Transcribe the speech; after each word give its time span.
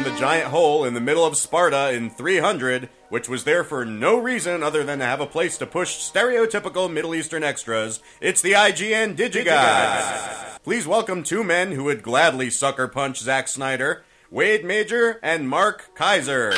from 0.00 0.12
the 0.12 0.18
giant 0.18 0.46
hole 0.46 0.84
in 0.84 0.94
the 0.94 1.00
middle 1.00 1.26
of 1.26 1.36
Sparta 1.36 1.92
in 1.92 2.08
300, 2.08 2.88
which 3.10 3.28
was 3.28 3.44
there 3.44 3.62
for 3.62 3.84
no 3.84 4.18
reason 4.18 4.62
other 4.62 4.82
than 4.82 4.98
to 4.98 5.04
have 5.04 5.20
a 5.20 5.26
place 5.26 5.58
to 5.58 5.66
push 5.66 5.98
stereotypical 5.98 6.90
Middle 6.90 7.14
Eastern 7.14 7.42
extras, 7.42 8.00
it's 8.20 8.40
the 8.40 8.52
IGN 8.52 9.14
Digigods. 9.14 10.62
Please 10.62 10.86
welcome 10.86 11.22
two 11.22 11.44
men 11.44 11.72
who 11.72 11.84
would 11.84 12.02
gladly 12.02 12.48
sucker 12.48 12.88
punch 12.88 13.18
Zack 13.18 13.46
Snyder, 13.48 14.02
Wade 14.30 14.64
Major 14.64 15.20
and 15.22 15.48
Mark 15.48 15.90
Kaiser. 15.94 16.54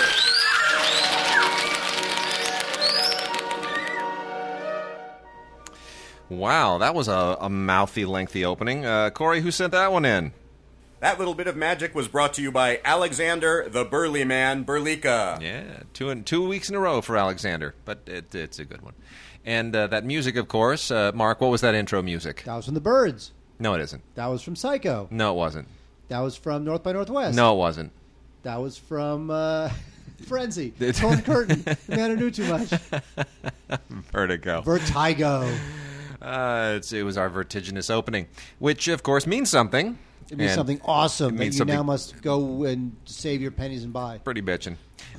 Wow, 6.28 6.78
that 6.78 6.94
was 6.94 7.08
a, 7.08 7.38
a 7.40 7.50
mouthy, 7.50 8.04
lengthy 8.04 8.44
opening. 8.44 8.86
Uh, 8.86 9.10
Corey, 9.10 9.40
who 9.40 9.50
sent 9.50 9.72
that 9.72 9.90
one 9.90 10.04
in? 10.04 10.32
That 11.02 11.18
little 11.18 11.34
bit 11.34 11.48
of 11.48 11.56
magic 11.56 11.96
was 11.96 12.06
brought 12.06 12.34
to 12.34 12.42
you 12.42 12.52
by 12.52 12.80
Alexander 12.84 13.68
the 13.68 13.84
Burly 13.84 14.22
Man 14.22 14.64
Burlika. 14.64 15.42
Yeah, 15.42 15.82
two 15.92 16.10
in, 16.10 16.22
two 16.22 16.46
weeks 16.46 16.68
in 16.68 16.76
a 16.76 16.78
row 16.78 17.00
for 17.00 17.16
Alexander, 17.16 17.74
but 17.84 18.02
it, 18.06 18.32
it's 18.32 18.60
a 18.60 18.64
good 18.64 18.82
one. 18.82 18.94
And 19.44 19.74
uh, 19.74 19.88
that 19.88 20.04
music, 20.04 20.36
of 20.36 20.46
course, 20.46 20.92
uh, 20.92 21.10
Mark. 21.12 21.40
What 21.40 21.50
was 21.50 21.60
that 21.62 21.74
intro 21.74 22.02
music? 22.02 22.44
That 22.44 22.54
was 22.54 22.66
from 22.66 22.74
the 22.74 22.80
Birds. 22.80 23.32
No, 23.58 23.74
it 23.74 23.80
isn't. 23.80 24.00
That 24.14 24.26
was 24.28 24.42
from 24.42 24.54
Psycho. 24.54 25.08
No, 25.10 25.32
it 25.32 25.36
wasn't. 25.36 25.66
That 26.06 26.20
was 26.20 26.36
from 26.36 26.62
North 26.62 26.84
by 26.84 26.92
Northwest. 26.92 27.34
No, 27.36 27.52
it 27.52 27.58
wasn't. 27.58 27.90
That 28.44 28.62
was 28.62 28.78
from 28.78 29.28
uh, 29.28 29.70
Frenzy. 30.28 30.70
Torn 30.92 31.20
Curtain. 31.22 31.62
The 31.62 31.96
man 31.96 32.10
who 32.10 32.16
knew 32.16 32.30
too 32.30 32.46
much. 32.46 32.70
Vertigo. 34.12 34.60
Vertigo. 34.60 35.52
Uh, 36.22 36.74
it's, 36.76 36.92
it 36.92 37.02
was 37.02 37.18
our 37.18 37.28
vertiginous 37.28 37.90
opening, 37.90 38.28
which 38.60 38.86
of 38.86 39.02
course 39.02 39.26
means 39.26 39.50
something. 39.50 39.98
It 40.32 40.38
means 40.38 40.52
And 40.52 40.60
something 40.60 40.80
awesome 40.86 41.36
that 41.36 41.52
you 41.52 41.64
now 41.66 41.82
must 41.82 42.22
go 42.22 42.64
and 42.64 42.96
save 43.04 43.42
your 43.42 43.50
pennies 43.50 43.84
and 43.84 43.92
buy. 43.92 44.16
Pretty 44.16 44.40
bitchin'. 44.40 44.76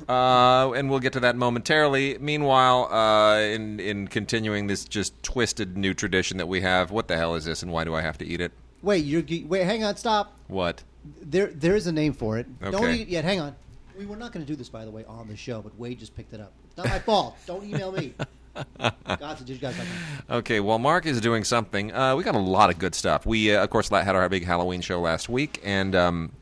Uh, 0.08 0.72
and 0.72 0.90
we'll 0.90 0.98
get 0.98 1.12
to 1.12 1.20
that 1.20 1.36
momentarily. 1.36 2.18
Meanwhile, 2.18 2.92
uh, 2.92 3.38
in 3.38 3.78
in 3.78 4.08
continuing 4.08 4.66
this 4.66 4.84
just 4.84 5.22
twisted 5.22 5.76
new 5.76 5.94
tradition 5.94 6.38
that 6.38 6.48
we 6.48 6.62
have, 6.62 6.90
what 6.90 7.06
the 7.06 7.16
hell 7.16 7.36
is 7.36 7.44
this, 7.44 7.62
and 7.62 7.70
why 7.70 7.84
do 7.84 7.94
I 7.94 8.00
have 8.00 8.18
to 8.18 8.26
eat 8.26 8.40
it? 8.40 8.50
Wait, 8.82 9.04
you're 9.04 9.22
wait. 9.46 9.62
Hang 9.62 9.84
on. 9.84 9.96
Stop. 9.96 10.36
What? 10.48 10.82
There, 11.22 11.46
there 11.46 11.76
is 11.76 11.86
a 11.86 11.92
name 11.92 12.12
for 12.12 12.36
it. 12.38 12.48
Don't 12.60 12.92
eat 12.92 13.02
it 13.02 13.08
yet. 13.08 13.24
Hang 13.24 13.38
on. 13.38 13.54
We 13.96 14.06
were 14.06 14.16
not 14.16 14.32
going 14.32 14.44
to 14.44 14.50
do 14.50 14.56
this, 14.56 14.68
by 14.68 14.84
the 14.84 14.90
way, 14.90 15.04
on 15.04 15.28
the 15.28 15.36
show, 15.36 15.62
but 15.62 15.78
Wade 15.78 16.00
just 16.00 16.16
picked 16.16 16.32
it 16.32 16.40
up. 16.40 16.52
It's 16.66 16.76
not 16.76 16.88
my 16.88 16.98
fault. 16.98 17.36
Don't 17.46 17.62
email 17.62 17.92
me. 17.92 18.14
God, 18.78 19.38
did 19.38 19.48
you 19.48 19.56
guys 19.56 19.78
like 19.78 19.88
Okay, 20.30 20.60
well, 20.60 20.78
Mark 20.78 21.06
is 21.06 21.20
doing 21.20 21.44
something. 21.44 21.92
Uh, 21.92 22.16
we 22.16 22.22
got 22.22 22.34
a 22.34 22.38
lot 22.38 22.70
of 22.70 22.78
good 22.78 22.94
stuff. 22.94 23.26
We, 23.26 23.54
uh, 23.54 23.62
of 23.62 23.70
course, 23.70 23.88
had 23.88 24.14
our 24.14 24.28
big 24.28 24.44
Halloween 24.44 24.80
show 24.80 25.00
last 25.00 25.28
week, 25.28 25.60
and 25.64 25.94
um, 25.94 26.32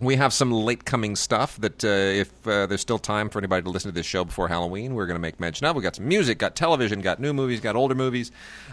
we 0.00 0.16
have 0.16 0.32
some 0.32 0.52
late 0.52 0.84
coming 0.84 1.16
stuff 1.16 1.56
that 1.58 1.84
uh, 1.84 1.88
if 1.88 2.28
uh, 2.46 2.66
there's 2.66 2.80
still 2.80 2.98
time 2.98 3.30
for 3.30 3.38
anybody 3.38 3.62
to 3.62 3.70
listen 3.70 3.90
to 3.90 3.94
this 3.94 4.06
show 4.06 4.24
before 4.24 4.48
Halloween, 4.48 4.94
we're 4.94 5.06
going 5.06 5.16
to 5.16 5.20
make 5.20 5.40
mention 5.40 5.66
of. 5.66 5.74
We 5.76 5.82
got 5.82 5.96
some 5.96 6.08
music, 6.08 6.38
got 6.38 6.54
television, 6.54 7.00
got 7.00 7.20
new 7.20 7.32
movies, 7.32 7.60
got 7.60 7.76
older 7.76 7.94
movies, 7.94 8.30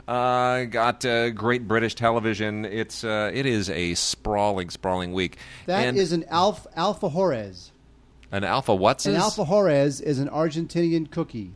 uh, 0.07 0.65
got 0.65 1.05
uh, 1.05 1.29
great 1.29 1.67
British 1.67 1.95
television. 1.95 2.65
It's 2.65 3.03
uh, 3.03 3.31
it 3.33 3.45
is 3.45 3.69
a 3.69 3.93
sprawling, 3.95 4.69
sprawling 4.69 5.13
week. 5.13 5.37
That 5.65 5.95
is 5.95 6.11
and 6.11 6.23
an 6.23 6.29
alpha, 6.29 6.69
alfajores. 6.75 7.71
an 8.31 8.43
alpha. 8.43 8.75
What's 8.75 9.05
An 9.05 9.15
Juarez 9.15 10.01
is 10.01 10.19
an 10.19 10.27
Argentinian 10.29 11.09
cookie, 11.09 11.53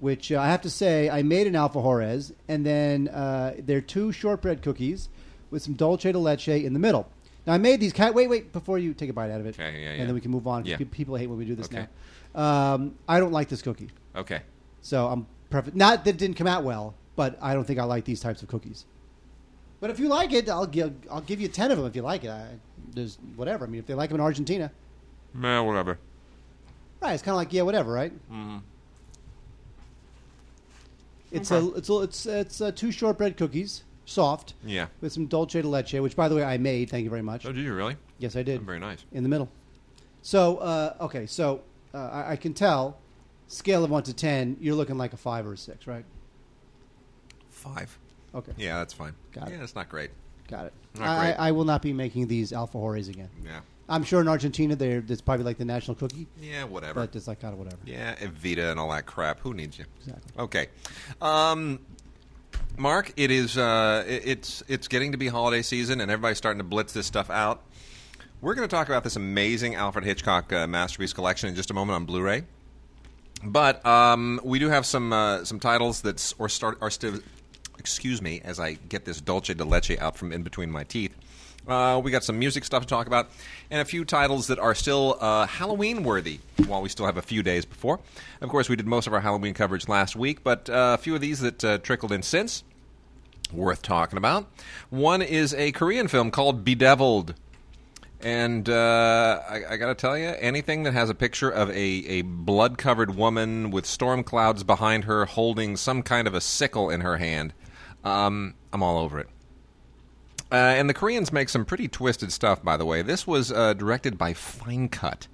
which 0.00 0.32
uh, 0.32 0.40
I 0.40 0.48
have 0.48 0.62
to 0.62 0.70
say 0.70 1.08
I 1.08 1.22
made 1.22 1.46
an 1.46 1.54
alfajores, 1.54 2.32
and 2.48 2.64
then 2.66 3.08
uh, 3.08 3.54
they're 3.58 3.80
two 3.80 4.12
shortbread 4.12 4.62
cookies 4.62 5.08
with 5.50 5.62
some 5.62 5.74
dulce 5.74 6.02
de 6.02 6.18
leche 6.18 6.48
in 6.48 6.72
the 6.72 6.78
middle. 6.78 7.08
Now 7.46 7.54
I 7.54 7.58
made 7.58 7.80
these. 7.80 7.92
Ca- 7.92 8.10
wait, 8.12 8.28
wait, 8.28 8.52
before 8.52 8.78
you 8.78 8.92
take 8.94 9.10
a 9.10 9.12
bite 9.12 9.30
out 9.30 9.40
of 9.40 9.46
it, 9.46 9.54
Okay, 9.58 9.82
yeah, 9.82 9.92
yeah. 9.92 10.00
and 10.00 10.08
then 10.08 10.14
we 10.14 10.20
can 10.20 10.30
move 10.30 10.46
on. 10.46 10.62
'cause 10.62 10.70
Yeah. 10.70 10.76
pe- 10.76 10.84
People 10.84 11.16
hate 11.16 11.26
when 11.28 11.38
we 11.38 11.44
do 11.44 11.54
this 11.54 11.66
Okay. 11.66 11.86
now. 12.34 12.74
Um, 12.74 12.94
I 13.08 13.18
don't 13.20 13.32
like 13.32 13.48
this 13.48 13.62
cookie, 13.62 13.88
Okay. 14.14 14.42
so 14.82 15.08
I'm 15.08 15.26
perfect. 15.50 15.76
Not 15.76 16.04
that 16.04 16.10
it 16.10 16.18
didn't 16.18 16.36
come 16.36 16.46
out 16.46 16.64
well, 16.64 16.94
but 17.16 17.38
I 17.42 17.54
don't 17.54 17.64
think 17.64 17.78
I 17.78 17.84
like 17.84 18.04
these 18.04 18.20
types 18.20 18.42
of 18.42 18.48
cookies. 18.48 18.84
But 19.80 19.90
if 19.90 19.98
you 19.98 20.08
like 20.08 20.32
it, 20.32 20.48
I'll 20.48 20.66
give 20.66 20.92
I'll 21.10 21.22
give 21.22 21.40
you 21.40 21.48
ten 21.48 21.70
of 21.70 21.78
them 21.78 21.86
if 21.86 21.96
you 21.96 22.02
like 22.02 22.22
it. 22.24 22.30
I, 22.30 22.46
there's 22.94 23.18
whatever. 23.36 23.64
I 23.64 23.68
mean, 23.68 23.78
if 23.80 23.86
they 23.86 23.94
like 23.94 24.10
them 24.10 24.16
in 24.16 24.20
Argentina, 24.22 24.70
Man, 25.34 25.64
whatever. 25.66 25.98
Right, 27.00 27.14
it's 27.14 27.22
kind 27.22 27.32
of 27.32 27.38
like 27.38 27.52
yeah, 27.52 27.62
whatever, 27.62 27.90
right? 27.92 28.12
Mm-hmm. 28.30 28.58
It's 31.30 31.50
a 31.50 31.72
it's 31.74 31.88
a, 31.88 31.98
it's 32.00 32.26
it's 32.26 32.60
uh, 32.60 32.72
two 32.72 32.90
shortbread 32.92 33.36
cookies, 33.36 33.84
soft, 34.04 34.54
Yeah. 34.64 34.86
with 35.00 35.12
some 35.12 35.26
dulce 35.26 35.52
de 35.52 35.62
leche, 35.62 35.94
which 35.94 36.16
by 36.16 36.28
the 36.28 36.34
way 36.34 36.42
I 36.44 36.58
made. 36.58 36.90
Thank 36.90 37.04
you 37.04 37.10
very 37.10 37.22
much. 37.22 37.46
Oh, 37.46 37.52
did 37.52 37.64
you 37.64 37.72
really? 37.74 37.96
Yes, 38.18 38.36
I 38.36 38.42
did. 38.42 38.62
Very 38.62 38.80
nice. 38.80 39.04
In 39.12 39.22
the 39.22 39.28
middle. 39.28 39.48
So 40.22 40.56
uh, 40.58 40.94
okay, 41.02 41.26
so 41.26 41.62
uh, 41.94 41.98
I, 41.98 42.32
I 42.32 42.36
can 42.36 42.52
tell, 42.54 42.98
scale 43.48 43.84
of 43.84 43.90
one 43.90 44.02
to 44.04 44.12
ten, 44.14 44.56
you're 44.60 44.74
looking 44.74 44.98
like 44.98 45.12
a 45.12 45.16
five 45.16 45.46
or 45.46 45.52
a 45.54 45.56
six, 45.56 45.86
right? 45.86 46.04
Five. 47.50 47.96
Okay, 48.34 48.52
Yeah, 48.56 48.78
that's 48.78 48.92
fine. 48.94 49.14
Got 49.32 49.48
it. 49.48 49.52
yeah, 49.52 49.58
that's 49.58 49.74
not 49.74 49.88
great. 49.88 50.10
got 50.48 50.66
it. 50.66 50.72
Not 50.98 51.08
I, 51.08 51.24
great. 51.26 51.36
I 51.36 51.52
will 51.52 51.64
not 51.64 51.82
be 51.82 51.92
making 51.92 52.28
these 52.28 52.52
alfajores 52.52 53.08
again. 53.08 53.28
Yeah. 53.44 53.60
I'm 53.90 54.04
sure 54.04 54.20
in 54.20 54.28
Argentina, 54.28 54.76
they're 54.76 55.02
it's 55.06 55.20
probably 55.20 55.44
like 55.44 55.58
the 55.58 55.64
national 55.64 55.96
cookie, 55.96 56.28
Yeah, 56.40 56.64
whatever. 56.64 57.00
but 57.00 57.14
it's 57.16 57.26
like 57.28 57.40
kind 57.40 57.52
of 57.52 57.58
whatever. 57.58 57.78
yeah, 57.84 58.14
Evita 58.16 58.70
and 58.70 58.78
all 58.80 58.90
that 58.90 59.04
crap. 59.04 59.40
Who 59.40 59.52
needs 59.52 59.78
you? 59.78 59.84
Exactly. 59.98 60.32
Okay. 60.38 60.66
Um, 61.20 61.80
Mark, 62.78 63.12
it 63.16 63.30
is 63.30 63.58
uh, 63.58 64.04
it- 64.06 64.22
it's 64.24 64.62
it's 64.68 64.88
getting 64.88 65.12
to 65.12 65.18
be 65.18 65.26
holiday 65.28 65.60
season, 65.62 66.00
and 66.00 66.10
everybody's 66.10 66.38
starting 66.38 66.58
to 66.58 66.64
blitz 66.64 66.92
this 66.92 67.06
stuff 67.06 67.28
out. 67.30 67.62
We're 68.40 68.54
going 68.54 68.66
to 68.66 68.74
talk 68.74 68.88
about 68.88 69.04
this 69.04 69.16
amazing 69.16 69.74
Alfred 69.74 70.04
Hitchcock 70.04 70.50
uh, 70.52 70.66
masterpiece 70.66 71.12
collection 71.12 71.48
in 71.50 71.54
just 71.54 71.70
a 71.70 71.74
moment 71.74 71.96
on 71.96 72.04
Blu-ray. 72.06 72.44
But 73.44 73.84
um, 73.84 74.40
we 74.42 74.58
do 74.58 74.68
have 74.68 74.86
some 74.86 75.12
uh, 75.12 75.44
some 75.44 75.58
titles 75.60 76.02
that 76.02 76.32
or 76.38 76.48
start 76.48 76.78
are 76.80 76.90
still. 76.90 77.18
Excuse 77.78 78.20
me, 78.20 78.42
as 78.44 78.60
I 78.60 78.74
get 78.74 79.06
this 79.06 79.20
dulce 79.22 79.48
de 79.54 79.64
leche 79.64 79.96
out 79.98 80.14
from 80.16 80.32
in 80.32 80.42
between 80.42 80.70
my 80.70 80.84
teeth. 80.84 81.16
Uh, 81.70 82.00
we 82.00 82.10
got 82.10 82.24
some 82.24 82.36
music 82.36 82.64
stuff 82.64 82.82
to 82.82 82.88
talk 82.88 83.06
about, 83.06 83.30
and 83.70 83.80
a 83.80 83.84
few 83.84 84.04
titles 84.04 84.48
that 84.48 84.58
are 84.58 84.74
still 84.74 85.16
uh, 85.20 85.46
Halloween 85.46 86.02
worthy. 86.02 86.40
While 86.66 86.82
we 86.82 86.88
still 86.88 87.06
have 87.06 87.16
a 87.16 87.22
few 87.22 87.44
days 87.44 87.64
before, 87.64 88.00
of 88.40 88.48
course, 88.48 88.68
we 88.68 88.74
did 88.74 88.86
most 88.86 89.06
of 89.06 89.12
our 89.12 89.20
Halloween 89.20 89.54
coverage 89.54 89.88
last 89.88 90.16
week, 90.16 90.42
but 90.42 90.68
uh, 90.68 90.96
a 90.98 91.00
few 91.00 91.14
of 91.14 91.20
these 91.20 91.38
that 91.38 91.64
uh, 91.64 91.78
trickled 91.78 92.10
in 92.10 92.22
since 92.22 92.64
worth 93.52 93.82
talking 93.82 94.16
about. 94.16 94.50
One 94.90 95.22
is 95.22 95.54
a 95.54 95.70
Korean 95.70 96.08
film 96.08 96.32
called 96.32 96.64
Bedevilled. 96.64 97.34
And 98.20 98.68
uh, 98.68 99.40
I, 99.48 99.62
I 99.70 99.76
got 99.76 99.86
to 99.86 99.94
tell 99.94 100.18
you, 100.18 100.26
anything 100.26 100.82
that 100.82 100.92
has 100.92 101.08
a 101.08 101.14
picture 101.14 101.48
of 101.50 101.70
a, 101.70 101.74
a 101.74 102.22
blood 102.22 102.78
covered 102.78 103.14
woman 103.14 103.70
with 103.70 103.86
storm 103.86 104.24
clouds 104.24 104.62
behind 104.62 105.04
her 105.04 105.24
holding 105.24 105.76
some 105.76 106.02
kind 106.02 106.26
of 106.26 106.34
a 106.34 106.40
sickle 106.40 106.90
in 106.90 107.00
her 107.00 107.16
hand, 107.16 107.54
um, 108.04 108.54
I'm 108.72 108.82
all 108.82 108.98
over 108.98 109.20
it. 109.20 109.28
Uh, 110.52 110.56
and 110.56 110.88
the 110.88 110.94
Koreans 110.94 111.32
make 111.32 111.48
some 111.48 111.64
pretty 111.64 111.86
twisted 111.88 112.32
stuff, 112.32 112.62
by 112.62 112.76
the 112.76 112.84
way. 112.84 113.02
This 113.02 113.26
was 113.26 113.52
uh, 113.52 113.74
directed 113.74 114.18
by 114.18 114.32
Fine 114.32 114.88
Cut. 114.88 115.28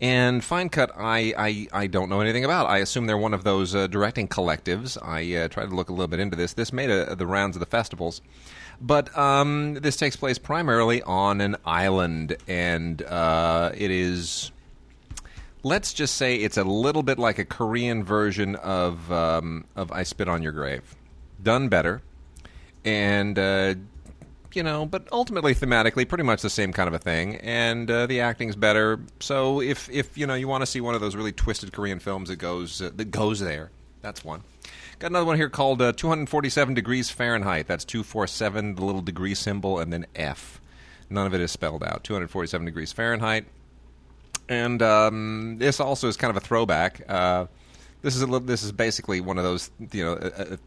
And 0.00 0.42
Fine 0.42 0.70
Cut, 0.70 0.90
I, 0.96 1.34
I, 1.36 1.68
I 1.72 1.86
don't 1.86 2.08
know 2.08 2.20
anything 2.20 2.44
about. 2.44 2.66
I 2.66 2.78
assume 2.78 3.06
they're 3.06 3.16
one 3.16 3.34
of 3.34 3.44
those 3.44 3.74
uh, 3.74 3.86
directing 3.86 4.26
collectives. 4.26 4.98
I 5.00 5.44
uh, 5.44 5.48
tried 5.48 5.68
to 5.68 5.74
look 5.74 5.88
a 5.88 5.92
little 5.92 6.08
bit 6.08 6.18
into 6.18 6.36
this. 6.36 6.54
This 6.54 6.72
made 6.72 6.90
a, 6.90 7.14
the 7.14 7.26
rounds 7.26 7.56
of 7.56 7.60
the 7.60 7.66
festivals. 7.66 8.20
But 8.80 9.16
um, 9.16 9.74
this 9.74 9.96
takes 9.96 10.16
place 10.16 10.38
primarily 10.38 11.02
on 11.02 11.40
an 11.40 11.56
island, 11.64 12.36
and 12.48 13.00
uh, 13.02 13.70
it 13.74 13.90
is. 13.90 14.50
Let's 15.62 15.94
just 15.94 16.16
say 16.16 16.36
it's 16.36 16.56
a 16.58 16.64
little 16.64 17.02
bit 17.02 17.18
like 17.18 17.38
a 17.38 17.44
Korean 17.44 18.04
version 18.04 18.56
of 18.56 19.10
um, 19.12 19.64
of 19.76 19.92
I 19.92 20.02
Spit 20.02 20.28
on 20.28 20.42
Your 20.42 20.52
Grave, 20.52 20.96
done 21.42 21.68
better, 21.68 22.02
and 22.84 23.38
uh, 23.38 23.74
you 24.56 24.62
know, 24.62 24.86
but 24.86 25.06
ultimately 25.12 25.54
thematically 25.54 26.08
pretty 26.08 26.24
much 26.24 26.42
the 26.42 26.50
same 26.50 26.72
kind 26.72 26.88
of 26.88 26.94
a 26.94 26.98
thing, 26.98 27.36
and 27.36 27.90
uh, 27.90 28.06
the 28.06 28.20
acting's 28.20 28.56
better. 28.56 29.00
So 29.20 29.60
if 29.60 29.88
if 29.90 30.16
you 30.16 30.26
know 30.26 30.34
you 30.34 30.48
want 30.48 30.62
to 30.62 30.66
see 30.66 30.80
one 30.80 30.94
of 30.94 31.00
those 31.00 31.16
really 31.16 31.32
twisted 31.32 31.72
Korean 31.72 31.98
films 31.98 32.28
that 32.28 32.36
goes 32.36 32.80
uh, 32.80 32.90
that 32.96 33.10
goes 33.10 33.40
there, 33.40 33.70
that's 34.00 34.24
one. 34.24 34.42
Got 34.98 35.10
another 35.10 35.26
one 35.26 35.36
here 35.36 35.48
called 35.48 35.82
uh, 35.82 35.92
247 35.92 36.74
degrees 36.74 37.10
Fahrenheit. 37.10 37.66
That's 37.66 37.84
247, 37.84 38.76
the 38.76 38.84
little 38.84 39.02
degree 39.02 39.34
symbol, 39.34 39.78
and 39.78 39.92
then 39.92 40.06
F. 40.14 40.60
None 41.10 41.26
of 41.26 41.34
it 41.34 41.40
is 41.40 41.50
spelled 41.50 41.82
out. 41.82 42.04
247 42.04 42.64
degrees 42.64 42.92
Fahrenheit. 42.92 43.44
And 44.48 44.80
um, 44.82 45.56
this 45.58 45.80
also 45.80 46.08
is 46.08 46.16
kind 46.16 46.30
of 46.30 46.36
a 46.36 46.40
throwback. 46.40 47.08
This 48.04 48.16
is 48.16 48.22
a, 48.22 48.26
this 48.40 48.62
is 48.62 48.70
basically 48.70 49.22
one 49.22 49.38
of 49.38 49.44
those 49.44 49.70
you 49.92 50.04
know 50.04 50.12
a, 50.20 50.54
a 50.54 50.58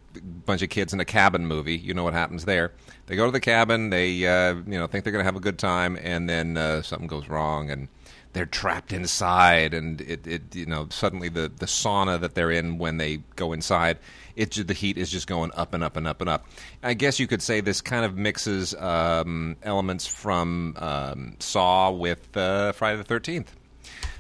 bunch 0.46 0.64
of 0.64 0.70
kids 0.70 0.92
in 0.92 1.00
a 1.00 1.06
cabin 1.06 1.46
movie. 1.46 1.78
You 1.78 1.94
know 1.94 2.04
what 2.04 2.16
happens 2.16 2.46
there? 2.46 2.72
They 3.06 3.16
go 3.16 3.28
to 3.28 3.32
the 3.32 3.40
cabin. 3.40 3.92
They 3.92 4.26
uh, 4.26 4.56
you 4.56 4.80
know 4.80 4.88
think 4.88 5.04
they're 5.04 5.14
going 5.14 5.22
to 5.22 5.28
have 5.28 5.36
a 5.36 5.40
good 5.40 5.60
time, 5.60 6.00
and 6.02 6.28
then 6.28 6.58
uh, 6.58 6.82
something 6.82 7.08
goes 7.08 7.30
wrong, 7.30 7.70
and 7.70 7.90
they're 8.34 8.48
trapped 8.48 8.92
inside, 8.92 9.76
and 9.76 10.02
it, 10.02 10.26
it 10.26 10.56
you 10.56 10.66
know 10.66 10.88
suddenly 10.90 11.30
the 11.30 11.52
the 11.56 11.68
sauna 11.68 12.20
that 12.20 12.34
they're 12.34 12.50
in 12.50 12.80
when 12.80 12.98
they 12.98 13.18
go 13.36 13.54
inside, 13.54 14.00
it 14.36 14.52
the 14.68 14.74
heat 14.74 14.98
is 14.98 15.12
just 15.12 15.28
going 15.28 15.52
up 15.54 15.76
and 15.76 15.84
up 15.84 15.96
and 15.96 16.08
up 16.08 16.22
and 16.22 16.30
up. 16.32 16.48
I 16.82 16.96
guess 16.96 17.20
you 17.20 17.28
could 17.28 17.44
say 17.44 17.62
this 17.62 17.82
kind 17.82 18.04
of 18.04 18.18
mixes 18.18 18.74
um, 18.74 19.58
elements 19.62 20.08
from 20.08 20.74
um, 20.78 21.36
Saw 21.38 21.92
with 21.92 22.36
uh, 22.36 22.72
Friday 22.72 22.98
the 22.98 23.04
Thirteenth. 23.04 23.56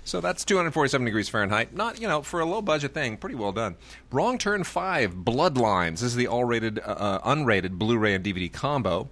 So 0.07 0.21
that's 0.21 0.45
247 0.45 1.03
degrees 1.03 1.27
Fahrenheit. 1.27 1.73
Not, 1.73 1.99
you 1.99 2.07
know, 2.07 2.21
for 2.21 2.39
a 2.39 2.45
low 2.45 2.61
budget 2.61 2.93
thing, 2.93 3.17
pretty 3.17 3.35
well 3.35 3.51
done. 3.51 3.75
Wrong 4.09 4.37
Turn 4.37 4.63
5, 4.63 5.15
Bloodlines. 5.15 5.95
This 5.95 6.03
is 6.03 6.15
the 6.15 6.27
all 6.27 6.45
rated, 6.45 6.79
uh, 6.79 6.83
uh, 6.83 7.29
unrated 7.35 7.71
Blu 7.71 7.97
ray 7.97 8.13
and 8.13 8.23
DVD 8.23 8.51
combo. 8.51 9.09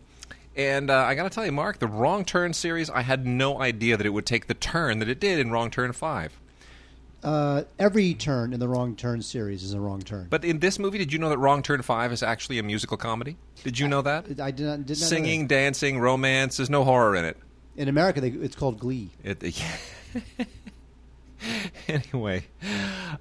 And 0.56 0.90
uh, 0.90 1.04
I 1.04 1.16
got 1.16 1.24
to 1.24 1.30
tell 1.30 1.46
you, 1.46 1.52
Mark, 1.52 1.80
the 1.80 1.88
Wrong 1.88 2.24
Turn 2.24 2.54
series, 2.54 2.90
I 2.90 3.02
had 3.02 3.28
no 3.28 3.60
idea 3.62 3.98
that 3.98 4.06
it 4.06 4.12
would 4.12 4.26
take 4.26 4.48
the 4.48 4.54
turn 4.54 5.00
that 5.00 5.10
it 5.10 5.20
did 5.20 5.38
in 5.38 5.52
Wrong 5.52 5.70
Turn 5.70 5.92
5. 5.92 6.40
Uh, 7.22 7.64
every 7.78 8.14
turn 8.14 8.54
in 8.54 8.62
the 8.62 8.68
Wrong 8.70 8.96
Turn 8.96 9.22
series 9.22 9.64
is 9.64 9.74
a 9.74 9.82
wrong 9.82 10.02
turn. 10.02 10.28
But 10.30 10.46
in 10.46 10.60
this 10.60 10.80
movie, 10.80 10.98
did 10.98 11.12
you 11.12 11.20
know 11.20 11.28
that 11.28 11.40
Wrong 11.40 11.62
Turn 11.62 11.82
5 11.82 12.14
is 12.14 12.24
actually 12.24 12.58
a 12.58 12.64
musical 12.64 12.96
comedy? 12.96 13.36
Did 13.66 13.78
you 13.80 13.90
know 13.90 14.02
that? 14.04 14.40
I 14.40 14.52
did 14.52 14.66
not. 14.66 14.86
Did 14.86 14.98
not 15.02 15.10
Singing, 15.10 15.48
dancing, 15.48 16.00
romance, 16.00 16.56
there's 16.56 16.70
no 16.70 16.86
horror 16.86 17.18
in 17.18 17.26
it. 17.26 17.36
in 17.76 17.90
America. 17.90 18.22
They, 18.22 18.30
it's 18.30 18.56
called 18.56 18.80
Glee. 18.80 19.10
It, 19.22 19.44
anyway, 21.88 22.44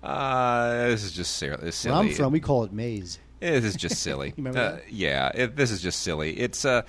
uh, 0.02 0.88
this 0.88 1.04
is 1.04 1.12
just 1.12 1.36
silly. 1.36 1.70
Where. 1.70 1.94
I'm 1.94 2.10
from, 2.10 2.32
we 2.32 2.40
call 2.40 2.64
it 2.64 2.72
Maze. 2.72 3.18
This 3.40 3.64
is 3.64 3.76
just 3.76 4.02
silly. 4.02 4.34
Uh, 4.44 4.78
yeah, 4.88 5.30
it, 5.34 5.56
this 5.56 5.70
is 5.70 5.82
just 5.82 6.00
silly. 6.00 6.38
It's 6.38 6.64
uh, 6.64 6.82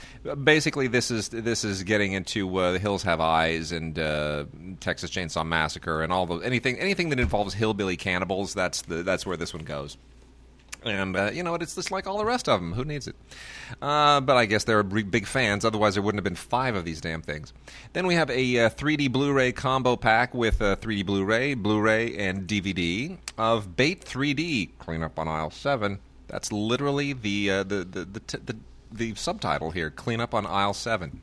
basically 0.43 0.87
this 0.87 1.11
is 1.11 1.29
this 1.29 1.63
is 1.63 1.83
getting 1.83 2.13
into 2.13 2.55
uh, 2.57 2.73
the 2.73 2.79
Hills 2.79 3.03
Have 3.03 3.19
Eyes 3.19 3.71
and 3.71 3.97
uh, 3.99 4.45
Texas 4.79 5.11
Chainsaw 5.11 5.45
Massacre 5.45 6.01
and 6.01 6.13
all 6.13 6.25
those 6.25 6.43
anything 6.43 6.79
anything 6.79 7.09
that 7.09 7.19
involves 7.19 7.53
hillbilly 7.53 7.97
cannibals. 7.97 8.53
That's 8.53 8.83
the 8.83 9.03
that's 9.03 9.25
where 9.25 9.37
this 9.37 9.53
one 9.53 9.63
goes. 9.63 9.97
And 10.85 11.17
uh, 11.17 11.31
you 11.33 11.41
know 11.41 11.51
what? 11.51 11.63
It's 11.63 11.73
just 11.73 11.89
like 11.89 12.05
all 12.05 12.19
the 12.19 12.25
rest 12.25 12.47
of 12.47 12.61
them. 12.61 12.73
Who 12.73 12.85
needs 12.85 13.07
it? 13.07 13.15
Uh, 13.81 14.21
but 14.21 14.37
I 14.37 14.45
guess 14.45 14.63
they're 14.65 14.83
re- 14.83 15.01
big 15.01 15.25
fans. 15.25 15.65
Otherwise, 15.65 15.95
there 15.95 16.03
wouldn't 16.03 16.19
have 16.19 16.23
been 16.23 16.35
five 16.35 16.75
of 16.75 16.85
these 16.85 17.01
damn 17.01 17.23
things. 17.23 17.53
Then 17.93 18.05
we 18.05 18.13
have 18.13 18.29
a 18.29 18.59
uh, 18.59 18.69
3D 18.69 19.11
Blu-ray 19.11 19.51
combo 19.51 19.95
pack 19.95 20.35
with 20.35 20.61
uh, 20.61 20.75
3D 20.75 21.05
Blu-ray, 21.05 21.55
Blu-ray, 21.55 22.15
and 22.15 22.47
DVD 22.47 23.17
of 23.37 23.75
Bait 23.75 24.05
3D. 24.05 24.69
Clean 24.77 25.01
up 25.01 25.17
on 25.17 25.27
aisle 25.27 25.49
seven. 25.49 25.99
That's 26.27 26.51
literally 26.51 27.13
the 27.13 27.49
uh, 27.49 27.63
the 27.63 27.83
the 27.83 28.05
the, 28.05 28.37
the 28.37 28.55
the 28.91 29.15
subtitle 29.15 29.71
here. 29.71 29.89
Clean 29.89 30.21
up 30.21 30.33
on 30.33 30.45
aisle 30.45 30.73
seven. 30.73 31.21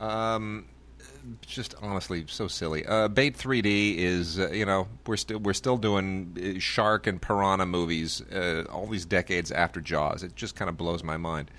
Um, 0.00 0.66
just 1.42 1.74
honestly 1.80 2.24
so 2.26 2.48
silly. 2.48 2.84
Uh, 2.86 3.08
Bait 3.08 3.36
3D 3.36 3.96
is 3.96 4.38
uh, 4.38 4.50
you 4.50 4.66
know 4.66 4.88
we're 5.06 5.16
still 5.16 5.38
we're 5.38 5.52
still 5.52 5.76
doing 5.76 6.36
uh, 6.56 6.58
shark 6.60 7.06
and 7.06 7.20
piranha 7.20 7.66
movies 7.66 8.20
uh, 8.32 8.64
all 8.70 8.86
these 8.86 9.04
decades 9.04 9.50
after 9.50 9.80
Jaws. 9.80 10.22
It 10.22 10.36
just 10.36 10.56
kind 10.56 10.68
of 10.68 10.76
blows 10.76 11.02
my 11.02 11.16
mind. 11.16 11.50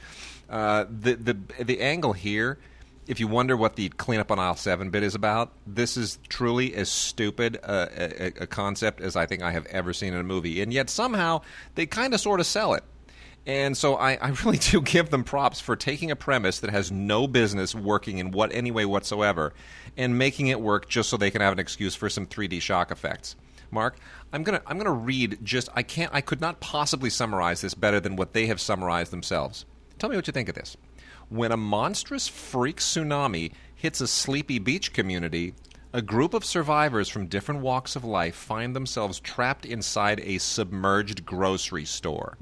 Uh, 0.50 0.86
the 0.90 1.16
the 1.16 1.64
the 1.64 1.82
angle 1.82 2.14
here. 2.14 2.58
If 3.08 3.20
you 3.20 3.28
wonder 3.28 3.56
what 3.56 3.76
the 3.76 3.90
cleanup 3.90 4.32
on 4.32 4.40
aisle 4.40 4.56
seven 4.56 4.90
bit 4.90 5.04
is 5.04 5.14
about, 5.14 5.52
this 5.68 5.96
is 5.96 6.18
truly 6.28 6.74
as 6.74 6.90
stupid 6.90 7.56
a, 7.58 8.24
a, 8.42 8.44
a 8.44 8.48
concept 8.48 9.00
as 9.00 9.16
I 9.16 9.28
think 9.28 9.44
I 9.44 9.52
have 9.52 9.68
ever 9.68 9.94
seen 9.94 10.16
in 10.16 10.20
a 10.20 10.24
movie, 10.24 10.60
and 10.60 10.74
yet 10.74 10.90
somehow 10.90 11.42
they 11.76 11.86
kind 11.86 12.16
of 12.16 12.20
sort 12.20 12.40
of 12.40 12.48
sell 12.48 12.74
it. 12.74 12.84
And 13.48 13.78
so 13.78 13.96
I, 13.96 14.14
I 14.16 14.30
really 14.44 14.58
do 14.58 14.82
give 14.84 15.10
them 15.10 15.24
props 15.24 15.60
for 15.60 15.76
taking 15.76 16.12
a 16.12 16.16
premise 16.16 16.60
that 16.60 16.72
has 16.72 16.92
no 16.92 17.28
business 17.28 17.76
working 17.76 18.18
in 18.18 18.32
what 18.32 18.52
any 18.54 18.72
way 18.72 18.86
whatsoever 18.86 19.54
and 19.98 20.18
making 20.18 20.48
it 20.48 20.60
work 20.60 20.90
just 20.90 21.10
so 21.10 21.18
they 21.18 21.32
can 21.32 21.42
have 21.42 21.54
an 21.54 21.60
excuse 21.60 21.96
for 21.96 22.10
some 22.10 22.26
3D 22.26 22.62
shock 22.62 22.92
effects. 22.92 23.36
Mark, 23.72 23.98
I'm 24.32 24.44
gonna 24.44 24.62
I'm 24.68 24.78
gonna 24.78 24.92
read 24.92 25.40
just 25.44 25.70
I 25.74 25.84
can't 25.84 26.14
I 26.14 26.22
could 26.22 26.40
not 26.40 26.60
possibly 26.60 27.10
summarize 27.10 27.62
this 27.62 27.74
better 27.74 28.00
than 28.00 28.16
what 28.16 28.34
they 28.34 28.46
have 28.48 28.62
summarized 28.62 29.12
themselves. 29.12 29.66
Tell 29.98 30.10
me 30.10 30.16
what 30.16 30.28
you 30.28 30.34
think 30.34 30.50
of 30.50 30.56
this. 30.56 30.78
When 31.30 31.52
a 31.52 31.58
monstrous 31.58 32.28
freak 32.28 32.78
tsunami 32.78 33.52
hits 33.74 34.02
a 34.02 34.08
sleepy 34.08 34.60
beach 34.60 34.94
community, 34.94 35.56
a 35.94 36.02
group 36.02 36.34
of 36.34 36.46
survivors 36.46 37.10
from 37.10 37.28
different 37.28 37.62
walks 37.62 37.96
of 37.96 38.04
life 38.04 38.36
find 38.36 38.76
themselves 38.76 39.20
trapped 39.20 39.66
inside 39.66 40.20
a 40.22 40.38
submerged 40.38 41.26
grocery 41.26 41.86
store. 41.86 42.38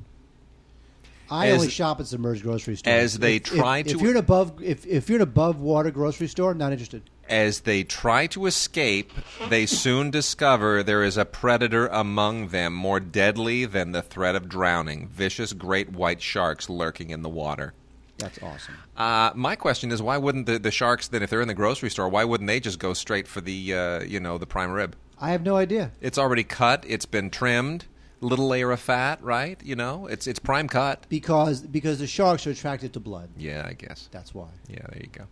I 1.31 1.47
As- 1.47 1.55
only 1.55 1.69
shop 1.69 1.99
at 1.99 2.07
submerged 2.07 2.43
grocery 2.43 2.75
stores. 2.75 2.93
as 3.13 3.19
they 3.19 3.37
If- 3.37 3.43
try 3.43 3.79
if, 3.79 3.87
to- 3.87 3.95
If 3.95 4.01
you're 4.01 4.11
an 4.11 4.17
above, 4.17 4.61
if, 4.61 4.85
if 4.85 5.09
you're 5.09 5.17
an 5.17 5.23
above 5.23 5.59
water 5.59 5.91
grocery 5.91 6.27
store, 6.27 6.53
not 6.53 6.71
interested. 6.71 7.03
As 7.29 7.61
they 7.61 7.83
try 7.83 8.27
to 8.27 8.45
escape, 8.47 9.13
they 9.49 9.65
soon 9.65 10.11
discover 10.11 10.83
there 10.83 11.03
is 11.03 11.15
a 11.17 11.23
predator 11.23 11.87
among 11.87 12.49
them 12.49 12.73
more 12.73 12.99
deadly 12.99 13.63
than 13.65 13.93
the 13.93 14.01
threat 14.01 14.35
of 14.35 14.49
drowning 14.49 15.07
vicious 15.07 15.53
great 15.53 15.91
white 15.93 16.21
sharks 16.21 16.69
lurking 16.69 17.11
in 17.11 17.21
the 17.21 17.29
water. 17.29 17.73
That's 18.17 18.37
awesome. 18.43 18.75
Uh, 18.95 19.31
my 19.35 19.55
question 19.55 19.91
is, 19.91 20.01
why 20.01 20.17
wouldn't 20.17 20.45
the, 20.45 20.59
the 20.59 20.69
sharks 20.69 21.07
then, 21.07 21.23
if 21.23 21.29
they're 21.29 21.41
in 21.41 21.47
the 21.47 21.53
grocery 21.53 21.89
store, 21.89 22.09
why 22.09 22.25
wouldn't 22.25 22.47
they 22.47 22.59
just 22.59 22.77
go 22.77 22.93
straight 22.93 23.27
for 23.27 23.39
the 23.41 23.73
uh, 23.73 24.03
you 24.03 24.19
know 24.19 24.37
the 24.37 24.45
prime 24.45 24.71
rib? 24.71 24.95
I 25.19 25.29
have 25.31 25.43
no 25.43 25.55
idea. 25.55 25.91
It's 26.01 26.17
already 26.17 26.43
cut. 26.43 26.83
It's 26.87 27.05
been 27.05 27.29
trimmed. 27.29 27.85
Little 28.23 28.47
layer 28.47 28.71
of 28.71 28.79
fat, 28.79 29.21
right? 29.23 29.59
You 29.63 29.75
know, 29.75 30.07
it's 30.07 30.25
it's 30.27 30.39
prime 30.39 30.67
cut. 30.67 31.05
Because 31.09 31.61
because 31.61 31.99
the 31.99 32.07
sharks 32.07 32.47
are 32.47 32.51
attracted 32.51 32.93
to 32.93 32.99
blood. 32.99 33.29
Yeah, 33.37 33.65
I 33.67 33.73
guess. 33.73 34.09
That's 34.11 34.33
why. 34.33 34.47
Yeah, 34.69 34.79
there 34.89 35.01
you 35.01 35.09
go. 35.11 35.25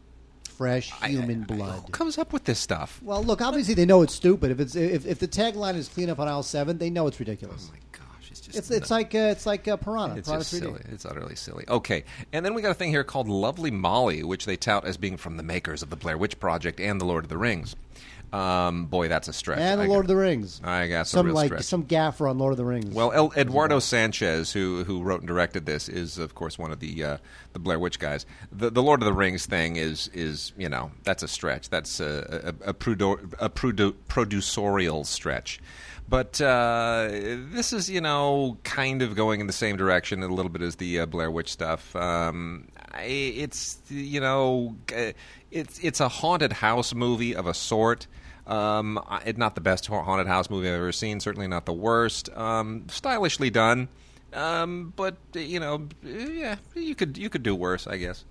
Fresh 0.49 0.91
human 1.01 1.43
I- 1.43 1.45
blood. 1.55 1.83
Who 1.85 1.91
comes 1.91 2.17
up 2.17 2.33
with 2.33 2.43
this 2.43 2.59
stuff? 2.59 2.99
well, 3.01 3.23
look, 3.23 3.41
obviously 3.41 3.73
they 3.73 3.85
know 3.85 4.01
it's 4.03 4.13
stupid. 4.13 4.51
If 4.51 4.59
it's 4.59 4.75
if, 4.75 5.05
if 5.07 5.19
the 5.19 5.27
tagline 5.27 5.75
is 5.75 5.87
clean 5.87 6.09
up 6.09 6.19
on 6.19 6.27
aisle 6.27 6.43
seven, 6.43 6.77
they 6.77 6.89
know 6.89 7.07
it's 7.07 7.19
ridiculous. 7.19 7.69
Oh 7.69 7.73
my 7.73 7.79
gosh, 7.97 8.29
it's 8.29 8.41
just 8.41 8.57
it's 8.57 8.69
it's 8.71 8.91
like 8.91 9.15
uh, 9.15 9.29
it's 9.31 9.45
like 9.45 9.67
uh, 9.67 9.77
Piranha. 9.77 10.17
It's 10.17 10.27
Piranha 10.27 10.43
just 10.43 10.53
3D. 10.53 10.59
silly. 10.59 10.81
It's 10.91 11.05
utterly 11.05 11.35
silly. 11.35 11.65
Okay, 11.67 12.03
and 12.33 12.45
then 12.45 12.53
we 12.53 12.61
got 12.61 12.71
a 12.71 12.75
thing 12.75 12.89
here 12.91 13.03
called 13.03 13.27
Lovely 13.27 13.71
Molly, 13.71 14.23
which 14.23 14.45
they 14.45 14.57
tout 14.57 14.85
as 14.85 14.97
being 14.97 15.17
from 15.17 15.37
the 15.37 15.43
makers 15.43 15.81
of 15.81 15.89
the 15.89 15.95
Blair 15.95 16.17
Witch 16.17 16.39
Project 16.39 16.79
and 16.79 16.99
the 17.01 17.05
Lord 17.05 17.23
of 17.23 17.29
the 17.29 17.37
Rings. 17.37 17.75
Um, 18.33 18.85
boy, 18.85 19.09
that's 19.09 19.27
a 19.27 19.33
stretch. 19.33 19.59
And 19.59 19.81
the 19.81 19.85
I 19.85 19.87
Lord 19.87 20.05
of 20.05 20.07
the 20.07 20.15
Rings. 20.15 20.61
I 20.63 20.87
got 20.87 21.07
some 21.07 21.29
like 21.33 21.47
stretch. 21.47 21.63
some 21.63 21.83
gaffer 21.83 22.27
on 22.29 22.37
Lord 22.37 22.53
of 22.53 22.57
the 22.57 22.65
Rings. 22.65 22.93
Well, 22.93 23.11
El- 23.11 23.33
Eduardo 23.35 23.79
Sanchez, 23.79 24.53
who 24.53 24.83
who 24.85 25.03
wrote 25.03 25.19
and 25.19 25.27
directed 25.27 25.65
this, 25.65 25.89
is 25.89 26.17
of 26.17 26.33
course 26.33 26.57
one 26.57 26.71
of 26.71 26.79
the 26.79 27.03
uh, 27.03 27.17
the 27.51 27.59
Blair 27.59 27.77
Witch 27.77 27.99
guys. 27.99 28.25
The 28.51 28.69
the 28.69 28.81
Lord 28.81 29.01
of 29.01 29.05
the 29.05 29.13
Rings 29.13 29.45
thing 29.45 29.75
is 29.75 30.07
is 30.13 30.53
you 30.57 30.69
know 30.69 30.91
that's 31.03 31.23
a 31.23 31.27
stretch. 31.27 31.69
That's 31.69 31.99
a 31.99 32.53
a, 32.63 32.69
a, 32.69 32.73
prudo- 32.73 33.33
a 33.39 33.49
prudo- 33.49 33.95
producerial 34.07 35.05
stretch. 35.05 35.59
But 36.07 36.41
uh, 36.41 37.07
this 37.09 37.71
is, 37.71 37.89
you 37.89 38.01
know, 38.01 38.57
kind 38.65 39.01
of 39.01 39.15
going 39.15 39.39
in 39.39 39.47
the 39.47 39.53
same 39.53 39.77
direction 39.77 40.23
a 40.23 40.27
little 40.27 40.51
bit 40.51 40.61
as 40.61 40.75
the 40.75 40.99
uh, 40.99 41.05
Blair 41.05 41.31
Witch 41.31 41.49
stuff. 41.49 41.95
Um, 41.95 42.67
I, 42.91 43.03
it's, 43.03 43.79
you 43.87 44.19
know, 44.19 44.75
it's 45.51 45.79
it's 45.79 46.01
a 46.01 46.09
haunted 46.09 46.51
house 46.51 46.93
movie 46.93 47.33
of 47.33 47.47
a 47.47 47.53
sort. 47.53 48.07
Um, 48.47 48.99
not 49.37 49.55
the 49.55 49.61
best 49.61 49.85
haunted 49.87 50.27
house 50.27 50.49
movie 50.49 50.67
I've 50.67 50.75
ever 50.75 50.91
seen. 50.91 51.19
Certainly 51.19 51.47
not 51.47 51.65
the 51.65 51.73
worst. 51.73 52.29
Um, 52.35 52.85
stylishly 52.89 53.49
done, 53.49 53.87
um, 54.33 54.93
but 54.95 55.15
you 55.33 55.59
know, 55.59 55.87
yeah, 56.03 56.57
you 56.75 56.95
could 56.95 57.17
you 57.17 57.29
could 57.29 57.43
do 57.43 57.55
worse, 57.55 57.87
I 57.87 57.97
guess. 57.97 58.25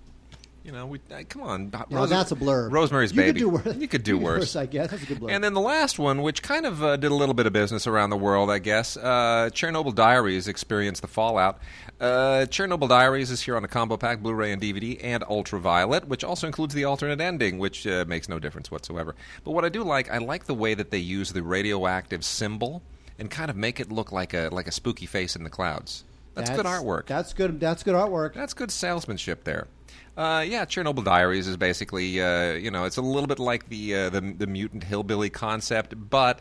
You 0.63 0.71
know, 0.71 0.85
we 0.85 0.99
uh, 1.11 1.23
come 1.27 1.41
on. 1.41 1.71
Now, 1.89 2.05
that's 2.05 2.31
a 2.31 2.35
blur. 2.35 2.69
Rosemary's 2.69 3.11
you 3.11 3.17
Baby. 3.17 3.39
Could 3.39 3.39
do 3.39 3.49
worse. 3.49 3.75
You 3.77 3.87
could 3.87 4.03
do 4.03 4.17
worse. 4.19 4.55
I 4.55 4.67
guess 4.67 4.91
that's 4.91 5.01
a 5.01 5.05
good 5.07 5.19
blur. 5.19 5.31
And 5.31 5.43
then 5.43 5.55
the 5.55 5.61
last 5.61 5.97
one, 5.97 6.21
which 6.21 6.43
kind 6.43 6.67
of 6.67 6.83
uh, 6.83 6.97
did 6.97 7.11
a 7.11 7.15
little 7.15 7.33
bit 7.33 7.47
of 7.47 7.53
business 7.53 7.87
around 7.87 8.11
the 8.11 8.17
world, 8.17 8.51
I 8.51 8.59
guess. 8.59 8.95
Uh, 8.95 9.49
Chernobyl 9.51 9.95
Diaries 9.95 10.47
experienced 10.47 11.01
the 11.01 11.07
fallout. 11.07 11.59
Uh, 11.99 12.45
Chernobyl 12.47 12.87
Diaries 12.87 13.31
is 13.31 13.41
here 13.41 13.55
on 13.55 13.63
a 13.63 13.67
combo 13.67 13.97
pack, 13.97 14.21
Blu-ray 14.21 14.51
and 14.51 14.61
DVD, 14.61 14.99
and 15.03 15.23
Ultraviolet, 15.23 16.07
which 16.07 16.23
also 16.23 16.45
includes 16.45 16.75
the 16.75 16.83
alternate 16.85 17.21
ending, 17.21 17.57
which 17.57 17.87
uh, 17.87 18.05
makes 18.07 18.29
no 18.29 18.37
difference 18.37 18.69
whatsoever. 18.69 19.15
But 19.43 19.51
what 19.51 19.65
I 19.65 19.69
do 19.69 19.83
like, 19.83 20.11
I 20.11 20.19
like 20.19 20.45
the 20.45 20.53
way 20.53 20.75
that 20.75 20.91
they 20.91 20.99
use 20.99 21.33
the 21.33 21.41
radioactive 21.41 22.23
symbol 22.23 22.83
and 23.17 23.31
kind 23.31 23.49
of 23.49 23.55
make 23.55 23.79
it 23.79 23.91
look 23.91 24.11
like 24.11 24.33
a 24.33 24.49
like 24.51 24.67
a 24.67 24.71
spooky 24.71 25.05
face 25.07 25.35
in 25.35 25.43
the 25.43 25.49
clouds. 25.49 26.03
That's, 26.33 26.49
good 26.49 26.65
artwork. 26.65 27.07
That's 27.07 27.33
good. 27.33 27.59
That's 27.59 27.83
good 27.83 27.95
artwork. 27.95 28.33
That's 28.33 28.53
good 28.53 28.71
salesmanship 28.71 29.43
there. 29.43 29.67
Uh, 30.15 30.45
yeah, 30.47 30.65
Chernobyl 30.65 31.03
Diaries 31.03 31.47
is 31.47 31.57
basically, 31.57 32.21
uh, 32.21 32.53
you 32.53 32.71
know, 32.71 32.85
it's 32.85 32.97
a 32.97 33.01
little 33.01 33.27
bit 33.27 33.39
like 33.39 33.69
the, 33.69 33.95
uh, 33.95 34.09
the 34.09 34.21
the 34.21 34.47
mutant 34.47 34.83
hillbilly 34.83 35.29
concept, 35.29 35.93
but 36.09 36.39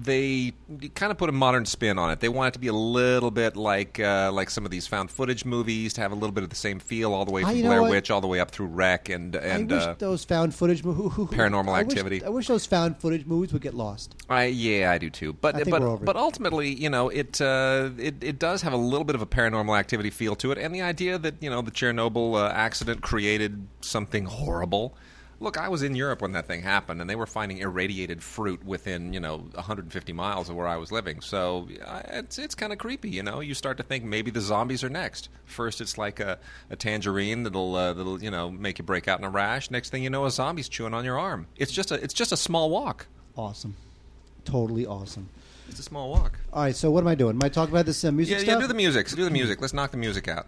they 0.00 0.52
kind 0.94 1.10
of 1.10 1.18
put 1.18 1.28
a 1.28 1.32
modern 1.32 1.66
spin 1.66 1.98
on 1.98 2.10
it. 2.10 2.20
They 2.20 2.28
want 2.28 2.48
it 2.48 2.52
to 2.52 2.58
be 2.58 2.68
a 2.68 2.72
little 2.72 3.30
bit 3.30 3.56
like 3.56 3.98
uh, 3.98 4.30
like 4.32 4.50
some 4.50 4.64
of 4.64 4.70
these 4.70 4.86
found 4.86 5.10
footage 5.10 5.44
movies, 5.44 5.94
to 5.94 6.00
have 6.00 6.12
a 6.12 6.14
little 6.14 6.32
bit 6.32 6.44
of 6.44 6.50
the 6.50 6.56
same 6.56 6.78
feel 6.78 7.12
all 7.12 7.24
the 7.24 7.32
way 7.32 7.42
from 7.42 7.60
Blair? 7.60 7.82
Witch 7.82 8.10
all 8.10 8.20
the 8.20 8.26
way 8.26 8.40
up 8.40 8.50
through 8.50 8.66
REC 8.66 9.08
and 9.08 9.34
and 9.34 9.72
I 9.72 9.76
wish 9.76 9.84
uh, 9.84 9.94
those 9.98 10.24
found 10.24 10.54
footage 10.54 10.84
mo- 10.84 11.10
Paranormal 11.10 11.70
I 11.70 11.82
wish- 11.82 11.92
Activity. 11.92 12.24
I 12.24 12.28
wish 12.28 12.46
those 12.46 12.66
found 12.66 12.98
footage 12.98 13.26
movies 13.26 13.52
would 13.52 13.62
get 13.62 13.74
lost. 13.74 14.14
I 14.28 14.46
yeah, 14.46 14.90
I 14.92 14.98
do 14.98 15.10
too. 15.10 15.32
But 15.32 15.68
but 15.68 16.04
but 16.04 16.16
ultimately, 16.16 16.72
you 16.74 16.90
know, 16.90 17.08
it, 17.08 17.40
uh, 17.40 17.90
it 17.98 18.22
it 18.22 18.38
does 18.38 18.62
have 18.62 18.72
a 18.72 18.76
little 18.76 19.04
bit 19.04 19.14
of 19.14 19.22
a 19.22 19.26
paranormal 19.26 19.78
activity 19.78 20.10
feel 20.10 20.36
to 20.36 20.52
it, 20.52 20.58
and 20.58 20.74
the 20.74 20.82
idea 20.82 21.18
that 21.18 21.34
you 21.40 21.50
know 21.50 21.62
the 21.62 21.70
Chernobyl 21.70 22.34
uh, 22.34 22.52
accident 22.52 23.00
created 23.00 23.66
something 23.80 24.24
horrible. 24.26 24.94
Look, 25.40 25.56
I 25.56 25.68
was 25.68 25.84
in 25.84 25.94
Europe 25.94 26.20
when 26.22 26.32
that 26.32 26.46
thing 26.48 26.62
happened, 26.62 27.00
and 27.00 27.08
they 27.08 27.14
were 27.14 27.26
finding 27.26 27.58
irradiated 27.58 28.22
fruit 28.24 28.64
within 28.64 29.12
you 29.12 29.20
know 29.20 29.36
150 29.54 30.12
miles 30.12 30.48
of 30.48 30.56
where 30.56 30.66
I 30.66 30.76
was 30.76 30.90
living. 30.90 31.20
So 31.20 31.68
it's 32.08 32.38
it's 32.38 32.54
kind 32.56 32.72
of 32.72 32.78
creepy, 32.78 33.10
you 33.10 33.22
know. 33.22 33.38
You 33.40 33.54
start 33.54 33.76
to 33.76 33.82
think 33.84 34.04
maybe 34.04 34.30
the 34.32 34.40
zombies 34.40 34.82
are 34.82 34.88
next. 34.88 35.28
First, 35.44 35.80
it's 35.80 35.96
like 35.96 36.18
a, 36.18 36.38
a 36.70 36.76
tangerine 36.76 37.44
that'll 37.44 37.74
uh, 37.76 37.92
that'll 37.92 38.20
you 38.22 38.30
know 38.32 38.50
make 38.50 38.78
you 38.80 38.84
break 38.84 39.06
out 39.06 39.20
in 39.20 39.24
a 39.24 39.30
rash. 39.30 39.70
Next 39.70 39.90
thing 39.90 40.02
you 40.02 40.10
know, 40.10 40.24
a 40.24 40.30
zombie's 40.30 40.68
chewing 40.68 40.92
on 40.94 41.04
your 41.04 41.18
arm. 41.18 41.46
It's 41.56 41.70
just 41.72 41.92
a 41.92 42.02
it's 42.02 42.14
just 42.14 42.32
a 42.32 42.36
small 42.36 42.68
walk. 42.68 43.06
Awesome, 43.36 43.76
totally 44.44 44.86
awesome. 44.86 45.28
It's 45.68 45.78
a 45.78 45.82
small 45.84 46.10
walk. 46.10 46.38
All 46.52 46.62
right, 46.62 46.74
so 46.74 46.90
what 46.90 47.00
am 47.02 47.08
I 47.08 47.14
doing? 47.14 47.36
Am 47.36 47.42
I 47.44 47.48
talking 47.50 47.74
about 47.74 47.84
this 47.86 48.02
uh, 48.02 48.10
music 48.10 48.32
Yeah, 48.38 48.42
stuff? 48.42 48.54
yeah, 48.54 48.60
do 48.60 48.66
the 48.66 48.74
music. 48.74 49.06
Do 49.10 49.22
the 49.24 49.30
music. 49.30 49.60
Let's 49.60 49.74
knock 49.74 49.90
the 49.90 49.98
music 49.98 50.26
out. 50.26 50.46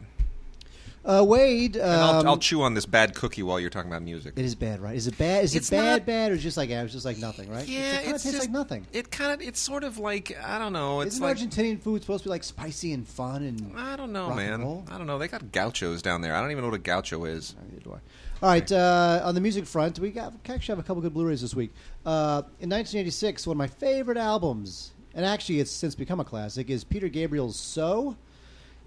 Uh, 1.04 1.24
Wade, 1.26 1.76
um, 1.76 1.82
I'll, 1.82 2.28
I'll 2.28 2.38
chew 2.38 2.62
on 2.62 2.74
this 2.74 2.84
bad 2.86 3.14
cookie 3.14 3.42
while 3.42 3.58
you're 3.58 3.70
talking 3.70 3.90
about 3.90 4.02
music. 4.02 4.34
it 4.36 4.44
is 4.44 4.54
bad, 4.54 4.80
right? 4.80 4.94
Is 4.96 5.06
it 5.06 5.16
bad? 5.16 5.44
Is 5.44 5.54
It's 5.54 5.68
it 5.72 5.76
bad? 5.76 5.84
not- 6.00 6.06
Bad 6.06 6.32
or 6.32 6.36
just 6.36 6.56
like 6.56 6.68
yeah, 6.70 6.82
it's 6.82 6.92
just 6.92 7.04
like 7.06 7.18
nothing, 7.18 7.50
right? 7.50 7.66
Yeah, 7.66 7.78
it 8.00 8.04
kind 8.04 8.06
of 8.16 8.22
tastes 8.22 8.30
just 8.32 8.40
like 8.40 8.50
nothing. 8.50 8.86
It 8.92 9.10
kind 9.10 9.32
of, 9.32 9.40
it's 9.46 9.60
sort 9.60 9.84
of 9.84 9.98
like 9.98 10.36
I 10.44 10.58
don't 10.58 10.72
know. 10.72 11.00
It's 11.00 11.14
Isn't 11.16 11.24
like 11.26 11.36
Argentinian 11.38 11.80
food 11.80 12.02
supposed 12.02 12.24
to 12.24 12.28
be 12.28 12.30
like 12.30 12.44
spicy 12.44 12.92
and 12.92 13.06
fun 13.08 13.42
and? 13.42 13.72
I 13.78 13.96
don't 13.96 14.12
know, 14.12 14.34
man. 14.34 14.84
I 14.90 14.98
don't 14.98 15.06
know. 15.06 15.18
They 15.18 15.28
got 15.28 15.52
gauchos 15.52 16.02
down 16.02 16.20
there. 16.20 16.34
I 16.34 16.40
don't 16.40 16.50
even 16.50 16.62
know 16.64 16.68
what 16.70 16.76
a 16.76 16.82
gaucho 16.82 17.24
is. 17.24 17.54
Neither 17.70 17.82
do 17.82 17.92
I. 17.92 17.98
All 18.42 18.48
right, 18.48 18.72
uh, 18.72 19.20
on 19.24 19.34
the 19.34 19.40
music 19.42 19.66
front, 19.66 19.98
we 19.98 20.10
got 20.10 20.32
actually 20.48 20.72
have 20.72 20.78
a 20.78 20.82
couple 20.82 21.02
good 21.02 21.12
Blu-rays 21.12 21.42
this 21.42 21.54
week. 21.54 21.72
Uh, 22.06 22.40
in 22.60 22.70
1986, 22.70 23.46
one 23.46 23.54
of 23.54 23.58
my 23.58 23.66
favorite 23.66 24.16
albums, 24.16 24.92
and 25.14 25.26
actually 25.26 25.60
it's 25.60 25.70
since 25.70 25.94
become 25.94 26.20
a 26.20 26.24
classic, 26.24 26.70
is 26.70 26.82
Peter 26.82 27.08
Gabriel's 27.08 27.56
"So," 27.60 28.16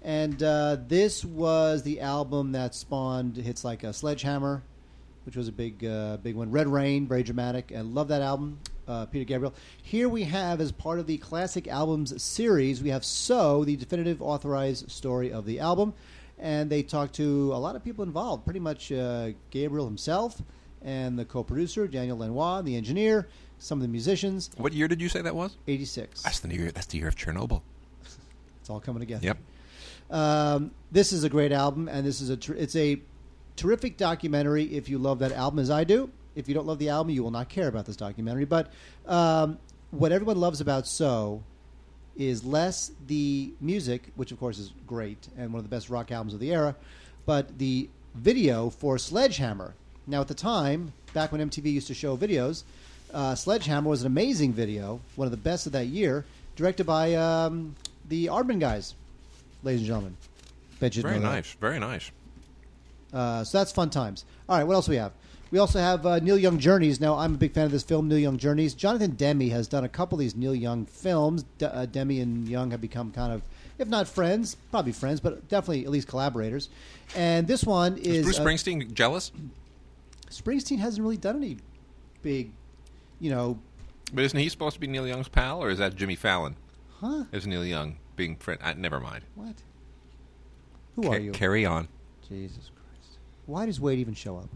and 0.04 0.40
uh, 0.42 0.76
this 0.86 1.24
was 1.24 1.82
the 1.82 2.00
album 2.00 2.52
that 2.52 2.74
spawned 2.74 3.36
hits 3.36 3.64
like 3.64 3.82
a 3.82 3.92
"Sledgehammer," 3.92 4.62
which 5.26 5.36
was 5.36 5.48
a 5.48 5.52
big, 5.52 5.84
uh, 5.84 6.18
big 6.18 6.36
one. 6.36 6.50
"Red 6.50 6.68
Rain," 6.68 7.08
very 7.08 7.22
dramatic, 7.22 7.72
and 7.72 7.94
love 7.94 8.08
that 8.08 8.22
album. 8.22 8.60
Uh, 8.86 9.06
Peter 9.06 9.24
Gabriel. 9.24 9.54
Here 9.82 10.10
we 10.10 10.24
have, 10.24 10.60
as 10.60 10.70
part 10.70 10.98
of 10.98 11.06
the 11.06 11.16
classic 11.16 11.66
albums 11.66 12.22
series, 12.22 12.82
we 12.82 12.90
have 12.90 13.04
"So," 13.04 13.64
the 13.64 13.76
definitive 13.76 14.20
authorized 14.20 14.90
story 14.90 15.32
of 15.32 15.46
the 15.46 15.58
album 15.58 15.94
and 16.38 16.68
they 16.70 16.82
talked 16.82 17.14
to 17.14 17.52
a 17.54 17.58
lot 17.58 17.76
of 17.76 17.84
people 17.84 18.04
involved. 18.04 18.44
Pretty 18.44 18.60
much 18.60 18.92
uh, 18.92 19.30
Gabriel 19.50 19.86
himself 19.86 20.42
and 20.82 21.18
the 21.18 21.24
co-producer 21.24 21.86
Daniel 21.86 22.18
Lanois, 22.18 22.62
the 22.62 22.76
engineer, 22.76 23.28
some 23.58 23.78
of 23.78 23.82
the 23.82 23.88
musicians. 23.88 24.50
What 24.56 24.72
year 24.72 24.88
did 24.88 25.00
you 25.00 25.08
say 25.08 25.22
that 25.22 25.34
was? 25.34 25.56
Eighty-six. 25.66 26.22
That's 26.22 26.40
the 26.40 26.54
year. 26.54 26.70
That's 26.70 26.86
the 26.86 26.98
year 26.98 27.08
of 27.08 27.16
Chernobyl. 27.16 27.62
It's 28.60 28.70
all 28.70 28.80
coming 28.80 29.00
together. 29.00 29.24
Yep. 29.24 29.38
Um, 30.14 30.70
this 30.92 31.12
is 31.12 31.24
a 31.24 31.28
great 31.28 31.50
album, 31.50 31.88
and 31.88 32.06
this 32.06 32.20
is 32.20 32.30
a 32.30 32.52
it's 32.54 32.76
a 32.76 33.00
terrific 33.56 33.96
documentary. 33.96 34.64
If 34.64 34.88
you 34.88 34.96
love 34.98 35.18
that 35.18 35.32
album 35.32 35.58
as 35.58 35.70
I 35.70 35.82
do, 35.82 36.08
if 36.36 36.48
you 36.48 36.54
don't 36.54 36.66
love 36.66 36.78
the 36.78 36.88
album, 36.88 37.10
you 37.10 37.24
will 37.24 37.32
not 37.32 37.48
care 37.48 37.66
about 37.66 37.84
this 37.84 37.96
documentary. 37.96 38.44
But 38.44 38.72
um, 39.06 39.58
what 39.90 40.12
everyone 40.12 40.38
loves 40.38 40.60
about 40.60 40.86
So 40.86 41.42
is 42.16 42.44
less 42.44 42.92
the 43.08 43.52
music, 43.60 44.12
which 44.14 44.30
of 44.30 44.38
course 44.38 44.60
is 44.60 44.72
great 44.86 45.26
and 45.36 45.52
one 45.52 45.58
of 45.58 45.64
the 45.64 45.74
best 45.74 45.90
rock 45.90 46.12
albums 46.12 46.32
of 46.32 46.38
the 46.38 46.52
era, 46.52 46.76
but 47.26 47.58
the 47.58 47.88
video 48.14 48.70
for 48.70 48.98
Sledgehammer. 48.98 49.74
Now, 50.06 50.20
at 50.20 50.28
the 50.28 50.34
time, 50.34 50.92
back 51.12 51.32
when 51.32 51.40
MTV 51.40 51.72
used 51.72 51.88
to 51.88 51.94
show 51.94 52.16
videos, 52.16 52.62
uh, 53.12 53.34
Sledgehammer 53.34 53.88
was 53.88 54.02
an 54.02 54.06
amazing 54.06 54.52
video, 54.52 55.00
one 55.16 55.26
of 55.26 55.32
the 55.32 55.38
best 55.38 55.66
of 55.66 55.72
that 55.72 55.86
year, 55.86 56.24
directed 56.54 56.84
by 56.84 57.14
um, 57.14 57.74
the 58.08 58.26
Aardman 58.26 58.60
guys, 58.60 58.94
ladies 59.64 59.80
and 59.80 59.86
gentlemen. 59.88 60.16
Bet 60.80 60.94
you 60.96 61.02
didn't 61.02 61.10
Very 61.12 61.22
know 61.24 61.30
that. 61.30 61.36
nice. 61.36 61.52
Very 61.54 61.78
nice. 61.78 62.10
Uh, 63.12 63.44
so 63.44 63.58
that's 63.58 63.72
fun 63.72 63.90
times. 63.90 64.24
All 64.48 64.56
right, 64.58 64.64
what 64.64 64.74
else 64.74 64.88
we 64.88 64.96
have? 64.96 65.12
We 65.50 65.58
also 65.60 65.78
have 65.78 66.04
uh, 66.04 66.18
Neil 66.18 66.36
Young 66.36 66.58
Journeys. 66.58 67.00
Now, 67.00 67.16
I'm 67.16 67.34
a 67.34 67.38
big 67.38 67.52
fan 67.52 67.66
of 67.66 67.70
this 67.70 67.84
film, 67.84 68.08
Neil 68.08 68.18
Young 68.18 68.38
Journeys. 68.38 68.74
Jonathan 68.74 69.12
Demme 69.12 69.48
has 69.50 69.68
done 69.68 69.84
a 69.84 69.88
couple 69.88 70.16
of 70.16 70.20
these 70.20 70.34
Neil 70.34 70.54
Young 70.54 70.84
films. 70.86 71.44
D- 71.58 71.66
uh, 71.66 71.86
Demme 71.86 72.10
and 72.20 72.48
Young 72.48 72.72
have 72.72 72.80
become 72.80 73.12
kind 73.12 73.32
of, 73.32 73.42
if 73.78 73.86
not 73.86 74.08
friends, 74.08 74.56
probably 74.72 74.90
friends, 74.90 75.20
but 75.20 75.48
definitely 75.48 75.84
at 75.84 75.90
least 75.92 76.08
collaborators. 76.08 76.70
And 77.14 77.46
this 77.46 77.62
one 77.62 77.98
is 77.98 78.18
Is 78.18 78.24
Bruce 78.24 78.38
uh, 78.40 78.44
Springsteen 78.44 78.92
jealous? 78.94 79.30
Springsteen 80.28 80.78
hasn't 80.80 81.02
really 81.04 81.16
done 81.18 81.36
any 81.36 81.58
big, 82.22 82.50
you 83.20 83.30
know, 83.30 83.58
But 84.12 84.24
isn't 84.24 84.38
he 84.38 84.48
supposed 84.48 84.74
to 84.74 84.80
be 84.80 84.88
Neil 84.88 85.06
Young's 85.06 85.28
pal, 85.28 85.62
or 85.62 85.70
is 85.70 85.78
that 85.78 85.94
Jimmy 85.94 86.16
Fallon? 86.16 86.56
huh? 87.00 87.24
Is 87.30 87.46
Neil 87.46 87.64
Young 87.64 87.96
being 88.16 88.36
friend? 88.36 88.60
I, 88.62 88.74
never 88.74 89.00
mind. 89.00 89.24
What? 89.34 89.56
Who 90.96 91.02
Ca- 91.02 91.10
are 91.10 91.18
you? 91.18 91.32
Carry 91.32 91.66
on. 91.66 91.88
Jesus 92.28 92.70
Christ. 92.74 93.18
Why 93.46 93.66
does 93.66 93.80
Wade 93.80 93.98
even 93.98 94.14
show 94.14 94.38
up? 94.38 94.48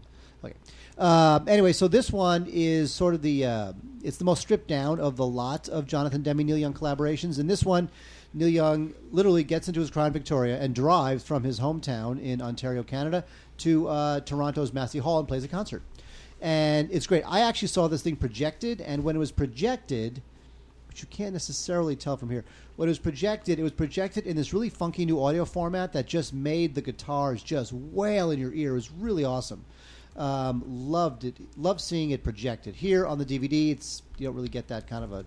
Okay. 0.43 0.55
Um, 0.97 1.47
anyway, 1.47 1.73
so 1.73 1.87
this 1.87 2.11
one 2.11 2.47
is 2.49 2.93
sort 2.93 3.13
of 3.13 3.21
the 3.21 3.45
uh, 3.45 3.73
it's 4.03 4.17
the 4.17 4.25
most 4.25 4.41
stripped 4.41 4.67
down 4.67 4.99
of 4.99 5.17
the 5.17 5.25
lot 5.25 5.67
of 5.69 5.85
Jonathan 5.85 6.23
Demme 6.23 6.37
Neil 6.37 6.57
Young 6.57 6.73
collaborations. 6.73 7.39
And 7.39 7.49
this 7.49 7.63
one, 7.63 7.89
Neil 8.33 8.47
Young 8.47 8.93
literally 9.11 9.43
gets 9.43 9.67
into 9.67 9.79
his 9.81 9.91
in 9.95 10.13
Victoria 10.13 10.59
and 10.59 10.73
drives 10.73 11.23
from 11.23 11.43
his 11.43 11.59
hometown 11.59 12.21
in 12.21 12.41
Ontario, 12.41 12.83
Canada, 12.83 13.25
to 13.59 13.87
uh, 13.87 14.19
Toronto's 14.21 14.71
Massey 14.73 14.99
Hall 14.99 15.19
and 15.19 15.27
plays 15.27 15.43
a 15.43 15.47
concert. 15.47 15.81
And 16.41 16.89
it's 16.91 17.05
great. 17.05 17.23
I 17.27 17.41
actually 17.41 17.67
saw 17.67 17.87
this 17.87 18.01
thing 18.01 18.15
projected, 18.15 18.79
and 18.79 19.03
when 19.03 19.15
it 19.15 19.19
was 19.19 19.31
projected, 19.31 20.21
you 21.01 21.07
can't 21.09 21.33
necessarily 21.33 21.95
tell 21.95 22.17
from 22.17 22.29
here. 22.29 22.45
When 22.75 22.87
it 22.87 22.91
was 22.91 22.99
projected, 22.99 23.59
it 23.59 23.63
was 23.63 23.71
projected 23.71 24.25
in 24.25 24.35
this 24.35 24.53
really 24.53 24.69
funky 24.69 25.05
new 25.05 25.21
audio 25.21 25.45
format 25.45 25.93
that 25.93 26.05
just 26.07 26.33
made 26.33 26.75
the 26.75 26.81
guitars 26.81 27.43
just 27.43 27.73
wail 27.73 28.31
in 28.31 28.39
your 28.39 28.53
ear. 28.53 28.71
It 28.71 28.75
was 28.75 28.91
really 28.91 29.25
awesome. 29.25 29.65
Um, 30.15 30.63
loved 30.67 31.23
it. 31.23 31.37
Loved 31.57 31.81
seeing 31.81 32.11
it 32.11 32.23
projected 32.23 32.75
here 32.75 33.05
on 33.05 33.17
the 33.17 33.25
DVD. 33.25 33.71
It's 33.71 34.03
you 34.17 34.27
don't 34.27 34.35
really 34.35 34.49
get 34.49 34.67
that 34.67 34.87
kind 34.87 35.03
of 35.03 35.13
a 35.13 35.25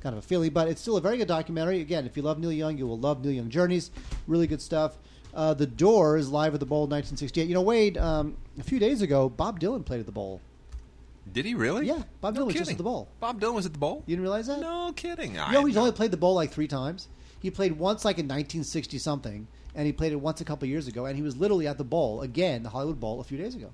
kind 0.00 0.14
of 0.14 0.22
a 0.22 0.26
feeling, 0.26 0.50
but 0.50 0.68
it's 0.68 0.82
still 0.82 0.98
a 0.98 1.00
very 1.00 1.16
good 1.16 1.28
documentary. 1.28 1.80
Again, 1.80 2.04
if 2.04 2.16
you 2.16 2.22
love 2.22 2.38
Neil 2.38 2.52
Young, 2.52 2.76
you 2.76 2.86
will 2.86 2.98
love 2.98 3.24
Neil 3.24 3.32
Young 3.32 3.48
Journeys. 3.48 3.90
Really 4.26 4.46
good 4.46 4.60
stuff. 4.60 4.98
Uh, 5.32 5.54
the 5.54 5.66
Doors 5.66 6.28
live 6.28 6.54
at 6.54 6.60
the 6.60 6.66
Bowl, 6.66 6.82
1968. 6.82 7.48
You 7.48 7.54
know, 7.54 7.62
Wade. 7.62 7.98
Um, 7.98 8.36
a 8.58 8.62
few 8.62 8.78
days 8.78 9.02
ago, 9.02 9.28
Bob 9.28 9.58
Dylan 9.58 9.84
played 9.84 10.00
at 10.00 10.06
the 10.06 10.12
Bowl. 10.12 10.40
Did 11.32 11.46
he 11.46 11.54
really? 11.54 11.86
Yeah, 11.86 12.02
Bob 12.20 12.36
Dylan 12.36 12.46
was 12.46 12.54
just 12.54 12.70
at 12.70 12.76
the 12.76 12.82
bowl. 12.82 13.08
Bob 13.20 13.40
Dylan 13.40 13.54
was 13.54 13.66
at 13.66 13.72
the 13.72 13.78
bowl. 13.78 14.02
You 14.06 14.14
didn't 14.14 14.22
realize 14.22 14.46
that? 14.46 14.60
No 14.60 14.92
kidding. 14.94 15.34
You 15.34 15.52
know, 15.52 15.64
he's 15.64 15.76
only 15.76 15.92
played 15.92 16.10
the 16.10 16.16
bowl 16.16 16.34
like 16.34 16.50
three 16.50 16.68
times. 16.68 17.08
He 17.40 17.50
played 17.50 17.72
once 17.72 18.04
like 18.04 18.18
in 18.18 18.24
1960 18.24 18.98
something, 18.98 19.46
and 19.74 19.86
he 19.86 19.92
played 19.92 20.12
it 20.12 20.16
once 20.16 20.40
a 20.40 20.44
couple 20.44 20.68
years 20.68 20.86
ago, 20.86 21.06
and 21.06 21.16
he 21.16 21.22
was 21.22 21.36
literally 21.36 21.66
at 21.66 21.78
the 21.78 21.84
bowl 21.84 22.22
again, 22.22 22.62
the 22.62 22.70
Hollywood 22.70 23.00
Bowl, 23.00 23.20
a 23.20 23.24
few 23.24 23.38
days 23.38 23.54
ago. 23.54 23.70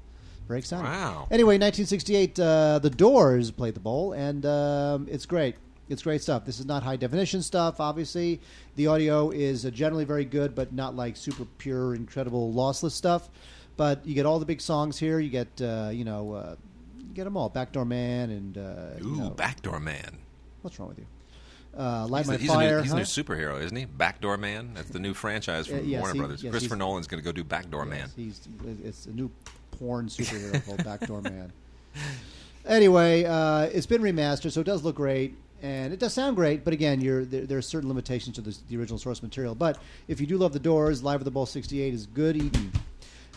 Very 0.49 0.59
exciting. 0.59 0.87
Wow. 0.87 1.28
Anyway, 1.30 1.54
1968, 1.54 2.40
uh, 2.40 2.78
the 2.80 2.90
Doors 2.90 3.52
played 3.52 3.75
the 3.75 3.80
bowl, 3.80 4.12
and 4.12 4.45
um, 4.45 5.07
it's 5.09 5.25
great. 5.25 5.57
It's 5.88 6.02
great 6.02 6.23
stuff. 6.23 6.45
This 6.45 6.59
is 6.59 6.66
not 6.66 6.83
high 6.83 6.97
definition 6.97 7.42
stuff, 7.42 7.78
obviously. 7.78 8.40
The 8.76 8.88
audio 8.88 9.30
is 9.30 9.66
uh, 9.66 9.71
generally 9.71 10.04
very 10.04 10.25
good, 10.25 10.54
but 10.54 10.73
not 10.73 10.97
like 10.97 11.16
super 11.16 11.45
pure, 11.59 11.95
incredible, 11.95 12.52
lossless 12.52 12.92
stuff. 12.92 13.28
But 13.76 14.04
you 14.07 14.14
get 14.14 14.26
all 14.26 14.38
the 14.38 14.47
big 14.47 14.61
songs 14.61 14.99
here. 14.99 15.21
You 15.21 15.30
get, 15.30 15.61
uh, 15.61 15.90
you 15.92 16.04
know, 16.04 16.33
uh, 16.33 16.57
get 17.14 17.25
them 17.25 17.37
all. 17.37 17.49
Backdoor 17.49 17.85
Man 17.85 18.31
and 18.31 18.59
uh, 18.59 18.61
Ooh, 19.02 19.09
you 19.11 19.17
know, 19.17 19.31
Backdoor 19.31 19.81
Man. 19.81 20.19
what's 20.62 20.79
wrong 20.79 20.88
with 20.88 20.99
you? 20.99 21.07
Uh, 21.79 22.07
Light 22.09 22.21
He's, 22.21 22.29
My 22.29 22.35
a, 22.35 22.38
he's, 22.38 22.49
Fire. 22.50 22.69
a 22.69 22.76
new, 22.79 22.83
he's 22.83 22.93
a 22.93 22.97
new 22.97 23.02
superhero, 23.02 23.62
isn't 23.62 23.76
he? 23.76 23.85
Backdoor 23.85 24.37
Man. 24.37 24.73
That's 24.75 24.90
the 24.90 24.99
new 24.99 25.14
franchise 25.14 25.67
from 25.69 25.79
Uh, 25.79 25.83
yes, 25.83 26.00
Warner 26.00 26.14
he- 26.14 26.19
Brothers. 26.21 26.43
yes, 26.43 26.50
Christopher 26.50 26.76
Nolan's 26.76 27.07
going 27.07 27.23
to 27.23 27.25
go 27.25 27.33
do 27.33 27.45
Backdoor 27.45 27.85
Man. 27.87 28.09
He's 28.17 28.40
it's 28.85 29.07
a 29.07 29.11
new 29.12 29.31
porn 29.73 30.07
superhero 30.09 30.64
called 30.67 30.83
Backdoor 30.85 31.23
Man. 31.23 31.52
Anyway, 32.67 33.25
uh, 33.25 33.62
it's 33.73 33.87
been 33.87 34.02
remastered, 34.02 34.52
so 34.52 34.61
it 34.61 34.64
does 34.64 34.85
look 34.85 34.97
great 34.97 35.35
and 35.62 35.93
it 35.95 35.99
does 35.99 36.12
sound 36.12 36.37
great. 36.37 36.62
But 36.64 36.75
again, 36.75 37.00
you're, 37.00 37.25
there, 37.25 37.47
there 37.47 37.59
are 37.59 37.62
certain 37.62 37.88
limitations 37.88 38.37
to 38.37 38.43
the, 38.43 38.57
the 38.69 38.76
original 38.76 38.99
source 38.99 39.23
material. 39.23 39.55
But 39.55 39.79
if 40.09 40.21
you 40.21 40.26
do 40.26 40.37
love 40.37 40.52
the 40.52 40.59
Doors, 40.59 41.02
Live 41.02 41.21
at 41.21 41.25
the 41.25 41.31
Bowl 41.31 41.47
'68 41.47 41.95
is 41.95 42.07
good 42.07 42.37
eating. 42.37 42.71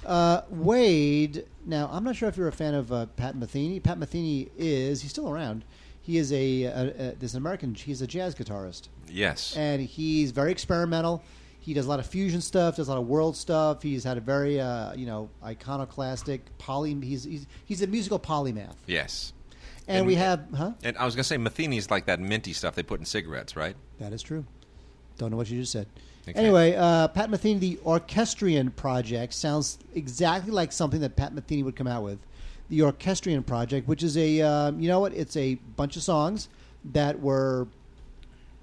Uh, 0.06 0.42
Wade, 0.50 1.46
now 1.66 1.90
I'm 1.92 2.04
not 2.04 2.16
sure 2.16 2.28
if 2.30 2.38
you're 2.38 2.48
a 2.48 2.52
fan 2.52 2.74
of 2.74 2.92
uh, 2.92 3.06
Pat 3.16 3.36
Metheny. 3.36 3.82
Pat 3.82 3.98
Metheny 4.00 4.50
is 4.58 5.02
he's 5.02 5.12
still 5.12 5.30
around. 5.30 5.64
He 6.02 6.18
is 6.18 6.32
a, 6.34 6.64
a, 6.64 6.88
a 7.12 7.16
this 7.16 7.34
American. 7.34 7.74
He's 7.76 8.02
a 8.02 8.08
jazz 8.08 8.36
guitarist 8.36 8.90
Yes. 9.10 9.56
and 9.56 9.82
he's 9.82 10.32
very 10.32 10.52
experimental. 10.52 11.24
He 11.60 11.74
does 11.74 11.86
a 11.86 11.90
lot 11.90 12.00
of 12.00 12.06
fusion 12.06 12.42
stuff, 12.42 12.76
does 12.76 12.90
a 12.90 12.92
lot 12.92 13.00
of 13.00 13.08
world 13.08 13.38
stuff. 13.38 13.82
He's 13.82 14.04
had 14.04 14.18
a 14.18 14.22
very, 14.22 14.60
uh, 14.60 14.94
you 14.96 15.06
know, 15.06 15.30
iconoclastic 15.42 16.42
poly. 16.58 16.94
He's, 17.02 17.24
he's 17.24 17.48
he's 17.66 17.82
a 17.82 17.88
musical 17.88 18.20
polymath, 18.20 18.76
yes. 18.86 19.32
And, 19.88 20.00
And- 20.00 20.08
we 20.08 20.16
have, 20.16 20.46
huh? 20.56 20.72
And 20.84 20.98
I 20.98 21.06
was 21.06 21.16
going 21.16 21.24
to 21.24 21.28
say 21.28 21.38
Matheny's 21.38 21.90
like 21.90 22.06
that 22.08 22.20
minty 22.20 22.52
stuff 22.54 22.76
they 22.76 22.84
put 22.84 23.00
in 23.00 23.06
cigarettes, 23.06 23.56
right? 23.56 23.76
That 24.00 24.12
is 24.12 24.22
true. 24.22 24.44
Don't 25.18 25.32
know 25.32 25.38
what 25.38 25.50
you 25.50 25.60
just 25.62 25.72
said. 25.72 25.88
Okay. 26.28 26.40
Anyway, 26.40 26.76
uh, 26.76 27.10
Pat 27.10 27.30
Metheny, 27.30 27.60
the 27.60 27.80
Orchestrion 27.84 28.72
Project, 28.72 29.34
sounds 29.34 29.78
exactly 29.94 30.52
like 30.52 30.72
something 30.72 31.02
that 31.02 31.16
Pat 31.18 31.36
Metheny 31.36 31.64
would 31.66 31.76
come 31.76 31.88
out 31.88 32.04
with. 32.04 32.20
The 32.70 32.82
Orchestrion 32.82 33.44
Project, 33.44 33.88
which 33.88 34.04
is 34.04 34.16
a, 34.18 34.42
um, 34.42 34.80
you 34.80 34.88
know 34.88 35.02
what? 35.02 35.14
It's 35.14 35.36
a 35.36 35.56
bunch 35.76 35.98
of 35.98 36.04
songs 36.04 36.48
that 36.86 37.20
were 37.20 37.68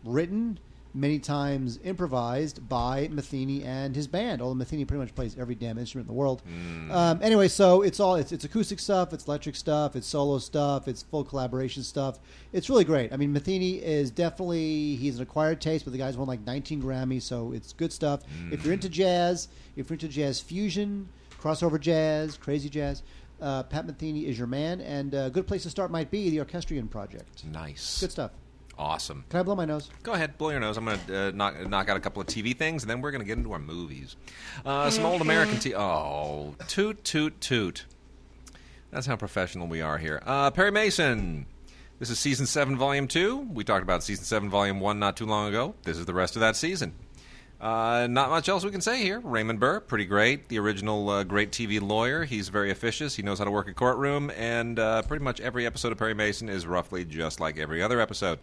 written, 0.04 0.58
many 0.94 1.18
times 1.18 1.78
improvised 1.84 2.68
by 2.68 3.08
Metheny 3.08 3.64
and 3.64 3.94
his 3.94 4.06
band. 4.06 4.42
Although 4.42 4.62
Metheny 4.62 4.86
pretty 4.86 5.00
much 5.00 5.14
plays 5.14 5.36
every 5.38 5.54
damn 5.54 5.78
instrument 5.78 6.08
in 6.08 6.14
the 6.14 6.18
world. 6.18 6.42
Um, 6.90 7.20
anyway, 7.22 7.48
so 7.48 7.82
it's 7.82 8.00
all 8.00 8.16
it's, 8.16 8.32
it's 8.32 8.44
acoustic 8.44 8.78
stuff, 8.80 9.12
it's 9.12 9.26
electric 9.26 9.56
stuff, 9.56 9.96
it's 9.96 10.06
solo 10.06 10.38
stuff, 10.38 10.88
it's 10.88 11.02
full 11.02 11.24
collaboration 11.24 11.82
stuff. 11.82 12.18
It's 12.52 12.68
really 12.68 12.84
great. 12.84 13.12
I 13.12 13.16
mean, 13.16 13.34
Metheny 13.34 13.80
is 13.80 14.10
definitely 14.10 14.96
he's 14.96 15.16
an 15.16 15.22
acquired 15.22 15.60
taste, 15.60 15.84
but 15.84 15.92
the 15.92 15.98
guy's 15.98 16.16
won 16.16 16.26
like 16.28 16.44
19 16.46 16.82
Grammys, 16.82 17.22
so 17.22 17.52
it's 17.52 17.72
good 17.72 17.92
stuff. 17.92 18.22
If 18.50 18.64
you're 18.64 18.74
into 18.74 18.88
jazz, 18.88 19.48
if 19.76 19.88
you're 19.88 19.94
into 19.94 20.08
jazz 20.08 20.40
fusion, 20.40 21.08
crossover 21.40 21.80
jazz, 21.80 22.36
crazy 22.36 22.68
jazz. 22.68 23.02
Uh, 23.40 23.62
Pat 23.62 23.86
Metheny 23.86 24.24
is 24.24 24.36
your 24.36 24.46
man, 24.46 24.80
and 24.82 25.14
a 25.14 25.30
good 25.30 25.46
place 25.46 25.62
to 25.62 25.70
start 25.70 25.90
might 25.90 26.10
be 26.10 26.28
the 26.28 26.38
Orchestrion 26.40 26.88
Project. 26.88 27.44
Nice. 27.46 28.00
Good 28.00 28.12
stuff. 28.12 28.32
Awesome. 28.80 29.26
Can 29.28 29.40
I 29.40 29.42
blow 29.42 29.54
my 29.54 29.66
nose? 29.66 29.90
Go 30.02 30.14
ahead, 30.14 30.38
blow 30.38 30.48
your 30.48 30.58
nose. 30.58 30.78
I'm 30.78 30.86
going 30.86 30.98
to 31.06 31.18
uh, 31.18 31.30
knock, 31.32 31.68
knock 31.68 31.90
out 31.90 31.98
a 31.98 32.00
couple 32.00 32.22
of 32.22 32.26
TV 32.26 32.56
things, 32.56 32.82
and 32.82 32.88
then 32.88 33.02
we're 33.02 33.10
going 33.10 33.20
to 33.20 33.26
get 33.26 33.36
into 33.36 33.52
our 33.52 33.58
movies. 33.58 34.16
Uh, 34.64 34.88
some 34.88 35.04
old 35.04 35.20
American 35.20 35.56
TV. 35.56 35.74
Oh, 35.74 36.54
toot, 36.66 37.04
toot, 37.04 37.38
toot. 37.42 37.84
That's 38.90 39.06
how 39.06 39.16
professional 39.16 39.66
we 39.66 39.82
are 39.82 39.98
here. 39.98 40.22
Uh, 40.24 40.50
Perry 40.50 40.72
Mason. 40.72 41.44
This 41.98 42.08
is 42.08 42.18
season 42.18 42.46
7, 42.46 42.78
volume 42.78 43.06
2. 43.06 43.48
We 43.52 43.64
talked 43.64 43.82
about 43.82 44.02
season 44.02 44.24
7, 44.24 44.48
volume 44.48 44.80
1 44.80 44.98
not 44.98 45.14
too 45.14 45.26
long 45.26 45.48
ago. 45.48 45.74
This 45.82 45.98
is 45.98 46.06
the 46.06 46.14
rest 46.14 46.36
of 46.36 46.40
that 46.40 46.56
season. 46.56 46.94
Uh, 47.60 48.06
not 48.08 48.30
much 48.30 48.48
else 48.48 48.64
we 48.64 48.70
can 48.70 48.80
say 48.80 49.02
here. 49.02 49.20
Raymond 49.20 49.60
Burr, 49.60 49.80
pretty 49.80 50.06
great. 50.06 50.48
The 50.48 50.58
original 50.58 51.10
uh, 51.10 51.24
great 51.24 51.52
TV 51.52 51.82
lawyer. 51.82 52.24
He's 52.24 52.48
very 52.48 52.70
officious. 52.70 53.14
He 53.14 53.22
knows 53.22 53.38
how 53.40 53.44
to 53.44 53.50
work 53.50 53.68
a 53.68 53.74
courtroom. 53.74 54.32
And 54.34 54.78
uh, 54.78 55.02
pretty 55.02 55.22
much 55.22 55.38
every 55.38 55.66
episode 55.66 55.92
of 55.92 55.98
Perry 55.98 56.14
Mason 56.14 56.48
is 56.48 56.66
roughly 56.66 57.04
just 57.04 57.40
like 57.40 57.58
every 57.58 57.82
other 57.82 58.00
episode. 58.00 58.38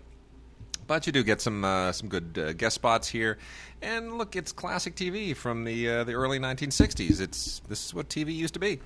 But 0.87 1.05
you 1.05 1.11
do 1.11 1.23
get 1.23 1.41
some 1.41 1.63
uh, 1.65 1.91
some 1.91 2.07
good 2.07 2.39
uh, 2.41 2.53
guest 2.53 2.75
spots 2.75 3.07
here, 3.09 3.37
and 3.81 4.17
look, 4.17 4.35
it's 4.35 4.51
classic 4.51 4.95
TV 4.95 5.35
from 5.35 5.65
the 5.65 5.89
uh, 5.89 6.03
the 6.05 6.13
early 6.13 6.39
1960s. 6.39 7.19
It's 7.19 7.59
this 7.67 7.85
is 7.85 7.93
what 7.93 8.09
TV 8.09 8.33
used 8.33 8.53
to 8.53 8.59
be. 8.59 8.79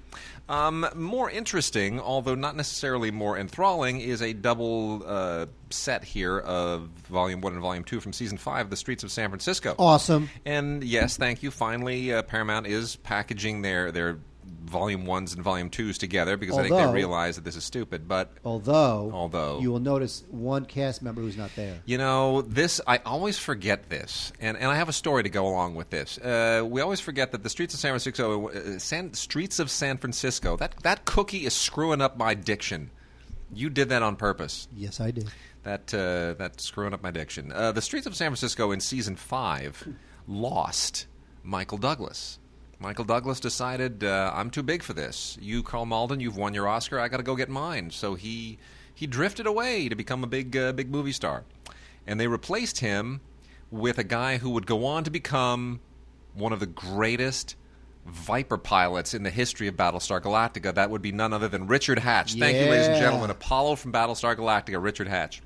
Um, 0.50 0.88
more 0.96 1.30
interesting, 1.30 2.00
although 2.00 2.36
not 2.36 2.56
necessarily 2.56 3.12
more 3.12 3.38
enthralling, 3.38 4.02
is 4.02 4.22
a 4.22 4.34
double 4.34 5.04
uh, 5.06 5.46
set 5.70 6.04
here 6.04 6.40
of 6.40 6.88
Volume 7.08 7.42
One 7.42 7.54
and 7.54 7.62
Volume 7.62 7.84
Two 7.84 8.00
from 8.00 8.14
Season 8.14 8.38
Five, 8.38 8.70
The 8.70 8.78
Streets 8.78 9.04
of 9.04 9.12
San 9.12 9.30
Francisco. 9.30 9.76
Awesome. 9.78 10.30
And 10.46 10.84
yes, 10.84 11.18
thank 11.18 11.44
you. 11.44 11.52
Finally, 11.52 12.14
uh, 12.14 12.24
Paramount 12.24 12.66
is 12.66 12.96
packaging 12.98 13.62
their 13.62 13.92
their 13.92 14.18
Volume 14.44 15.06
Ones 15.06 15.34
and 15.34 15.44
Volume 15.44 15.70
Twos 15.70 15.98
together 15.98 16.38
because 16.38 16.58
I 16.58 16.64
think 16.64 16.76
they 16.76 16.92
realize 16.92 17.36
that 17.36 17.44
this 17.44 17.56
is 17.56 17.64
stupid. 17.64 18.08
But 18.08 18.32
Although, 18.46 19.12
Although. 19.14 19.60
you 19.60 19.72
will 19.72 19.80
notice 19.80 20.24
one 20.30 20.66
cast 20.66 21.02
member 21.02 21.22
who's 21.22 21.38
not 21.38 21.52
there. 21.56 21.80
You 21.86 21.98
know, 21.98 22.42
this 22.42 22.80
I 22.88 22.98
always 23.00 23.38
forget 23.38 23.90
this, 23.90 24.32
and, 24.40 24.58
and 24.58 24.68
I 24.68 24.76
have 24.76 24.90
a 24.90 24.94
story 24.94 25.24
to 25.24 25.30
go 25.30 25.48
along 25.48 25.76
with 25.76 25.90
this. 25.90 26.18
Uh, 26.18 26.64
we 26.66 26.82
always 26.82 27.00
forget 27.02 27.34
that 27.34 27.44
the 27.44 27.50
streets 27.50 27.74
of 27.74 27.80
San 27.80 27.92
Francisco, 27.92 28.50
uh, 28.50 28.80
San, 28.80 29.14
streets 29.14 29.60
of 29.60 29.70
San 29.70 29.98
Francisco, 29.98 30.56
that 30.58 30.76
that 30.84 31.06
cookie 31.06 31.46
is 31.46 31.54
screwing 31.54 32.02
up 32.02 32.18
my 32.18 32.34
diction. 32.34 32.92
You 33.54 33.70
did 33.70 33.90
that 33.90 34.02
on 34.02 34.16
purpose. 34.16 34.68
Yes, 34.76 35.02
I 35.02 35.12
did. 35.12 35.30
That 35.64 35.94
uh, 35.94 36.34
that's 36.38 36.64
screwing 36.64 36.94
up 36.94 37.04
my 37.04 37.12
diction. 37.12 37.52
Uh, 37.52 37.74
the 37.74 37.82
streets 37.82 38.08
of 38.08 38.16
San 38.16 38.30
Francisco 38.30 38.72
in 38.72 38.80
season 38.80 39.16
five 39.18 39.86
lost 40.28 41.08
Michael 41.44 41.78
Douglas. 41.78 42.40
Michael 42.82 43.06
Douglas 43.06 43.40
decided 43.40 44.04
uh, 44.04 44.32
I'm 44.34 44.50
too 44.50 44.64
big 44.64 44.82
for 44.82 44.94
this. 44.94 45.38
You, 45.40 45.62
Karl 45.62 45.86
Malden, 45.86 46.20
you've 46.20 46.36
won 46.36 46.56
your 46.56 46.68
Oscar. 46.68 47.00
I 47.00 47.08
got 47.10 47.18
to 47.18 47.24
go 47.24 47.36
get 47.36 47.48
mine. 47.48 47.92
So 47.92 48.16
he 48.16 48.58
he 48.94 49.06
drifted 49.06 49.46
away 49.46 49.88
to 49.88 49.96
become 49.96 50.24
a 50.24 50.28
big 50.28 50.58
uh, 50.58 50.74
big 50.74 50.90
movie 50.90 51.12
star, 51.12 51.44
and 52.08 52.20
they 52.20 52.28
replaced 52.28 52.80
him 52.80 53.22
with 53.70 54.00
a 54.00 54.04
guy 54.04 54.38
who 54.38 54.50
would 54.50 54.66
go 54.66 54.86
on 54.86 55.04
to 55.04 55.12
become 55.12 55.80
one 56.34 56.52
of 56.52 56.60
the 56.60 56.66
greatest 56.66 57.56
Viper 58.06 58.58
pilots 58.58 59.14
in 59.14 59.22
the 59.22 59.30
history 59.30 59.68
of 59.68 59.76
Battlestar 59.76 60.20
Galactica. 60.20 60.74
That 60.74 60.90
would 60.90 61.04
be 61.04 61.12
none 61.12 61.34
other 61.34 61.48
than 61.48 61.68
Richard 61.68 62.00
Hatch. 62.00 62.34
Thank 62.34 62.58
you, 62.58 62.66
ladies 62.66 62.88
and 62.88 62.98
gentlemen. 62.98 63.30
Apollo 63.30 63.76
from 63.76 63.94
Battlestar 63.94 64.36
Galactica, 64.36 64.82
Richard 64.82 65.08
Hatch. 65.08 65.44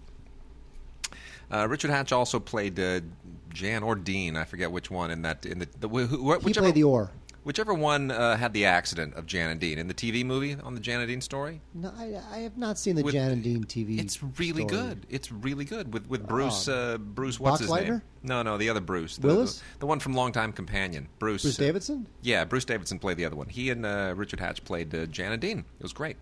Uh, 1.51 1.67
Richard 1.69 1.91
Hatch 1.91 2.11
also 2.13 2.39
played 2.39 2.79
uh, 2.79 3.01
Jan 3.49 3.83
or 3.83 3.95
Dean, 3.95 4.35
I 4.35 4.45
forget 4.45 4.71
which 4.71 4.89
one 4.89 5.11
in 5.11 5.21
that 5.23 5.45
in 5.45 5.59
the, 5.59 5.67
the 5.79 5.87
wh- 5.89 6.09
wh- 6.41 6.45
He 6.47 6.53
played 6.53 6.73
the 6.75 6.83
oar. 6.83 7.11
Whichever 7.45 7.75
one 7.75 8.09
uh, 8.09 8.35
had 8.37 8.53
the 8.53 8.65
accident 8.65 9.13
of 9.13 9.27
Jan 9.27 9.51
and 9.51 9.59
Dean 9.59 9.77
in 9.77 9.87
the 9.87 9.93
TV 9.93 10.25
movie 10.25 10.57
on 10.63 10.73
the 10.73 10.79
Jan 10.79 10.99
and 10.99 11.07
Dean 11.07 11.21
story. 11.21 11.61
No, 11.75 11.93
I, 11.95 12.19
I 12.31 12.37
have 12.39 12.57
not 12.57 12.79
seen 12.79 12.95
the 12.95 13.03
With- 13.03 13.13
Jan 13.13 13.29
and 13.31 13.43
Dean 13.43 13.63
TV. 13.65 13.99
It's 13.99 14.23
really 14.39 14.67
story. 14.67 14.83
good. 14.83 15.05
It's 15.11 15.31
really 15.31 15.63
good 15.63 15.93
with 15.93 16.07
with 16.09 16.27
Bruce. 16.27 16.67
Oh. 16.67 16.95
Uh, 16.95 16.97
Bruce, 16.97 17.39
what's 17.39 17.59
his 17.61 17.71
name? 17.71 18.01
No, 18.23 18.41
no, 18.41 18.57
the 18.57 18.67
other 18.69 18.81
Bruce. 18.81 19.17
The, 19.17 19.27
Willis? 19.27 19.59
the, 19.73 19.79
the 19.81 19.85
one 19.85 19.99
from 19.99 20.13
Longtime 20.15 20.53
Companion. 20.53 21.07
Bruce. 21.19 21.43
Bruce 21.43 21.59
uh, 21.59 21.63
Davidson. 21.63 22.07
yeah, 22.23 22.45
Bruce 22.45 22.65
Davison 22.65 22.97
played 22.97 23.17
the 23.17 23.25
other 23.25 23.35
one. 23.35 23.47
He 23.47 23.69
and 23.69 23.85
uh, 23.85 24.13
Richard 24.15 24.39
Hatch 24.39 24.63
played 24.63 24.95
uh, 24.95 25.05
Jan 25.05 25.31
and 25.31 25.39
Dean. 25.39 25.59
It 25.59 25.83
was 25.83 25.93
great. 25.93 26.17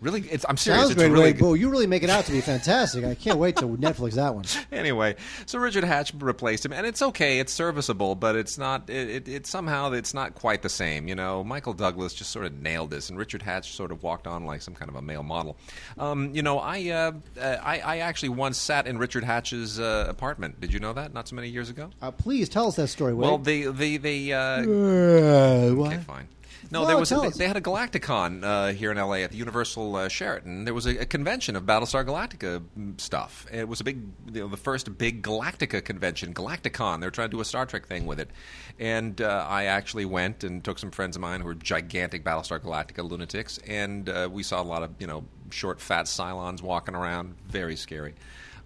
Really, 0.00 0.20
it's, 0.30 0.46
I'm 0.48 0.56
serious. 0.56 0.82
Sounds 0.82 0.92
it's 0.92 1.00
great. 1.00 1.10
really 1.10 1.32
Really, 1.32 1.60
you 1.60 1.70
really 1.70 1.86
make 1.88 2.04
it 2.04 2.10
out 2.10 2.24
to 2.26 2.32
be 2.32 2.40
fantastic. 2.40 3.04
I 3.04 3.16
can't 3.16 3.38
wait 3.38 3.56
to 3.56 3.64
Netflix 3.66 4.12
that 4.12 4.32
one. 4.32 4.44
anyway, 4.72 5.16
so 5.46 5.58
Richard 5.58 5.82
Hatch 5.82 6.12
replaced 6.16 6.64
him, 6.64 6.72
and 6.72 6.86
it's 6.86 7.02
okay. 7.02 7.40
It's 7.40 7.52
serviceable, 7.52 8.14
but 8.14 8.36
it's 8.36 8.58
not. 8.58 8.88
It, 8.88 9.08
it, 9.10 9.28
it 9.28 9.46
somehow 9.46 9.90
it's 9.92 10.14
not 10.14 10.36
quite 10.36 10.62
the 10.62 10.68
same. 10.68 11.08
You 11.08 11.16
know, 11.16 11.42
Michael 11.42 11.72
Douglas 11.72 12.14
just 12.14 12.30
sort 12.30 12.46
of 12.46 12.54
nailed 12.54 12.90
this, 12.90 13.10
and 13.10 13.18
Richard 13.18 13.42
Hatch 13.42 13.72
sort 13.72 13.90
of 13.90 14.04
walked 14.04 14.28
on 14.28 14.44
like 14.44 14.62
some 14.62 14.74
kind 14.74 14.88
of 14.88 14.94
a 14.94 15.02
male 15.02 15.24
model. 15.24 15.56
Um, 15.98 16.32
you 16.32 16.42
know, 16.42 16.60
I, 16.60 16.88
uh, 16.90 17.12
uh, 17.40 17.56
I 17.60 17.80
I 17.80 17.98
actually 17.98 18.30
once 18.30 18.56
sat 18.56 18.86
in 18.86 18.98
Richard 18.98 19.24
Hatch's 19.24 19.80
uh, 19.80 20.06
apartment. 20.08 20.60
Did 20.60 20.72
you 20.72 20.78
know 20.78 20.92
that? 20.92 21.12
Not 21.12 21.26
so 21.26 21.34
many 21.34 21.48
years 21.48 21.70
ago. 21.70 21.90
Uh, 22.00 22.12
please 22.12 22.48
tell 22.48 22.68
us 22.68 22.76
that 22.76 22.88
story. 22.88 23.14
Wade. 23.14 23.28
Well, 23.28 23.38
the 23.38 23.72
the 23.72 23.98
what? 25.74 25.92
Okay, 25.92 26.02
fine. 26.04 26.28
No, 26.70 26.82
No, 26.82 26.86
there 26.86 26.98
was 26.98 27.08
they, 27.08 27.28
they 27.30 27.46
had 27.46 27.56
a 27.56 27.60
Galacticon 27.60 28.44
uh, 28.44 28.72
here 28.72 28.90
in 28.90 28.98
LA 28.98 29.16
at 29.16 29.30
the 29.30 29.36
Universal 29.36 29.96
uh, 29.96 30.08
Sheraton. 30.08 30.64
There 30.64 30.74
was 30.74 30.86
a, 30.86 30.98
a 30.98 31.06
convention 31.06 31.56
of 31.56 31.64
Battlestar 31.64 32.04
Galactica 32.04 32.62
mm, 32.78 33.00
stuff. 33.00 33.46
It 33.52 33.68
was 33.68 33.80
a 33.80 33.84
big, 33.84 34.02
you 34.32 34.40
know, 34.40 34.48
the 34.48 34.56
first 34.56 34.98
big 34.98 35.22
Galactica 35.22 35.82
convention, 35.82 36.34
Galacticon. 36.34 37.00
They 37.00 37.06
were 37.06 37.10
trying 37.10 37.30
to 37.30 37.36
do 37.36 37.40
a 37.40 37.44
Star 37.44 37.64
Trek 37.66 37.86
thing 37.86 38.06
with 38.06 38.20
it, 38.20 38.30
and 38.78 39.20
uh, 39.20 39.46
I 39.48 39.64
actually 39.64 40.04
went 40.04 40.44
and 40.44 40.62
took 40.62 40.78
some 40.78 40.90
friends 40.90 41.16
of 41.16 41.22
mine 41.22 41.40
who 41.40 41.46
were 41.46 41.54
gigantic 41.54 42.24
Battlestar 42.24 42.60
Galactica 42.60 43.08
lunatics, 43.08 43.58
and 43.66 44.08
uh, 44.08 44.28
we 44.30 44.42
saw 44.42 44.60
a 44.60 44.64
lot 44.64 44.82
of 44.82 44.90
you 44.98 45.06
know 45.06 45.24
short, 45.50 45.80
fat 45.80 46.06
Cylons 46.06 46.62
walking 46.62 46.94
around, 46.94 47.36
very 47.48 47.76
scary. 47.76 48.14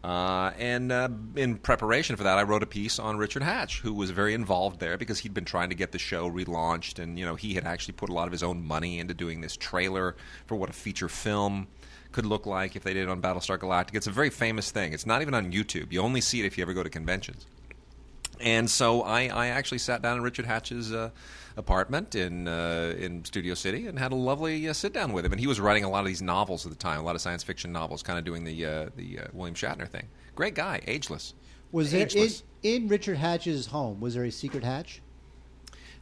Uh, 0.05 0.51
and 0.59 0.91
uh, 0.91 1.09
in 1.37 1.57
preparation 1.57 2.17
for 2.17 2.25
that, 2.25 2.37
I 2.37 2.43
wrote 2.43 2.63
a 2.63 2.67
piece 2.67 2.99
on 2.99 3.19
Richard 3.19 3.43
Hatch, 3.43 3.81
who 3.81 3.95
was 3.95 4.11
very 4.11 4.35
involved 4.35 4.81
there 4.81 4.99
because 4.99 5.21
he'd 5.21 5.35
been 5.35 5.45
trying 5.45 5.69
to 5.69 5.77
get 5.77 5.93
the 5.93 5.99
show 5.99 6.29
relaunched, 6.29 6.99
and 6.99 7.19
you 7.19 7.25
know 7.25 7.37
he 7.37 7.55
had 7.55 7.65
actually 7.65 7.95
put 7.95 8.09
a 8.09 8.13
lot 8.13 8.27
of 8.27 8.33
his 8.33 8.43
own 8.43 8.67
money 8.67 8.99
into 8.99 9.15
doing 9.15 9.41
this 9.41 9.57
trailer 9.57 10.17
for 10.47 10.57
what 10.57 10.71
a 10.71 10.73
feature 10.73 11.09
film 11.09 11.69
could 12.11 12.27
look 12.27 12.47
like 12.47 12.75
if 12.75 12.83
they 12.83 12.93
did 12.93 13.05
it 13.05 13.09
on 13.09 13.23
Battlestar 13.23 13.59
Galactica. 13.59 13.95
It's 13.95 14.07
a 14.09 14.11
very 14.13 14.31
famous 14.31 14.71
thing. 14.71 14.93
It's 14.93 15.07
not 15.07 15.23
even 15.23 15.35
on 15.35 15.53
YouTube. 15.53 15.93
You 15.93 16.03
only 16.03 16.21
see 16.21 16.41
it 16.41 16.47
if 16.47 16.59
you 16.59 16.63
ever 16.63 16.75
go 16.75 16.83
to 16.83 16.91
conventions. 16.91 17.47
And 18.43 18.69
so 18.69 19.03
I, 19.03 19.27
I 19.27 19.47
actually 19.49 19.79
sat 19.79 20.03
down 20.03 20.17
in 20.17 20.23
Richard 20.23 20.47
Hatch's 20.47 20.93
uh, 20.93 21.11
apartment 21.57 22.15
in 22.15 22.49
uh, 22.49 22.95
in 22.99 23.25
Studio 23.25 23.55
City 23.55 23.87
and 23.87 23.99
had 23.99 24.13
a 24.13 24.17
lovely 24.17 24.69
uh, 24.69 24.73
sit 24.73 24.93
down 24.93 25.13
with 25.13 25.25
him. 25.25 25.33
And 25.33 25.41
he 25.41 25.47
was 25.47 25.61
writing 25.61 25.85
a 25.85 25.91
lot 25.91 26.01
of 26.01 26.07
these 26.07 26.23
novels 26.23 26.67
at 26.67 26.73
the 26.73 26.79
time, 26.79 26.99
a 27.01 27.03
lot 27.03 27.15
of 27.15 27.21
science 27.21 27.43
fiction 27.43 27.73
novels, 27.73 28.03
kind 28.03 28.19
of 28.19 28.25
doing 28.25 28.45
the 28.45 28.67
uh, 28.67 28.89
the 28.97 29.21
uh, 29.21 29.25
William 29.33 29.55
Shatner 29.55 29.89
thing. 29.89 30.09
Great 30.35 30.55
guy, 30.55 30.81
ageless. 30.87 31.35
was 31.71 31.93
there 31.93 32.09
in, 32.15 32.31
in 32.63 32.89
Richard 32.89 33.17
Hatch's 33.19 33.67
home? 33.67 34.01
Was 34.01 34.15
there 34.15 34.25
a 34.25 34.33
secret 34.33 34.65
hatch? 34.65 35.03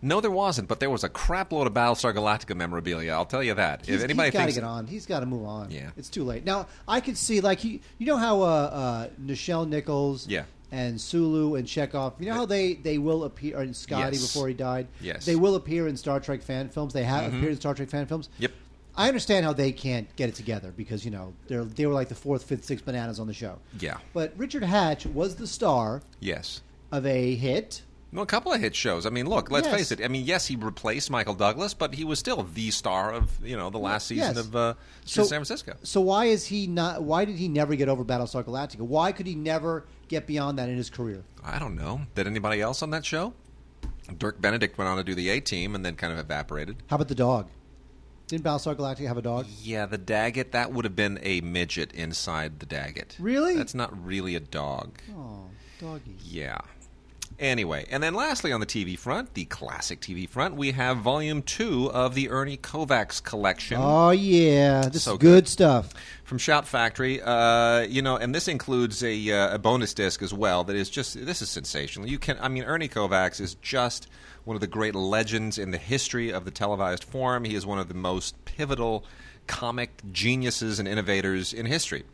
No, 0.02 0.20
there 0.20 0.30
wasn't, 0.30 0.66
but 0.68 0.80
there 0.80 0.88
was 0.88 1.04
a 1.04 1.10
crap 1.10 1.52
load 1.52 1.66
of 1.66 1.74
Battlestar 1.74 2.14
Galactica 2.14 2.56
memorabilia. 2.56 3.12
I'll 3.12 3.26
tell 3.26 3.42
you 3.42 3.54
that. 3.54 3.84
He's, 3.84 3.96
if 3.96 4.04
anybody 4.04 4.30
he's 4.30 4.38
got 4.38 4.46
to 4.46 4.52
get 4.54 4.64
on. 4.64 4.86
He's 4.86 5.04
got 5.04 5.20
to 5.20 5.26
move 5.26 5.44
on. 5.44 5.70
Yeah. 5.70 5.90
it's 5.96 6.08
too 6.08 6.24
late 6.24 6.44
now. 6.44 6.68
I 6.88 7.00
could 7.00 7.18
see 7.18 7.40
like 7.42 7.58
he, 7.58 7.82
you 7.98 8.06
know 8.06 8.16
how 8.16 8.40
uh, 8.40 8.44
uh, 8.44 9.08
Nichelle 9.22 9.68
Nichols, 9.68 10.26
Yeah. 10.26 10.44
And 10.72 11.00
Sulu 11.00 11.56
and 11.56 11.66
Chekov. 11.66 12.12
You 12.20 12.26
know 12.26 12.34
how 12.34 12.46
they 12.46 12.74
they 12.74 12.98
will 12.98 13.24
appear 13.24 13.58
and 13.58 13.74
Scotty 13.74 14.16
Yes. 14.16 14.26
before 14.32 14.46
he 14.48 14.54
died. 14.54 14.86
Yes. 15.00 15.18
Mm-hmm. 15.18 15.30
they 15.30 15.36
will 15.36 15.54
appear 15.56 15.88
in 15.88 15.96
Star 15.96 16.20
Trek 16.20 16.42
fan 16.42 16.68
films. 16.68 16.92
They 16.92 17.02
have 17.04 17.26
appeared 17.34 17.52
in 17.52 17.56
Star 17.56 17.74
Trek 17.74 17.88
fan 17.88 18.06
films. 18.06 18.28
Yep. 18.38 18.52
I 18.96 19.08
understand 19.08 19.46
how 19.46 19.52
they 19.52 19.72
can't 19.72 20.14
get 20.16 20.28
it 20.28 20.34
together 20.34 20.72
because 20.76 21.04
you 21.04 21.10
know 21.10 21.32
they're 21.48 21.64
they 21.64 21.86
were 21.86 21.94
like 21.94 22.08
the 22.08 22.14
fourth, 22.14 22.44
fifth, 22.44 22.64
sixth 22.64 22.84
bananas 22.84 23.18
on 23.18 23.26
the 23.26 23.34
show. 23.34 23.58
Yeah. 23.78 23.98
But 24.12 24.32
Richard 24.36 24.62
Hatch 24.62 25.06
was 25.06 25.36
the 25.36 25.46
star 25.46 26.02
yes, 26.20 26.60
of 26.92 27.06
a 27.06 27.34
hit 27.34 27.82
Well, 28.12 28.24
a 28.24 28.26
couple 28.26 28.52
of 28.52 28.60
hit 28.60 28.74
shows. 28.74 29.06
I 29.06 29.10
mean, 29.10 29.26
look, 29.26 29.50
let's 29.50 29.68
Yes. 29.68 29.76
face 29.76 29.92
it. 29.92 30.04
I 30.04 30.08
mean, 30.08 30.24
yes, 30.24 30.48
he 30.48 30.56
replaced 30.56 31.08
Michael 31.10 31.34
Douglas, 31.34 31.72
but 31.74 31.94
he 31.94 32.04
was 32.04 32.18
still 32.18 32.42
the 32.42 32.70
star 32.72 33.12
of 33.12 33.44
you 33.44 33.56
know 33.56 33.70
the 33.70 33.78
last 33.78 34.06
season 34.08 34.34
Yes. 34.36 34.46
of 34.46 34.54
uh, 34.56 34.74
San 35.04 35.26
Francisco. 35.26 35.76
So 35.82 36.00
why 36.00 36.26
is 36.26 36.46
he 36.46 36.66
not? 36.66 37.02
Why 37.02 37.24
did 37.24 37.36
he 37.36 37.48
never 37.48 37.74
get 37.76 37.88
over 37.88 38.04
Battlestar 38.04 38.44
Galactica? 38.44 38.80
Why 38.80 39.12
could 39.12 39.26
he 39.26 39.34
never 39.34 39.84
get 40.10 40.26
beyond 40.26 40.58
that 40.58 40.68
in 40.68 40.76
his 40.76 40.90
career? 40.90 41.24
I 41.42 41.58
don't 41.58 41.76
know. 41.76 42.02
Did 42.14 42.26
anybody 42.26 42.60
else 42.60 42.82
on 42.82 42.90
that 42.90 43.06
show? 43.06 43.32
Dirk 44.18 44.40
Benedict 44.40 44.76
went 44.76 44.88
on 44.88 44.96
to 44.98 45.04
do 45.04 45.14
the 45.14 45.30
A 45.30 45.40
Team 45.40 45.74
and 45.74 45.86
then 45.86 45.94
kind 45.94 46.12
of 46.12 46.18
evaporated. 46.18 46.82
How 46.88 46.96
about 46.96 47.08
the 47.08 47.14
dog? 47.14 47.48
Didn't 48.26 48.44
Battlestar 48.44 48.76
Galactica 48.76 49.06
have 49.06 49.16
a 49.16 49.22
dog? 49.22 49.46
Yeah, 49.62 49.86
the 49.86 49.98
Daggit, 49.98 50.50
that 50.50 50.72
would 50.72 50.84
have 50.84 50.94
been 50.94 51.18
a 51.22 51.40
midget 51.40 51.92
inside 51.92 52.60
the 52.60 52.66
Daggit. 52.66 53.16
Really? 53.18 53.56
That's 53.56 53.74
not 53.74 54.04
really 54.04 54.34
a 54.34 54.40
dog. 54.40 54.98
Oh, 55.16 55.46
doggy. 55.80 56.16
Yeah. 56.22 56.60
Anyway, 57.40 57.86
and 57.90 58.02
then 58.02 58.12
lastly 58.12 58.52
on 58.52 58.60
the 58.60 58.66
TV 58.66 58.98
front, 58.98 59.32
the 59.32 59.46
classic 59.46 59.98
TV 60.00 60.28
front, 60.28 60.56
we 60.56 60.72
have 60.72 60.98
volume 60.98 61.40
two 61.40 61.90
of 61.90 62.14
the 62.14 62.28
Ernie 62.28 62.58
Kovacs 62.58 63.22
collection. 63.24 63.78
Oh 63.80 64.10
yeah, 64.10 64.82
this 64.82 65.04
So 65.04 65.12
is 65.12 65.18
good, 65.18 65.26
good. 65.44 65.48
stuff. 65.48 65.94
from 66.24 66.36
Shout 66.36 66.68
Factory. 66.68 67.22
Uh, 67.22 67.80
you 67.80 68.02
know, 68.02 68.16
and 68.16 68.34
this 68.34 68.46
includes 68.46 69.02
a, 69.02 69.30
uh, 69.32 69.54
a 69.54 69.58
bonus 69.58 69.94
disc 69.94 70.20
as 70.20 70.34
well. 70.34 70.64
That 70.64 70.76
is 70.76 70.90
just 70.90 71.14
this 71.24 71.40
is 71.40 71.48
sensational. 71.48 72.06
You 72.10 72.18
can, 72.18 72.36
I 72.42 72.48
mean, 72.48 72.64
Ernie 72.64 72.88
Kovacs 72.90 73.40
is 73.40 73.54
just 73.62 74.06
one 74.44 74.54
of 74.54 74.60
the 74.60 74.66
great 74.66 74.94
legends 74.94 75.56
in 75.56 75.70
the 75.70 75.78
history 75.78 76.30
of 76.30 76.44
the 76.44 76.50
televised 76.50 77.04
form. 77.04 77.44
He 77.44 77.54
is 77.54 77.64
one 77.64 77.78
of 77.78 77.88
the 77.88 77.94
most 77.94 78.34
pivotal 78.44 79.02
comic 79.46 80.02
geniuses 80.12 80.78
and 80.78 80.86
innovators 80.86 81.54
in 81.54 81.64
history. 81.64 82.04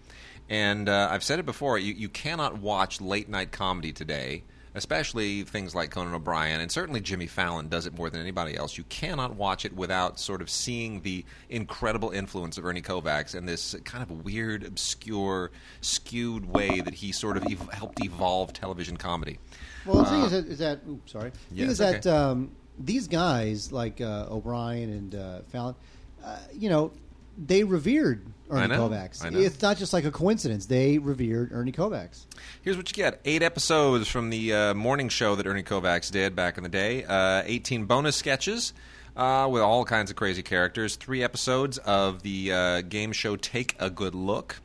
And 0.49 0.89
uh, 0.89 1.09
I've 1.11 1.25
said 1.25 1.41
it 1.41 1.47
before: 1.47 1.79
you, 1.79 1.93
you 1.95 2.09
cannot 2.09 2.59
watch 2.59 3.01
late 3.01 3.29
night 3.29 3.51
comedy 3.51 3.93
today. 3.93 4.45
Especially 4.77 5.43
things 5.43 5.75
like 5.75 5.91
Conan 5.91 6.15
O'Brien, 6.15 6.61
and 6.61 6.71
certainly 6.71 7.01
Jimmy 7.01 7.27
Fallon 7.27 7.69
does 7.69 7.87
it 7.87 7.97
more 7.97 8.11
than 8.11 8.21
anybody 8.21 8.57
else. 8.57 8.77
You 8.77 8.85
cannot 8.85 9.35
watch 9.35 9.65
it 9.65 9.75
without 9.75 10.21
sort 10.21 10.43
of 10.43 10.51
seeing 10.51 11.01
the 11.01 11.25
incredible 11.49 12.11
influence 12.11 12.59
of 12.59 12.65
Ernie 12.67 12.83
Kovacs 12.83 13.35
and 13.35 13.49
this 13.49 13.75
kind 13.85 14.03
of 14.03 14.25
weird, 14.25 14.63
obscure, 14.65 15.51
skewed 15.81 16.45
way 16.45 16.81
that 16.81 16.93
he 16.93 17.11
sort 17.11 17.39
of 17.39 17.45
ev- 17.51 17.69
helped 17.73 18.05
evolve 18.05 18.53
television 18.53 18.99
comedy. 18.99 19.39
Well, 19.87 20.05
the 20.05 20.11
thing 20.11 20.23
is 20.23 20.31
that, 20.33 20.47
is 20.47 20.59
that 20.59 20.81
oops, 20.89 21.13
sorry. 21.13 21.31
The 21.31 21.55
Yeah, 21.55 21.63
thing 21.63 21.71
is 21.71 21.81
it's 21.81 22.05
that 22.05 22.15
um, 22.15 22.51
these 22.79 23.09
guys 23.09 23.73
like 23.73 24.01
uh, 24.03 24.27
O'Brien 24.31 24.91
and 24.91 25.15
uh, 25.15 25.41
Fallon, 25.49 25.75
uh, 26.23 26.39
you 26.53 26.69
know, 26.69 26.93
they 27.37 27.65
revered 27.65 28.27
Ernie 28.51 28.63
I 28.63 28.67
know, 28.67 28.89
Kovacs. 28.89 29.25
I 29.25 29.31
know. 29.31 29.39
It's 29.39 29.61
not 29.61 29.77
just 29.77 29.93
like 29.93 30.05
a 30.05 30.11
coincidence. 30.11 30.67
They 30.67 30.99
revered 30.99 31.51
Ernie 31.53 31.73
Kovacs. 31.73 32.27
Here's 32.63 32.77
what 32.77 32.89
you 32.91 32.95
get: 32.95 33.21
eight 33.25 33.43
episodes 33.43 34.09
from 34.09 34.31
the 34.31 34.53
uh, 34.53 34.75
morning 34.75 35.09
show 35.09 35.35
that 35.35 35.47
Ernie 35.47 35.63
Kovacs 35.63 36.11
did 36.11 36.37
back 36.37 36.57
in 36.57 36.63
the 36.63 36.69
day. 36.69 37.05
Uh, 37.05 37.43
Eighteen 37.45 37.85
bonus 37.87 38.17
sketches. 38.17 38.73
Uh, 39.17 39.49
with 39.51 39.63
all 39.63 39.83
kinds 39.87 40.11
of 40.11 40.17
crazy 40.17 40.43
characters, 40.43 40.97
three 40.97 41.23
episodes 41.23 41.79
of 41.79 42.23
the 42.23 42.53
uh, 42.53 42.81
game 42.83 43.13
show 43.13 43.35
Take 43.35 43.75
a 43.79 43.89
Good 43.89 44.15
Look, 44.15 44.61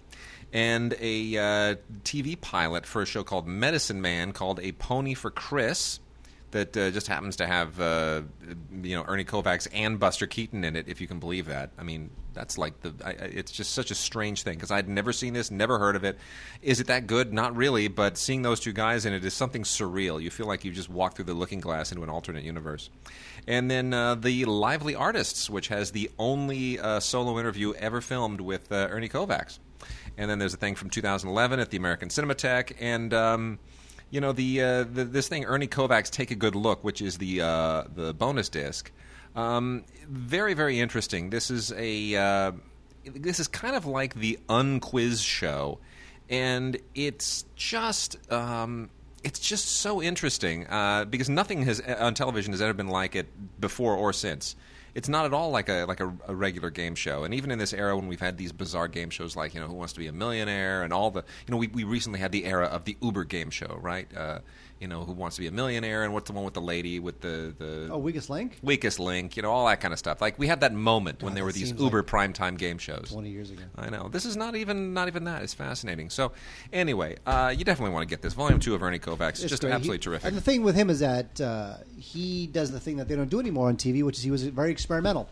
and 0.51 0.93
a 0.99 1.37
uh, 1.37 1.75
TV 2.03 2.39
pilot 2.39 2.85
for 2.85 3.01
a 3.01 3.05
show 3.05 3.23
called 3.23 3.47
Medicine 3.47 4.01
Man 4.01 4.33
called 4.33 4.59
A 4.59 4.73
Pony 4.73 5.13
for 5.13 5.31
Chris 5.31 6.01
that 6.51 6.75
uh, 6.77 6.91
just 6.91 7.07
happens 7.07 7.37
to 7.37 7.47
have 7.47 7.79
uh, 7.79 8.21
you 8.81 8.95
know 8.95 9.03
Ernie 9.07 9.25
Kovacs 9.25 9.67
and 9.73 9.99
Buster 9.99 10.27
Keaton 10.27 10.63
in 10.63 10.75
it, 10.75 10.87
if 10.87 11.01
you 11.01 11.07
can 11.07 11.19
believe 11.19 11.47
that. 11.47 11.71
I 11.77 11.83
mean, 11.83 12.09
that's 12.33 12.57
like 12.57 12.79
the 12.81 12.93
I, 13.03 13.11
it's 13.11 13.51
just 13.51 13.73
such 13.73 13.91
a 13.91 13.95
strange 13.95 14.43
thing 14.43 14.55
because 14.55 14.71
I'd 14.71 14.87
never 14.87 15.13
seen 15.13 15.33
this, 15.33 15.51
never 15.51 15.79
heard 15.79 15.95
of 15.95 16.03
it. 16.03 16.17
Is 16.61 16.79
it 16.79 16.87
that 16.87 17.07
good? 17.07 17.33
Not 17.33 17.55
really, 17.55 17.87
but 17.87 18.17
seeing 18.17 18.41
those 18.41 18.59
two 18.59 18.73
guys 18.73 19.05
in 19.05 19.13
it 19.13 19.23
is 19.25 19.33
something 19.33 19.63
surreal. 19.63 20.21
You 20.21 20.29
feel 20.29 20.47
like 20.47 20.63
you 20.63 20.71
just 20.71 20.89
walked 20.89 21.15
through 21.15 21.25
the 21.25 21.33
Looking 21.33 21.59
Glass 21.59 21.91
into 21.91 22.03
an 22.03 22.09
alternate 22.09 22.43
universe. 22.43 22.89
And 23.47 23.71
then 23.71 23.93
uh, 23.93 24.15
the 24.15 24.45
Lively 24.45 24.95
Artists, 24.95 25.49
which 25.49 25.69
has 25.69 25.91
the 25.91 26.11
only 26.19 26.79
uh, 26.79 26.99
solo 26.99 27.39
interview 27.39 27.73
ever 27.73 28.01
filmed 28.01 28.41
with 28.41 28.71
uh, 28.71 28.87
Ernie 28.89 29.09
Kovacs. 29.09 29.59
And 30.17 30.29
then 30.29 30.39
there's 30.39 30.53
a 30.53 30.57
thing 30.57 30.75
from 30.75 30.89
2011 30.89 31.59
at 31.59 31.69
the 31.69 31.77
American 31.77 32.09
Cinematheque, 32.09 32.75
and 32.79 33.13
um, 33.13 33.59
you 34.11 34.21
know 34.21 34.33
the, 34.33 34.61
uh, 34.61 34.83
the 34.83 35.05
this 35.05 35.27
thing 35.27 35.45
Ernie 35.45 35.67
Kovacs 35.67 36.11
take 36.11 36.29
a 36.29 36.35
good 36.35 36.55
look, 36.55 36.83
which 36.83 37.01
is 37.01 37.17
the 37.17 37.41
uh, 37.41 37.83
the 37.95 38.13
bonus 38.13 38.49
disc. 38.49 38.91
Um, 39.35 39.85
very 40.07 40.53
very 40.53 40.79
interesting. 40.79 41.29
This 41.29 41.49
is 41.49 41.71
a 41.75 42.15
uh, 42.15 42.51
this 43.05 43.39
is 43.39 43.47
kind 43.47 43.75
of 43.75 43.85
like 43.85 44.13
the 44.13 44.37
Unquiz 44.47 45.25
show, 45.25 45.79
and 46.29 46.77
it's 46.93 47.45
just. 47.55 48.17
Um, 48.31 48.89
it's 49.23 49.39
just 49.39 49.67
so 49.67 50.01
interesting 50.01 50.65
uh, 50.65 51.05
because 51.05 51.29
nothing 51.29 51.61
has 51.61 51.79
on 51.79 52.15
television 52.15 52.53
has 52.53 52.61
ever 52.61 52.73
been 52.73 52.87
like 52.87 53.15
it 53.15 53.27
before 53.61 53.95
or 53.95 54.13
since. 54.13 54.55
It's 54.93 55.07
not 55.07 55.25
at 55.25 55.33
all 55.33 55.51
like 55.51 55.69
a 55.69 55.85
like 55.85 55.99
a, 55.99 56.13
a 56.27 56.35
regular 56.35 56.69
game 56.69 56.95
show, 56.95 57.23
and 57.23 57.33
even 57.33 57.51
in 57.51 57.59
this 57.59 57.73
era 57.73 57.95
when 57.95 58.07
we've 58.07 58.19
had 58.19 58.37
these 58.37 58.51
bizarre 58.51 58.87
game 58.87 59.09
shows 59.09 59.35
like 59.35 59.53
you 59.53 59.59
know 59.59 59.67
Who 59.67 59.73
Wants 59.73 59.93
to 59.93 59.99
Be 59.99 60.07
a 60.07 60.11
Millionaire 60.11 60.83
and 60.83 60.91
all 60.91 61.11
the 61.11 61.23
you 61.47 61.51
know 61.51 61.57
we, 61.57 61.67
we 61.67 61.83
recently 61.83 62.19
had 62.19 62.31
the 62.31 62.45
era 62.45 62.65
of 62.65 62.85
the 62.85 62.97
Uber 63.01 63.23
game 63.23 63.49
show, 63.49 63.77
right? 63.81 64.07
Uh, 64.15 64.39
you 64.81 64.87
know 64.87 65.03
Who 65.03 65.13
Wants 65.13 65.35
to 65.37 65.41
Be 65.43 65.47
a 65.47 65.51
Millionaire 65.51 66.03
and 66.03 66.11
what's 66.13 66.27
the 66.29 66.33
one 66.33 66.43
with 66.43 66.55
the 66.55 66.61
lady 66.61 66.99
with 66.99 67.21
the 67.21 67.53
the 67.57 67.89
Oh, 67.91 67.97
weakest 67.99 68.29
link. 68.29 68.57
weakest 68.63 68.99
link, 68.99 69.37
you 69.37 69.43
know 69.43 69.51
all 69.51 69.67
that 69.67 69.79
kind 69.79 69.93
of 69.93 69.99
stuff. 69.99 70.19
Like 70.21 70.37
we 70.39 70.47
had 70.47 70.61
that 70.61 70.73
moment 70.73 71.21
when 71.23 71.35
there 71.35 71.45
were 71.45 71.51
these 71.51 71.71
Uber 71.79 71.99
like 71.99 72.07
primetime 72.07 72.57
game 72.57 72.77
shows. 72.79 73.09
Twenty 73.11 73.29
years 73.29 73.51
ago. 73.51 73.61
I 73.77 73.89
know. 73.89 74.09
This 74.09 74.25
is 74.25 74.35
not 74.35 74.55
even 74.55 74.93
not 74.93 75.07
even 75.07 75.23
that. 75.25 75.43
It's 75.43 75.53
fascinating. 75.53 76.09
So, 76.09 76.31
anyway, 76.73 77.17
uh, 77.25 77.53
you 77.55 77.63
definitely 77.63 77.93
want 77.93 78.03
to 78.07 78.13
get 78.13 78.21
this 78.21 78.33
volume 78.33 78.59
two 78.59 78.73
of 78.75 78.81
Ernie 78.81 78.99
Kovacs. 78.99 79.29
It's 79.29 79.43
It's 79.43 79.49
just 79.51 79.61
great. 79.61 79.71
absolutely 79.73 79.97
He- 79.97 80.03
terrific. 80.03 80.27
And 80.27 80.35
the 80.35 80.41
thing 80.41 80.63
with 80.63 80.75
him 80.75 80.89
is 80.89 80.99
that 80.99 81.39
uh, 81.39 81.75
he 81.97 82.47
does 82.47 82.71
the 82.71 82.79
thing 82.79 82.97
that 82.97 83.07
they 83.07 83.15
don't 83.15 83.29
do 83.29 83.39
anymore 83.39 83.67
on 83.69 83.77
TV, 83.77 84.03
which 84.03 84.17
is 84.17 84.23
he 84.23 84.31
was 84.31 84.43
very 84.43 84.71
experimental. 84.71 85.29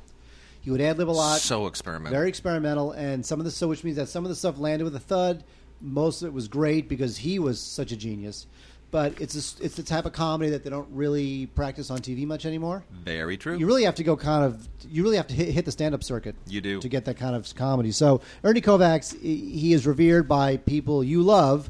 He 0.62 0.72
would 0.72 0.82
ad 0.82 0.98
lib 0.98 1.10
a 1.10 1.12
lot. 1.12 1.40
so 1.40 1.68
experimental. 1.68 2.12
very 2.16 2.30
experimental, 2.30 2.92
and 2.92 3.26
some 3.26 3.40
of 3.40 3.46
the 3.46 3.52
so 3.52 3.68
which 3.68 3.84
means 3.84 3.98
that 3.98 4.10
some 4.10 4.26
of 4.26 4.30
the 4.30 4.36
stuff 4.36 4.60
landed 4.60 4.84
with 4.84 4.96
a 4.96 5.00
thud. 5.00 5.44
Most 5.82 6.22
of 6.22 6.28
it 6.28 6.34
was 6.34 6.50
great 6.50 6.90
because 6.90 7.18
he 7.18 7.40
was 7.40 7.62
such 7.62 7.94
a 7.94 7.96
genius. 7.96 8.46
But 8.92 9.22
it's 9.22 9.36
a, 9.36 9.64
it's 9.64 9.76
the 9.76 9.84
type 9.84 10.06
of 10.06 10.14
comedy 10.14 10.50
that 10.52 10.64
they 10.64 10.70
don't 10.70 10.88
really 10.92 11.46
practice 11.48 11.92
on 11.92 12.00
TV 12.00 12.26
much 12.26 12.46
anymore. 12.46 12.84
Very 13.04 13.38
true. 13.38 13.58
You 13.58 13.68
really 13.68 13.84
have 13.84 13.96
to 13.96 14.04
go 14.04 14.18
kind 14.18 14.44
of 14.44 14.68
you 14.90 15.04
really 15.04 15.18
have 15.18 15.28
to 15.28 15.36
hit, 15.36 15.50
hit 15.50 15.66
the 15.66 15.72
stand 15.72 15.94
up 15.94 16.04
circuit. 16.04 16.36
You 16.48 16.62
do. 16.62 16.80
to 16.80 16.90
get 16.90 17.06
that 17.06 17.18
kind 17.18 17.36
of 17.36 17.54
comedy. 17.56 17.92
So 17.92 18.22
Ernie 18.44 18.62
Kovacs, 18.62 19.20
he 19.22 19.74
is 19.74 19.86
revered 19.86 20.28
by 20.28 20.58
people 20.58 21.04
you 21.04 21.22
love, 21.22 21.70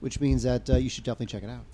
which 0.00 0.20
means 0.20 0.42
that 0.42 0.68
uh, 0.68 0.76
you 0.76 0.90
should 0.90 1.04
definitely 1.04 1.26
check 1.26 1.42
it 1.42 1.50
out. 1.50 1.64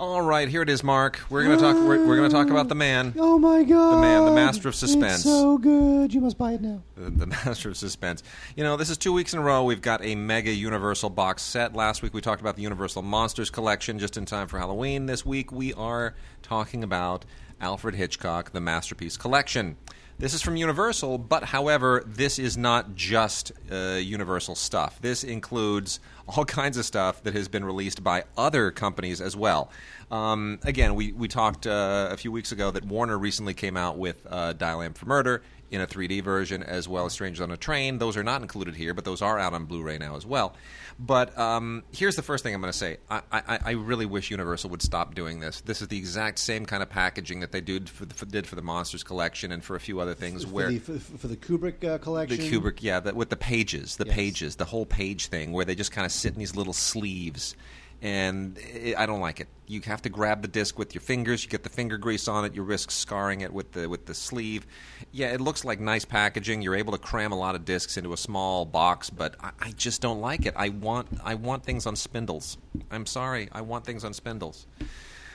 All 0.00 0.22
right, 0.22 0.48
here 0.48 0.62
it 0.62 0.70
is, 0.70 0.82
Mark. 0.82 1.20
We're 1.28 1.42
gonna 1.42 1.58
talk. 1.58 1.76
We're, 1.76 2.06
we're 2.06 2.16
gonna 2.16 2.30
talk 2.30 2.48
about 2.48 2.70
the 2.70 2.74
man, 2.74 3.12
Oh 3.18 3.38
my 3.38 3.62
god! 3.64 3.96
The 3.96 4.00
man, 4.00 4.24
the 4.24 4.30
master 4.30 4.66
of 4.68 4.72
It's 4.72 4.78
suspense. 4.78 5.22
so 5.24 5.58
good. 5.58 6.14
You 6.14 6.22
must 6.22 6.38
buy 6.38 6.52
it 6.54 6.62
now. 6.62 6.82
the, 6.96 7.10
the 7.10 7.26
master 7.44 7.68
of 7.68 7.76
suspense. 7.76 8.22
You 8.56 8.64
know, 8.64 8.78
this 8.78 8.88
is 8.88 8.96
two 8.96 9.12
weeks 9.12 9.34
in 9.34 9.40
a 9.40 9.42
row. 9.42 9.62
We've 9.62 9.82
got 9.82 10.02
a 10.02 10.14
mega 10.14 10.50
Universal 10.52 11.10
box 11.10 11.42
set. 11.42 11.74
Last 11.76 12.00
week 12.00 12.14
we 12.14 12.22
talked 12.22 12.40
about 12.40 12.56
the 12.56 12.62
Universal 12.62 13.02
Monsters 13.02 13.50
collection, 13.50 13.98
just 13.98 14.16
in 14.16 14.24
time 14.24 14.48
for 14.48 14.58
Halloween. 14.58 15.04
This 15.04 15.26
week 15.26 15.52
we 15.52 15.74
are 15.74 16.14
talking 16.40 16.82
about 16.82 17.26
Alfred 17.60 17.94
Hitchcock, 17.94 18.52
the 18.52 18.60
Masterpiece 18.62 19.18
Collection. 19.18 19.76
This 20.20 20.34
is 20.34 20.42
from 20.42 20.54
Universal, 20.56 21.16
but 21.16 21.44
however, 21.44 22.04
this 22.06 22.38
is 22.38 22.58
not 22.58 22.94
just 22.94 23.52
uh, 23.72 23.94
Universal 23.94 24.54
stuff. 24.56 25.00
This 25.00 25.24
includes 25.24 25.98
all 26.28 26.44
kinds 26.60 26.76
of 26.76 26.84
stuff 26.84 27.22
that 27.22 27.32
has 27.32 27.48
been 27.48 27.64
released 27.64 28.04
by 28.04 28.24
other 28.36 28.70
companies 28.70 29.22
as 29.22 29.34
well. 29.34 29.70
Um, 30.10 30.58
again, 30.62 30.94
we, 30.94 31.12
we 31.12 31.26
talked 31.26 31.66
uh, 31.66 32.08
a 32.10 32.18
few 32.18 32.30
weeks 32.30 32.52
ago 32.52 32.70
that 32.70 32.84
Warner 32.84 33.16
recently 33.16 33.54
came 33.54 33.78
out 33.78 33.96
with 33.96 34.18
uh, 34.28 34.52
Dial 34.52 34.82
M 34.82 34.92
for 34.92 35.06
Murder 35.06 35.42
in 35.70 35.80
a 35.80 35.86
3D 35.86 36.22
version, 36.22 36.62
as 36.62 36.88
well 36.88 37.06
as 37.06 37.12
Strangers 37.12 37.40
on 37.40 37.50
a 37.50 37.56
Train. 37.56 37.98
Those 37.98 38.16
are 38.16 38.24
not 38.24 38.42
included 38.42 38.74
here, 38.74 38.92
but 38.94 39.04
those 39.04 39.22
are 39.22 39.38
out 39.38 39.54
on 39.54 39.66
Blu-ray 39.66 39.98
now 39.98 40.16
as 40.16 40.26
well. 40.26 40.54
But 40.98 41.36
um, 41.38 41.84
here's 41.92 42.16
the 42.16 42.22
first 42.22 42.42
thing 42.44 42.54
I'm 42.54 42.60
going 42.60 42.72
to 42.72 42.78
say: 42.78 42.98
I, 43.08 43.22
I, 43.32 43.58
I 43.64 43.70
really 43.72 44.06
wish 44.06 44.30
Universal 44.30 44.70
would 44.70 44.82
stop 44.82 45.14
doing 45.14 45.40
this. 45.40 45.60
This 45.62 45.80
is 45.80 45.88
the 45.88 45.96
exact 45.96 46.38
same 46.38 46.66
kind 46.66 46.82
of 46.82 46.90
packaging 46.90 47.40
that 47.40 47.52
they 47.52 47.60
did 47.60 47.88
for 47.88 48.04
the, 48.04 48.14
for, 48.14 48.26
did 48.26 48.46
for 48.46 48.56
the 48.56 48.62
Monsters 48.62 49.02
collection 49.02 49.52
and 49.52 49.64
for 49.64 49.76
a 49.76 49.80
few 49.80 50.00
other 50.00 50.14
things. 50.14 50.44
For 50.44 50.50
where 50.50 50.68
the, 50.68 50.78
for, 50.78 50.98
for 50.98 51.28
the 51.28 51.36
Kubrick 51.36 51.84
uh, 51.84 51.98
collection, 51.98 52.36
the 52.38 52.50
Kubrick, 52.50 52.78
yeah, 52.80 53.00
the, 53.00 53.14
with 53.14 53.30
the 53.30 53.36
pages, 53.36 53.96
the 53.96 54.06
Yes. 54.06 54.14
pages, 54.14 54.56
the 54.56 54.64
whole 54.64 54.84
page 54.86 55.28
thing, 55.28 55.52
where 55.52 55.64
they 55.64 55.74
just 55.74 55.92
kind 55.92 56.04
of 56.04 56.12
sit 56.12 56.32
in 56.34 56.38
these 56.38 56.56
little 56.56 56.72
sleeves, 56.72 57.54
and 58.02 58.56
it, 58.58 58.96
I 58.98 59.06
don't 59.06 59.20
like 59.20 59.40
it. 59.40 59.48
You 59.66 59.80
have 59.82 60.02
to 60.02 60.08
grab 60.08 60.42
the 60.42 60.48
disc 60.48 60.78
with 60.78 60.94
your 60.94 61.02
fingers. 61.02 61.44
You 61.44 61.50
get 61.50 61.62
the 61.62 61.68
finger 61.68 61.96
grease 61.98 62.26
on 62.28 62.44
it. 62.44 62.54
You 62.54 62.62
risk 62.62 62.90
scarring 62.90 63.42
it 63.42 63.52
with 63.52 63.72
the 63.72 63.88
with 63.88 64.06
the 64.06 64.14
sleeve. 64.14 64.66
Yeah, 65.12 65.32
it 65.32 65.40
looks 65.40 65.64
like 65.64 65.78
nice 65.80 66.04
packaging. 66.04 66.62
You're 66.62 66.74
able 66.76 66.92
to 66.92 66.98
cram 66.98 67.32
a 67.32 67.38
lot 67.38 67.54
of 67.54 67.64
discs 67.64 67.96
into 67.96 68.12
a 68.12 68.16
small 68.16 68.64
box, 68.64 69.10
but 69.10 69.36
I, 69.40 69.50
I 69.60 69.70
just 69.72 70.00
don't 70.00 70.20
like 70.20 70.46
it. 70.46 70.54
I 70.56 70.70
want 70.70 71.08
I 71.24 71.34
want 71.34 71.64
things 71.64 71.86
on 71.86 71.94
spindles. 71.94 72.58
I'm 72.90 73.06
sorry, 73.06 73.48
I 73.52 73.60
want 73.60 73.84
things 73.84 74.04
on 74.04 74.12
spindles. 74.14 74.66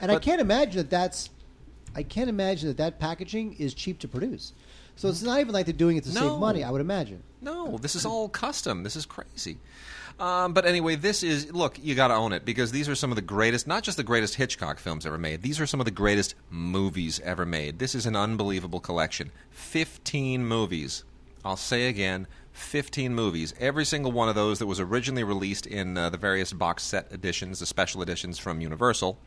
and 0.01 0.11
I 0.11 0.19
can't 0.19 0.41
imagine 0.41 0.77
that 0.77 0.89
that's. 0.89 1.29
I 1.97 2.03
can't 2.03 2.29
imagine 2.29 2.67
that 2.67 2.77
that 2.77 2.99
packaging 2.99 3.53
is 3.53 3.73
cheap 3.73 3.99
to 3.99 4.07
produce. 4.09 4.51
So 4.97 5.07
it's 5.07 5.21
not 5.21 5.39
even 5.39 5.53
like 5.53 5.65
they're 5.65 5.73
doing 5.73 5.95
it 5.97 6.03
to 6.05 6.13
No. 6.13 6.21
save 6.31 6.39
money. 6.39 6.63
I 6.63 6.71
would 6.71 6.81
imagine. 6.81 7.23
No, 7.41 7.77
this 7.77 7.95
is 7.95 8.05
all 8.05 8.27
custom. 8.27 8.83
This 8.83 8.95
is 8.97 9.05
crazy. 9.05 9.57
Um, 10.19 10.53
but 10.53 10.65
anyway, 10.65 10.95
this 10.95 11.23
is 11.23 11.51
look. 11.51 11.77
You 11.81 11.93
got 11.93 12.07
to 12.07 12.13
own 12.13 12.31
it 12.31 12.45
because 12.45 12.71
these 12.71 12.87
are 12.87 12.95
some 12.95 13.11
of 13.11 13.17
the 13.17 13.21
greatest, 13.21 13.67
not 13.67 13.83
just 13.83 13.97
the 13.97 14.03
greatest 14.03 14.35
Hitchcock 14.35 14.79
films 14.79 15.05
ever 15.05 15.17
made. 15.17 15.41
These 15.41 15.59
are 15.59 15.67
some 15.67 15.81
of 15.81 15.85
the 15.85 15.91
greatest 15.91 16.35
movies 16.49 17.19
ever 17.21 17.45
made. 17.45 17.79
This 17.79 17.95
is 17.95 18.05
an 18.05 18.15
unbelievable 18.15 18.79
collection. 18.79 19.31
Fifteen 19.51 20.45
movies. 20.45 21.03
I'll 21.43 21.57
say 21.57 21.89
again, 21.89 22.25
15 22.53 23.13
movies. 23.13 23.53
Every 23.59 23.85
single 23.85 24.11
one 24.11 24.29
of 24.29 24.33
those 24.33 24.57
that 24.57 24.65
was 24.65 24.79
originally 24.79 25.23
released 25.23 25.67
in 25.67 25.95
uh, 25.95 26.09
the 26.09 26.17
various 26.17 26.51
box 26.53 26.81
set 26.81 27.11
editions, 27.11 27.59
the 27.59 27.67
special 27.67 28.01
editions 28.01 28.39
from 28.39 28.61
Universal, 28.61 29.19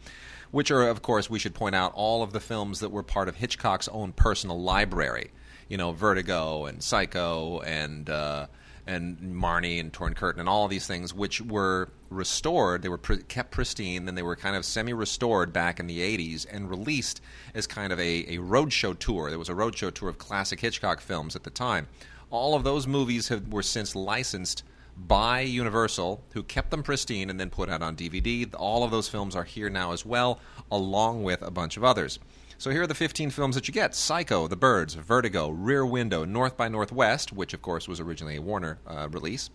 which 0.51 0.73
are, 0.73 0.89
of 0.89 1.01
course, 1.01 1.31
we 1.31 1.39
should 1.39 1.55
point 1.55 1.77
out 1.77 1.93
all 1.95 2.25
of 2.25 2.33
the 2.33 2.41
films 2.41 2.81
that 2.81 2.91
were 2.91 3.05
part 3.05 3.29
of 3.29 3.37
Hitchcock's 3.37 3.87
own 3.89 4.13
personal 4.13 4.61
library. 4.61 5.31
You 5.69 5.77
know, 5.77 5.93
Vertigo 5.93 6.65
and 6.67 6.83
Psycho 6.83 7.61
and. 7.61 8.11
Uh, 8.11 8.47
and 8.89 9.19
Marnie 9.19 9.79
and 9.79 9.93
Torn 9.93 10.15
Curtain 10.15 10.41
and 10.41 10.49
all 10.49 10.67
these 10.67 10.87
things, 10.87 11.13
which 11.13 11.41
were 11.43 11.91
restored. 12.09 12.83
They 12.83 12.89
were 12.89 12.99
pr- 12.99 13.17
kept 13.17 13.51
pristine, 13.51 14.07
then 14.07 14.15
they 14.15 14.23
were 14.23 14.35
kind 14.35 14.57
of 14.57 14.65
semi-restored 14.65 15.53
back 15.53 15.79
in 15.79 15.87
the 15.87 16.01
'80s 16.01 16.47
and 16.51 16.71
released 16.71 17.21
as 17.55 17.67
kind 17.67 17.93
of 17.93 18.01
a, 18.01 18.35
a 18.35 18.39
roadshow 18.39 18.99
tour. 18.99 19.29
There 19.29 19.39
was 19.39 19.51
a 19.51 19.55
roadshow 19.55 19.93
tour 19.93 20.09
of 20.09 20.19
classic 20.19 20.61
Hitchcock 20.61 21.01
films 21.01 21.37
at 21.37 21.45
the 21.45 21.51
time. 21.51 21.87
All 22.31 22.55
of 22.55 22.65
those 22.65 22.87
movies 22.87 23.29
have, 23.29 23.53
were 23.53 23.63
since 23.63 23.95
licensed 23.95 24.65
by 24.97 25.41
Universal, 25.41 26.25
who 26.33 26.43
kept 26.43 26.71
them 26.71 26.83
pristine 26.83 27.31
and 27.31 27.39
then 27.39 27.51
put 27.51 27.69
out 27.69 27.83
on 27.83 27.95
DVD. 27.95 28.53
All 28.55 28.83
of 28.83 28.91
those 28.91 29.09
films 29.09 29.37
are 29.37 29.45
here 29.45 29.71
now 29.71 29.93
as 29.93 30.05
well, 30.05 30.41
along 30.71 31.23
with 31.23 31.43
a 31.43 31.51
bunch 31.51 31.77
of 31.77 31.85
others. 31.85 32.19
So 32.61 32.71
here 32.71 32.83
are 32.83 32.87
the 32.89 32.95
15 32.95 33.31
films 33.31 33.55
that 33.55 33.69
you 33.69 33.73
get 33.73 33.95
Psycho, 33.95 34.49
The 34.49 34.57
Birds, 34.57 34.95
Vertigo, 34.95 35.49
Rear 35.49 35.87
Window, 35.87 36.25
North 36.25 36.57
by 36.57 36.67
Northwest, 36.67 37.33
which 37.33 37.55
of 37.55 37.63
course 37.63 37.87
was 37.87 38.01
originally 38.01 38.37
a 38.37 38.43
Warner 38.43 38.79
uh, 38.85 39.09
release, 39.09 39.49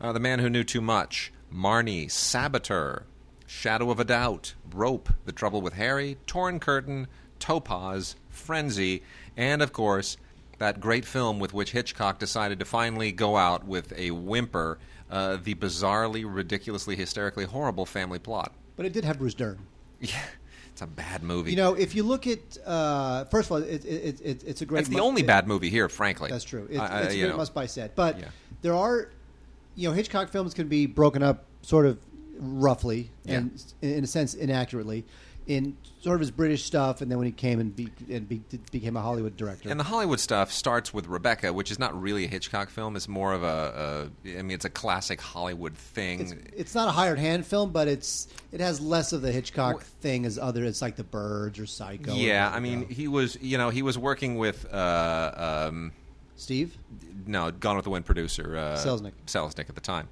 uh, 0.00 0.12
The 0.12 0.18
Man 0.18 0.40
Who 0.40 0.50
Knew 0.50 0.64
Too 0.64 0.80
Much, 0.80 1.32
Marnie, 1.54 2.10
Saboteur, 2.10 3.04
Shadow 3.46 3.92
of 3.92 4.00
a 4.00 4.04
Doubt, 4.04 4.54
Rope, 4.74 5.10
The 5.24 5.30
Trouble 5.30 5.62
with 5.62 5.74
Harry, 5.74 6.18
Torn 6.26 6.58
Curtain, 6.58 7.06
Topaz, 7.38 8.16
Frenzy, 8.28 9.04
and 9.36 9.62
of 9.62 9.72
course, 9.72 10.16
that 10.58 10.80
great 10.80 11.04
film 11.04 11.38
with 11.38 11.54
which 11.54 11.70
Hitchcock 11.70 12.18
decided 12.18 12.58
to 12.58 12.64
finally 12.64 13.12
go 13.12 13.36
out 13.36 13.64
with 13.68 13.92
a 13.96 14.10
whimper, 14.10 14.80
uh, 15.12 15.36
the 15.36 15.54
bizarrely, 15.54 16.24
ridiculously, 16.26 16.96
hysterically 16.96 17.44
horrible 17.44 17.86
family 17.86 18.18
plot. 18.18 18.52
But 18.74 18.84
it 18.86 18.92
did 18.92 19.04
have 19.04 19.18
Bruce 19.20 19.34
Dern. 19.34 19.60
Yeah, 20.00 20.20
a 20.82 20.86
bad 20.86 21.22
movie. 21.22 21.50
You 21.50 21.56
know, 21.56 21.74
if 21.74 21.94
you 21.94 22.02
look 22.02 22.26
at 22.26 22.58
uh, 22.66 23.24
first 23.26 23.48
of 23.48 23.52
all, 23.52 23.58
it, 23.62 23.84
it, 23.84 24.20
it, 24.20 24.44
it's 24.44 24.60
a 24.62 24.66
great. 24.66 24.80
it's 24.80 24.88
the 24.88 24.96
mu- 24.96 25.02
only 25.02 25.22
it- 25.22 25.26
bad 25.26 25.46
movie 25.46 25.70
here, 25.70 25.88
frankly. 25.88 26.30
That's 26.30 26.44
true. 26.44 26.66
It's, 26.70 26.78
I- 26.78 26.86
I- 26.86 27.00
it's 27.02 27.14
a 27.14 27.18
great 27.18 27.28
know. 27.30 27.36
must 27.36 27.54
buy 27.54 27.66
set, 27.66 27.94
but 27.96 28.18
Yeah. 28.18 28.28
there 28.62 28.74
are, 28.74 29.10
you 29.76 29.88
know, 29.88 29.94
Hitchcock 29.94 30.28
films 30.30 30.52
can 30.54 30.68
be 30.68 30.86
broken 30.86 31.22
up 31.22 31.44
sort 31.62 31.86
of 31.86 31.98
roughly 32.38 33.10
and 33.26 33.62
in 33.82 34.02
a 34.02 34.06
sense 34.06 34.34
inaccurately 34.34 35.04
in 35.46 35.76
sort 36.00 36.14
of 36.14 36.20
his 36.20 36.30
British 36.30 36.64
stuff, 36.64 37.00
and 37.00 37.10
then 37.10 37.18
when 37.18 37.26
he 37.26 37.32
came 37.32 37.60
and, 37.60 37.74
be, 37.74 37.88
and 38.10 38.28
be, 38.28 38.42
became 38.70 38.96
a 38.96 39.00
Hollywood 39.00 39.36
director. 39.36 39.68
And 39.68 39.78
the 39.78 39.84
Hollywood 39.84 40.20
stuff 40.20 40.52
starts 40.52 40.92
with 40.92 41.06
Rebecca, 41.06 41.52
which 41.52 41.70
is 41.70 41.78
not 41.78 42.00
really 42.00 42.24
a 42.24 42.28
Hitchcock 42.28 42.70
film. 42.70 42.96
It's 42.96 43.08
more 43.08 43.32
of 43.32 43.42
a, 43.42 44.10
a 44.24 44.38
I 44.38 44.42
mean, 44.42 44.52
it's 44.52 44.64
a 44.64 44.70
classic 44.70 45.20
Hollywood 45.20 45.76
thing. 45.76 46.20
it's, 46.20 46.34
it's 46.56 46.74
not 46.74 46.88
a 46.88 46.92
hired 46.92 47.18
hand 47.18 47.46
film, 47.46 47.72
but 47.72 47.88
it's 47.88 48.28
it 48.50 48.60
has 48.60 48.80
less 48.80 49.12
of 49.12 49.22
the 49.22 49.32
Hitchcock 49.32 49.82
thing 49.82 50.26
as 50.26 50.38
other. 50.38 50.64
It's 50.64 50.82
like 50.82 50.96
The 50.96 51.04
Birds 51.04 51.58
or 51.58 51.66
Psycho. 51.66 52.14
yeah, 52.14 52.44
whatever. 52.46 52.56
I 52.56 52.60
mean, 52.60 52.88
he 52.88 53.08
was, 53.08 53.38
you 53.40 53.58
know, 53.58 53.70
he 53.70 53.82
was 53.82 53.98
working 53.98 54.36
with, 54.36 54.72
uh, 54.72 55.66
um, 55.68 55.92
Steve. 56.36 56.76
no, 57.26 57.50
Gone 57.52 57.76
with 57.76 57.84
the 57.84 57.90
Wind 57.90 58.04
producer 58.04 58.56
uh, 58.56 58.76
Selznick. 58.76 59.12
Selznick 59.26 59.68
at 59.68 59.74
the 59.74 59.80
time, 59.80 60.08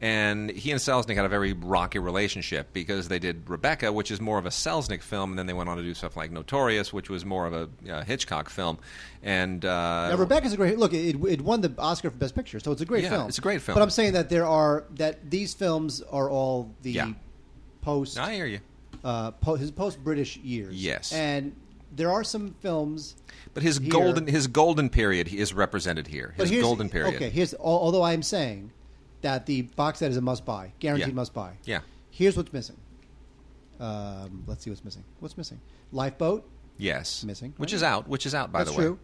and 0.00 0.50
he 0.50 0.70
and 0.70 0.80
Selznick 0.80 1.14
had 1.16 1.24
a 1.24 1.28
very 1.28 1.52
rocky 1.52 1.98
relationship 1.98 2.72
because 2.72 3.08
they 3.08 3.18
did 3.18 3.48
Rebecca, 3.48 3.92
which 3.92 4.10
is 4.10 4.20
more 4.20 4.38
of 4.38 4.44
a 4.46 4.50
Selznick 4.50 5.02
film, 5.02 5.30
and 5.30 5.38
then 5.38 5.46
they 5.46 5.52
went 5.52 5.68
on 5.70 5.76
to 5.76 5.82
do 5.82 5.94
stuff 5.94 6.16
like 6.16 6.30
Notorious, 6.30 6.92
which 6.92 7.08
was 7.08 7.24
more 7.24 7.46
of 7.46 7.52
a 7.52 7.68
uh, 7.92 8.04
Hitchcock 8.04 8.48
film, 8.50 8.78
and 9.22 9.64
uh, 9.64 10.08
Now, 10.10 10.16
Rebecca's 10.16 10.52
a 10.52 10.56
great 10.56 10.78
look. 10.78 10.92
It, 10.92 11.16
it 11.24 11.40
won 11.40 11.60
the 11.60 11.72
Oscar 11.78 12.10
for 12.10 12.16
Best 12.16 12.34
Picture, 12.34 12.60
so 12.60 12.72
it's 12.72 12.82
a 12.82 12.84
great 12.86 13.04
Yeah, 13.04 13.10
film. 13.10 13.28
it's 13.28 13.38
a 13.38 13.42
great 13.42 13.62
film. 13.62 13.76
But 13.76 13.82
I'm 13.82 13.90
saying 13.90 14.12
that 14.12 14.28
there 14.28 14.46
are 14.46 14.84
that 14.96 15.30
these 15.30 15.54
films 15.54 16.02
are 16.10 16.28
all 16.28 16.74
the 16.82 16.92
Yeah. 16.92 17.12
post 17.80 18.18
I 18.18 18.34
hear 18.34 18.46
you. 18.46 18.60
uh, 19.04 19.30
po- 19.32 19.56
his 19.56 19.70
post 19.70 20.02
British 20.02 20.36
years. 20.38 20.74
Yes. 20.74 21.12
and 21.12 21.54
there 21.96 22.10
are 22.10 22.24
some 22.24 22.54
films. 22.60 23.14
But 23.54 23.62
his 23.62 23.78
here- 23.78 23.90
golden 23.92 24.26
his 24.26 24.48
golden 24.48 24.90
period 24.90 25.28
is 25.28 25.54
represented 25.54 26.08
here. 26.08 26.34
His 26.36 26.50
golden 26.50 26.88
period. 26.90 27.14
Okay, 27.14 27.30
here's 27.30 27.54
although 27.54 28.02
I 28.02 28.12
am 28.12 28.22
saying 28.22 28.72
that 29.24 29.46
the 29.46 29.62
box 29.62 29.98
set 29.98 30.10
is 30.10 30.16
a 30.16 30.20
must 30.20 30.44
buy, 30.44 30.72
guaranteed 30.78 31.08
Yeah. 31.08 31.14
must 31.14 31.32
buy. 31.34 31.52
Yeah. 31.64 31.80
Here's 32.10 32.36
what's 32.36 32.52
missing. 32.52 32.76
Um, 33.80 34.44
let's 34.46 34.62
see 34.62 34.70
what's 34.70 34.84
missing. 34.84 35.02
What's 35.20 35.36
missing? 35.36 35.60
Lifeboat, 35.92 36.44
Yes. 36.76 37.22
Missing. 37.24 37.54
Which 37.56 37.72
is 37.72 37.82
out. 37.84 38.08
Which 38.08 38.26
is 38.26 38.34
out 38.34 38.50
by 38.52 38.60
that's 38.60 38.72
the 38.72 38.76
way. 38.76 38.84
true. 38.86 38.98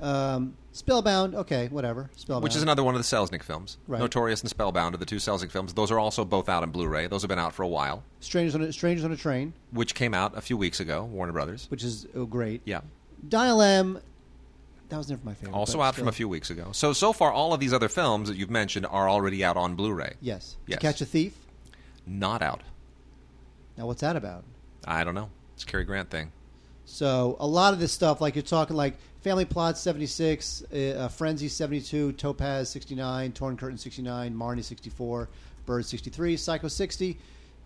Um, 0.00 0.56
Spellbound, 0.72 1.34
okay, 1.36 1.68
whatever. 1.68 2.10
Spellbound, 2.16 2.42
Which 2.42 2.56
is 2.56 2.62
another 2.62 2.82
one 2.82 2.96
of 2.96 3.00
the 3.00 3.04
Selznick 3.16 3.44
films. 3.44 3.78
Right. 3.86 4.00
Notorious 4.00 4.40
and 4.40 4.50
Spellbound 4.50 4.94
are 4.94 4.98
the 4.98 5.06
two 5.06 5.16
Selznick 5.16 5.52
films. 5.52 5.72
Those 5.72 5.92
are 5.92 5.98
also 6.00 6.24
both 6.24 6.48
out 6.48 6.64
on 6.64 6.70
Blu-ray. 6.70 7.06
Those 7.06 7.22
have 7.22 7.28
been 7.28 7.38
out 7.38 7.54
for 7.54 7.62
a 7.62 7.68
while. 7.68 8.02
Strangers 8.18 8.56
on 8.56 8.62
a, 8.62 8.72
Strangers 8.72 9.04
on 9.04 9.12
a 9.12 9.16
Train, 9.16 9.52
Which 9.70 9.94
came 9.94 10.12
out 10.12 10.36
a 10.36 10.40
few 10.40 10.56
weeks 10.56 10.80
ago. 10.80 11.04
Warner 11.04 11.32
Brothers. 11.32 11.66
which 11.70 11.84
is 11.84 12.06
oh, 12.16 12.26
great. 12.26 12.60
Yeah. 12.64 12.80
Dial 13.28 13.62
M, 13.62 14.00
that 14.88 14.96
was 14.96 15.08
never 15.08 15.22
my 15.24 15.34
favorite. 15.34 15.54
Also 15.54 15.80
out 15.80 15.94
from 15.94 16.08
a 16.08 16.12
few 16.12 16.28
weeks 16.28 16.50
ago. 16.50 16.70
So 16.72 16.92
so 16.92 17.12
far, 17.12 17.32
all 17.32 17.52
of 17.52 17.60
these 17.60 17.72
other 17.72 17.88
films 17.88 18.28
that 18.28 18.36
you've 18.36 18.50
mentioned 18.50 18.86
are 18.86 19.08
already 19.08 19.44
out 19.44 19.56
on 19.56 19.74
Blu-ray. 19.74 20.14
Yes. 20.20 20.56
Yes. 20.66 20.78
To 20.78 20.86
Catch 20.86 21.00
a 21.00 21.06
Thief. 21.06 21.36
Not 22.06 22.42
out. 22.42 22.62
Now, 23.76 23.86
what's 23.86 24.02
that 24.02 24.16
about? 24.16 24.44
I 24.86 25.04
don't 25.04 25.14
know. 25.14 25.30
It's 25.54 25.64
a 25.64 25.66
Cary 25.66 25.84
Grant 25.84 26.10
thing. 26.10 26.32
So 26.84 27.36
a 27.40 27.46
lot 27.46 27.72
of 27.72 27.80
this 27.80 27.92
stuff, 27.92 28.20
like 28.20 28.34
you're 28.34 28.42
talking 28.42 28.76
like 28.76 28.96
Family 29.22 29.46
Plot 29.46 29.78
76, 29.78 30.64
uh, 30.72 30.76
uh, 30.76 31.08
Frenzy 31.08 31.48
72, 31.48 32.12
Topaz 32.12 32.68
69, 32.68 33.32
Torn 33.32 33.56
Curtain 33.56 33.78
69, 33.78 34.34
Marnie 34.34 34.62
64, 34.62 35.28
Bird 35.64 35.86
63, 35.86 36.36
Psycho 36.36 36.68
60. 36.68 37.18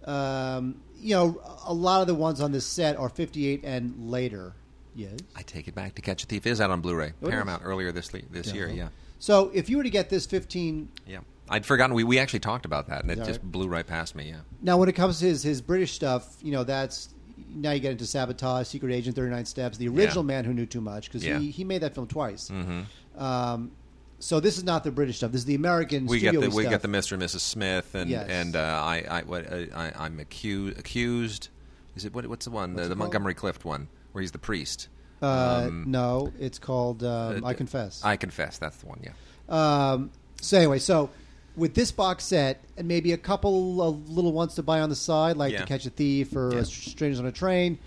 Um, 0.05 0.81
you 1.01 1.15
know, 1.17 1.43
a 1.67 1.75
lot 1.75 2.01
of 2.01 2.07
the 2.07 2.15
ones 2.15 2.41
on 2.41 2.53
this 2.53 2.65
set 2.65 2.97
are 2.97 3.09
58 3.09 3.65
and 3.65 4.09
later. 4.09 4.55
Yes. 4.99 5.13
I 5.37 5.43
take 5.43 5.69
it 5.69 5.75
back. 5.75 5.95
To 5.95 6.03
Catch 6.03 6.25
a 6.25 6.27
Thief 6.27 6.45
is 6.47 6.61
out 6.61 6.71
on 6.71 6.81
Blu-ray. 6.81 7.13
Oh, 7.23 7.29
Paramount 7.29 7.63
earlier 7.65 7.93
this 7.93 8.13
le- 8.13 8.23
this 8.31 8.53
year. 8.53 8.69
Yeah. 8.69 8.89
So 9.21 9.51
if 9.55 9.71
you 9.71 9.77
were 9.77 9.85
to 9.85 9.91
get 9.91 10.11
this 10.11 10.27
15 10.27 10.89
Yeah. 11.07 11.21
I'd 11.49 11.65
forgotten. 11.65 11.95
We, 11.95 12.05
we 12.05 12.19
actually 12.19 12.41
talked 12.41 12.67
about 12.67 12.89
that, 12.89 13.03
and 13.03 13.11
it 13.11 13.19
that 13.19 13.27
just 13.27 13.41
right? 13.41 13.53
blew 13.53 13.69
right 13.69 13.87
past 13.87 14.15
me. 14.15 14.29
Yeah. 14.29 14.41
Now, 14.61 14.77
when 14.77 14.89
it 14.89 14.93
comes 14.95 15.21
to 15.21 15.25
his, 15.27 15.43
his 15.43 15.63
British 15.63 15.93
stuff, 15.93 16.37
you 16.43 16.53
know, 16.53 16.63
that's 16.65 17.09
now 17.55 17.71
you 17.71 17.81
get 17.81 17.93
into 17.93 18.05
Sabotage, 18.07 18.67
Secret 18.67 18.93
Agent, 18.93 19.17
39 19.17 19.45
Steps, 19.47 19.79
the 19.79 19.89
original 19.89 20.25
Yeah. 20.25 20.27
Man 20.27 20.45
Who 20.45 20.53
Knew 20.53 20.67
Too 20.67 20.81
Much, 20.83 21.05
because 21.07 21.25
Yeah. 21.25 21.39
he, 21.39 21.51
he 21.51 21.65
made 21.65 21.81
that 21.83 21.95
film 21.95 22.07
twice. 22.09 22.51
Mm-hmm. 22.51 23.23
Um, 23.23 23.71
so 24.19 24.41
this 24.41 24.59
is 24.59 24.65
not 24.65 24.83
the 24.85 24.91
British 24.91 25.19
stuff. 25.19 25.31
This 25.33 25.43
is 25.43 25.45
the 25.47 25.55
American 25.55 26.07
we 26.07 26.19
get 26.19 26.33
the 26.35 26.51
we 26.51 26.65
stuff. 26.65 26.71
get 26.71 26.83
the 26.83 26.89
Mr. 26.89 27.13
and 27.13 27.23
Mrs. 27.23 27.41
Smith 27.41 27.95
and 27.95 28.11
Yes. 28.11 28.29
and 28.29 28.57
uh, 28.57 28.59
I 28.61 29.05
I 29.09 29.23
what 29.23 29.51
uh, 29.51 29.57
I 29.75 29.93
I'm 29.97 30.19
accused 30.19 30.77
accused 30.79 31.49
is 31.95 32.05
it 32.05 32.13
what 32.13 32.27
what's 32.27 32.45
the 32.45 32.51
one 32.51 32.75
What's 32.75 32.83
the, 32.85 32.89
the? 32.91 32.97
Montgomery 32.97 33.35
Clift 33.35 33.65
one 33.65 33.87
where 34.13 34.23
he's 34.23 34.33
the 34.33 34.39
priest 34.39 34.89
Uh, 35.23 35.65
Um, 35.69 35.85
no, 35.89 36.33
it's 36.39 36.59
called 36.59 37.03
um, 37.03 37.43
uh, 37.45 37.47
I 37.49 37.55
Confess. 37.55 38.05
I 38.05 38.17
confess 38.17 38.59
that's 38.59 38.77
the 38.79 38.87
one 38.87 39.01
yeah 39.03 39.13
Um, 39.49 40.11
so 40.41 40.57
anyway, 40.59 40.79
so 40.79 41.11
with 41.57 41.75
this 41.75 41.91
box 41.91 42.25
set 42.25 42.63
and 42.77 42.87
maybe 42.87 43.13
a 43.13 43.17
couple 43.19 43.83
of 43.83 44.09
little 44.11 44.33
ones 44.33 44.55
to 44.55 44.63
buy 44.63 44.81
on 44.81 44.91
the 44.91 44.95
side, 44.97 45.37
like 45.37 45.53
Yeah. 45.53 45.61
To 45.61 45.67
Catch 45.67 45.87
a 45.87 45.91
Thief 45.91 46.37
or 46.37 46.55
Yeah. 46.55 46.63
Strangers 46.63 47.19
on 47.19 47.27
a 47.27 47.33
Train, 47.33 47.79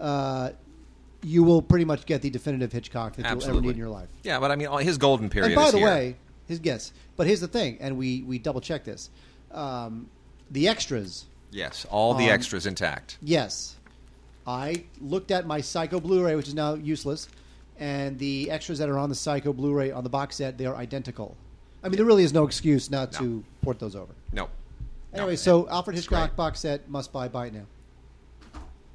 uh, 0.00 0.50
you 1.22 1.44
will 1.44 1.62
pretty 1.62 1.84
much 1.84 2.06
get 2.06 2.22
the 2.22 2.30
definitive 2.30 2.72
Hitchcock 2.72 3.14
that 3.16 3.30
you'll 3.30 3.44
ever 3.50 3.60
need 3.60 3.70
in 3.70 3.76
your 3.76 3.88
life. 3.90 4.08
yeah 4.24 4.40
but 4.40 4.50
I 4.50 4.56
mean 4.56 4.68
his 4.80 4.98
golden 4.98 5.28
period 5.30 5.48
and 5.52 5.56
by 5.56 5.66
is 5.66 5.72
the 5.72 5.78
here. 5.78 5.86
way, 5.86 6.16
his 6.48 6.58
guess. 6.58 6.92
but 7.16 7.26
here's 7.26 7.40
the 7.40 7.48
thing, 7.48 7.76
and 7.80 7.96
we 7.98 8.22
we 8.22 8.38
double 8.38 8.60
check 8.62 8.84
this: 8.84 9.10
um, 9.52 10.08
the 10.50 10.66
extras. 10.66 11.26
yes 11.52 11.86
all 11.90 12.14
the 12.14 12.24
Um, 12.24 12.30
extras 12.30 12.66
intact 12.66 13.18
Yes, 13.22 13.76
I 14.46 14.84
looked 15.00 15.30
at 15.30 15.46
my 15.46 15.60
Psycho 15.60 16.00
Blu-ray, 16.00 16.34
which 16.36 16.48
is 16.48 16.54
now 16.54 16.74
useless, 16.74 17.28
and 17.78 18.18
the 18.18 18.50
extras 18.50 18.78
that 18.78 18.88
are 18.88 18.98
on 18.98 19.08
the 19.08 19.14
Psycho 19.14 19.52
Blu-ray 19.52 19.90
on 19.90 20.02
the 20.04 20.10
box 20.10 20.36
set 20.36 20.58
they 20.58 20.66
are 20.66 20.76
identical. 20.76 21.36
I 21.82 21.88
mean, 21.88 21.96
there 21.96 22.06
really 22.06 22.24
is 22.24 22.32
no 22.32 22.44
excuse 22.44 22.90
not 22.90 23.12
No. 23.14 23.18
to 23.20 23.44
port 23.62 23.78
those 23.78 23.96
over. 23.96 24.12
no 24.32 24.48
Anyway, 25.12 25.32
No, 25.32 25.36
so 25.36 25.68
Alfred 25.68 25.96
it's 25.96 26.04
Hitchcock 26.06 26.30
great. 26.30 26.36
box 26.36 26.60
set 26.60 26.88
must 26.88 27.12
buy. 27.12 27.26
Buy 27.28 27.46
it 27.46 27.54
now. 27.54 27.66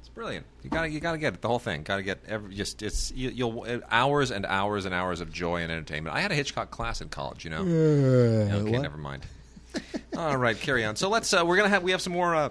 it's 0.00 0.08
brilliant 0.08 0.46
you 0.62 0.70
gotta 0.70 0.88
you 0.88 0.98
gotta 1.00 1.18
get 1.18 1.34
it 1.34 1.42
the 1.42 1.48
whole 1.48 1.58
thing 1.58 1.82
gotta 1.82 2.02
get 2.02 2.18
every 2.28 2.54
just 2.54 2.82
it's 2.82 3.12
you, 3.12 3.28
you'll 3.30 3.64
uh, 3.68 3.78
hours 3.90 4.30
and 4.30 4.46
hours 4.46 4.84
and 4.86 4.94
hours 4.94 5.20
of 5.20 5.30
joy 5.32 5.62
and 5.62 5.70
entertainment 5.72 6.14
I 6.16 6.20
had 6.20 6.30
a 6.32 6.34
Hitchcock 6.34 6.70
class 6.70 7.00
in 7.00 7.08
college 7.08 7.44
you 7.44 7.50
know 7.50 7.58
okay 7.62 8.70
what? 8.70 8.82
never 8.82 8.96
mind 8.96 9.26
All 10.16 10.36
right, 10.36 10.58
carry 10.58 10.84
on. 10.84 10.96
So 10.96 11.08
let's. 11.08 11.32
Uh, 11.32 11.44
we're 11.46 11.56
gonna 11.56 11.68
have 11.68 11.82
we 11.82 11.90
have 11.90 12.00
some 12.00 12.12
more 12.12 12.34
uh, 12.34 12.48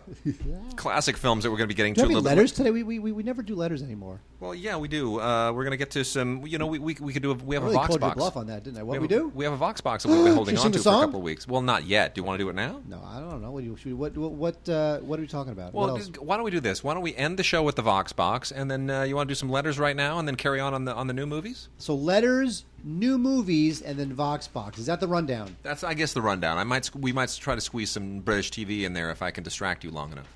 classic 0.75 1.17
films 1.17 1.43
that 1.43 1.51
we're 1.51 1.57
gonna 1.57 1.67
be 1.67 1.73
getting 1.73 1.93
Do 1.93 2.01
to. 2.01 2.05
a 2.07 2.09
have 2.09 2.09
little 2.15 2.27
any 2.27 2.35
bit 2.35 2.37
letters 2.41 2.51
today? 2.51 2.71
We, 2.71 2.83
we, 2.83 2.99
we, 2.99 3.11
we 3.11 3.23
never 3.23 3.41
do 3.41 3.55
letters 3.55 3.81
anymore. 3.81 4.21
Well, 4.39 4.53
yeah, 4.53 4.75
we 4.77 4.87
do. 4.87 5.19
Uh, 5.19 5.51
we're 5.53 5.63
gonna 5.63 5.77
get 5.77 5.91
to 5.91 6.03
some. 6.03 6.45
You 6.45 6.57
know, 6.57 6.67
we 6.67 6.79
we, 6.79 6.95
we 6.99 7.13
could 7.13 7.21
do. 7.21 7.31
A, 7.31 7.33
we 7.35 7.55
have 7.55 7.63
I 7.63 7.67
a 7.67 7.69
really 7.69 7.75
Vox 7.75 7.87
called 7.87 8.01
your 8.01 8.09
box. 8.09 8.17
bluff 8.17 8.37
on 8.37 8.47
that, 8.47 8.63
didn't 8.63 8.79
I? 8.79 8.83
What 8.83 8.99
we, 8.99 9.07
we, 9.07 9.13
have, 9.13 9.21
do? 9.21 9.31
We 9.33 9.45
have 9.45 9.53
a 9.53 9.57
Vox 9.57 9.81
box 9.81 10.03
that 10.03 10.09
we've 10.09 10.23
been 10.23 10.33
holding 10.35 10.57
on 10.57 10.71
to 10.71 10.79
for 10.79 10.89
a 10.89 10.91
couple 10.91 11.19
of 11.19 11.23
weeks. 11.23 11.47
Well, 11.47 11.61
not 11.61 11.85
yet. 11.85 12.15
Do 12.15 12.19
you 12.19 12.25
want 12.25 12.39
to 12.39 12.43
do 12.43 12.49
it 12.49 12.55
now? 12.55 12.81
no, 12.87 13.01
I 13.05 13.19
don't 13.19 13.41
know. 13.41 13.51
What, 13.51 13.63
do 13.63 13.67
you, 13.67 13.77
we, 13.85 13.93
what 13.93 14.17
what 14.17 14.31
what, 14.31 14.69
uh, 14.69 14.99
what 14.99 15.19
are 15.19 15.21
we 15.21 15.27
talking 15.27 15.53
about? 15.53 15.73
Well, 15.73 15.93
what 15.93 16.17
why 16.17 16.35
don't 16.35 16.45
we 16.45 16.51
do 16.51 16.59
this? 16.59 16.83
Why 16.83 16.93
don't 16.93 17.03
we 17.03 17.15
end 17.15 17.37
the 17.37 17.43
show 17.43 17.63
with 17.63 17.75
the 17.75 17.81
Vox 17.81 18.11
box, 18.11 18.51
and 18.51 18.69
then 18.69 18.89
uh, 18.89 19.03
you 19.03 19.15
want 19.15 19.27
to 19.27 19.31
do 19.31 19.35
some 19.35 19.49
letters 19.49 19.79
right 19.79 19.95
now, 19.95 20.19
and 20.19 20.27
then 20.27 20.35
carry 20.35 20.59
on 20.59 20.73
on 20.73 20.85
the 20.85 20.93
on 20.93 21.07
the 21.07 21.13
new 21.13 21.25
movies? 21.25 21.69
So 21.77 21.95
letters, 21.95 22.65
new 22.83 23.17
movies, 23.17 23.81
and 23.81 23.97
then 23.97 24.13
Vox 24.13 24.47
box. 24.47 24.77
Is 24.77 24.85
that 24.85 24.99
the 24.99 25.07
rundown? 25.07 25.55
That's, 25.63 25.83
I 25.83 25.93
guess, 25.93 26.13
the 26.13 26.21
rundown. 26.21 26.57
I 26.57 26.63
might, 26.63 26.93
we 26.95 27.11
might 27.11 27.35
try 27.39 27.55
to 27.55 27.61
squeeze 27.61 27.89
some 27.89 28.19
British 28.19 28.51
TV 28.51 28.83
in 28.83 28.93
there 28.93 29.11
if 29.11 29.21
I 29.21 29.31
can 29.31 29.43
distract 29.43 29.83
you 29.83 29.91
long 29.91 30.11
enough. 30.11 30.27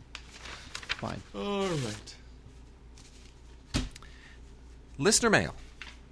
Fine. 0.98 1.22
All 1.34 1.62
right. 1.62 2.14
Listener 4.98 5.30
mail, 5.30 5.54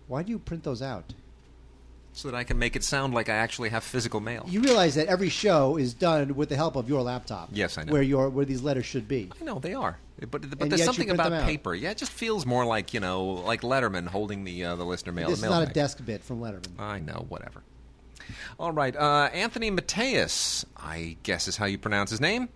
Why 0.06 0.22
do 0.22 0.30
you 0.30 0.38
print 0.38 0.62
those 0.62 0.80
out? 0.82 1.12
so 2.12 2.30
that 2.30 2.34
I 2.36 2.44
can 2.44 2.58
make 2.58 2.76
it 2.76 2.82
sound 2.82 3.12
like 3.12 3.28
I 3.28 3.34
actually 3.34 3.68
have 3.68 3.84
physical 3.84 4.20
mail. 4.20 4.46
You 4.48 4.62
realize 4.62 4.94
that 4.94 5.06
every 5.06 5.28
show 5.28 5.76
is 5.76 5.92
done 5.92 6.34
with 6.34 6.48
the 6.48 6.56
help 6.56 6.74
of 6.74 6.88
your 6.88 7.02
laptop. 7.02 7.50
Yes, 7.52 7.76
I 7.76 7.84
know. 7.84 7.92
Where 7.92 8.00
your 8.00 8.30
where 8.30 8.46
these 8.46 8.62
letters 8.62 8.86
should 8.86 9.06
be. 9.06 9.28
I 9.38 9.44
know 9.44 9.58
they 9.58 9.74
are, 9.74 9.98
but 10.20 10.30
but 10.30 10.44
And 10.44 10.70
there's 10.70 10.70
yet 10.70 10.78
you 10.78 10.84
something 10.86 11.08
print 11.08 11.20
about 11.20 11.32
out. 11.32 11.44
paper. 11.46 11.74
Yeah, 11.74 11.90
it 11.90 11.98
just 11.98 12.12
feels 12.12 12.46
more 12.46 12.64
like 12.64 12.94
you 12.94 13.00
know, 13.00 13.24
like 13.24 13.60
Letterman 13.60 14.06
holding 14.06 14.44
the 14.44 14.64
uh, 14.64 14.76
the 14.76 14.84
listener 14.86 15.12
mail. 15.12 15.28
this 15.28 15.38
is 15.38 15.42
mail 15.42 15.50
not 15.50 15.62
a 15.64 15.66
bag. 15.66 15.74
desk 15.74 16.06
bit 16.06 16.24
from 16.24 16.40
Letterman. 16.40 16.78
I 16.78 17.00
know, 17.00 17.26
whatever. 17.28 17.60
All 18.58 18.72
right, 18.72 18.94
uh, 18.94 19.30
Anthony 19.32 19.70
Mateus, 19.70 20.64
I 20.76 21.16
guess 21.22 21.48
is 21.48 21.56
how 21.56 21.66
you 21.66 21.78
pronounce 21.78 22.10
his 22.10 22.20
name, 22.20 22.48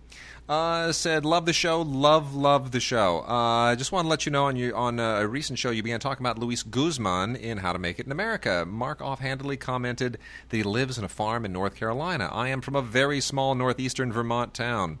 uh, 0.49 0.91
said, 0.91 1.25
"Love 1.25 1.45
the 1.45 1.53
show, 1.53 1.81
love, 1.81 2.35
love 2.35 2.71
the 2.71 2.79
show." 2.79 3.23
Uh, 3.27 3.71
I 3.71 3.75
just 3.75 3.91
want 3.91 4.05
to 4.05 4.09
let 4.09 4.25
you 4.25 4.31
know 4.31 4.45
on 4.45 4.55
you 4.55 4.75
on 4.75 4.99
uh, 4.99 5.19
a 5.19 5.27
recent 5.27 5.59
show 5.59 5.71
you 5.71 5.83
began 5.83 5.99
talking 5.99 6.25
about 6.25 6.39
Luis 6.39 6.63
Guzman 6.63 7.35
in 7.35 7.59
How 7.59 7.73
to 7.73 7.79
Make 7.79 7.99
It 7.99 8.05
in 8.05 8.11
America. 8.11 8.65
Mark 8.67 9.01
offhandedly 9.01 9.57
commented 9.57 10.17
that 10.49 10.57
he 10.57 10.63
lives 10.63 10.97
on 10.97 11.03
a 11.03 11.09
farm 11.09 11.45
in 11.45 11.53
North 11.53 11.75
Carolina. 11.75 12.29
I 12.31 12.49
am 12.49 12.61
from 12.61 12.75
a 12.75 12.81
very 12.81 13.21
small 13.21 13.55
northeastern 13.55 14.11
Vermont 14.11 14.53
town. 14.53 14.99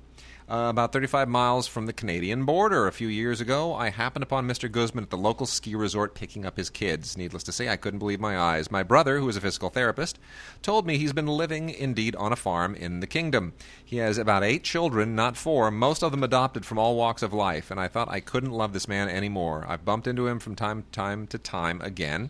Uh, 0.51 0.67
about 0.67 0.91
35 0.91 1.29
miles 1.29 1.65
from 1.65 1.85
the 1.85 1.93
Canadian 1.93 2.43
border. 2.43 2.85
A 2.85 2.91
few 2.91 3.07
years 3.07 3.39
ago, 3.39 3.73
I 3.73 3.89
happened 3.89 4.23
upon 4.23 4.45
Mr. 4.45 4.69
Guzman 4.69 5.05
at 5.05 5.09
the 5.09 5.15
local 5.17 5.45
ski 5.45 5.75
resort 5.75 6.13
picking 6.13 6.45
up 6.45 6.57
his 6.57 6.69
kids. 6.69 7.17
Needless 7.17 7.43
to 7.43 7.53
say, 7.53 7.69
I 7.69 7.77
couldn't 7.77 7.99
believe 7.99 8.19
my 8.19 8.37
eyes. 8.37 8.69
My 8.69 8.83
brother, 8.83 9.19
who 9.19 9.29
is 9.29 9.37
a 9.37 9.41
physical 9.41 9.69
therapist, 9.69 10.19
told 10.61 10.85
me 10.85 10.97
he's 10.97 11.13
been 11.13 11.25
living 11.25 11.69
indeed 11.69 12.17
on 12.17 12.33
a 12.33 12.35
farm 12.35 12.75
in 12.75 12.99
the 12.99 13.07
kingdom. 13.07 13.53
He 13.85 13.95
has 13.99 14.17
about 14.17 14.43
eight 14.43 14.65
children, 14.65 15.15
not 15.15 15.37
four, 15.37 15.71
most 15.71 16.03
of 16.03 16.11
them 16.11 16.21
adopted 16.21 16.65
from 16.65 16.77
all 16.77 16.97
walks 16.97 17.21
of 17.23 17.31
life, 17.31 17.71
and 17.71 17.79
I 17.79 17.87
thought 17.87 18.09
I 18.11 18.19
couldn't 18.19 18.51
love 18.51 18.73
this 18.73 18.89
man 18.89 19.07
anymore. 19.07 19.65
I've 19.69 19.85
bumped 19.85 20.05
into 20.05 20.27
him 20.27 20.39
from 20.39 20.55
time, 20.55 20.83
time 20.91 21.27
to 21.27 21.37
time 21.37 21.79
again. 21.79 22.29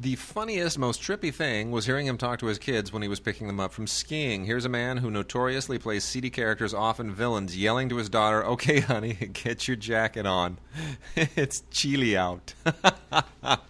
The 0.00 0.16
funniest, 0.16 0.78
most 0.78 1.02
trippy 1.02 1.32
thing 1.32 1.70
was 1.70 1.84
hearing 1.84 2.06
him 2.06 2.16
talk 2.16 2.38
to 2.38 2.46
his 2.46 2.58
kids 2.58 2.90
when 2.90 3.02
he 3.02 3.08
was 3.08 3.20
picking 3.20 3.46
them 3.48 3.60
up 3.60 3.70
from 3.70 3.86
skiing. 3.86 4.46
Here's 4.46 4.64
a 4.64 4.68
man 4.70 4.96
who 4.96 5.10
notoriously 5.10 5.78
plays 5.78 6.04
seedy 6.04 6.30
characters, 6.30 6.72
often 6.72 7.12
villains, 7.12 7.54
yelling 7.54 7.90
to 7.90 7.96
his 7.96 8.08
daughter, 8.08 8.42
Okay, 8.46 8.80
honey, 8.80 9.12
get 9.34 9.68
your 9.68 9.76
jacket 9.76 10.24
on. 10.24 10.56
it's 11.16 11.64
chilly 11.70 12.16
out. 12.16 12.54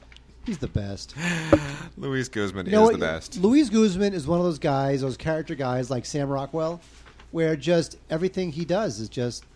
He's 0.47 0.59
the 0.59 0.69
best. 0.69 1.17
Luis 1.97 2.29
Guzman 2.29 2.67
You 2.67 2.73
know 2.73 2.83
is 2.85 2.91
what? 2.91 3.01
the 3.01 3.07
best. 3.07 3.37
Luis 3.39 3.69
Guzman 3.69 4.15
is 4.15 4.29
one 4.29 4.39
of 4.39 4.45
those 4.45 4.61
guys, 4.61 5.01
those 5.01 5.17
character 5.17 5.57
guys 5.57 5.91
like 5.91 6.07
Sam 6.07 6.29
Rockwell, 6.29 6.81
where 7.33 7.57
just 7.57 7.99
everything 8.09 8.53
he 8.53 8.65
does 8.65 9.01
is 9.01 9.09
just 9.09 9.47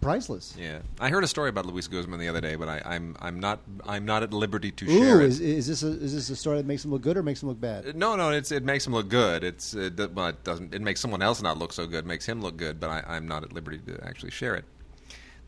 priceless. 0.00 0.54
Yeah, 0.58 0.78
I 0.98 1.08
heard 1.08 1.24
a 1.24 1.28
story 1.28 1.48
about 1.48 1.66
Luis 1.66 1.86
Guzman 1.88 2.18
the 2.18 2.28
other 2.28 2.40
day, 2.40 2.56
but 2.56 2.68
I, 2.68 2.82
I'm 2.84 3.16
I'm 3.20 3.38
not 3.40 3.60
I'm 3.86 4.04
not 4.04 4.22
at 4.22 4.32
liberty 4.32 4.70
to 4.72 4.84
Ooh, 4.84 4.98
share 4.98 5.20
it. 5.20 5.26
is, 5.28 5.40
is 5.40 5.66
this 5.66 5.82
a, 5.82 5.88
is 5.88 6.14
this 6.14 6.30
a 6.30 6.36
story 6.36 6.56
that 6.58 6.66
makes 6.66 6.84
him 6.84 6.90
look 6.90 7.02
good 7.02 7.16
or 7.16 7.22
makes 7.22 7.42
him 7.42 7.48
look 7.48 7.60
bad? 7.60 7.96
No, 7.96 8.16
no, 8.16 8.30
it's 8.30 8.50
it 8.52 8.64
makes 8.64 8.86
him 8.86 8.92
look 8.92 9.08
good. 9.08 9.44
It's 9.44 9.74
it, 9.74 9.98
well, 10.14 10.28
it 10.28 10.42
doesn't. 10.44 10.74
It 10.74 10.82
makes 10.82 11.00
someone 11.00 11.22
else 11.22 11.42
not 11.42 11.58
look 11.58 11.72
so 11.72 11.86
good. 11.86 12.06
Makes 12.06 12.26
him 12.26 12.40
look 12.40 12.56
good, 12.56 12.80
but 12.80 12.90
I, 12.90 13.04
I'm 13.16 13.28
not 13.28 13.44
at 13.44 13.52
liberty 13.52 13.78
to 13.86 14.02
actually 14.04 14.30
share 14.30 14.54
it. 14.54 14.64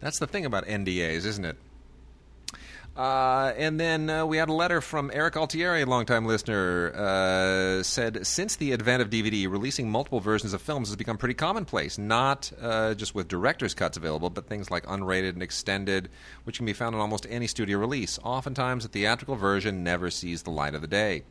That's 0.00 0.18
the 0.18 0.26
thing 0.26 0.44
about 0.44 0.66
NDAs, 0.66 1.24
isn't 1.24 1.44
it? 1.44 1.56
Uh, 2.96 3.52
and 3.56 3.80
then 3.80 4.08
uh, 4.08 4.24
we 4.24 4.36
had 4.36 4.48
a 4.48 4.52
letter 4.52 4.80
from 4.80 5.10
Eric 5.12 5.36
Altieri, 5.36 5.82
a 5.82 5.86
longtime 5.86 6.26
listener, 6.26 6.92
uh, 6.94 7.82
said 7.82 8.24
since 8.24 8.54
the 8.54 8.72
advent 8.72 9.02
of 9.02 9.10
DVD, 9.10 9.50
releasing 9.50 9.90
multiple 9.90 10.20
versions 10.20 10.52
of 10.52 10.62
films 10.62 10.88
has 10.88 10.96
become 10.96 11.18
pretty 11.18 11.34
commonplace. 11.34 11.98
Not 11.98 12.52
uh, 12.60 12.94
just 12.94 13.12
with 13.12 13.26
director's 13.26 13.74
cuts 13.74 13.96
available, 13.96 14.30
but 14.30 14.46
things 14.46 14.70
like 14.70 14.86
unrated 14.86 15.30
and 15.30 15.42
extended, 15.42 16.08
which 16.44 16.58
can 16.58 16.66
be 16.66 16.72
found 16.72 16.94
in 16.94 17.00
almost 17.00 17.26
any 17.28 17.48
studio 17.48 17.78
release. 17.78 18.20
Oftentimes, 18.22 18.84
the 18.84 18.88
theatrical 18.88 19.34
version 19.34 19.82
never 19.82 20.08
sees 20.08 20.44
the 20.44 20.50
light 20.50 20.76
of 20.76 20.80
the 20.80 20.86
day. 20.86 21.24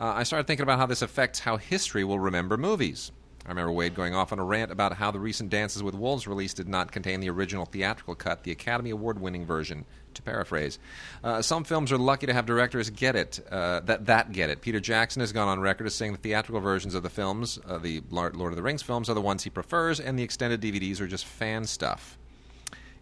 Uh, 0.00 0.06
I 0.06 0.22
started 0.22 0.46
thinking 0.46 0.64
about 0.64 0.78
how 0.78 0.86
this 0.86 1.02
affects 1.02 1.40
how 1.40 1.58
history 1.58 2.02
will 2.02 2.18
remember 2.18 2.56
movies. 2.56 3.12
I 3.44 3.50
remember 3.50 3.72
Wade 3.72 3.94
going 3.94 4.14
off 4.14 4.32
on 4.32 4.38
a 4.38 4.44
rant 4.44 4.70
about 4.70 4.94
how 4.94 5.10
the 5.10 5.20
recent 5.20 5.50
Dances 5.50 5.82
with 5.82 5.94
Wolves 5.94 6.26
release 6.26 6.54
did 6.54 6.66
not 6.66 6.92
contain 6.92 7.20
the 7.20 7.28
original 7.28 7.66
theatrical 7.66 8.14
cut, 8.14 8.42
the 8.42 8.50
Academy 8.52 8.88
Award 8.88 9.20
winning 9.20 9.44
version, 9.44 9.84
to 10.14 10.22
paraphrase. 10.22 10.78
Uh, 11.22 11.42
some 11.42 11.64
films 11.64 11.92
are 11.92 11.98
lucky 11.98 12.26
to 12.26 12.32
have 12.32 12.46
directors 12.46 12.90
get 12.90 13.16
it, 13.16 13.40
uh, 13.50 13.80
that, 13.80 14.06
that 14.06 14.32
get 14.32 14.50
it. 14.50 14.60
Peter 14.60 14.80
Jackson 14.80 15.20
has 15.20 15.32
gone 15.32 15.48
on 15.48 15.60
record 15.60 15.86
as 15.86 15.94
saying 15.94 16.12
the 16.12 16.18
theatrical 16.18 16.60
versions 16.60 16.94
of 16.94 17.02
the 17.02 17.10
films, 17.10 17.58
uh, 17.66 17.78
the 17.78 18.02
Lord 18.10 18.36
Lord 18.36 18.52
of 18.52 18.56
the 18.56 18.62
Rings 18.62 18.82
films, 18.82 19.08
are 19.08 19.14
the 19.14 19.20
ones 19.20 19.44
he 19.44 19.50
prefers, 19.50 20.00
and 20.00 20.18
the 20.18 20.22
extended 20.22 20.60
DVDs 20.60 21.00
are 21.00 21.06
just 21.06 21.24
fan 21.24 21.64
stuff. 21.64 22.18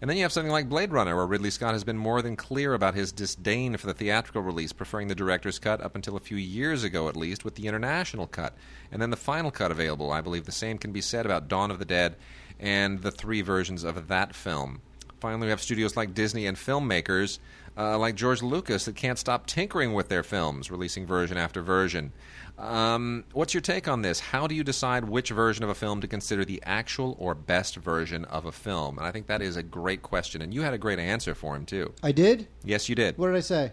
And 0.02 0.10
then 0.10 0.16
you 0.16 0.24
have 0.24 0.32
something 0.32 0.50
like 0.50 0.68
Blade 0.68 0.90
Runner, 0.90 1.14
where 1.14 1.26
Ridley 1.26 1.50
Scott 1.50 1.74
has 1.74 1.84
been 1.84 1.96
more 1.96 2.22
than 2.22 2.34
clear 2.34 2.74
about 2.74 2.96
his 2.96 3.12
disdain 3.12 3.76
for 3.76 3.86
the 3.86 3.94
theatrical 3.94 4.42
release, 4.42 4.72
preferring 4.72 5.06
the 5.06 5.14
director's 5.14 5.60
cut 5.60 5.80
up 5.80 5.94
until 5.94 6.16
a 6.16 6.20
few 6.20 6.36
years 6.36 6.82
ago 6.82 7.08
at 7.08 7.16
least, 7.16 7.44
with 7.44 7.54
the 7.54 7.68
international 7.68 8.26
cut, 8.26 8.56
and 8.90 9.00
then 9.00 9.10
the 9.10 9.16
final 9.16 9.52
cut 9.52 9.70
available. 9.70 10.10
I 10.10 10.20
believe 10.20 10.44
the 10.44 10.50
same 10.50 10.76
can 10.76 10.90
be 10.90 11.00
said 11.00 11.24
about 11.24 11.46
Dawn 11.46 11.70
of 11.70 11.78
the 11.78 11.84
Dead 11.84 12.16
and 12.58 13.00
the 13.02 13.12
three 13.12 13.42
versions 13.42 13.84
of 13.84 14.08
that 14.08 14.34
film. 14.34 14.80
Finally, 15.22 15.46
we 15.46 15.50
have 15.50 15.62
studios 15.62 15.96
like 15.96 16.14
Disney 16.14 16.46
and 16.46 16.56
filmmakers 16.56 17.38
uh, 17.76 17.96
like 17.96 18.16
George 18.16 18.42
Lucas 18.42 18.86
that 18.86 18.96
can't 18.96 19.16
stop 19.16 19.46
tinkering 19.46 19.94
with 19.94 20.08
their 20.08 20.24
films, 20.24 20.68
releasing 20.68 21.06
version 21.06 21.36
after 21.36 21.62
version. 21.62 22.12
Um, 22.58 23.22
what's 23.32 23.54
your 23.54 23.60
take 23.60 23.86
on 23.86 24.02
this? 24.02 24.18
How 24.18 24.48
do 24.48 24.56
you 24.56 24.64
decide 24.64 25.04
which 25.04 25.30
version 25.30 25.62
of 25.62 25.70
a 25.70 25.76
film 25.76 26.00
to 26.00 26.08
consider 26.08 26.44
the 26.44 26.60
actual 26.66 27.16
or 27.20 27.36
best 27.36 27.76
version 27.76 28.24
of 28.24 28.46
a 28.46 28.52
film? 28.52 28.98
And 28.98 29.06
I 29.06 29.12
think 29.12 29.28
that 29.28 29.40
is 29.40 29.56
a 29.56 29.62
great 29.62 30.02
question, 30.02 30.42
and 30.42 30.52
you 30.52 30.62
had 30.62 30.74
a 30.74 30.78
great 30.78 30.98
answer 30.98 31.36
for 31.36 31.54
him 31.54 31.66
too. 31.66 31.94
I 32.02 32.10
did. 32.10 32.48
Yes, 32.64 32.88
you 32.88 32.96
did. 32.96 33.16
What 33.16 33.28
did 33.28 33.36
I 33.36 33.40
say? 33.40 33.72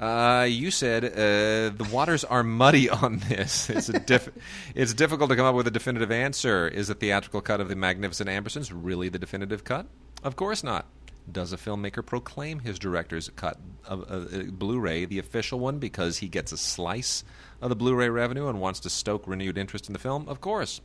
Uh, 0.00 0.46
you 0.50 0.72
said 0.72 1.04
uh, 1.04 1.76
the 1.76 1.88
waters 1.92 2.24
are 2.24 2.42
muddy 2.42 2.90
on 3.04 3.18
this. 3.28 3.70
It's 3.70 3.88
a 3.88 4.00
diff- 4.00 4.30
it's 4.74 4.94
difficult 4.94 5.30
to 5.30 5.36
come 5.36 5.46
up 5.46 5.54
with 5.54 5.68
a 5.68 5.70
definitive 5.70 6.10
answer. 6.10 6.66
Is 6.66 6.88
the 6.88 6.94
theatrical 6.94 7.40
cut 7.40 7.60
of 7.60 7.68
the 7.68 7.76
Magnificent 7.76 8.28
Ambersons 8.28 8.72
really 8.74 9.08
the 9.08 9.20
definitive 9.20 9.62
cut? 9.62 9.86
Of 10.22 10.36
course 10.36 10.62
not. 10.62 10.86
Does 11.30 11.52
a 11.52 11.56
filmmaker 11.56 12.04
proclaim 12.04 12.60
his 12.60 12.78
director's 12.78 13.30
cut 13.36 13.56
of 13.84 14.00
uh, 14.10 14.38
uh, 14.38 14.42
Blu-ray 14.50 15.04
the 15.04 15.20
official 15.20 15.60
one 15.60 15.78
because 15.78 16.18
he 16.18 16.28
gets 16.28 16.50
a 16.50 16.56
slice 16.56 17.22
of 17.60 17.68
the 17.68 17.76
Blu-ray 17.76 18.08
revenue 18.08 18.48
and 18.48 18.60
wants 18.60 18.80
to 18.80 18.90
stoke 18.90 19.26
renewed 19.26 19.56
interest 19.56 19.86
in 19.86 19.92
the 19.92 20.00
film? 20.00 20.28
Of 20.28 20.40
course. 20.40 20.80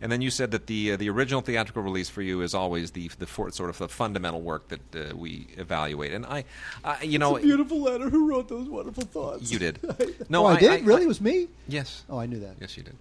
And 0.00 0.12
then 0.12 0.20
you 0.20 0.30
said 0.30 0.50
that 0.50 0.66
the 0.66 0.92
uh, 0.92 0.96
the 0.96 1.08
original 1.08 1.40
theatrical 1.40 1.82
release 1.82 2.08
for 2.10 2.20
you 2.20 2.42
is 2.42 2.52
always 2.52 2.90
the 2.90 3.08
the 3.18 3.26
for, 3.26 3.50
sort 3.50 3.70
of 3.70 3.78
the 3.78 3.88
fundamental 3.88 4.42
work 4.42 4.68
that 4.68 4.94
uh, 4.94 5.16
we 5.16 5.46
evaluate. 5.56 6.12
And 6.12 6.26
I, 6.26 6.44
I 6.84 7.02
you 7.02 7.18
know, 7.18 7.36
beautiful 7.36 7.80
letter. 7.80 8.10
Who 8.10 8.28
wrote 8.28 8.48
those 8.48 8.68
wonderful 8.68 9.04
thoughts? 9.04 9.50
you 9.50 9.58
did. 9.58 9.78
No, 10.28 10.44
oh, 10.44 10.48
I, 10.48 10.58
did. 10.58 10.84
really, 10.84 11.04
it 11.04 11.08
was 11.08 11.20
me. 11.20 11.48
Yes. 11.68 12.02
Oh, 12.10 12.18
I 12.18 12.26
knew 12.26 12.40
that. 12.40 12.56
Yes, 12.60 12.76
you 12.76 12.82
did. 12.82 12.96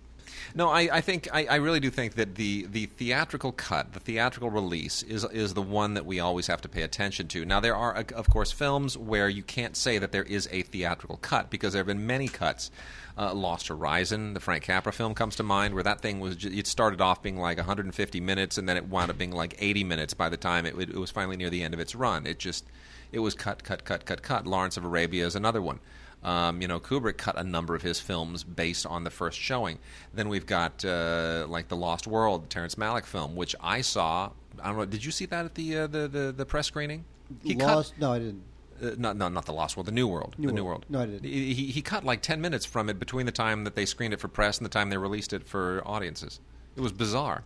No, 0.56 0.69
I, 0.69 0.89
I 0.91 1.01
think 1.01 1.27
I, 1.34 1.45
I 1.45 1.56
really 1.56 1.79
do 1.79 1.89
think 1.89 2.15
that 2.15 2.36
the, 2.36 2.65
the 2.65 2.86
theatrical 2.86 3.51
cut, 3.51 3.93
the 3.93 3.99
theatrical 3.99 4.49
release, 4.49 5.03
is 5.03 5.23
is 5.25 5.53
the 5.53 5.62
one 5.62 5.93
that 5.93 6.06
we 6.06 6.19
always 6.19 6.47
have 6.47 6.62
to 6.62 6.69
pay 6.69 6.82
attention 6.82 7.27
to. 7.29 7.45
Now, 7.45 7.60
there 7.60 7.75
are, 7.75 8.03
of 8.15 8.29
course, 8.29 8.51
films 8.51 8.97
where 8.97 9.29
you 9.29 9.43
can't 9.43 9.75
say 9.75 9.97
that 9.97 10.12
there 10.12 10.23
is 10.23 10.47
a 10.51 10.62
theatrical 10.63 11.17
cut 11.17 11.49
because 11.49 11.73
there 11.73 11.79
have 11.82 11.88
been 11.88 12.06
many 12.06 12.27
cuts. 12.27 12.71
Uh, 13.15 13.32
Lost 13.32 13.67
Horizon, 13.67 14.34
the 14.34 14.39
Frank 14.39 14.63
Capra 14.63 14.91
film, 14.91 15.13
comes 15.13 15.36
to 15.36 15.43
mind, 15.43 15.75
where 15.75 15.84
that 15.84 16.01
thing 16.01 16.19
was. 16.19 16.36
Ju- 16.36 16.51
it 16.51 16.65
started 16.65 16.99
off 16.99 17.21
being 17.21 17.38
like 17.38 17.58
150 17.58 18.19
minutes, 18.19 18.58
and 18.58 18.67
then 18.67 18.75
it 18.75 18.88
wound 18.88 19.12
up 19.12 19.19
being 19.19 19.32
like 19.32 19.56
80 19.60 19.84
minutes 19.84 20.15
by 20.15 20.29
the 20.29 20.38
time 20.38 20.65
it, 20.65 20.73
it 20.79 20.95
was 20.95 21.12
finally 21.12 21.38
near 21.38 21.51
the 21.51 21.62
end 21.62 21.75
of 21.75 21.79
its 21.79 21.93
run. 21.93 22.25
It 22.25 22.39
just 22.39 22.65
it 23.12 23.19
was 23.19 23.36
cut, 23.36 23.63
cut, 23.63 23.86
cut, 23.86 24.06
cut, 24.06 24.23
cut. 24.23 24.47
Lawrence 24.47 24.77
of 24.77 24.84
Arabia 24.84 25.25
is 25.27 25.36
another 25.36 25.62
one. 25.62 25.79
Um, 26.23 26.62
you 26.62 26.67
know, 26.67 26.79
Kubrick 26.79 27.17
cut 27.17 27.38
a 27.38 27.43
number 27.43 27.75
of 27.75 27.81
his 27.81 27.99
films 27.99 28.43
based 28.43 28.86
on 28.86 29.03
the 29.03 29.09
first 29.09 29.38
showing. 29.39 29.77
Then 30.13 30.29
we've 30.29 30.45
got 30.45 30.83
uh, 30.86 31.45
like 31.49 31.67
the 31.67 31.75
Lost 31.75 32.07
World, 32.07 32.43
the 32.45 32.47
Terrence 32.47 32.75
Malick 32.75 33.05
film, 33.05 33.36
which 33.36 33.55
I 33.62 33.81
saw. 33.81 34.31
I 34.62 34.67
don't 34.67 34.77
know. 34.77 34.86
Did 34.86 35.03
you 35.03 35.12
see 35.12 35.25
that 35.25 35.45
at 35.45 35.55
the 35.55 35.77
uh, 35.79 35.88
the, 35.88 36.07
the 36.07 36.33
the 36.36 36.45
press 36.45 36.67
screening? 36.67 37.03
He 37.43 37.55
Lost? 37.55 37.93
No, 37.99 38.13
I 38.13 38.19
didn't. 38.19 38.41
cut. 38.79 38.93
Uh, 38.93 38.95
no, 38.97 39.13
no, 39.13 39.27
not 39.29 39.45
the 39.45 39.53
Lost 39.53 39.75
World. 39.77 39.88
The 39.88 39.91
New 39.91 40.07
World. 40.07 40.36
New 40.38 40.47
the 40.47 40.53
New 40.53 40.63
World. 40.63 40.86
World. 40.89 40.91
No, 40.91 41.01
I 41.01 41.05
didn't. 41.05 41.23
He, 41.25 41.53
he 41.53 41.65
he 41.67 41.81
cut 41.81 42.03
like 42.05 42.21
ten 42.21 42.39
minutes 42.41 42.65
from 42.65 42.89
it 42.89 42.99
between 42.99 43.25
the 43.25 43.31
time 43.31 43.63
that 43.65 43.75
they 43.75 43.86
screened 43.86 44.13
it 44.13 44.19
for 44.19 44.27
press 44.27 44.57
and 44.57 44.65
the 44.65 44.69
time 44.69 44.89
they 44.89 44.97
released 44.97 45.33
it 45.33 45.45
for 45.45 45.81
audiences. 45.86 46.39
It 46.75 46.81
was 46.81 46.91
bizarre. 46.91 47.43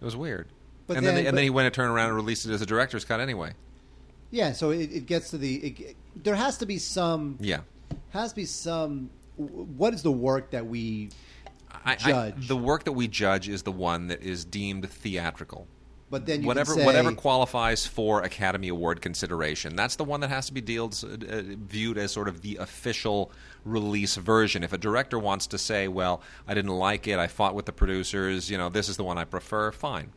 It 0.00 0.04
was 0.04 0.16
weird. 0.16 0.48
But 0.86 0.96
and 0.98 1.06
then, 1.06 1.14
then- 1.16 1.26
and 1.26 1.36
then 1.36 1.44
he 1.44 1.50
went 1.50 1.66
and 1.66 1.74
turned 1.74 1.90
around 1.90 2.08
and 2.08 2.16
released 2.16 2.46
it 2.46 2.52
as 2.52 2.62
a 2.62 2.66
director's 2.66 3.04
cut 3.04 3.20
anyway. 3.20 3.52
Yeah, 4.30 4.52
so 4.52 4.70
it, 4.70 4.92
it 4.92 5.06
gets 5.06 5.30
to 5.30 5.38
the. 5.38 5.54
It, 5.56 5.96
there 6.14 6.34
has 6.36 6.58
to 6.58 6.66
be 6.66 6.78
some. 6.78 7.36
Yeah. 7.40 7.60
Has 8.10 8.30
to 8.30 8.36
be 8.36 8.44
some. 8.44 9.10
What 9.36 9.94
is 9.94 10.02
the 10.02 10.12
work 10.12 10.50
that 10.50 10.66
we? 10.66 11.10
I, 11.70 11.92
I, 11.92 11.96
Judge. 11.96 12.48
the 12.48 12.56
work 12.56 12.84
that 12.84 12.92
we 12.92 13.08
judge 13.08 13.48
is 13.48 13.62
the 13.62 13.72
one 13.72 14.08
that 14.08 14.22
is 14.22 14.44
deemed 14.44 14.88
theatrical. 14.90 15.66
But 16.10 16.24
then 16.24 16.40
you 16.40 16.46
whatever 16.46 16.72
say, 16.74 16.84
whatever 16.84 17.12
qualifies 17.12 17.86
for 17.86 18.22
Academy 18.22 18.68
Award 18.68 19.02
consideration, 19.02 19.76
that's 19.76 19.96
the 19.96 20.04
one 20.04 20.20
that 20.20 20.30
has 20.30 20.46
to 20.46 20.54
be 20.54 20.62
dealed, 20.62 20.98
uh, 21.04 21.36
uh, 21.36 21.42
viewed 21.44 21.98
as 21.98 22.12
sort 22.12 22.28
of 22.28 22.40
the 22.40 22.56
official 22.56 23.30
release 23.64 24.16
version. 24.16 24.64
If 24.64 24.72
a 24.72 24.78
director 24.78 25.18
wants 25.18 25.46
to 25.48 25.58
say, 25.58 25.86
"Well, 25.86 26.22
I 26.46 26.54
didn't 26.54 26.70
like 26.70 27.06
it. 27.06 27.18
I 27.18 27.26
fought 27.26 27.54
with 27.54 27.66
the 27.66 27.72
producers. 27.72 28.50
You 28.50 28.56
know, 28.56 28.70
this 28.70 28.88
is 28.88 28.96
the 28.96 29.04
one 29.04 29.18
I 29.18 29.24
prefer," 29.24 29.70
fine. 29.70 30.12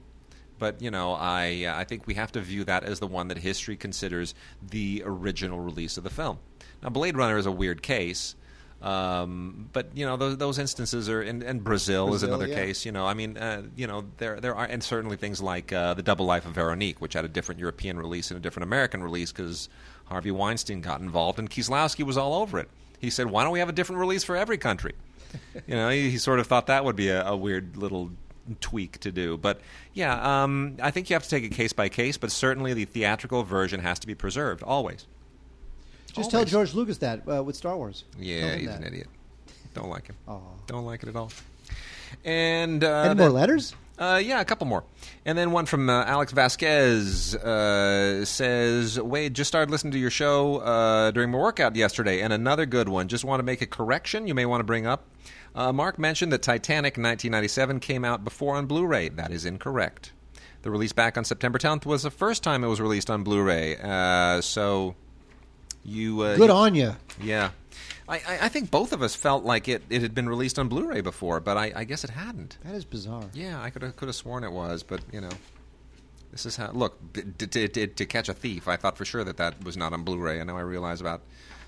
But 0.60 0.82
you 0.82 0.92
know, 0.92 1.14
I 1.14 1.66
uh, 1.66 1.76
I 1.76 1.84
think 1.84 2.08
we 2.08 2.14
have 2.14 2.32
to 2.34 2.42
view 2.42 2.64
that 2.66 2.84
as 2.84 3.00
the 3.00 3.08
one 3.08 3.28
that 3.28 3.40
history 3.40 3.76
considers 3.76 4.34
the 4.62 5.04
original 5.06 5.60
release 5.60 5.98
of 5.98 6.06
the 6.06 6.10
film. 6.10 6.40
Now, 6.84 6.90
Blade 6.90 7.16
Runner 7.16 7.38
is 7.38 7.46
a 7.46 7.52
weird 7.52 7.82
case. 7.82 8.36
Um, 8.82 9.70
but 9.74 9.90
you 9.94 10.08
know 10.08 10.18
those, 10.18 10.38
those 10.38 10.58
instances 10.58 11.08
are, 11.08 11.22
and, 11.22 11.44
and 11.44 11.64
Brazil, 11.64 12.16
is 12.16 12.24
another 12.24 12.48
yeah. 12.48 12.56
case. 12.56 12.84
You 12.84 12.92
know, 12.92 13.06
I 13.06 13.14
mean, 13.14 13.38
uh, 13.38 13.62
you 13.76 13.86
know, 13.86 14.06
there 14.18 14.40
there 14.40 14.56
are, 14.56 14.66
and 14.66 14.84
certainly 14.84 15.18
things 15.18 15.40
like 15.40 15.72
uh, 15.72 15.94
the 15.94 16.02
Double 16.02 16.26
Life 16.26 16.48
of 16.48 16.54
Veronique, 16.54 17.00
which 17.00 17.14
had 17.14 17.24
a 17.24 17.28
different 17.28 17.60
European 17.60 18.00
release 18.00 18.32
and 18.32 18.40
a 18.40 18.42
different 18.42 18.64
American 18.64 19.04
release 19.04 19.32
because 19.32 19.70
Harvey 20.06 20.32
Weinstein 20.32 20.82
got 20.82 21.00
involved, 21.00 21.38
and 21.38 21.48
Kieslowski 21.48 22.04
was 22.04 22.18
all 22.18 22.34
over 22.34 22.58
it. 22.58 22.70
He 23.00 23.12
said, 23.12 23.28
"Why 23.28 23.44
don't 23.44 23.54
we 23.54 23.60
have 23.60 23.70
a 23.70 23.74
different 23.74 24.00
release 24.00 24.24
for 24.24 24.36
every 24.36 24.58
country?" 24.58 24.94
you 25.68 25.76
know, 25.76 25.90
he, 25.90 26.10
he 26.10 26.18
sort 26.18 26.40
of 26.40 26.48
thought 26.48 26.66
that 26.66 26.84
would 26.84 26.96
be 26.96 27.10
a, 27.10 27.24
a 27.28 27.38
weird 27.38 27.78
little 27.78 28.10
tweak 28.62 29.00
to 29.02 29.12
do. 29.12 29.38
But 29.38 29.62
yeah, 29.94 30.44
um, 30.44 30.78
I 30.82 30.90
think 30.90 31.10
you 31.12 31.14
have 31.14 31.24
to 31.24 31.30
take 31.30 31.44
it 31.44 31.50
case 31.50 31.72
by 31.72 31.88
case. 31.88 32.18
But 32.18 32.32
certainly, 32.32 32.74
the 32.74 32.86
theatrical 32.86 33.44
version 33.44 33.82
has 33.82 34.00
to 34.00 34.08
be 34.08 34.16
preserved 34.16 34.64
always. 34.64 35.06
Just 36.14 36.18
Always. 36.18 36.28
tell 36.32 36.46
George 36.46 36.74
Lucas 36.74 36.98
that 37.00 37.22
uh, 37.28 37.44
with 37.44 37.56
Star 37.56 37.76
Wars. 37.78 38.04
Yeah, 38.20 38.56
he's 38.56 38.68
that. 38.68 38.80
an 38.82 38.86
idiot. 38.88 39.08
Don't 39.74 39.90
like 39.90 40.08
him. 40.08 40.16
Aw. 40.28 40.40
Don't 40.68 40.86
like 40.86 41.04
it 41.04 41.10
at 41.10 41.16
all. 41.16 41.32
And 42.26 42.84
uh, 42.84 43.02
Any 43.02 43.16
more 43.16 43.28
then- 43.28 43.34
letters? 43.34 43.76
Uh, 43.98 44.18
yeah, 44.18 44.42
a 44.42 44.46
couple 44.46 44.66
more. 44.66 44.84
And 45.26 45.38
then 45.38 45.52
one 45.52 45.68
from 45.68 45.88
uh, 45.88 46.04
Alex 46.06 46.32
Vasquez 46.32 47.36
uh, 47.36 48.26
says, 48.26 49.00
Wade, 49.00 49.36
just 49.36 49.48
started 49.48 49.70
listening 49.70 49.92
to 49.94 50.00
your 50.00 50.10
show 50.10 50.58
uh, 50.58 51.12
during 51.12 51.30
my 51.30 51.38
workout 51.38 51.76
yesterday, 51.76 52.22
and 52.22 52.34
another 52.34 52.66
good 52.66 52.90
one. 52.90 53.08
Just 53.08 53.24
want 53.24 53.40
to 53.42 53.44
make 53.44 53.62
a 53.62 53.68
correction 53.68 54.26
you 54.26 54.34
may 54.34 54.46
want 54.48 54.60
to 54.62 54.64
bring 54.64 54.88
up. 54.88 55.08
Uh, 55.54 55.72
Mark 55.72 56.00
mentioned 56.00 56.32
that 56.32 56.42
Titanic 56.42 56.94
1997 56.94 57.80
came 57.80 58.04
out 58.04 58.24
before 58.24 58.56
on 58.56 58.66
Blu 58.66 58.88
ray. 58.88 59.10
That 59.10 59.30
is 59.30 59.46
incorrect. 59.46 60.14
The 60.64 60.72
release 60.72 60.94
back 60.94 61.16
on 61.16 61.24
September 61.24 61.60
10th 61.60 61.86
was 61.86 62.02
the 62.02 62.10
first 62.12 62.42
time 62.42 62.64
it 62.64 62.68
was 62.68 62.82
released 62.82 63.12
on 63.12 63.22
Blu 63.22 63.44
ray. 63.44 63.78
Uh, 63.78 64.42
so 64.42 64.96
you. 65.84 66.22
Uh, 66.22 66.36
Good 66.38 66.50
you- 66.50 66.56
on 66.56 66.76
you. 66.76 66.96
yeah. 67.22 67.52
I, 68.10 68.16
I, 68.18 68.40
I 68.44 68.50
think 68.50 68.70
both 68.72 68.92
of 68.92 69.02
us 69.02 69.16
felt 69.16 69.46
like 69.46 69.68
it, 69.70 69.84
it 69.90 70.02
had 70.02 70.14
been 70.14 70.28
released 70.28 70.60
on 70.60 70.68
Blu 70.68 70.88
ray 70.90 71.00
before, 71.02 71.40
but 71.40 71.56
I, 71.56 71.72
I 71.76 71.84
guess 71.86 72.04
it 72.04 72.10
hadn't. 72.10 72.58
That 72.66 72.76
is 72.76 72.84
bizarre. 72.84 73.24
Yeah, 73.34 73.62
I 73.62 73.70
could 73.70 73.82
have 73.84 73.96
could 73.96 74.08
have 74.10 74.16
sworn 74.16 74.44
it 74.44 74.52
was, 74.52 74.84
but 74.84 75.00
you 75.14 75.22
know, 75.22 75.30
this 76.32 76.46
is 76.46 76.58
how. 76.58 76.72
Look, 76.72 76.98
d- 77.14 77.68
to 77.88 78.06
catch 78.06 78.28
a 78.28 78.34
thief, 78.34 78.68
I 78.68 78.76
thought 78.76 78.98
for 78.98 79.06
sure 79.06 79.24
that 79.24 79.38
that 79.38 79.64
was 79.64 79.78
not 79.78 79.94
on 79.94 80.04
Blu-ray, 80.04 80.40
and 80.40 80.48
now 80.48 80.58
I 80.58 80.62
realize 80.62 81.00
about 81.00 81.22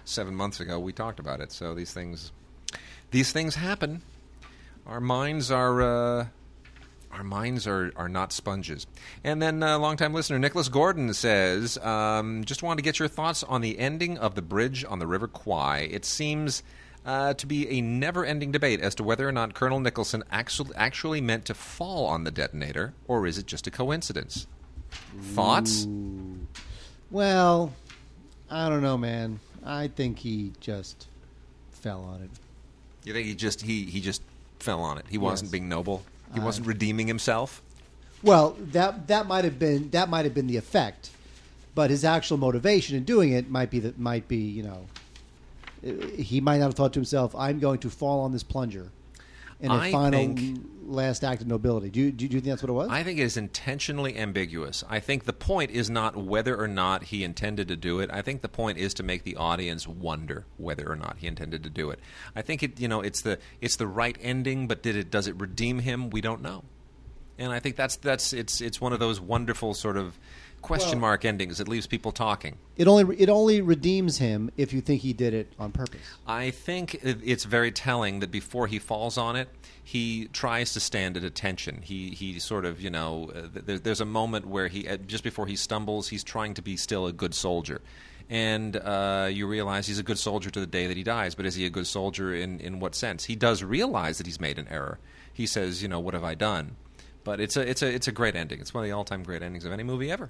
seven 0.06 0.36
months 0.36 0.60
ago 0.60 0.80
we 0.80 0.92
talked 0.92 1.20
about 1.20 1.40
it. 1.40 1.52
So 1.54 1.74
these 1.74 1.94
things, 1.94 2.32
these 3.12 3.32
things 3.32 3.56
happen. 3.56 4.02
Our 4.86 5.00
minds 5.00 5.50
are. 5.50 5.82
Uh, 5.82 6.26
our 7.14 7.24
minds 7.24 7.68
are, 7.68 7.94
are 7.96 8.10
not 8.10 8.34
sponges. 8.34 8.88
And 9.24 9.42
then, 9.42 9.62
uh, 9.64 9.78
longtime 9.80 10.14
listener 10.14 10.40
Nicholas 10.40 10.68
Gordon 10.68 11.14
says, 11.14 11.78
um, 11.78 12.44
just 12.44 12.64
wanted 12.64 12.78
to 12.78 12.84
get 12.84 13.00
your 13.00 13.08
thoughts 13.08 13.44
on 13.44 13.62
the 13.62 13.78
ending 13.80 14.18
of 14.18 14.36
the 14.36 14.42
bridge 14.42 14.84
on 14.88 15.00
the 15.00 15.08
River 15.08 15.28
Kwai. 15.28 15.88
It 15.92 16.06
seems 16.06 16.64
uh, 17.06 17.34
to 17.36 17.46
be 17.46 17.68
a 17.70 17.82
never 17.82 18.26
ending 18.26 18.52
debate 18.52 18.80
as 18.82 18.96
to 18.96 19.04
whether 19.04 19.28
or 19.28 19.32
not 19.32 19.54
Colonel 19.54 19.80
Nicholson 19.80 20.24
actually, 20.32 20.76
actually 20.76 21.22
meant 21.22 21.46
to 21.46 21.54
fall 21.54 22.06
on 22.08 22.24
the 22.24 22.32
detonator, 22.32 22.94
or 23.08 23.28
is 23.28 23.38
it 23.38 23.46
just 23.46 23.68
a 23.68 23.72
coincidence? 23.72 24.48
Thoughts? 25.22 25.88
Well, 27.12 27.74
I 28.50 28.70
don't 28.70 28.82
know, 28.82 28.98
man. 28.98 29.40
I 29.66 29.88
think 29.88 30.20
he 30.20 30.52
just 30.60 31.08
fell 31.72 32.04
on 32.04 32.22
it. 32.22 32.30
You 33.04 33.14
think 33.14 33.28
he 33.28 33.36
just 33.36 33.62
he, 33.62 33.84
he 33.86 34.00
just 34.02 34.22
fell 34.60 34.82
on 34.82 34.98
it? 34.98 35.06
He 35.10 35.18
wasn't 35.18 35.48
Yes. 35.48 35.52
being 35.52 35.70
noble. 35.70 36.04
He 36.34 36.40
wasn't 36.40 36.68
redeeming 36.68 37.08
himself. 37.08 37.62
Well, 38.22 38.56
that 38.60 39.08
that 39.08 39.28
might 39.28 39.44
have 39.44 39.60
been 39.60 39.90
that 39.92 40.10
might 40.10 40.26
have 40.26 40.34
been 40.34 40.48
the 40.48 40.58
effect, 40.58 41.12
but 41.76 41.90
his 41.90 42.06
actual 42.06 42.38
motivation 42.38 42.96
in 42.96 43.04
doing 43.04 43.32
it 43.32 43.50
might 43.50 43.70
be 43.70 43.80
that 43.80 44.00
might 44.00 44.28
be 44.28 44.38
you 44.38 44.64
know 44.64 44.88
he 46.18 46.40
might 46.40 46.60
not 46.60 46.66
have 46.66 46.76
thought 46.76 46.94
to 46.94 47.00
himself, 47.00 47.36
"I'm 47.36 47.60
going 47.60 47.80
to 47.80 47.90
fall 47.90 48.22
on 48.22 48.32
this 48.32 48.44
plunger," 48.44 48.90
in 49.64 49.72
a 49.72 49.76
I 49.76 49.92
final 49.92 50.20
think- 50.20 50.70
last 50.86 51.24
act 51.24 51.42
of 51.42 51.48
nobility. 51.48 51.90
Do 51.90 52.02
you, 52.02 52.12
do 52.12 52.26
you 52.26 52.30
do 52.30 52.36
you 52.36 52.42
think 52.42 52.52
that's 52.52 52.62
what 52.62 52.70
it 52.70 52.74
was? 52.74 52.90
I 52.90 53.04
think 53.04 53.18
it 53.18 53.24
is 53.24 53.38
intentionally 53.38 54.18
ambiguous. 54.18 54.84
I 54.90 55.00
think 55.00 55.24
the 55.24 55.34
point 55.34 55.72
is 55.72 55.90
not 55.90 56.18
whether 56.18 56.60
or 56.60 56.68
not 56.68 57.04
he 57.06 57.24
intended 57.24 57.70
to 57.70 57.76
do 57.78 58.00
it. 58.02 58.10
I 58.12 58.22
think 58.22 58.42
the 58.42 58.50
point 58.50 58.78
is 58.78 58.94
to 58.96 59.04
make 59.04 59.24
the 59.24 59.38
audience 59.38 59.88
wonder 59.88 60.46
whether 60.58 60.92
or 60.92 60.98
not 60.98 61.18
he 61.20 61.28
intended 61.28 61.64
to 61.64 61.70
do 61.70 61.90
it. 61.90 62.00
I 62.36 62.42
think 62.42 62.62
it, 62.64 62.80
you 62.80 62.88
know, 62.90 63.00
it's 63.02 63.22
the 63.22 63.40
it's 63.62 63.78
the 63.78 63.88
right 63.88 64.18
ending, 64.22 64.68
but 64.68 64.84
did 64.84 64.96
it 64.98 65.10
does 65.10 65.28
it 65.28 65.40
redeem 65.40 65.80
him? 65.80 66.10
We 66.10 66.20
don't 66.22 66.42
know. 66.42 66.66
And 67.40 67.52
I 67.52 67.60
think 67.60 67.78
that's 67.78 67.96
that's 67.96 68.34
it's 68.34 68.60
it's 68.62 68.80
one 68.82 68.94
of 68.94 69.00
those 69.00 69.20
wonderful 69.22 69.74
sort 69.74 69.98
of 69.98 70.20
question 70.64 70.94
Well- 70.94 71.10
mark 71.10 71.26
endings 71.26 71.60
It 71.60 71.68
leaves 71.68 71.86
people 71.86 72.12
talking. 72.12 72.58
it 72.78 72.88
only 72.88 73.16
it 73.20 73.30
only 73.30 73.62
redeems 73.62 74.18
him 74.18 74.50
if 74.58 74.74
you 74.74 74.82
think 74.82 75.02
he 75.02 75.14
did 75.14 75.34
it 75.34 75.54
on 75.60 75.72
purpose. 75.72 76.02
I 76.26 76.50
think 76.50 76.96
it's 77.04 77.44
very 77.44 77.72
telling 77.72 78.20
that 78.22 78.32
before 78.32 78.66
he 78.68 78.80
falls 78.80 79.18
on 79.18 79.36
it, 79.36 79.50
he 79.84 80.30
tries 80.34 80.74
to 80.74 80.80
stand 80.80 81.18
at 81.18 81.24
attention. 81.24 81.82
He 81.84 82.10
he 82.12 82.40
sort 82.40 82.66
of 82.66 82.82
you 82.82 82.90
know 82.90 83.32
uh, 83.36 83.42
there, 83.54 83.78
there's 83.78 84.02
a 84.02 84.06
moment 84.06 84.48
where 84.48 84.68
he 84.70 84.88
uh, 84.88 84.98
just 84.98 85.24
before 85.24 85.46
he 85.48 85.56
stumbles, 85.56 86.08
he's 86.08 86.24
trying 86.24 86.54
to 86.56 86.62
be 86.62 86.78
still 86.78 87.06
a 87.06 87.12
good 87.14 87.34
soldier, 87.36 87.82
and 88.30 88.78
uh, 88.78 89.30
you 89.32 89.46
realize 89.48 89.86
he's 89.88 90.00
a 90.00 90.04
good 90.04 90.18
soldier 90.20 90.50
to 90.50 90.60
the 90.60 90.66
day 90.68 90.88
that 90.88 90.96
he 90.98 91.04
dies. 91.04 91.36
But 91.36 91.46
is 91.46 91.56
he 91.56 91.66
a 91.66 91.70
good 91.70 91.88
soldier 91.88 92.34
in 92.34 92.60
in 92.62 92.80
what 92.80 92.96
sense? 92.96 93.26
He 93.26 93.36
does 93.36 93.62
realize 93.64 94.18
that 94.18 94.26
he's 94.28 94.40
made 94.40 94.58
an 94.58 94.68
error. 94.70 95.00
He 95.34 95.46
says, 95.46 95.82
you 95.82 95.88
know, 95.90 96.00
what 96.00 96.14
have 96.14 96.24
I 96.24 96.36
done? 96.36 96.78
But 97.26 97.40
it's 97.40 97.58
a 97.58 97.62
it's 97.70 97.82
a 97.82 97.88
it's 97.94 98.08
a 98.08 98.12
great 98.12 98.36
ending. 98.36 98.60
It's 98.60 98.74
one 98.74 98.84
of 98.84 98.90
the 98.90 98.96
all 98.96 99.04
time 99.04 99.24
great 99.24 99.42
endings 99.42 99.66
of 99.66 99.72
any 99.72 99.84
movie 99.84 100.10
ever. 100.12 100.30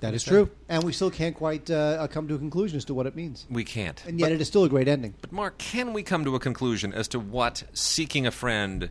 That 0.00 0.14
is 0.14 0.22
say? 0.22 0.30
true, 0.30 0.50
and 0.68 0.84
we 0.84 0.92
still 0.92 1.10
can't 1.10 1.34
quite 1.34 1.70
uh, 1.70 2.06
come 2.08 2.28
to 2.28 2.34
a 2.34 2.38
conclusion 2.38 2.76
as 2.76 2.84
to 2.86 2.94
what 2.94 3.06
it 3.06 3.16
means. 3.16 3.46
We 3.50 3.64
can't. 3.64 4.04
And 4.06 4.20
yet, 4.20 4.30
it 4.30 4.40
is 4.40 4.46
still 4.46 4.64
a 4.64 4.68
great 4.68 4.86
ending. 4.86 5.14
But 5.20 5.32
Mark, 5.32 5.58
can 5.58 5.92
we 5.92 6.02
come 6.02 6.24
to 6.24 6.34
a 6.36 6.40
conclusion 6.40 6.92
as 6.92 7.08
to 7.08 7.18
what 7.18 7.64
seeking 7.72 8.26
a 8.26 8.30
friend 8.30 8.90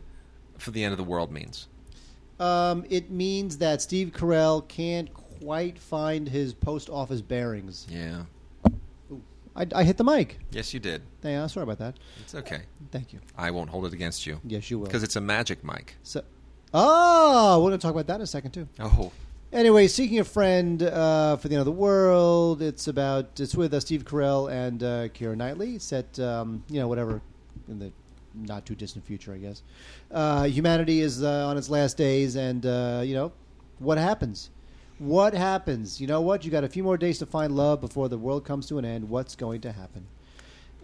for 0.58 0.70
the 0.70 0.84
end 0.84 0.92
of 0.92 0.98
the 0.98 1.04
world 1.04 1.32
means? 1.32 1.68
Um, 2.38 2.84
it 2.90 3.10
means 3.10 3.58
that 3.58 3.82
Steve 3.82 4.12
Carell 4.12 4.66
can't 4.68 5.12
quite 5.14 5.78
find 5.78 6.28
his 6.28 6.52
post 6.52 6.90
office 6.90 7.22
bearings. 7.22 7.86
Yeah. 7.88 8.24
I, 9.56 9.66
I 9.74 9.84
hit 9.84 9.96
the 9.96 10.04
mic. 10.04 10.38
Yes, 10.52 10.72
you 10.72 10.78
did. 10.78 11.02
Yeah, 11.24 11.46
sorry 11.48 11.64
about 11.64 11.78
that. 11.78 11.96
It's 12.20 12.34
okay. 12.34 12.62
Thank 12.92 13.12
you. 13.12 13.18
I 13.36 13.50
won't 13.50 13.70
hold 13.70 13.86
it 13.86 13.92
against 13.92 14.24
you 14.24 14.40
Yes, 14.44 14.70
you 14.70 14.78
will. 14.78 14.86
because 14.86 15.02
it's 15.02 15.16
a 15.16 15.20
magic 15.20 15.64
mic. 15.64 15.96
So, 16.04 16.22
oh, 16.72 17.58
we're 17.58 17.70
going 17.70 17.78
to 17.80 17.82
talk 17.82 17.92
about 17.92 18.06
that 18.06 18.16
in 18.16 18.20
a 18.20 18.26
second 18.26 18.52
too. 18.52 18.68
Oh, 18.78 19.10
Anyway, 19.50 19.86
seeking 19.86 20.18
a 20.18 20.24
friend 20.24 20.82
uh, 20.82 21.34
for 21.38 21.48
the 21.48 21.54
end 21.54 21.60
of 21.60 21.64
the 21.64 21.72
world. 21.72 22.60
It's 22.60 22.86
about 22.86 23.40
it's 23.40 23.54
with 23.54 23.72
uh, 23.72 23.80
Steve 23.80 24.04
Carell 24.04 24.52
and 24.52 24.82
uh, 24.82 25.08
Keira 25.08 25.34
Knightley. 25.34 25.78
Set 25.78 26.18
um, 26.20 26.62
you 26.68 26.78
know 26.78 26.86
whatever 26.86 27.22
in 27.66 27.78
the 27.78 27.90
not 28.34 28.66
too 28.66 28.74
distant 28.74 29.06
future, 29.06 29.32
I 29.32 29.38
guess. 29.38 29.62
Uh, 30.10 30.44
humanity 30.44 31.00
is 31.00 31.22
uh, 31.22 31.46
on 31.46 31.56
its 31.56 31.70
last 31.70 31.96
days, 31.96 32.36
and 32.36 32.66
uh, 32.66 33.00
you 33.02 33.14
know 33.14 33.32
what 33.78 33.96
happens. 33.96 34.50
What 34.98 35.32
happens? 35.32 35.98
You 35.98 36.08
know 36.08 36.20
what? 36.20 36.44
You 36.44 36.50
got 36.50 36.64
a 36.64 36.68
few 36.68 36.82
more 36.82 36.98
days 36.98 37.18
to 37.20 37.26
find 37.26 37.56
love 37.56 37.80
before 37.80 38.10
the 38.10 38.18
world 38.18 38.44
comes 38.44 38.66
to 38.66 38.76
an 38.76 38.84
end. 38.84 39.08
What's 39.08 39.34
going 39.34 39.62
to 39.62 39.72
happen? 39.72 40.06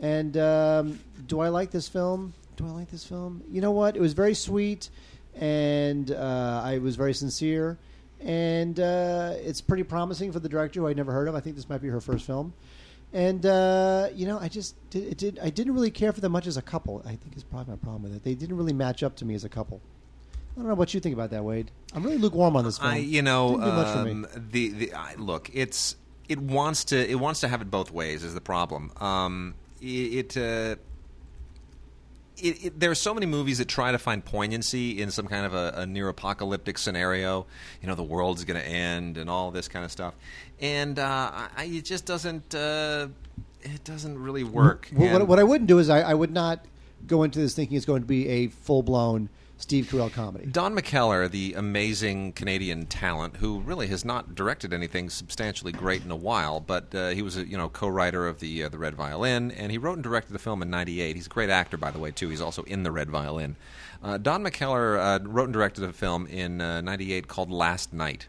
And 0.01 0.39
um, 0.39 1.01
do 1.27 1.41
I 1.41 1.49
like 1.49 1.71
this 1.71 1.87
film? 1.87 2.33
Do 2.57 2.67
I 2.67 2.71
like 2.71 2.91
this 2.91 3.05
film? 3.05 3.43
You 3.51 3.61
know 3.61 3.73
what? 3.73 3.95
It 3.95 4.01
was 4.01 4.15
very 4.15 4.35
sweet, 4.35 4.89
and 5.35 6.11
uh, 6.11 6.62
I 6.65 6.79
was 6.79 6.97
very 6.97 7.12
sincere, 7.12 7.77
and 8.25 8.81
uh, 8.81 9.35
it's 9.37 9.61
pretty 9.61 9.83
promising 9.83 10.33
for 10.33 10.41
the 10.41 10.49
director 10.49 10.81
who 10.81 10.87
I'd 10.89 10.97
never 10.97 11.12
heard 11.12 11.29
of. 11.29 11.35
I 11.35 11.41
think 11.41 11.57
this 11.57 11.68
might 11.68 11.83
be 11.83 11.89
her 11.89 12.01
first 12.01 12.25
film, 12.25 12.55
and 13.12 13.45
uh, 13.45 14.09
you 14.14 14.27
know, 14.27 14.39
I 14.39 14.49
just 14.49 14.75
did, 14.91 15.05
it 15.05 15.18
did. 15.18 15.39
I 15.43 15.51
didn't 15.51 15.75
really 15.75 15.91
care 15.91 16.12
for 16.12 16.20
them 16.20 16.33
much 16.33 16.47
as 16.47 16.57
a 16.57 16.62
couple. 16.62 17.03
I 17.05 17.16
think 17.16 17.37
is 17.37 17.45
probably 17.45 17.72
my 17.72 17.79
problem 17.79 18.03
with 18.05 18.14
it. 18.16 18.25
They 18.25 18.35
didn't 18.35 18.57
really 18.57 18.72
match 18.72 19.03
up 19.03 19.14
to 19.16 19.25
me 19.25 19.35
as 19.35 19.45
a 19.45 19.49
couple. 19.49 19.81
I 20.57 20.61
don't 20.61 20.68
know 20.68 20.75
what 20.75 20.95
you 20.95 21.01
think 21.01 21.14
about 21.14 21.31
that, 21.31 21.45
Wade. 21.45 21.70
I'm 21.95 22.03
really 22.03 22.18
lukewarm 22.18 22.57
on 22.57 22.64
this 22.64 22.79
film. 22.79 22.93
I 22.93 22.97
you 22.97 23.22
know 23.22 23.51
Didn't 23.51 23.64
do 23.64 23.72
much 23.72 23.93
for 23.95 24.05
me. 24.05 24.11
um, 24.11 24.27
the 24.51 24.68
the 24.70 24.95
I, 24.95 25.14
look 25.16 25.51
it's 25.53 25.97
it 26.29 26.39
wants 26.39 26.85
to 26.87 27.11
it 27.11 27.16
wants 27.16 27.41
to 27.41 27.49
have 27.49 27.61
it 27.61 27.70
both 27.70 27.91
ways 27.91 28.25
is 28.25 28.35
the 28.35 28.41
problem. 28.41 28.91
Um, 29.01 29.55
it. 29.81 30.35
it 30.35 30.37
uh, 30.37 30.77
it, 32.37 32.64
it, 32.64 32.80
there 32.80 32.91
are 32.91 32.97
so 32.97 33.14
many 33.14 33.26
movies 33.26 33.59
that 33.59 33.68
try 33.68 33.93
to 33.93 33.99
find 33.99 34.24
poignancy 34.24 35.01
in 35.01 35.11
some 35.11 35.26
kind 35.26 35.47
of 35.47 35.55
a, 35.55 35.74
a 35.76 35.87
near 35.87 36.09
apocalyptic 36.09 36.78
scenario. 36.78 37.47
You 37.80 37.89
know, 37.89 37.95
the 37.95 38.03
world's 38.03 38.45
going 38.45 38.61
to 38.61 38.66
end 38.66 39.16
and 39.18 39.30
all 39.30 39.51
this 39.51 39.68
kind 39.68 39.85
of 39.85 39.93
stuff, 39.93 40.14
and 40.61 40.99
uh, 40.99 41.49
I, 41.57 41.64
it 41.64 41.85
just 41.85 42.07
doesn't. 42.07 42.55
Uh, 42.55 43.09
it 43.62 43.82
doesn't 43.85 44.22
really 44.22 44.45
work. 44.45 44.91
Well, 44.95 45.11
what, 45.12 45.28
what 45.28 45.39
I 45.39 45.43
wouldn't 45.43 45.68
do 45.68 45.78
is 45.78 45.89
I, 45.89 46.01
I 46.03 46.14
would 46.14 46.30
not 46.30 46.66
go 47.07 47.22
into 47.22 47.39
this 47.39 47.55
thinking 47.55 47.76
it's 47.76 47.87
going 47.87 48.03
to 48.03 48.07
be 48.07 48.28
a 48.28 48.49
full 48.49 48.82
blown 48.82 49.30
Steve 49.57 49.87
Carell 49.87 50.13
comedy. 50.13 50.47
Don 50.47 50.75
McKellar, 50.77 51.31
the 51.31 51.55
amazing 51.55 52.33
Canadian 52.33 52.87
talent, 52.87 53.37
who 53.37 53.61
really 53.61 53.87
has 53.87 54.05
not 54.05 54.35
directed 54.35 54.73
anything 54.73 55.09
substantially 55.09 55.73
great 55.73 56.05
in 56.05 56.11
a 56.11 56.17
while, 56.17 56.61
but 56.61 56.95
uh, 56.95 57.11
he 57.11 57.23
was 57.23 57.37
a 57.37 57.47
you 57.47 57.57
know 57.57 57.69
co-writer 57.69 58.27
of 58.27 58.41
the 58.41 58.65
uh, 58.65 58.69
the 58.69 58.79
Red 58.79 58.95
Violin, 58.95 59.51
and 59.53 59.71
he 59.71 59.79
wrote 59.79 59.95
and 59.95 60.03
directed 60.03 60.33
the 60.33 60.39
film 60.39 60.61
in 60.61 60.71
'98. 60.71 61.17
He's 61.17 61.27
a 61.27 61.31
great 61.31 61.51
actor, 61.51 61.77
by 61.77 61.91
the 61.91 61.99
way, 61.99 62.11
too. 62.11 62.29
He's 62.29 62.41
also 62.41 62.63
in 62.65 62.83
the 62.83 62.91
Red 62.91 63.11
Violin. 63.11 63.57
Uh, 64.03 64.19
Don 64.19 64.43
McKellar 64.45 64.99
uh, 64.99 65.19
wrote 65.23 65.45
and 65.45 65.53
directed 65.53 65.85
a 65.85 65.93
film 65.93 66.27
in 66.27 66.59
'98 66.59 67.29
called 67.29 67.51
Last 67.51 67.93
Night, 67.93 68.27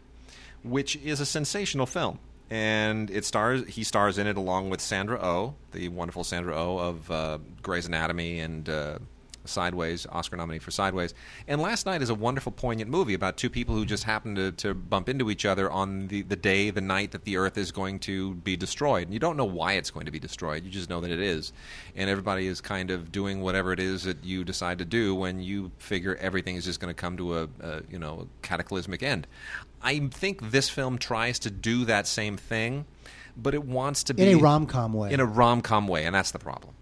which 0.62 0.96
is 0.96 1.20
a 1.20 1.26
sensational 1.26 1.86
film. 1.86 2.18
And 2.48 3.10
it 3.10 3.24
stars 3.24 3.66
he 3.66 3.82
stars 3.82 4.18
in 4.18 4.28
it 4.28 4.36
along 4.36 4.70
with 4.70 4.80
Sandra 4.80 5.18
Oh, 5.20 5.54
the 5.72 5.88
wonderful 5.88 6.22
Sandra 6.22 6.54
Oh 6.56 6.78
of 6.78 7.10
uh, 7.10 7.38
Grey's 7.60 7.86
Anatomy 7.86 8.38
and 8.38 8.68
uh, 8.68 8.98
Sideways, 9.48 10.06
Oscar 10.10 10.36
nominee 10.36 10.58
for 10.58 10.70
Sideways. 10.70 11.14
And 11.46 11.60
Last 11.60 11.86
Night 11.86 12.02
is 12.02 12.10
a 12.10 12.14
wonderful, 12.14 12.52
poignant 12.52 12.90
movie 12.90 13.14
about 13.14 13.36
two 13.36 13.50
people 13.50 13.74
who 13.74 13.84
just 13.84 14.04
happen 14.04 14.34
to, 14.34 14.52
to 14.52 14.74
bump 14.74 15.08
into 15.08 15.30
each 15.30 15.44
other 15.44 15.70
on 15.70 16.08
the, 16.08 16.22
the 16.22 16.36
day, 16.36 16.70
the 16.70 16.80
night 16.80 17.12
that 17.12 17.24
the 17.24 17.36
Earth 17.36 17.58
is 17.58 17.72
going 17.72 17.98
to 18.00 18.34
be 18.34 18.56
destroyed. 18.56 19.04
And 19.04 19.14
you 19.14 19.20
don't 19.20 19.36
know 19.36 19.44
why 19.44 19.74
it's 19.74 19.90
going 19.90 20.06
to 20.06 20.12
be 20.12 20.18
destroyed, 20.18 20.64
you 20.64 20.70
just 20.70 20.90
know 20.90 21.00
that 21.00 21.10
it 21.10 21.20
is. 21.20 21.52
And 21.94 22.10
everybody 22.10 22.46
is 22.46 22.60
kind 22.60 22.90
of 22.90 23.12
doing 23.12 23.40
whatever 23.40 23.72
it 23.72 23.80
is 23.80 24.04
that 24.04 24.24
you 24.24 24.44
decide 24.44 24.78
to 24.78 24.84
do 24.84 25.14
when 25.14 25.40
you 25.40 25.70
figure 25.78 26.16
everything 26.16 26.56
is 26.56 26.64
just 26.64 26.80
going 26.80 26.94
to 26.94 27.00
come 27.00 27.16
to 27.16 27.38
a, 27.38 27.48
a 27.60 27.82
you 27.90 27.98
know 27.98 28.20
a 28.26 28.46
cataclysmic 28.46 29.02
end. 29.02 29.26
I 29.82 29.98
think 29.98 30.50
this 30.50 30.68
film 30.68 30.98
tries 30.98 31.38
to 31.40 31.50
do 31.50 31.84
that 31.84 32.06
same 32.06 32.36
thing, 32.36 32.86
but 33.36 33.54
it 33.54 33.64
wants 33.64 34.04
to 34.04 34.14
be 34.14 34.30
In 34.30 34.38
a 34.38 34.40
rom-com 34.40 34.92
way. 34.92 35.12
In 35.12 35.20
a 35.20 35.26
rom 35.26 35.60
com 35.60 35.86
way, 35.86 36.04
and 36.04 36.14
that's 36.14 36.30
the 36.30 36.38
problem. 36.38 36.74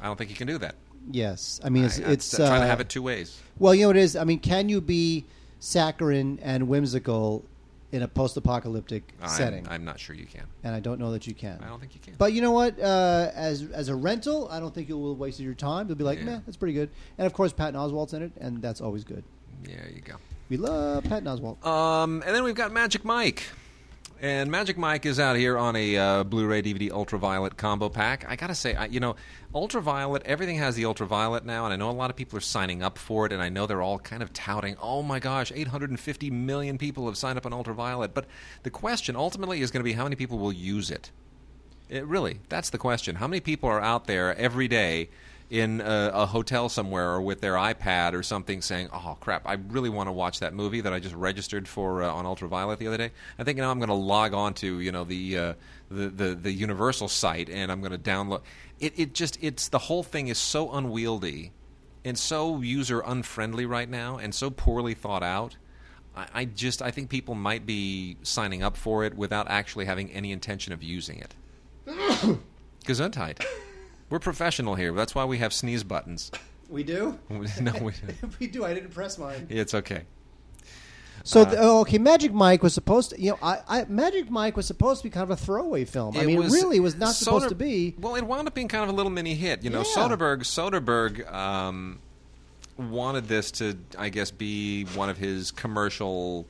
I 0.00 0.06
don't 0.06 0.16
think 0.16 0.30
you 0.30 0.36
can 0.36 0.46
do 0.46 0.58
that. 0.58 0.76
Yes, 1.10 1.60
I 1.64 1.68
mean 1.70 1.84
it's, 1.84 1.98
I- 2.00 2.10
it's 2.10 2.30
trying 2.36 2.60
to 2.60 2.66
uh, 2.66 2.66
have 2.66 2.80
it 2.80 2.88
two 2.88 3.02
ways. 3.02 3.40
Well, 3.58 3.74
you 3.74 3.82
know 3.82 3.88
what 3.88 3.96
it 3.96 4.00
is. 4.02 4.16
I 4.16 4.24
mean, 4.24 4.38
can 4.38 4.68
you 4.68 4.80
be 4.80 5.24
saccharine 5.60 6.38
and 6.42 6.68
whimsical 6.68 7.44
in 7.92 8.02
a 8.02 8.08
post-apocalyptic 8.08 9.02
setting? 9.26 9.66
I'm, 9.66 9.72
I'm 9.74 9.84
not 9.84 9.98
sure 9.98 10.14
you 10.14 10.26
can. 10.26 10.44
and 10.62 10.74
I 10.74 10.80
don't 10.80 11.00
know 11.00 11.10
that 11.12 11.26
you 11.26 11.34
can. 11.34 11.58
I 11.62 11.66
don't 11.68 11.80
think 11.80 11.94
you 11.94 12.00
can. 12.00 12.14
But 12.18 12.32
you 12.32 12.40
know 12.42 12.52
what? 12.52 12.78
Uh, 12.78 13.30
as 13.34 13.68
as 13.72 13.88
a 13.88 13.94
rental, 13.94 14.48
I 14.50 14.60
don't 14.60 14.74
think 14.74 14.88
you 14.88 14.96
will 14.98 15.16
waste 15.16 15.40
your 15.40 15.54
time. 15.54 15.88
You'll 15.88 15.96
be 15.98 16.04
like, 16.04 16.18
Yeah. 16.18 16.24
meh, 16.26 16.40
that's 16.46 16.56
pretty 16.56 16.74
good. 16.74 16.90
And 17.18 17.26
of 17.26 17.32
course, 17.32 17.52
Patton 17.52 17.74
Oswalt's 17.78 18.12
in 18.12 18.22
it, 18.22 18.32
and 18.40 18.62
that's 18.62 18.80
always 18.80 19.04
good. 19.04 19.24
there 19.64 19.88
you 19.94 20.00
go. 20.02 20.14
We 20.48 20.56
love 20.56 21.04
Patton 21.04 21.24
Oswalt. 21.26 21.64
Um, 21.64 22.22
and 22.26 22.34
then 22.34 22.42
we've 22.44 22.54
got 22.56 22.72
Magic 22.72 23.04
Mike. 23.04 23.44
And 24.22 24.50
Magic 24.50 24.76
Mike 24.76 25.06
is 25.06 25.18
out 25.18 25.36
here 25.36 25.56
on 25.56 25.74
a 25.76 25.96
uh, 25.96 26.24
Blu-ray 26.24 26.60
DVD 26.60 26.90
Ultraviolet 26.90 27.56
combo 27.56 27.88
pack. 27.88 28.26
I 28.28 28.36
gotta 28.36 28.54
say, 28.54 28.74
I, 28.74 28.84
you 28.84 29.00
know, 29.00 29.16
Ultraviolet. 29.54 30.22
Everything 30.26 30.58
has 30.58 30.76
the 30.76 30.84
Ultraviolet 30.84 31.46
now, 31.46 31.64
and 31.64 31.72
I 31.72 31.76
know 31.76 31.88
a 31.88 31.92
lot 31.92 32.10
of 32.10 32.16
people 32.16 32.36
are 32.36 32.42
signing 32.42 32.82
up 32.82 32.98
for 32.98 33.24
it. 33.24 33.32
And 33.32 33.40
I 33.40 33.48
know 33.48 33.66
they're 33.66 33.80
all 33.80 33.98
kind 33.98 34.22
of 34.22 34.30
touting, 34.34 34.76
"Oh 34.82 35.02
my 35.02 35.20
gosh, 35.20 35.50
850 35.54 36.30
million 36.30 36.76
people 36.76 37.06
have 37.06 37.16
signed 37.16 37.38
up 37.38 37.46
on 37.46 37.54
Ultraviolet." 37.54 38.12
But 38.12 38.26
the 38.62 38.68
question 38.68 39.16
ultimately 39.16 39.62
is 39.62 39.70
going 39.70 39.80
to 39.80 39.84
be 39.84 39.94
how 39.94 40.02
many 40.02 40.16
people 40.16 40.38
will 40.38 40.52
use 40.52 40.90
it. 40.90 41.10
It 41.88 42.04
really, 42.04 42.40
that's 42.50 42.68
the 42.68 42.78
question. 42.78 43.16
How 43.16 43.26
many 43.26 43.40
people 43.40 43.70
are 43.70 43.80
out 43.80 44.06
there 44.06 44.36
every 44.36 44.68
day 44.68 45.08
in 45.50 45.80
a, 45.80 46.10
a 46.14 46.26
hotel 46.26 46.68
somewhere 46.68 47.10
or 47.10 47.20
with 47.20 47.40
their 47.40 47.54
iPad 47.54 48.14
or 48.14 48.22
something 48.22 48.62
saying, 48.62 48.88
"Oh 48.92 49.16
crap, 49.20 49.46
I 49.46 49.54
really 49.54 49.88
want 49.88 50.08
to 50.08 50.12
watch 50.12 50.38
that 50.40 50.54
movie 50.54 50.80
that 50.80 50.92
I 50.92 51.00
just 51.00 51.14
registered 51.14 51.66
for 51.66 52.04
uh, 52.04 52.12
on 52.12 52.24
Ultraviolet 52.24 52.78
the 52.78 52.86
other 52.86 52.96
day. 52.96 53.10
I 53.38 53.44
think 53.44 53.58
now 53.58 53.70
I'm 53.70 53.78
going 53.78 53.88
to 53.88 53.94
log 53.94 54.32
on 54.32 54.54
to 54.54 54.80
you 54.80 54.92
know 54.92 55.04
the, 55.04 55.36
uh, 55.36 55.54
the 55.90 56.08
the 56.08 56.34
the 56.36 56.52
Universal 56.52 57.08
site 57.08 57.50
and 57.50 57.70
I'm 57.70 57.80
going 57.80 57.92
to 57.92 57.98
download." 57.98 58.42
It 58.78 58.94
it 58.96 59.12
just 59.12 59.38
it's 59.42 59.68
the 59.68 59.78
whole 59.78 60.04
thing 60.04 60.28
is 60.28 60.38
so 60.38 60.70
unwieldy 60.72 61.52
and 62.04 62.16
so 62.16 62.60
user 62.60 63.00
unfriendly 63.00 63.66
right 63.66 63.88
now 63.88 64.18
and 64.18 64.34
so 64.34 64.50
poorly 64.50 64.94
thought 64.94 65.22
out. 65.22 65.56
I, 66.34 66.44
just 66.44 66.82
I 66.82 66.90
think 66.90 67.08
people 67.08 67.34
might 67.34 67.64
be 67.64 68.18
signing 68.22 68.62
up 68.62 68.76
for 68.76 69.04
it 69.04 69.14
without 69.16 69.48
actually 69.48 69.86
having 69.86 70.10
any 70.10 70.32
intention 70.32 70.74
of 70.74 70.82
using 70.82 71.18
it. 71.18 71.34
Gesundheit. 72.84 73.42
We're 74.10 74.18
professional 74.18 74.74
here. 74.74 74.92
That's 74.92 75.14
why 75.14 75.24
we 75.24 75.38
have 75.38 75.52
sneeze 75.52 75.84
buttons. 75.84 76.30
We 76.68 76.84
do. 76.84 77.18
no, 77.28 77.72
we, 77.82 77.92
we 78.38 78.46
do. 78.46 78.64
I 78.64 78.72
didn't 78.74 78.90
press 78.94 79.18
mine. 79.18 79.48
it's 79.50 79.74
okay. 79.74 80.02
So, 81.24 81.40
Uh, 81.40 81.44
th- 81.46 81.56
oh, 81.60 81.80
okay, 81.80 81.98
Magic 81.98 82.32
Mike 82.32 82.62
was 82.62 82.74
supposed 82.74 83.10
to, 83.10 83.20
you 83.20 83.30
know, 83.32 83.38
I, 83.42 83.58
I, 83.68 83.84
Magic 83.88 84.30
Mike 84.30 84.56
was 84.56 84.66
supposed 84.68 85.02
to 85.02 85.08
be 85.08 85.10
kind 85.10 85.24
of 85.24 85.30
a 85.32 85.36
throwaway 85.36 85.84
film. 85.84 86.16
I 86.16 86.20
It 86.20 86.26
mean, 86.26 86.38
was- 86.38 86.54
it 86.54 86.58
really 86.58 86.78
was 86.78 86.94
not 86.94 87.16
supposed 87.16 87.48
to 87.48 87.56
be. 87.56 87.96
Well, 87.98 88.14
it 88.14 88.22
wound 88.22 88.46
up 88.46 88.54
being 88.54 88.68
kind 88.68 88.84
of 88.84 88.90
a 88.90 88.92
little 88.92 89.10
mini 89.10 89.34
hit. 89.34 89.64
You 89.64 89.70
know, 89.70 89.78
Yeah. 89.80 89.84
Soderbergh. 89.96 90.42
Soderbergh 90.44 91.28
um, 91.34 91.98
wanted 92.78 93.26
this 93.26 93.50
to, 93.50 93.76
I 93.98 94.08
guess, 94.08 94.30
be 94.30 94.84
one 94.94 95.08
of 95.10 95.18
his 95.18 95.50
commercial 95.50 96.46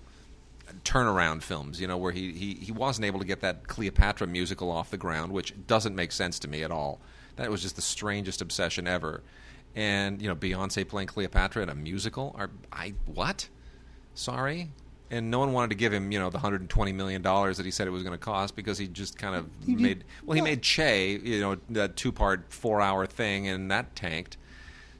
turnaround 0.84 1.42
films. 1.42 1.80
You 1.80 1.86
know, 1.88 1.96
where 1.96 2.12
he, 2.12 2.32
he 2.32 2.54
he 2.54 2.72
wasn't 2.72 3.06
able 3.06 3.20
to 3.20 3.26
get 3.26 3.40
that 3.40 3.66
Cleopatra 3.68 4.26
musical 4.26 4.70
off 4.70 4.90
the 4.90 4.98
ground, 4.98 5.32
which 5.32 5.54
doesn't 5.66 5.94
make 5.96 6.12
sense 6.12 6.38
to 6.40 6.48
me 6.48 6.62
at 6.62 6.70
all. 6.70 7.00
That 7.36 7.50
was 7.50 7.62
just 7.62 7.76
the 7.76 7.82
strangest 7.82 8.40
obsession 8.42 8.86
ever. 8.86 9.22
And 9.74 10.20
you 10.20 10.28
know, 10.28 10.34
Beyonce 10.36 10.86
playing 10.86 11.08
Cleopatra 11.08 11.62
in 11.62 11.68
a 11.68 11.74
musical. 11.74 12.34
Are 12.38 12.50
I 12.72 12.94
what? 13.06 13.48
Sorry. 14.14 14.70
And 15.12 15.28
no 15.30 15.40
one 15.40 15.52
wanted 15.52 15.70
to 15.70 15.74
give 15.76 15.92
him, 15.92 16.12
you 16.12 16.20
know, 16.20 16.30
the 16.30 16.38
hundred 16.38 16.60
and 16.60 16.70
twenty 16.70 16.92
million 16.92 17.20
dollars 17.22 17.56
that 17.56 17.66
he 17.66 17.72
said 17.72 17.88
it 17.88 17.90
was 17.90 18.02
going 18.04 18.12
to 18.16 18.18
cost 18.24 18.54
because 18.54 18.78
he 18.78 18.86
just 18.86 19.18
kind 19.18 19.34
of 19.34 19.48
He 19.66 19.72
did- 19.74 19.80
made. 19.82 20.04
Well, 20.24 20.36
he 20.36 20.40
made 20.40 20.62
Che, 20.62 21.18
you 21.22 21.40
know, 21.40 21.56
that 21.70 21.96
two-part, 21.96 22.52
four-hour 22.52 23.06
thing, 23.06 23.48
and 23.48 23.70
that 23.72 23.96
tanked. 23.96 24.36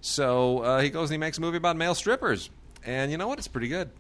So 0.01 0.61
uh, 0.61 0.81
he 0.81 0.91
goes 0.91 1.11
and 1.11 1.15
he 1.15 1.19
makes 1.19 1.39
a 1.39 1.41
movie 1.41 1.59
about 1.59 1.77
male 1.77 1.95
strippers, 1.95 2.51
and 2.85 3.13
you 3.13 3.19
know 3.19 3.29
what? 3.29 3.39
It's 3.39 3.47
pretty 3.49 3.69
good. 3.69 3.91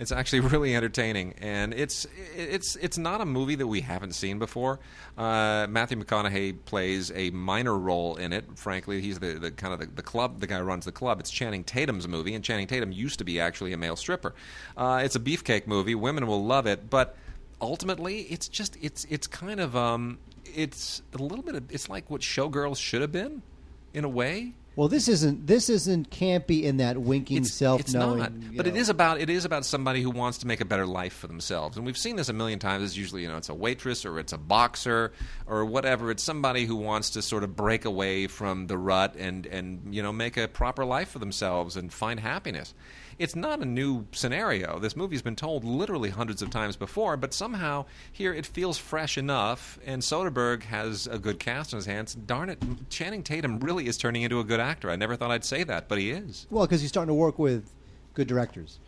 It's 0.00 0.12
actually 0.12 0.40
really 0.48 0.74
entertaining, 0.74 1.34
and 1.38 1.74
it's 1.74 2.06
it's 2.34 2.74
it's 2.76 2.96
not 2.96 3.20
a 3.20 3.26
movie 3.26 3.54
that 3.56 3.66
we 3.66 3.82
haven't 3.82 4.14
seen 4.14 4.38
before. 4.38 4.80
Uh, 5.16 5.66
Matthew 5.68 6.02
McConaughey 6.02 6.56
plays 6.64 7.12
a 7.14 7.28
minor 7.30 7.76
role 7.76 8.16
in 8.16 8.32
it. 8.32 8.46
Frankly, 8.56 9.02
he's 9.02 9.18
the, 9.18 9.34
the 9.34 9.50
kind 9.50 9.74
of 9.74 9.80
the, 9.80 9.86
the 9.86 10.02
club, 10.02 10.40
the 10.40 10.46
guy 10.46 10.58
who 10.58 10.64
runs 10.64 10.86
the 10.86 10.92
club. 10.92 11.20
It's 11.20 11.30
Channing 11.30 11.64
Tatum's 11.64 12.08
movie, 12.08 12.34
and 12.34 12.42
Channing 12.42 12.66
Tatum 12.66 12.92
used 12.92 13.18
to 13.18 13.24
be 13.24 13.38
actually 13.40 13.74
a 13.74 13.76
male 13.76 13.94
stripper. 13.94 14.34
Uh, 14.74 15.02
it's 15.04 15.16
a 15.16 15.20
beefcake 15.20 15.66
movie. 15.66 15.94
Women 15.94 16.26
will 16.26 16.44
love 16.44 16.66
it, 16.66 16.88
but 16.88 17.14
ultimately, 17.60 18.22
it's 18.22 18.48
just 18.48 18.78
it's 18.80 19.06
it's 19.10 19.26
kind 19.26 19.60
of 19.60 19.76
um, 19.76 20.18
it's 20.46 21.02
a 21.12 21.18
little 21.18 21.44
bit. 21.44 21.56
Of, 21.56 21.70
it's 21.70 21.90
like 21.90 22.08
what 22.08 22.22
Showgirls 22.22 22.78
should 22.78 23.02
have 23.02 23.12
been, 23.12 23.42
in 23.92 24.04
a 24.04 24.08
way. 24.08 24.54
Well, 24.80 24.88
this 24.88 25.08
isn't 25.08 25.46
this 25.46 25.68
isn't 25.68 26.08
campy 26.08 26.62
in 26.62 26.78
that 26.78 26.96
winking 26.96 27.36
It's, 27.36 27.52
self 27.52 27.82
it's 27.82 27.92
knowing. 27.92 28.20
not, 28.20 28.32
but 28.56 28.66
it 28.66 28.76
is 28.76 28.88
about 28.88 29.20
it 29.20 29.28
is 29.28 29.44
about 29.44 29.66
somebody 29.66 30.00
who 30.00 30.08
wants 30.08 30.38
to 30.38 30.46
make 30.46 30.62
a 30.62 30.64
better 30.64 30.86
life 30.86 31.12
for 31.12 31.26
themselves, 31.26 31.76
and 31.76 31.84
we've 31.84 31.98
seen 31.98 32.16
this 32.16 32.30
a 32.30 32.32
million 32.32 32.58
times. 32.58 32.82
It's 32.82 32.96
usually 32.96 33.20
you 33.20 33.28
know 33.28 33.36
it's 33.36 33.50
a 33.50 33.54
waitress 33.54 34.06
or 34.06 34.18
it's 34.18 34.32
a 34.32 34.38
boxer 34.38 35.12
or 35.46 35.66
whatever. 35.66 36.10
It's 36.10 36.22
somebody 36.22 36.64
who 36.64 36.76
wants 36.76 37.10
to 37.10 37.20
sort 37.20 37.44
of 37.44 37.54
break 37.54 37.84
away 37.84 38.26
from 38.26 38.68
the 38.68 38.78
rut 38.78 39.16
and 39.18 39.44
and 39.44 39.94
you 39.94 40.02
know 40.02 40.14
make 40.14 40.38
a 40.38 40.48
proper 40.48 40.86
life 40.86 41.10
for 41.10 41.18
themselves 41.18 41.76
and 41.76 41.92
find 41.92 42.18
happiness. 42.18 42.72
It's 43.20 43.36
not 43.36 43.60
a 43.60 43.66
new 43.66 44.06
scenario. 44.12 44.78
This 44.78 44.96
movie's 44.96 45.20
been 45.20 45.36
told 45.36 45.62
literally 45.62 46.08
hundreds 46.08 46.40
of 46.40 46.48
times 46.48 46.74
before, 46.74 47.18
but 47.18 47.34
somehow 47.34 47.84
here 48.10 48.32
it 48.32 48.46
feels 48.46 48.78
fresh 48.78 49.18
enough. 49.18 49.78
And 49.84 50.00
Soderbergh 50.00 50.62
has 50.62 51.06
a 51.06 51.18
good 51.18 51.38
cast 51.38 51.74
on 51.74 51.78
his 51.78 51.84
hands. 51.84 52.14
Darn 52.14 52.48
it, 52.48 52.58
Channing 52.88 53.22
Tatum 53.22 53.60
really 53.60 53.86
is 53.88 53.98
turning 53.98 54.22
into 54.22 54.40
a 54.40 54.44
good 54.44 54.58
actor. 54.58 54.88
I 54.90 54.96
never 54.96 55.16
thought 55.16 55.30
I'd 55.30 55.44
say 55.44 55.64
that, 55.64 55.86
but 55.86 55.98
he 55.98 56.10
is. 56.12 56.46
Well, 56.50 56.64
because 56.64 56.80
he's 56.80 56.88
starting 56.88 57.08
to 57.08 57.14
work 57.14 57.38
with 57.38 57.70
good 58.14 58.26
directors. 58.26 58.78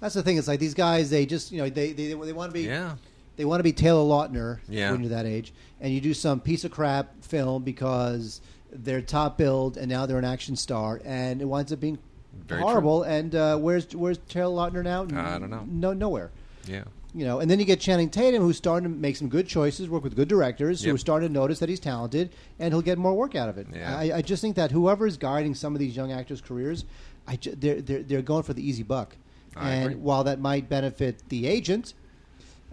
That's 0.00 0.14
the 0.14 0.22
thing. 0.22 0.38
It's 0.38 0.48
like 0.48 0.58
these 0.58 0.72
guys. 0.72 1.10
They 1.10 1.26
just 1.26 1.52
you 1.52 1.58
know 1.58 1.68
they 1.68 1.92
they, 1.92 2.14
they 2.14 2.32
want 2.32 2.48
to 2.50 2.54
be 2.54 2.62
Yeah. 2.62 2.96
they 3.36 3.44
want 3.44 3.60
to 3.60 3.64
be 3.64 3.74
Taylor 3.74 4.02
Lautner 4.08 4.60
Yeah. 4.70 4.90
when 4.90 5.02
you're 5.02 5.10
that 5.10 5.26
age, 5.26 5.52
and 5.82 5.92
you 5.92 6.00
do 6.00 6.14
some 6.14 6.40
piece 6.40 6.64
of 6.64 6.70
crap 6.70 7.22
film 7.22 7.62
because 7.62 8.40
they're 8.72 9.02
top 9.02 9.36
billed 9.36 9.76
and 9.76 9.88
now 9.90 10.06
they're 10.06 10.16
an 10.18 10.24
action 10.24 10.56
star, 10.56 10.98
and 11.04 11.42
it 11.42 11.44
winds 11.44 11.74
up 11.74 11.80
being 11.80 11.98
Very 12.46 12.60
horrible. 12.62 13.02
And 13.04 13.34
uh, 13.34 13.56
where's 13.58 13.94
where's 13.94 14.18
Taylor 14.28 14.54
Lautner 14.70 14.82
now? 14.82 15.02
I 15.02 15.38
don't 15.38 15.50
know. 15.50 15.64
No, 15.66 15.92
nowhere. 15.92 16.30
Yeah. 16.66 16.84
You 17.14 17.26
know, 17.26 17.40
and 17.40 17.50
then 17.50 17.58
you 17.58 17.66
get 17.66 17.78
Channing 17.78 18.08
Tatum, 18.08 18.42
who's 18.42 18.56
starting 18.56 18.90
to 18.90 18.96
make 18.98 19.16
some 19.16 19.28
good 19.28 19.46
choices, 19.46 19.86
work 19.90 20.02
with 20.02 20.16
good 20.16 20.28
directors, 20.28 20.80
who 20.80 20.86
Yep. 20.88 20.94
are 20.94 20.98
starting 20.98 21.28
to 21.28 21.32
notice 21.32 21.58
that 21.58 21.68
he's 21.68 21.78
talented, 21.80 22.30
and 22.58 22.72
he'll 22.72 22.80
get 22.80 22.96
more 22.96 23.12
work 23.14 23.34
out 23.34 23.50
of 23.50 23.58
it. 23.58 23.66
Yeah. 23.70 23.94
I, 23.98 24.12
I 24.16 24.22
just 24.22 24.40
think 24.40 24.56
that 24.56 24.70
whoever 24.70 25.06
is 25.06 25.18
guiding 25.18 25.54
some 25.54 25.74
of 25.74 25.78
these 25.78 25.94
young 25.94 26.10
actors' 26.10 26.40
careers, 26.40 26.86
I 27.26 27.36
ju- 27.36 27.54
they're, 27.54 27.82
they're 27.82 28.02
they're 28.02 28.22
going 28.22 28.44
for 28.44 28.54
the 28.54 28.66
easy 28.66 28.82
buck, 28.82 29.14
I 29.54 29.72
and 29.72 29.84
agree. 29.90 29.96
while 30.00 30.24
that 30.24 30.40
might 30.40 30.70
benefit 30.70 31.22
the 31.28 31.46
agent 31.46 31.92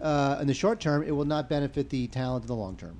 uh, 0.00 0.38
in 0.40 0.46
the 0.46 0.54
short 0.54 0.80
term, 0.80 1.02
it 1.02 1.10
will 1.10 1.26
not 1.26 1.50
benefit 1.50 1.90
the 1.90 2.06
talent 2.06 2.44
in 2.44 2.46
the 2.48 2.54
long 2.54 2.76
term. 2.76 2.96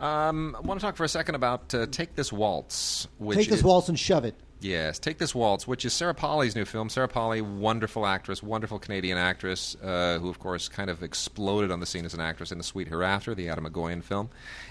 Um, 0.00 0.56
I 0.56 0.60
want 0.60 0.80
to 0.80 0.86
talk 0.86 0.96
for 0.96 1.04
a 1.04 1.08
second 1.08 1.34
about 1.34 1.74
uh, 1.74 1.86
Take 1.90 2.14
This 2.16 2.32
Waltz. 2.32 3.06
Which 3.18 3.36
Take 3.36 3.48
this 3.50 3.58
is- 3.58 3.64
waltz 3.64 3.90
and 3.90 3.98
shove 3.98 4.24
it. 4.24 4.34
Yes, 4.64 4.98
Take 4.98 5.18
This 5.18 5.34
Waltz, 5.34 5.68
which 5.68 5.84
is 5.84 5.92
Sarah 5.92 6.14
Polley's 6.14 6.56
new 6.56 6.64
film. 6.64 6.88
Sarah 6.88 7.06
Polley, 7.06 7.42
wonderful 7.42 8.06
actress, 8.06 8.42
wonderful 8.42 8.78
Canadian 8.78 9.18
actress, 9.18 9.76
uh, 9.82 10.18
who, 10.18 10.30
of 10.30 10.38
course, 10.38 10.70
kind 10.70 10.88
of 10.88 11.02
exploded 11.02 11.70
on 11.70 11.80
the 11.80 11.86
scene 11.86 12.06
as 12.06 12.14
an 12.14 12.20
actress 12.20 12.50
in 12.50 12.56
The 12.56 12.64
Sweet 12.64 12.88
Hereafter, 12.88 13.34
the 13.34 13.50
Atom 13.50 13.66
Egoyan 13.66 14.02
film, 14.02 14.30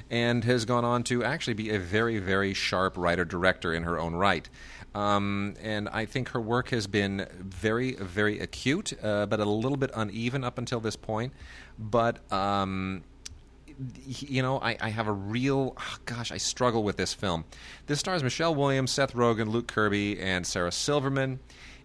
and 0.09 0.43
has 0.45 0.65
gone 0.65 0.83
on 0.83 1.03
to 1.03 1.23
actually 1.23 1.53
be 1.53 1.69
a 1.69 1.77
very, 1.77 2.17
very 2.17 2.55
sharp 2.55 2.97
writer 2.97 3.23
director 3.23 3.71
in 3.71 3.83
her 3.83 3.99
own 3.99 4.15
right. 4.15 4.49
Um, 4.95 5.53
and 5.61 5.87
I 5.89 6.05
think 6.05 6.29
her 6.29 6.41
work 6.41 6.69
has 6.69 6.87
been 6.87 7.27
very, 7.39 7.91
very 7.93 8.39
acute, 8.39 8.93
uh, 9.03 9.27
but 9.27 9.39
a 9.39 9.45
little 9.45 9.77
bit 9.77 9.91
uneven 9.93 10.43
up 10.43 10.57
until 10.57 10.79
this 10.79 10.95
point. 10.95 11.33
But. 11.77 12.31
Um, 12.33 13.03
you 14.05 14.41
know, 14.41 14.59
I, 14.59 14.77
I, 14.79 14.89
have 14.89 15.07
a 15.07 15.11
real 15.11 15.75
oh 15.77 15.97
gosh, 16.05 16.31
I 16.31 16.37
struggle 16.37 16.83
with 16.83 16.97
this 16.97 17.13
film. 17.13 17.45
This 17.87 17.99
stars 17.99 18.23
Michelle 18.23 18.55
Williams, 18.55 18.91
Seth 18.91 19.13
Rogen, 19.13 19.49
Luke 19.49 19.67
Kirby, 19.67 20.19
and 20.19 20.45
Sarah 20.45 20.71
Silverman. 20.71 21.39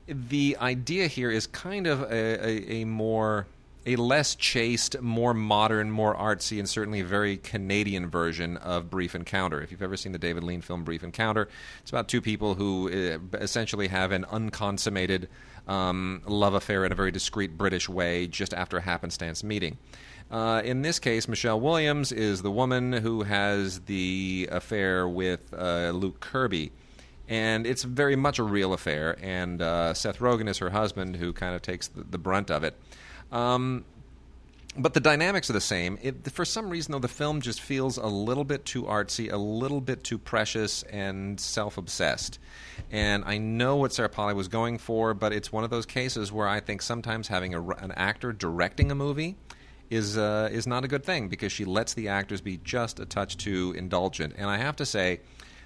The 0.07 0.57
idea 0.61 1.07
here 1.07 1.31
is 1.31 1.47
kind 1.47 1.87
of 1.87 2.03
a, 2.03 2.47
a, 2.47 2.81
a 2.81 2.85
more 2.85 3.47
a 3.89 3.97
less 3.97 4.35
chaste, 4.35 5.01
more 5.01 5.33
modern, 5.33 5.91
more 5.91 6.15
artsy, 6.15 6.59
and 6.59 6.69
certainly 6.69 7.01
a 7.01 7.05
very 7.05 7.39
Canadian 7.39 8.11
version 8.11 8.59
of 8.59 8.91
Brief 8.91 9.15
Encounter. 9.15 9.63
If 9.63 9.71
you've 9.71 9.83
ever 9.83 9.97
seen 9.97 10.13
the 10.13 10.19
David 10.19 10.45
Lean 10.45 10.61
film 10.61 10.85
Brief 10.85 11.03
Encounter, 11.03 11.49
it's 11.81 11.91
about 11.91 12.07
two 12.07 12.21
people 12.21 12.55
who 12.55 12.91
uh, 12.91 13.39
essentially 13.39 13.89
have 13.89 14.13
an 14.13 14.27
unconsummated 14.27 15.29
um, 15.67 16.21
love 16.27 16.53
affair 16.53 16.85
in 16.85 16.93
a 16.93 16.95
very 16.95 17.11
discreet 17.11 17.57
British 17.57 17.89
way 17.89 18.27
just 18.27 18.53
after 18.53 18.77
a 18.77 18.83
happenstance 18.83 19.43
meeting. 19.43 19.79
Uh, 20.31 20.61
in 20.65 20.83
this 20.83 20.99
case, 20.99 21.27
Michelle 21.27 21.61
Williams 21.61 22.13
is 22.13 22.43
the 22.43 22.51
woman 22.51 22.93
who 22.93 23.23
has 23.23 23.81
the 23.81 24.49
affair 24.53 25.09
with 25.09 25.53
uh, 25.55 25.91
Luke 25.91 26.21
Kirby. 26.21 26.73
And 27.29 27.67
it's 27.67 27.83
very 27.83 28.17
much 28.17 28.39
a 28.39 28.43
real 28.43 28.73
affair, 28.73 29.19
and 29.21 29.61
uh, 29.61 29.93
Seth 29.93 30.19
Rogen 30.19 30.49
is 30.49 30.59
her 30.59 30.71
husband, 30.71 31.17
who 31.17 31.35
kind 31.35 31.55
of 31.55 31.61
takes 31.61 31.87
the, 31.89 32.03
the 32.03 32.17
brunt 32.17 32.51
of 32.51 32.65
it. 32.65 32.75
Um, 33.31 33.85
but 34.79 34.95
the 34.95 35.01
dynamics 35.01 35.51
are 35.51 35.55
the 35.55 35.61
same. 35.61 35.99
It, 36.01 36.31
for 36.31 36.45
some 36.45 36.71
reason, 36.71 36.93
though, 36.93 37.01
the 37.01 37.09
film 37.09 37.43
just 37.43 37.61
feels 37.61 37.99
a 37.99 38.07
little 38.07 38.45
bit 38.45 38.65
too 38.65 38.85
artsy, 38.85 39.31
a 39.31 39.37
little 39.37 39.81
bit 39.81 40.05
too 40.05 40.17
precious 40.17 40.85
and 40.85 41.39
self 41.39 41.77
obsessed. 41.77 42.39
And 42.91 43.25
I 43.27 43.39
know 43.39 43.77
what 43.77 43.93
Sarah 43.93 44.09
Polley 44.09 44.35
was 44.35 44.49
going 44.49 44.79
for, 44.79 45.13
but 45.13 45.33
it's 45.33 45.53
one 45.53 45.65
of 45.65 45.71
those 45.71 45.85
cases 45.85 46.33
where 46.33 46.49
I 46.49 46.61
think 46.61 46.81
sometimes 46.81 47.29
having 47.29 47.55
a, 47.55 47.63
an 47.63 47.93
actor 47.93 48.33
directing 48.33 48.91
a 48.91 48.95
movie 48.95 49.37
is 49.91 50.19
uh, 50.19 50.49
is 50.53 50.67
not 50.67 50.85
a 50.85 50.89
good 50.89 51.05
thing 51.05 51.29
because 51.29 51.53
she 51.53 51.65
lets 51.65 51.95
the 51.95 52.09
actors 52.09 52.41
be 52.41 52.59
just 52.59 53.01
a 53.01 53.07
touch 53.07 53.37
too 53.37 53.75
indulgent. 53.77 54.35
And 54.37 54.49
I 54.49 54.59
have 54.59 54.77
to 54.77 54.87
say, 54.87 55.21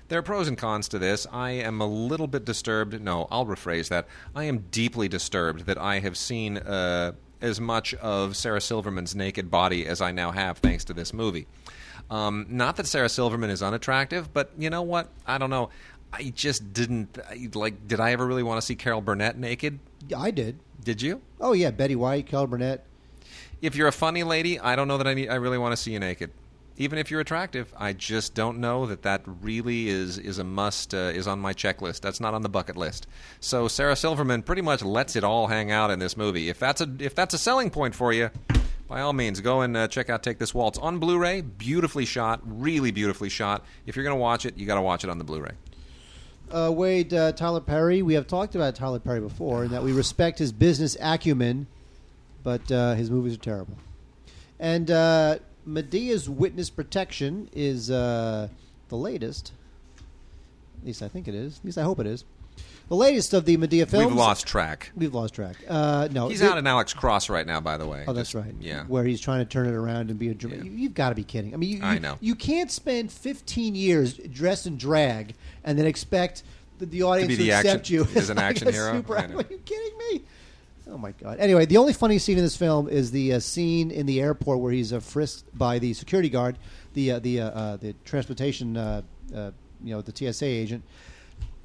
there 0.09 0.19
are 0.19 0.23
pros 0.23 0.49
and 0.49 0.59
cons 0.59 0.89
to 0.89 0.99
this. 0.99 1.27
I 1.33 1.51
am 1.51 1.81
a 1.81 1.87
little 1.87 2.27
bit 2.27 2.45
disturbed. 2.45 3.01
No, 3.01 3.27
I'll 3.31 3.47
rephrase 3.47 3.89
that. 3.89 4.07
I 4.35 4.45
am 4.45 4.67
deeply 4.71 5.09
disturbed 5.09 5.67
that 5.67 5.79
I 5.79 6.01
have 6.01 6.17
seen 6.17 6.59
uh, 6.59 7.13
as 7.41 7.61
much 7.61 7.95
of 7.95 8.37
Sarah 8.37 8.61
Silverman's 8.61 9.15
naked 9.15 9.51
body 9.51 9.87
as 9.87 10.01
I 10.01 10.13
now 10.13 10.31
have 10.31 10.59
thanks 10.59 10.85
to 10.85 10.93
this 10.93 11.13
movie. 11.13 11.47
Um, 12.11 12.47
not 12.49 12.77
that 12.77 12.87
Sarah 12.87 13.09
Silverman 13.09 13.51
is 13.51 13.63
unattractive, 13.63 14.33
but 14.33 14.51
you 14.59 14.71
know 14.71 14.83
what? 14.83 15.09
I 15.27 15.39
don't 15.39 15.51
know. 15.51 15.71
I 16.13 16.25
just 16.25 16.73
didn't 16.75 17.19
like. 17.55 17.89
Did 17.89 17.99
I 17.99 18.13
ever 18.13 18.27
really 18.27 18.43
want 18.43 18.61
to 18.61 18.67
see 18.67 18.75
Carol 18.75 19.01
Burnett 19.01 19.39
naked? 19.39 19.79
I 20.15 20.31
did. 20.31 20.59
Did 20.85 21.01
you? 21.01 21.23
Oh 21.41 21.55
yeah, 21.55 21.71
Betty 21.71 21.97
White, 21.97 22.27
Carol 22.27 22.49
Burnett 22.49 22.85
if 23.61 23.77
you're 23.77 23.89
a 23.89 23.93
funny 23.93 24.23
lady, 24.25 24.59
I 24.59 24.77
don't 24.77 24.89
know 24.89 24.99
that 24.99 25.07
I 25.07 25.15
need, 25.15 25.29
I 25.29 25.37
really 25.37 25.59
want 25.59 25.73
to 25.73 25.77
see 25.77 25.93
you 25.93 26.01
naked. 26.01 26.31
Even 26.79 26.99
if 26.99 27.11
you're 27.11 27.21
attractive, 27.21 27.73
I 27.77 27.93
just 27.93 28.35
don't 28.35 28.59
know 28.59 28.87
that 28.87 29.03
that 29.03 29.23
really 29.27 29.89
is 29.89 30.17
is 30.19 30.39
a 30.39 30.45
must. 30.45 30.95
Uh, 30.95 31.13
is 31.15 31.27
on 31.27 31.39
my 31.39 31.53
checklist. 31.53 32.01
That's 32.01 32.19
not 32.19 32.33
on 32.33 32.41
the 32.41 32.49
bucket 32.49 32.77
list. 32.77 33.07
So 33.41 33.69
Sarah 33.69 33.95
Silverman 33.95 34.43
pretty 34.43 34.63
much 34.63 34.83
lets 34.83 35.15
it 35.15 35.23
all 35.23 35.49
hang 35.49 35.71
out 35.71 35.91
in 35.91 35.99
this 35.99 36.17
movie. 36.17 36.49
If 36.49 36.59
that's 36.59 36.81
a 36.81 36.89
if 36.99 37.15
that's 37.15 37.35
a 37.35 37.39
selling 37.39 37.69
point 37.69 37.95
for 37.95 38.13
you, 38.13 38.31
by 38.89 39.03
all 39.03 39.13
means, 39.13 39.41
go 39.41 39.61
and 39.61 39.77
uh, 39.77 39.89
check 39.89 40.11
out 40.11 40.23
Take 40.23 40.39
This 40.39 40.55
Waltz 40.55 40.79
on 40.79 40.99
Blu-ray. 40.99 41.43
Beautifully 41.43 42.05
shot, 42.05 42.41
really 42.45 42.91
beautifully 42.91 43.29
shot. 43.29 43.65
If 43.87 43.95
you're 43.95 44.05
going 44.05 44.17
to 44.17 44.21
watch 44.21 44.45
it, 44.45 44.57
you 44.57 44.67
got 44.67 44.75
to 44.75 44.83
watch 44.83 45.05
it 45.05 45.11
on 45.11 45.19
the 45.19 45.25
Blu-ray. 45.25 45.53
Uh, 46.51 46.71
Wade, 46.71 47.15
uh, 47.15 47.33
Tyler 47.33 47.61
Perry. 47.61 48.03
We 48.03 48.15
have 48.15 48.27
talked 48.27 48.55
about 48.55 48.75
Tyler 48.75 48.99
Perry 48.99 49.21
before, 49.21 49.63
and 49.63 49.73
that 49.73 49.83
we 49.83 49.93
respect 49.93 50.39
his 50.39 50.53
business 50.53 50.97
acumen 51.01 51.67
but 52.43 52.71
uh, 52.71 52.95
his 52.95 53.11
movies 53.11 53.35
are 53.35 53.41
terrible. 53.41 53.77
And 54.59 54.91
uh, 54.91 55.39
Madea's 55.67 56.29
Witness 56.29 56.71
Protection 56.71 57.49
is 57.53 57.91
uh, 57.91 58.49
the 58.89 58.97
latest. 58.97 59.53
At 60.81 60.87
least 60.87 61.03
I 61.03 61.09
think 61.09 61.29
it 61.29 61.35
is. 61.35 61.59
At 61.59 61.65
least 61.65 61.79
I 61.79 61.83
hope 61.83 62.01
it 62.01 62.07
is. 62.07 62.25
The 62.89 62.97
latest 62.97 63.33
of 63.33 63.47
the 63.47 63.57
Madea 63.57 63.89
films. 63.89 64.09
We've 64.09 64.17
lost 64.17 64.47
track. 64.47 64.91
We've 64.95 65.15
lost 65.15 65.35
track. 65.35 65.57
Uh, 65.67 66.09
no, 66.11 66.29
he's 66.29 66.43
out 66.43 66.59
in 66.59 66.67
Alex 66.67 66.93
Cross 66.93 67.31
right 67.31 67.47
now. 67.47 67.59
By 67.59 67.79
the 67.79 67.87
way. 67.87 68.05
Oh, 68.07 68.13
that's 68.13 68.35
right. 68.35 68.55
Yeah, 68.61 68.85
where 68.85 69.05
he's 69.05 69.21
trying 69.21 69.39
to 69.39 69.47
turn 69.47 69.67
it 69.67 69.73
around 69.73 70.11
and 70.11 70.19
be 70.19 70.29
a. 70.29 70.35
Yeah. 70.35 70.63
You, 70.63 70.89
have 70.89 70.95
got 70.95 71.09
to 71.09 71.15
be 71.15 71.25
kidding. 71.25 71.55
I 71.55 71.57
mean, 71.57 71.71
you, 71.71 71.77
you, 71.79 71.85
I 71.85 71.99
know. 71.99 72.19
You 72.21 72.35
can't 72.35 72.71
spend 72.71 73.11
15 73.11 73.75
years 73.75 74.15
dressed 74.15 74.67
in 74.67 74.77
drag 74.77 75.35
and 75.65 75.79
then 75.79 75.87
expect 75.87 76.43
the, 76.81 76.87
the 76.87 77.03
audience 77.03 77.37
to, 77.37 77.45
to 77.45 77.51
accept 77.51 77.81
action, 77.81 77.95
you 77.95 78.07
as 78.15 78.29
an 78.29 78.37
like 78.37 78.47
action 78.47 78.71
hero. 78.71 78.93
Super, 78.93 79.17
are 79.17 79.29
you 79.49 79.61
kidding 79.65 79.99
me? 80.11 80.23
Oh 80.91 80.99
my 80.99 81.13
god! 81.13 81.39
Anyway, 81.39 81.65
the 81.67 81.77
only 81.77 81.93
funny 81.93 82.19
scene 82.19 82.37
in 82.39 82.45
this 82.45 82.57
film 82.57 82.89
is 82.89 83.11
the 83.11 83.35
uh, 83.35 83.39
scene 83.41 83.91
in 83.91 84.07
the 84.07 84.21
airport 84.21 84.61
where 84.61 84.73
he's 84.73 84.93
uh, 84.93 85.01
frisked 85.01 85.57
by 85.57 85.79
the 85.79 85.95
security 85.95 86.29
guard, 86.29 86.59
the 86.95 87.13
uh, 87.13 87.19
the 87.21 87.41
uh, 87.41 87.51
uh, 87.51 87.77
the 87.77 87.95
transportation, 88.05 88.77
uh, 88.77 89.03
you 89.33 89.95
know, 89.95 90.03
the 90.03 90.33
TSA 90.33 90.45
agent. 90.47 90.83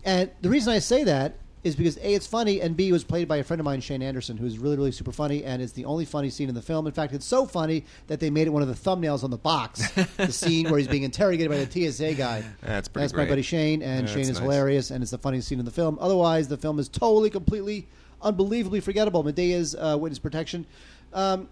And 0.05 0.29
the 0.41 0.49
reason 0.49 0.71
I 0.71 0.79
say 0.79 1.03
that 1.03 1.35
is 1.63 1.75
because 1.75 1.97
a 1.97 2.13
it's 2.13 2.27
funny, 2.27 2.61
and 2.61 2.77
b 2.77 2.89
it 2.89 2.91
was 2.91 3.03
played 3.03 3.27
by 3.27 3.37
a 3.37 3.43
friend 3.43 3.59
of 3.59 3.65
mine, 3.65 3.81
Shane 3.81 4.01
Anderson, 4.01 4.37
who's 4.37 4.59
really 4.59 4.77
really 4.77 4.91
super 4.91 5.11
funny, 5.11 5.43
and 5.43 5.61
it's 5.61 5.73
the 5.73 5.85
only 5.85 6.05
funny 6.05 6.29
scene 6.29 6.47
in 6.47 6.55
the 6.55 6.61
film. 6.61 6.85
In 6.87 6.93
fact, 6.93 7.13
it's 7.13 7.25
so 7.25 7.45
funny 7.45 7.83
that 8.07 8.19
they 8.19 8.29
made 8.29 8.47
it 8.47 8.51
one 8.51 8.61
of 8.61 8.67
the 8.67 8.73
thumbnails 8.75 9.23
on 9.23 9.31
the 9.31 9.37
box. 9.37 9.89
the 9.91 10.31
scene 10.31 10.69
where 10.69 10.77
he's 10.77 10.87
being 10.87 11.03
interrogated 11.03 11.49
by 11.49 11.63
the 11.63 11.91
TSA 11.91 12.13
guy. 12.13 12.43
That's 12.61 12.87
pretty. 12.87 13.03
That's 13.03 13.13
great. 13.13 13.23
my 13.25 13.29
buddy 13.29 13.41
Shane, 13.41 13.81
and 13.81 14.07
Yeah, 14.07 14.13
Shane 14.13 14.21
is 14.21 14.29
nice. 14.29 14.39
hilarious, 14.39 14.91
and 14.91 15.01
it's 15.01 15.11
the 15.11 15.17
funniest 15.17 15.47
scene 15.47 15.59
in 15.59 15.65
the 15.65 15.71
film. 15.71 15.97
Otherwise, 15.99 16.47
the 16.47 16.57
film 16.57 16.79
is 16.79 16.87
totally, 16.87 17.29
completely 17.29 17.87
unbelievably 18.21 18.79
forgettable. 18.81 19.23
Madea's 19.23 19.75
uh, 19.75 19.97
Witness 19.99 20.19
Protection. 20.19 20.65
Um, 21.13 21.47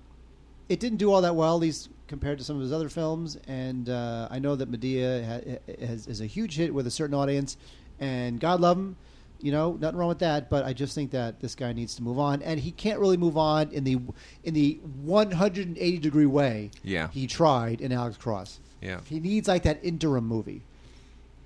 it 0.70 0.80
didn't 0.80 0.97
do 0.97 1.11
all 1.11 1.22
that 1.22 1.36
well, 1.36 1.55
at 1.55 1.61
least 1.61 1.89
compared 2.07 2.38
to 2.38 2.43
some 2.43 2.55
of 2.55 2.61
his 2.61 2.72
other 2.72 2.89
films. 2.89 3.38
And 3.47 3.89
uh, 3.89 4.28
I 4.32 4.39
know 4.39 4.55
that 4.55 4.72
Madea 4.72 5.26
ha- 5.26 5.86
has, 5.86 6.07
is 6.07 6.22
a 6.22 6.26
huge 6.26 6.55
hit 6.55 6.74
with 6.74 6.88
a 6.88 6.91
certain 6.91 7.16
audience, 7.16 7.57
and 7.99 8.39
God 8.39 8.59
love 8.61 8.78
him. 8.78 8.95
You 9.41 9.51
know, 9.51 9.74
nothing 9.80 9.99
wrong 9.99 10.09
with 10.09 10.20
that. 10.20 10.49
But 10.49 10.66
I 10.66 10.74
just 10.74 10.95
think 10.95 11.11
that 11.11 11.39
this 11.39 11.55
guy 11.55 11.74
needs 11.74 11.93
to 11.95 12.03
move 12.03 12.18
on, 12.18 12.41
and 12.41 12.59
he 12.59 12.72
can't 12.72 12.99
really 12.99 13.18
move 13.18 13.38
on 13.38 13.70
in 13.72 13.84
the 13.84 13.99
in 14.43 14.53
the 14.53 14.80
180 15.03 15.97
degree 15.99 16.26
way. 16.26 16.72
Yeah. 16.84 17.09
he 17.09 17.28
tried 17.28 17.82
in 17.82 17.91
Alex 17.91 18.18
Cross. 18.18 18.59
Yeah. 18.82 18.99
he 19.05 19.20
needs 19.20 19.47
like 19.47 19.63
that 19.63 19.80
interim 19.84 20.28
movie. 20.28 20.61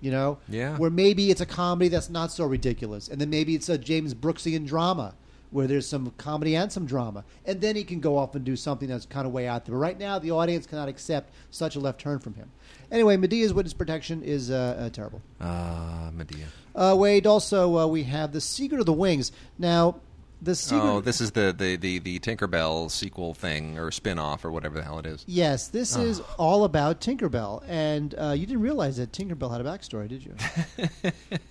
You 0.02 0.12
know, 0.12 0.38
Yeah. 0.48 0.78
where 0.78 0.90
maybe 0.90 1.30
it's 1.30 1.42
a 1.42 1.46
comedy 1.46 1.90
that's 1.90 2.10
not 2.10 2.32
so 2.32 2.46
ridiculous, 2.46 3.08
and 3.10 3.20
then 3.20 3.30
maybe 3.30 3.54
it's 3.56 3.68
a 3.70 3.78
James 3.78 4.14
Brooksian 4.14 4.66
drama 4.66 5.14
where 5.52 5.66
there's 5.68 5.88
some 5.88 6.14
comedy 6.18 6.56
and 6.56 6.72
some 6.72 6.86
drama, 6.86 7.24
and 7.46 7.60
then 7.60 7.76
he 7.76 7.84
can 7.84 8.00
go 8.00 8.18
off 8.18 8.36
and 8.36 8.46
do 8.46 8.56
something 8.56 8.88
that's 8.88 9.06
kind 9.08 9.26
of 9.26 9.34
way 9.34 9.48
out 9.48 9.66
there. 9.66 9.74
But 9.74 9.80
right 9.80 10.00
now, 10.00 10.20
the 10.20 10.30
audience 10.32 10.68
cannot 10.68 10.88
accept 10.90 11.34
such 11.52 11.76
a 11.76 11.80
left 11.80 12.00
turn 12.00 12.20
from 12.20 12.36
him. 12.36 12.50
Anyway, 12.92 13.18
Madea's 13.18 13.52
Witness 13.54 13.74
Protection 13.74 14.22
is 14.22 14.52
uh, 14.52 14.78
uh, 14.80 14.90
terrible. 14.90 15.22
Ah, 15.42 16.12
Madea. 16.16 16.46
Uh, 16.76 16.96
Wade, 16.96 17.26
also 17.26 17.78
uh, 17.80 17.88
we 17.88 18.04
have 18.04 18.32
The 18.32 18.42
Secret 18.42 18.80
of 18.80 18.86
the 18.86 18.94
Wings. 18.94 19.32
Now, 19.58 19.96
the 20.42 20.56
secret. 20.56 20.88
Oh, 20.88 21.02
this 21.02 21.22
is 21.22 21.32
the, 21.32 21.54
the, 21.58 21.76
the, 21.76 22.00
the 22.00 22.20
Tinkerbell 22.20 22.90
sequel 22.90 23.34
thing 23.34 23.78
or 23.78 23.92
spin-off 23.92 24.46
or 24.46 24.52
whatever 24.52 24.76
the 24.76 24.84
hell 24.84 25.00
it 25.00 25.06
is. 25.06 25.24
Yes, 25.28 25.68
this 25.68 25.96
is 25.96 26.22
all 26.38 26.64
about 26.64 27.02
Tinkerbell, 27.02 27.64
and 27.68 28.16
uh, 28.18 28.32
you 28.38 28.46
didn't 28.46 28.62
realize 28.62 28.98
that 28.98 29.12
Tinkerbell 29.12 29.52
had 29.52 29.62
a 29.62 29.64
backstory, 29.64 30.08
did 30.08 30.24
you? 30.26 30.34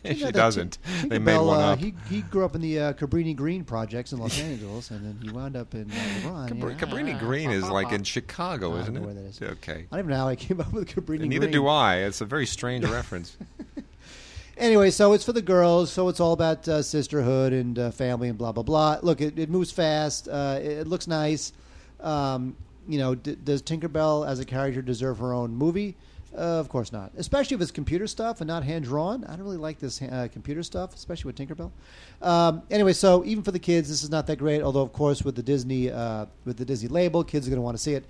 You 0.04 0.14
she 0.14 0.32
doesn't. 0.32 0.78
Tin- 1.00 1.08
they 1.08 1.18
made 1.18 1.38
one 1.38 1.60
uh, 1.60 1.72
up. 1.72 1.78
He, 1.78 1.94
he 2.08 2.22
grew 2.22 2.44
up 2.44 2.54
in 2.54 2.60
the 2.60 2.78
uh, 2.80 2.92
Cabrini 2.94 3.36
Green 3.36 3.64
projects 3.64 4.12
in 4.12 4.18
Los 4.18 4.40
Angeles, 4.42 4.90
and 4.90 5.04
then 5.04 5.18
he 5.22 5.30
wound 5.30 5.56
up 5.56 5.74
in 5.74 5.90
uh, 5.90 5.94
LeBron. 5.94 6.48
Cabri- 6.48 6.70
yeah. 6.72 6.86
Cabrini 6.86 7.18
Green 7.18 7.50
is 7.50 7.68
like 7.68 7.92
in 7.92 8.04
Chicago, 8.04 8.76
isn't 8.76 8.94
don't 8.94 9.02
it? 9.02 9.06
where 9.06 9.14
that 9.14 9.24
is. 9.24 9.42
Okay. 9.42 9.86
I 9.90 9.96
don't 9.96 10.00
even 10.00 10.10
know 10.10 10.16
how 10.16 10.28
I 10.28 10.36
came 10.36 10.60
up 10.60 10.72
with 10.72 10.88
Cabrini 10.88 11.18
Green. 11.18 11.28
Neither 11.28 11.46
Green. 11.46 11.52
do 11.52 11.66
I. 11.68 11.96
It's 11.96 12.20
a 12.20 12.24
very 12.26 12.46
strange 12.46 12.84
reference. 12.84 13.36
Anyway, 14.58 14.90
so 14.90 15.12
it's 15.12 15.24
for 15.24 15.32
the 15.32 15.40
girls, 15.40 15.88
so 15.88 16.08
it's 16.08 16.18
all 16.18 16.32
about 16.32 16.66
uh, 16.66 16.82
sisterhood 16.82 17.52
and 17.52 17.78
uh, 17.78 17.92
family 17.92 18.28
and 18.28 18.36
blah 18.36 18.50
blah 18.50 18.64
blah. 18.64 18.98
Look, 19.02 19.20
it, 19.20 19.38
it 19.38 19.48
moves 19.48 19.70
fast. 19.70 20.26
Uh, 20.26 20.58
it, 20.60 20.78
it 20.78 20.86
looks 20.88 21.06
nice. 21.06 21.52
Um, 22.00 22.56
you 22.88 22.98
know, 22.98 23.14
d- 23.14 23.36
does 23.44 23.62
Tinkerbell 23.62 24.26
as 24.26 24.40
a 24.40 24.44
character 24.44 24.82
deserve 24.82 25.20
her 25.20 25.32
own 25.32 25.54
movie? 25.54 25.94
Uh, 26.36 26.40
of 26.40 26.68
course 26.68 26.92
not. 26.92 27.12
Especially 27.16 27.54
if 27.54 27.60
it's 27.60 27.70
computer 27.70 28.08
stuff 28.08 28.40
and 28.40 28.48
not 28.48 28.64
hand 28.64 28.84
drawn. 28.84 29.22
I 29.24 29.36
don't 29.36 29.44
really 29.44 29.58
like 29.58 29.78
this 29.78 30.02
uh, 30.02 30.26
computer 30.32 30.64
stuff, 30.64 30.92
especially 30.92 31.28
with 31.32 31.36
Tinkerbell. 31.36 31.70
Um, 32.20 32.62
anyway, 32.68 32.94
so 32.94 33.24
even 33.24 33.44
for 33.44 33.52
the 33.52 33.60
kids, 33.60 33.88
this 33.88 34.02
is 34.02 34.10
not 34.10 34.26
that 34.26 34.38
great. 34.38 34.60
Although, 34.62 34.82
of 34.82 34.92
course, 34.92 35.22
with 35.22 35.36
the 35.36 35.42
Disney 35.42 35.92
uh, 35.92 36.26
with 36.44 36.56
the 36.56 36.64
Disney 36.64 36.88
label, 36.88 37.22
kids 37.22 37.46
are 37.46 37.50
going 37.50 37.58
to 37.58 37.62
want 37.62 37.76
to 37.76 37.82
see 37.82 37.94
it. 37.94 38.04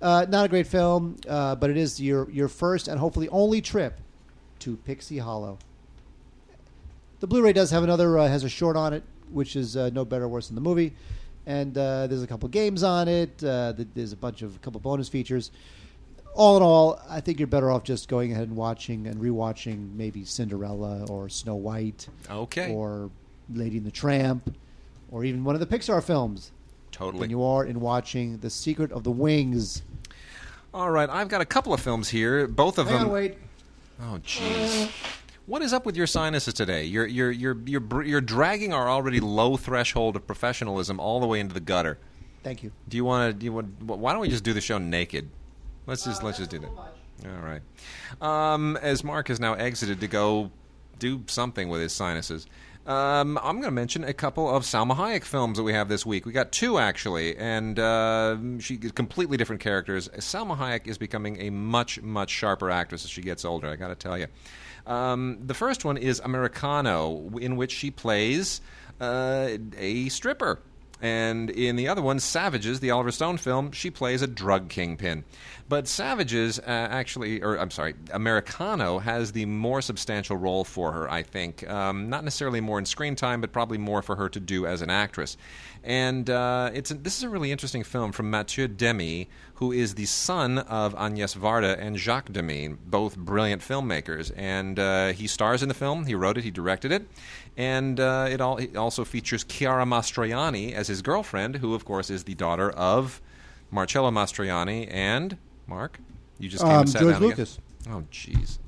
Not 0.00 0.46
a 0.46 0.48
great 0.48 0.66
film, 0.66 1.18
but 1.26 1.68
it 1.68 1.76
is 1.76 2.00
your 2.00 2.30
your 2.30 2.48
first 2.48 2.88
and 2.88 2.98
hopefully 2.98 3.28
only 3.28 3.60
trip 3.60 4.00
to 4.60 4.78
Pixie 4.78 5.18
Hollow. 5.18 5.58
The 7.20 7.26
Blu-ray 7.26 7.52
does 7.52 7.70
have 7.70 7.82
another 7.82 8.18
uh, 8.18 8.28
has 8.28 8.44
a 8.44 8.48
short 8.48 8.76
on 8.76 8.92
it, 8.92 9.02
which 9.30 9.56
is 9.56 9.76
uh, 9.76 9.90
no 9.92 10.04
better 10.04 10.24
or 10.24 10.28
worse 10.28 10.48
than 10.48 10.54
the 10.54 10.60
movie. 10.60 10.92
And 11.46 11.76
uh, 11.76 12.06
there's 12.06 12.22
a 12.22 12.26
couple 12.26 12.48
games 12.48 12.82
on 12.82 13.08
it. 13.08 13.42
Uh, 13.42 13.72
th- 13.74 13.88
there's 13.94 14.12
a 14.12 14.16
bunch 14.16 14.42
of 14.42 14.56
a 14.56 14.58
couple 14.60 14.80
bonus 14.80 15.08
features. 15.08 15.50
All 16.34 16.56
in 16.56 16.62
all, 16.62 17.00
I 17.08 17.20
think 17.20 17.38
you're 17.40 17.48
better 17.48 17.70
off 17.70 17.82
just 17.82 18.08
going 18.08 18.30
ahead 18.32 18.46
and 18.48 18.56
watching 18.56 19.06
and 19.08 19.20
rewatching 19.20 19.94
maybe 19.96 20.24
Cinderella 20.24 21.04
or 21.10 21.28
Snow 21.28 21.56
White 21.56 22.08
Okay. 22.30 22.72
or 22.72 23.10
Lady 23.52 23.78
and 23.78 23.86
the 23.86 23.90
Tramp 23.90 24.54
or 25.10 25.24
even 25.24 25.42
one 25.42 25.56
of 25.56 25.60
the 25.60 25.66
Pixar 25.66 26.02
films 26.02 26.52
Totally. 26.92 27.22
than 27.22 27.30
you 27.30 27.42
are 27.42 27.64
in 27.64 27.80
watching 27.80 28.38
The 28.38 28.48
Secret 28.50 28.92
of 28.92 29.02
the 29.02 29.10
Wings. 29.10 29.82
All 30.72 30.90
right, 30.90 31.08
I've 31.10 31.28
got 31.28 31.40
a 31.40 31.44
couple 31.44 31.74
of 31.74 31.80
films 31.80 32.08
here. 32.10 32.46
Both 32.46 32.78
of 32.78 32.86
Hang 32.86 32.98
them. 32.98 33.06
on, 33.08 33.12
wait. 33.12 33.36
Oh, 34.00 34.20
jeez. 34.24 34.88
What 35.46 35.62
is 35.62 35.72
up 35.72 35.86
with 35.86 35.96
your 35.96 36.06
sinuses 36.06 36.54
today? 36.54 36.84
You're 36.84 37.06
you're 37.06 37.30
you're 37.30 37.56
you're 37.66 38.02
you're 38.02 38.20
dragging 38.20 38.72
our 38.72 38.88
already 38.88 39.20
low 39.20 39.56
threshold 39.56 40.16
of 40.16 40.26
professionalism 40.26 41.00
all 41.00 41.20
the 41.20 41.26
way 41.26 41.40
into 41.40 41.54
the 41.54 41.60
gutter. 41.60 41.98
Thank 42.42 42.62
you. 42.62 42.72
Do 42.88 42.96
you 42.96 43.04
want 43.04 43.32
to? 43.32 43.38
Do 43.38 43.44
you 43.46 43.52
want? 43.52 43.82
Why 43.82 44.12
don't 44.12 44.20
we 44.20 44.28
just 44.28 44.44
do 44.44 44.52
the 44.52 44.60
show 44.60 44.78
naked? 44.78 45.28
Let's 45.86 46.04
just 46.04 46.22
let's 46.22 46.38
just 46.38 46.50
do 46.50 46.60
that. 46.60 46.70
All 46.70 47.42
right. 47.42 47.62
Um, 48.20 48.78
as 48.80 49.02
Mark 49.02 49.28
has 49.28 49.40
now 49.40 49.54
exited 49.54 50.00
to 50.00 50.08
go 50.08 50.50
do 50.98 51.22
something 51.26 51.68
with 51.68 51.80
his 51.80 51.92
sinuses, 51.92 52.46
um, 52.86 53.38
I'm 53.38 53.56
going 53.56 53.64
to 53.64 53.70
mention 53.70 54.04
a 54.04 54.14
couple 54.14 54.48
of 54.48 54.62
Salma 54.62 54.96
Hayek 54.96 55.24
films 55.24 55.58
that 55.58 55.64
we 55.64 55.72
have 55.72 55.88
this 55.88 56.06
week. 56.06 56.24
We 56.24 56.32
got 56.32 56.52
two 56.52 56.78
actually, 56.78 57.36
and 57.36 57.78
uh, 57.78 58.36
she 58.58 58.78
completely 58.78 59.36
different 59.36 59.60
characters. 59.60 60.08
Salma 60.18 60.56
Hayek 60.56 60.86
is 60.86 60.96
becoming 60.96 61.40
a 61.40 61.50
much 61.50 62.00
much 62.00 62.30
sharper 62.30 62.70
actress 62.70 63.04
as 63.04 63.10
she 63.10 63.22
gets 63.22 63.44
older. 63.44 63.68
I 63.68 63.76
got 63.76 63.88
to 63.88 63.94
tell 63.96 64.16
you. 64.18 64.26
Um, 64.90 65.38
the 65.46 65.54
first 65.54 65.84
one 65.84 65.96
is 65.96 66.18
Americano, 66.18 67.38
in 67.38 67.54
which 67.54 67.70
she 67.70 67.92
plays 67.92 68.60
uh, 69.00 69.50
a 69.78 70.08
stripper. 70.08 70.58
And 71.00 71.48
in 71.48 71.76
the 71.76 71.86
other 71.88 72.02
one, 72.02 72.18
Savages, 72.18 72.80
the 72.80 72.90
Oliver 72.90 73.12
Stone 73.12 73.38
film, 73.38 73.70
she 73.70 73.90
plays 73.90 74.20
a 74.20 74.26
drug 74.26 74.68
kingpin. 74.68 75.24
But 75.70 75.86
Savages 75.86 76.58
uh, 76.58 76.62
actually, 76.66 77.44
or 77.44 77.56
I'm 77.56 77.70
sorry, 77.70 77.94
Americano 78.12 78.98
has 78.98 79.30
the 79.30 79.46
more 79.46 79.80
substantial 79.80 80.36
role 80.36 80.64
for 80.64 80.90
her, 80.90 81.08
I 81.08 81.22
think. 81.22 81.64
Um, 81.70 82.10
not 82.10 82.24
necessarily 82.24 82.60
more 82.60 82.80
in 82.80 82.84
screen 82.84 83.14
time, 83.14 83.40
but 83.40 83.52
probably 83.52 83.78
more 83.78 84.02
for 84.02 84.16
her 84.16 84.28
to 84.30 84.40
do 84.40 84.66
as 84.66 84.82
an 84.82 84.90
actress. 84.90 85.36
And 85.84 86.28
uh, 86.28 86.70
it's 86.74 86.90
a, 86.90 86.94
this 86.94 87.16
is 87.16 87.22
a 87.22 87.28
really 87.28 87.52
interesting 87.52 87.84
film 87.84 88.10
from 88.10 88.30
Mathieu 88.30 88.66
Demy, 88.66 89.28
who 89.54 89.70
is 89.70 89.94
the 89.94 90.06
son 90.06 90.58
of 90.58 90.92
Agnès 90.96 91.36
Varda 91.36 91.78
and 91.78 91.96
Jacques 91.96 92.32
Demy, 92.32 92.70
both 92.86 93.16
brilliant 93.16 93.62
filmmakers. 93.62 94.32
And 94.36 94.76
uh, 94.76 95.12
he 95.12 95.28
stars 95.28 95.62
in 95.62 95.68
the 95.68 95.74
film. 95.74 96.04
He 96.04 96.16
wrote 96.16 96.36
it. 96.36 96.42
He 96.42 96.50
directed 96.50 96.90
it. 96.90 97.06
And 97.56 98.00
uh, 98.00 98.26
it, 98.28 98.40
all, 98.40 98.56
it 98.56 98.74
also 98.76 99.04
features 99.04 99.44
Chiara 99.44 99.84
Mastroianni 99.84 100.72
as 100.72 100.88
his 100.88 101.00
girlfriend, 101.00 101.58
who, 101.58 101.76
of 101.76 101.84
course, 101.84 102.10
is 102.10 102.24
the 102.24 102.34
daughter 102.34 102.70
of 102.72 103.22
Marcello 103.70 104.10
Mastroianni 104.10 104.92
and 104.92 105.38
Mark. 105.70 105.98
You 106.38 106.48
just 106.50 106.62
came 106.62 106.72
Um, 106.72 106.80
and 106.80 106.90
sat 106.90 107.00
George 107.00 107.14
down 107.14 107.22
again? 107.22 107.28
Lucas. 107.30 107.58
Oh, 107.88 108.02
jeez. 108.12 108.58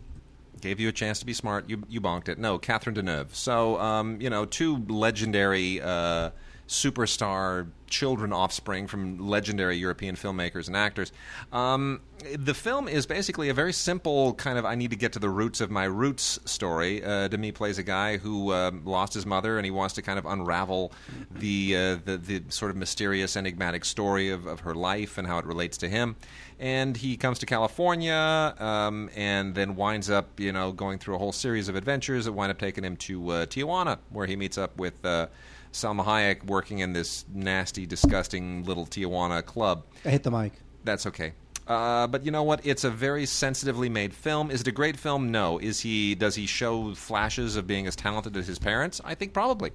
Gave 0.62 0.78
you 0.80 0.88
a 0.88 0.92
chance 0.92 1.18
to 1.18 1.26
be 1.26 1.32
smart. 1.34 1.68
You 1.68 1.82
you 1.88 2.00
bonked 2.00 2.28
it. 2.28 2.38
No, 2.38 2.57
Catherine 2.57 2.94
Deneuve. 2.94 3.34
So, 3.34 3.78
um, 3.80 4.20
you 4.20 4.30
know, 4.30 4.44
two 4.46 4.78
legendary 4.88 5.80
uh, 5.82 6.30
superstar 6.72 7.68
children 7.86 8.32
offspring 8.32 8.86
from 8.86 9.18
legendary 9.18 9.76
European 9.76 10.16
filmmakers 10.16 10.66
and 10.66 10.74
actors. 10.74 11.12
Um, 11.52 12.00
the 12.34 12.54
film 12.54 12.88
is 12.88 13.04
basically 13.04 13.50
a 13.50 13.54
very 13.54 13.74
simple 13.74 14.32
kind 14.34 14.58
of 14.58 14.64
I 14.64 14.74
need 14.74 14.90
to 14.90 14.96
get 14.96 15.12
to 15.12 15.18
the 15.18 15.28
roots 15.28 15.60
of 15.60 15.70
my 15.70 15.84
roots 15.84 16.40
story. 16.46 17.04
Uh, 17.04 17.28
Demy 17.28 17.52
plays 17.52 17.76
a 17.76 17.82
guy 17.82 18.16
who 18.16 18.52
um 18.54 18.84
lost 18.86 19.12
his 19.12 19.26
mother 19.26 19.58
and 19.58 19.66
he 19.66 19.70
wants 19.70 19.94
to 19.94 20.02
kind 20.02 20.18
of 20.18 20.24
unravel 20.24 20.92
the, 21.30 21.76
uh, 21.76 21.96
the 22.04 22.16
the 22.16 22.42
sort 22.48 22.70
of 22.70 22.78
mysterious, 22.78 23.36
enigmatic 23.36 23.84
story 23.84 24.30
of, 24.30 24.46
of 24.46 24.60
her 24.60 24.74
life 24.74 25.18
and 25.18 25.28
how 25.28 25.38
it 25.38 25.44
relates 25.44 25.76
to 25.78 25.88
him. 25.88 26.16
And 26.58 26.96
he 26.96 27.18
comes 27.18 27.38
to 27.40 27.46
California 27.46 28.54
um, 28.58 29.10
and 29.14 29.54
then 29.54 29.76
winds 29.76 30.08
up, 30.08 30.40
you 30.40 30.52
know, 30.52 30.72
going 30.72 30.98
through 30.98 31.16
a 31.16 31.18
whole 31.18 31.32
series 31.32 31.68
of 31.68 31.76
adventures 31.76 32.24
that 32.24 32.32
wind 32.32 32.50
up 32.50 32.58
taking 32.58 32.84
him 32.84 32.96
to 32.98 33.28
uh, 33.28 33.46
Tijuana, 33.46 33.98
where 34.08 34.26
he 34.26 34.36
meets 34.36 34.56
up 34.56 34.78
with 34.78 35.04
uh, 35.04 35.26
Salma 35.72 36.04
Hayek 36.04 36.44
working 36.44 36.80
in 36.80 36.92
this 36.92 37.24
nasty, 37.32 37.86
disgusting 37.86 38.64
little 38.64 38.86
Tijuana 38.86 39.44
club. 39.44 39.84
I 40.04 40.10
hit 40.10 40.22
the 40.22 40.30
mic. 40.30 40.52
That's 40.84 41.06
okay. 41.06 41.32
Uh, 41.66 42.06
but 42.08 42.24
you 42.24 42.30
know 42.30 42.42
what? 42.42 42.64
It's 42.66 42.84
a 42.84 42.90
very 42.90 43.24
sensitively 43.24 43.88
made 43.88 44.12
film. 44.12 44.50
Is 44.50 44.62
it 44.62 44.68
a 44.68 44.72
great 44.72 44.96
film? 44.96 45.30
No. 45.30 45.58
Is 45.58 45.80
he? 45.80 46.14
Does 46.14 46.34
he 46.34 46.46
show 46.46 46.94
flashes 46.94 47.56
of 47.56 47.66
being 47.66 47.86
as 47.86 47.94
talented 47.94 48.36
as 48.36 48.46
his 48.46 48.58
parents? 48.58 49.00
I 49.04 49.14
think 49.14 49.32
probably. 49.32 49.70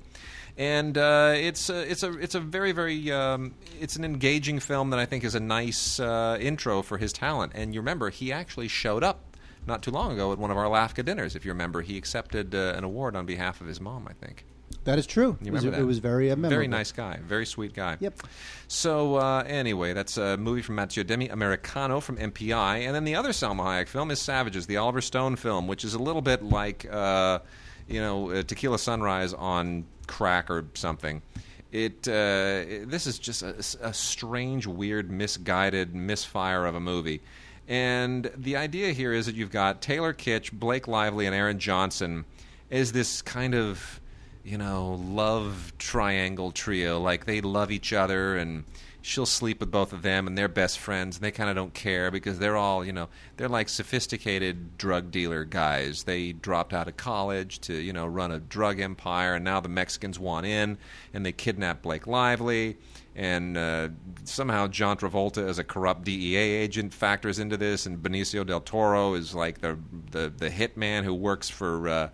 And 0.57 0.97
uh, 0.97 1.33
it's 1.35 1.69
a, 1.69 1.89
it's 1.89 2.03
a 2.03 2.17
it's 2.17 2.35
a 2.35 2.39
very 2.39 2.71
very 2.71 3.11
um, 3.11 3.53
it's 3.79 3.95
an 3.95 4.03
engaging 4.03 4.59
film 4.59 4.89
that 4.89 4.99
I 4.99 5.05
think 5.05 5.23
is 5.23 5.35
a 5.35 5.39
nice 5.39 5.99
uh, 5.99 6.37
intro 6.41 6.81
for 6.81 6.97
his 6.97 7.13
talent. 7.13 7.53
And 7.55 7.73
you 7.73 7.79
remember 7.79 8.09
he 8.09 8.31
actually 8.33 8.67
showed 8.67 9.03
up 9.03 9.37
not 9.65 9.81
too 9.81 9.91
long 9.91 10.11
ago 10.11 10.31
at 10.31 10.39
one 10.39 10.51
of 10.51 10.57
our 10.57 10.65
LAFCA 10.65 11.05
dinners. 11.05 11.35
If 11.35 11.45
you 11.45 11.51
remember, 11.51 11.81
he 11.81 11.97
accepted 11.97 12.53
uh, 12.53 12.73
an 12.75 12.83
award 12.83 13.15
on 13.15 13.25
behalf 13.25 13.61
of 13.61 13.67
his 13.67 13.79
mom. 13.79 14.07
I 14.09 14.13
think. 14.13 14.45
That 14.87 14.97
is 14.97 15.05
true. 15.05 15.37
You 15.41 15.47
it, 15.47 15.51
was, 15.51 15.65
remember 15.65 15.83
it 15.83 15.85
was 15.85 15.99
very 15.99 16.31
uh, 16.31 16.37
memorable. 16.37 16.55
Very 16.55 16.67
nice 16.69 16.93
guy. 16.93 17.19
Very 17.21 17.45
sweet 17.45 17.73
guy. 17.73 17.97
Yep. 17.99 18.21
So 18.69 19.17
uh, 19.17 19.43
anyway, 19.45 19.91
that's 19.91 20.15
a 20.15 20.37
movie 20.37 20.61
from 20.61 20.75
Mathieu 20.75 21.03
Demy, 21.03 21.27
Americano 21.27 21.99
from 21.99 22.15
MPI, 22.15 22.85
and 22.85 22.95
then 22.95 23.03
the 23.03 23.13
other 23.13 23.31
Salma 23.31 23.63
Hayek 23.63 23.89
film 23.89 24.11
is 24.11 24.21
Savages, 24.21 24.65
the 24.65 24.77
Oliver 24.77 25.01
Stone 25.01 25.35
film, 25.35 25.67
which 25.67 25.83
is 25.83 25.93
a 25.93 25.99
little 25.99 26.21
bit 26.21 26.41
like 26.41 26.87
uh, 26.89 27.39
you 27.89 27.99
know 27.99 28.31
uh, 28.31 28.43
Tequila 28.43 28.79
Sunrise 28.79 29.33
on 29.33 29.83
crack 30.07 30.49
or 30.49 30.63
something. 30.73 31.21
It 31.73 32.07
uh, 32.07 32.87
this 32.87 33.07
is 33.07 33.19
just 33.19 33.41
a, 33.41 33.55
a 33.81 33.93
strange, 33.93 34.67
weird, 34.67 35.11
misguided 35.11 35.95
misfire 35.95 36.65
of 36.65 36.75
a 36.75 36.79
movie. 36.79 37.21
And 37.67 38.31
the 38.37 38.55
idea 38.55 38.93
here 38.93 39.11
is 39.11 39.25
that 39.25 39.35
you've 39.35 39.51
got 39.51 39.81
Taylor 39.81 40.13
Kitsch, 40.13 40.53
Blake 40.53 40.87
Lively, 40.87 41.25
and 41.25 41.35
Aaron 41.35 41.59
Johnson 41.59 42.23
as 42.71 42.93
this 42.93 43.21
kind 43.21 43.53
of 43.53 43.99
you 44.47 44.57
know, 44.57 44.97
love 45.09 45.73
triangle 45.77 46.51
trio. 46.51 47.01
Like 47.01 47.25
they 47.25 47.41
love 47.41 47.69
each 47.69 47.91
other 47.91 48.37
and 48.37 48.63
she'll 49.01 49.25
sleep 49.25 49.59
with 49.59 49.69
both 49.69 49.91
of 49.91 50.03
them 50.03 50.25
and 50.25 50.37
they're 50.37 50.47
best 50.47 50.79
friends 50.79 51.17
and 51.17 51.23
they 51.23 51.31
kind 51.31 51.49
of 51.49 51.57
don't 51.57 51.73
care 51.73 52.09
because 52.11 52.39
they're 52.39 52.55
all, 52.55 52.85
you 52.85 52.93
know, 52.93 53.09
they're 53.35 53.49
like 53.49 53.67
sophisticated 53.67 54.77
drug 54.77 55.11
dealer 55.11 55.43
guys. 55.43 56.03
They 56.03 56.31
dropped 56.31 56.73
out 56.73 56.87
of 56.87 56.95
college 56.95 57.59
to, 57.61 57.73
you 57.73 57.91
know, 57.91 58.05
run 58.07 58.31
a 58.31 58.39
drug 58.39 58.79
empire 58.79 59.35
and 59.35 59.43
now 59.43 59.59
the 59.59 59.67
Mexicans 59.67 60.17
want 60.17 60.45
in 60.45 60.77
and 61.13 61.25
they 61.25 61.33
kidnap 61.33 61.81
Blake 61.81 62.07
Lively 62.07 62.77
and 63.17 63.57
uh, 63.57 63.89
somehow 64.23 64.67
John 64.67 64.95
Travolta 64.95 65.45
as 65.45 65.59
a 65.59 65.63
corrupt 65.65 66.05
DEA 66.05 66.37
agent 66.37 66.93
factors 66.93 67.37
into 67.37 67.57
this 67.57 67.85
and 67.85 68.01
Benicio 68.01 68.45
del 68.45 68.61
Toro 68.61 69.13
is 69.13 69.35
like 69.35 69.59
the 69.59 69.77
the 70.11 70.31
the 70.37 70.49
hitman 70.49 71.03
who 71.03 71.13
works 71.13 71.49
for 71.49 71.89
uh, 71.89 72.09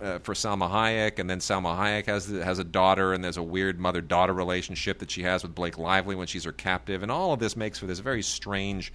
uh, 0.00 0.18
for 0.20 0.34
Salma 0.34 0.70
Hayek, 0.70 1.18
and 1.18 1.28
then 1.28 1.38
Salma 1.38 1.76
Hayek 1.76 2.06
has 2.06 2.26
has 2.26 2.58
a 2.58 2.64
daughter, 2.64 3.12
and 3.12 3.22
there's 3.22 3.36
a 3.36 3.42
weird 3.42 3.78
mother 3.78 4.00
daughter 4.00 4.32
relationship 4.32 4.98
that 4.98 5.10
she 5.10 5.22
has 5.22 5.42
with 5.42 5.54
Blake 5.54 5.78
Lively 5.78 6.14
when 6.14 6.26
she's 6.26 6.44
her 6.44 6.52
captive, 6.52 7.02
and 7.02 7.10
all 7.10 7.32
of 7.32 7.40
this 7.40 7.56
makes 7.56 7.78
for 7.78 7.86
this 7.86 7.98
very 7.98 8.22
strange 8.22 8.92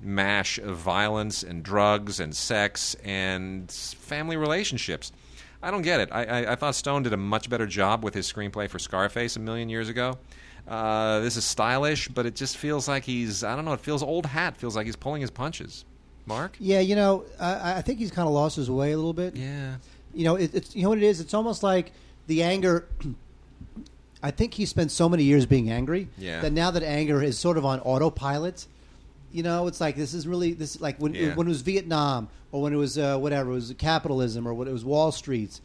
mash 0.00 0.58
of 0.58 0.76
violence 0.76 1.42
and 1.42 1.62
drugs 1.62 2.20
and 2.20 2.34
sex 2.34 2.94
and 3.04 3.70
family 3.70 4.36
relationships. 4.36 5.12
I 5.62 5.70
don't 5.70 5.82
get 5.82 6.00
it. 6.00 6.10
I, 6.12 6.24
I, 6.24 6.52
I 6.52 6.54
thought 6.56 6.74
Stone 6.74 7.04
did 7.04 7.14
a 7.14 7.16
much 7.16 7.48
better 7.48 7.66
job 7.66 8.04
with 8.04 8.12
his 8.12 8.30
screenplay 8.30 8.68
for 8.68 8.78
Scarface 8.78 9.36
a 9.36 9.40
million 9.40 9.70
years 9.70 9.88
ago. 9.88 10.18
Uh, 10.68 11.20
this 11.20 11.36
is 11.36 11.44
stylish, 11.44 12.08
but 12.08 12.26
it 12.26 12.34
just 12.34 12.56
feels 12.58 12.86
like 12.86 13.04
he's 13.04 13.44
I 13.44 13.56
don't 13.56 13.64
know. 13.64 13.72
It 13.72 13.80
feels 13.80 14.02
old 14.02 14.26
hat. 14.26 14.56
Feels 14.56 14.76
like 14.76 14.86
he's 14.86 14.96
pulling 14.96 15.20
his 15.22 15.30
punches. 15.30 15.84
Mark. 16.26 16.56
Yeah, 16.58 16.80
you 16.80 16.96
know, 16.96 17.24
I, 17.38 17.74
I 17.74 17.82
think 17.82 17.98
he's 17.98 18.10
kind 18.10 18.26
of 18.26 18.32
lost 18.32 18.56
his 18.56 18.70
way 18.70 18.92
a 18.92 18.96
little 18.96 19.12
bit. 19.12 19.36
Yeah. 19.36 19.76
You 20.14 20.24
know, 20.24 20.36
it, 20.36 20.54
it's 20.54 20.74
you 20.76 20.82
know 20.82 20.90
what 20.90 20.98
it 20.98 21.04
is. 21.04 21.20
It's 21.20 21.34
almost 21.34 21.62
like 21.62 21.92
the 22.26 22.42
anger. 22.42 22.86
I 24.22 24.30
think 24.30 24.54
he 24.54 24.64
spent 24.64 24.90
so 24.90 25.08
many 25.08 25.22
years 25.24 25.44
being 25.44 25.70
angry 25.70 26.08
Yeah. 26.16 26.40
that 26.40 26.52
now 26.52 26.70
that 26.70 26.82
anger 26.82 27.22
is 27.22 27.38
sort 27.38 27.58
of 27.58 27.64
on 27.66 27.80
autopilot. 27.80 28.66
You 29.32 29.42
know, 29.42 29.66
it's 29.66 29.80
like 29.80 29.96
this 29.96 30.14
is 30.14 30.26
really 30.26 30.54
this 30.54 30.80
like 30.80 30.96
when 30.98 31.14
Yeah. 31.14 31.34
when 31.34 31.46
it 31.46 31.50
was 31.50 31.60
Vietnam 31.60 32.28
or 32.52 32.62
when 32.62 32.72
it 32.72 32.76
was 32.76 32.96
uh, 32.96 33.18
whatever 33.18 33.50
it 33.50 33.54
was 33.54 33.74
capitalism 33.76 34.46
or 34.48 34.54
when 34.54 34.66
it 34.68 34.72
was 34.72 34.84
Wall 34.84 35.12
Street. 35.12 35.60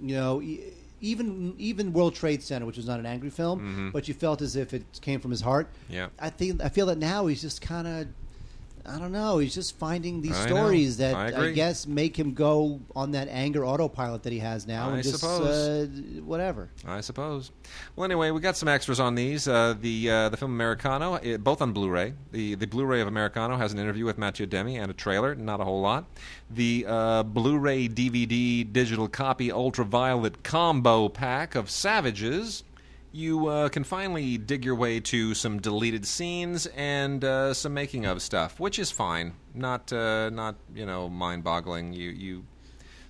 You 0.00 0.14
know, 0.14 0.42
e- 0.42 0.60
even 1.00 1.54
even 1.58 1.92
World 1.92 2.14
Trade 2.14 2.42
Center, 2.42 2.66
which 2.66 2.76
was 2.76 2.86
not 2.86 3.00
an 3.00 3.06
angry 3.06 3.30
film, 3.30 3.90
but 3.92 4.06
you 4.06 4.14
felt 4.14 4.42
as 4.42 4.54
if 4.54 4.72
it 4.74 4.84
came 5.00 5.18
from 5.20 5.30
his 5.32 5.40
heart. 5.40 5.68
Mm-hmm. 5.84 5.92
Yeah. 5.94 6.08
I 6.20 6.30
think 6.30 6.62
I 6.62 6.68
feel 6.68 6.86
that 6.86 6.98
now 6.98 7.26
he's 7.26 7.40
just 7.40 7.60
kind 7.62 7.86
of 7.88 8.06
I 8.86 8.98
don't 8.98 9.12
know. 9.12 9.38
He's 9.38 9.54
just 9.54 9.78
finding 9.78 10.20
these 10.20 10.36
I 10.36 10.48
know. 10.48 10.56
stories 10.56 10.98
that 10.98 11.14
I 11.14 11.46
I, 11.46 11.50
guess 11.52 11.86
make 11.86 12.18
him 12.18 12.34
go 12.34 12.80
on 12.94 13.12
that 13.12 13.28
anger 13.28 13.64
autopilot 13.64 14.22
that 14.24 14.32
he 14.32 14.40
has 14.40 14.66
now, 14.66 14.90
I 14.90 14.94
and 14.94 15.02
just 15.02 15.20
suppose. 15.20 15.46
Uh, 15.46 15.86
whatever. 16.22 16.68
I 16.86 17.00
suppose. 17.00 17.50
Well, 17.96 18.04
anyway, 18.04 18.30
we 18.30 18.40
got 18.40 18.58
some 18.58 18.68
extras 18.68 19.00
on 19.00 19.14
these. 19.14 19.48
Uh, 19.48 19.74
the 19.80 20.10
uh, 20.10 20.28
the 20.28 20.36
film 20.36 20.52
Americano, 20.52 21.14
uh, 21.14 21.38
both 21.38 21.62
on 21.62 21.72
Blu-ray. 21.72 22.12
The 22.32 22.56
the 22.56 22.66
Blu-ray 22.66 23.00
of 23.00 23.08
Americano 23.08 23.56
has 23.56 23.72
an 23.72 23.78
interview 23.78 24.04
with 24.04 24.18
Mathieu 24.18 24.46
Demy 24.46 24.76
and 24.76 24.90
a 24.90 24.94
trailer, 24.94 25.34
not 25.34 25.60
a 25.60 25.64
whole 25.64 25.80
lot. 25.80 26.04
The 26.50 26.84
uh, 26.86 27.22
Blu-ray 27.22 27.88
DVD 27.88 28.70
digital 28.70 29.08
copy 29.08 29.50
ultraviolet 29.50 30.42
combo 30.42 31.08
pack 31.08 31.54
of 31.54 31.70
Savages. 31.70 32.64
You 33.14 33.46
uh, 33.46 33.68
can 33.68 33.84
finally 33.84 34.38
dig 34.38 34.64
your 34.64 34.74
way 34.74 34.98
to 34.98 35.34
some 35.34 35.60
deleted 35.60 36.04
scenes 36.04 36.66
and 36.66 37.24
uh, 37.24 37.54
some 37.54 37.72
making 37.72 38.06
of 38.06 38.20
stuff, 38.20 38.58
which 38.58 38.78
is 38.78 38.90
fine. 38.90 39.34
Not 39.54 39.92
uh, 39.92 40.30
not 40.30 40.56
you 40.74 40.84
know 40.84 41.08
mind-boggling. 41.08 41.92
You 41.92 42.10
you 42.10 42.44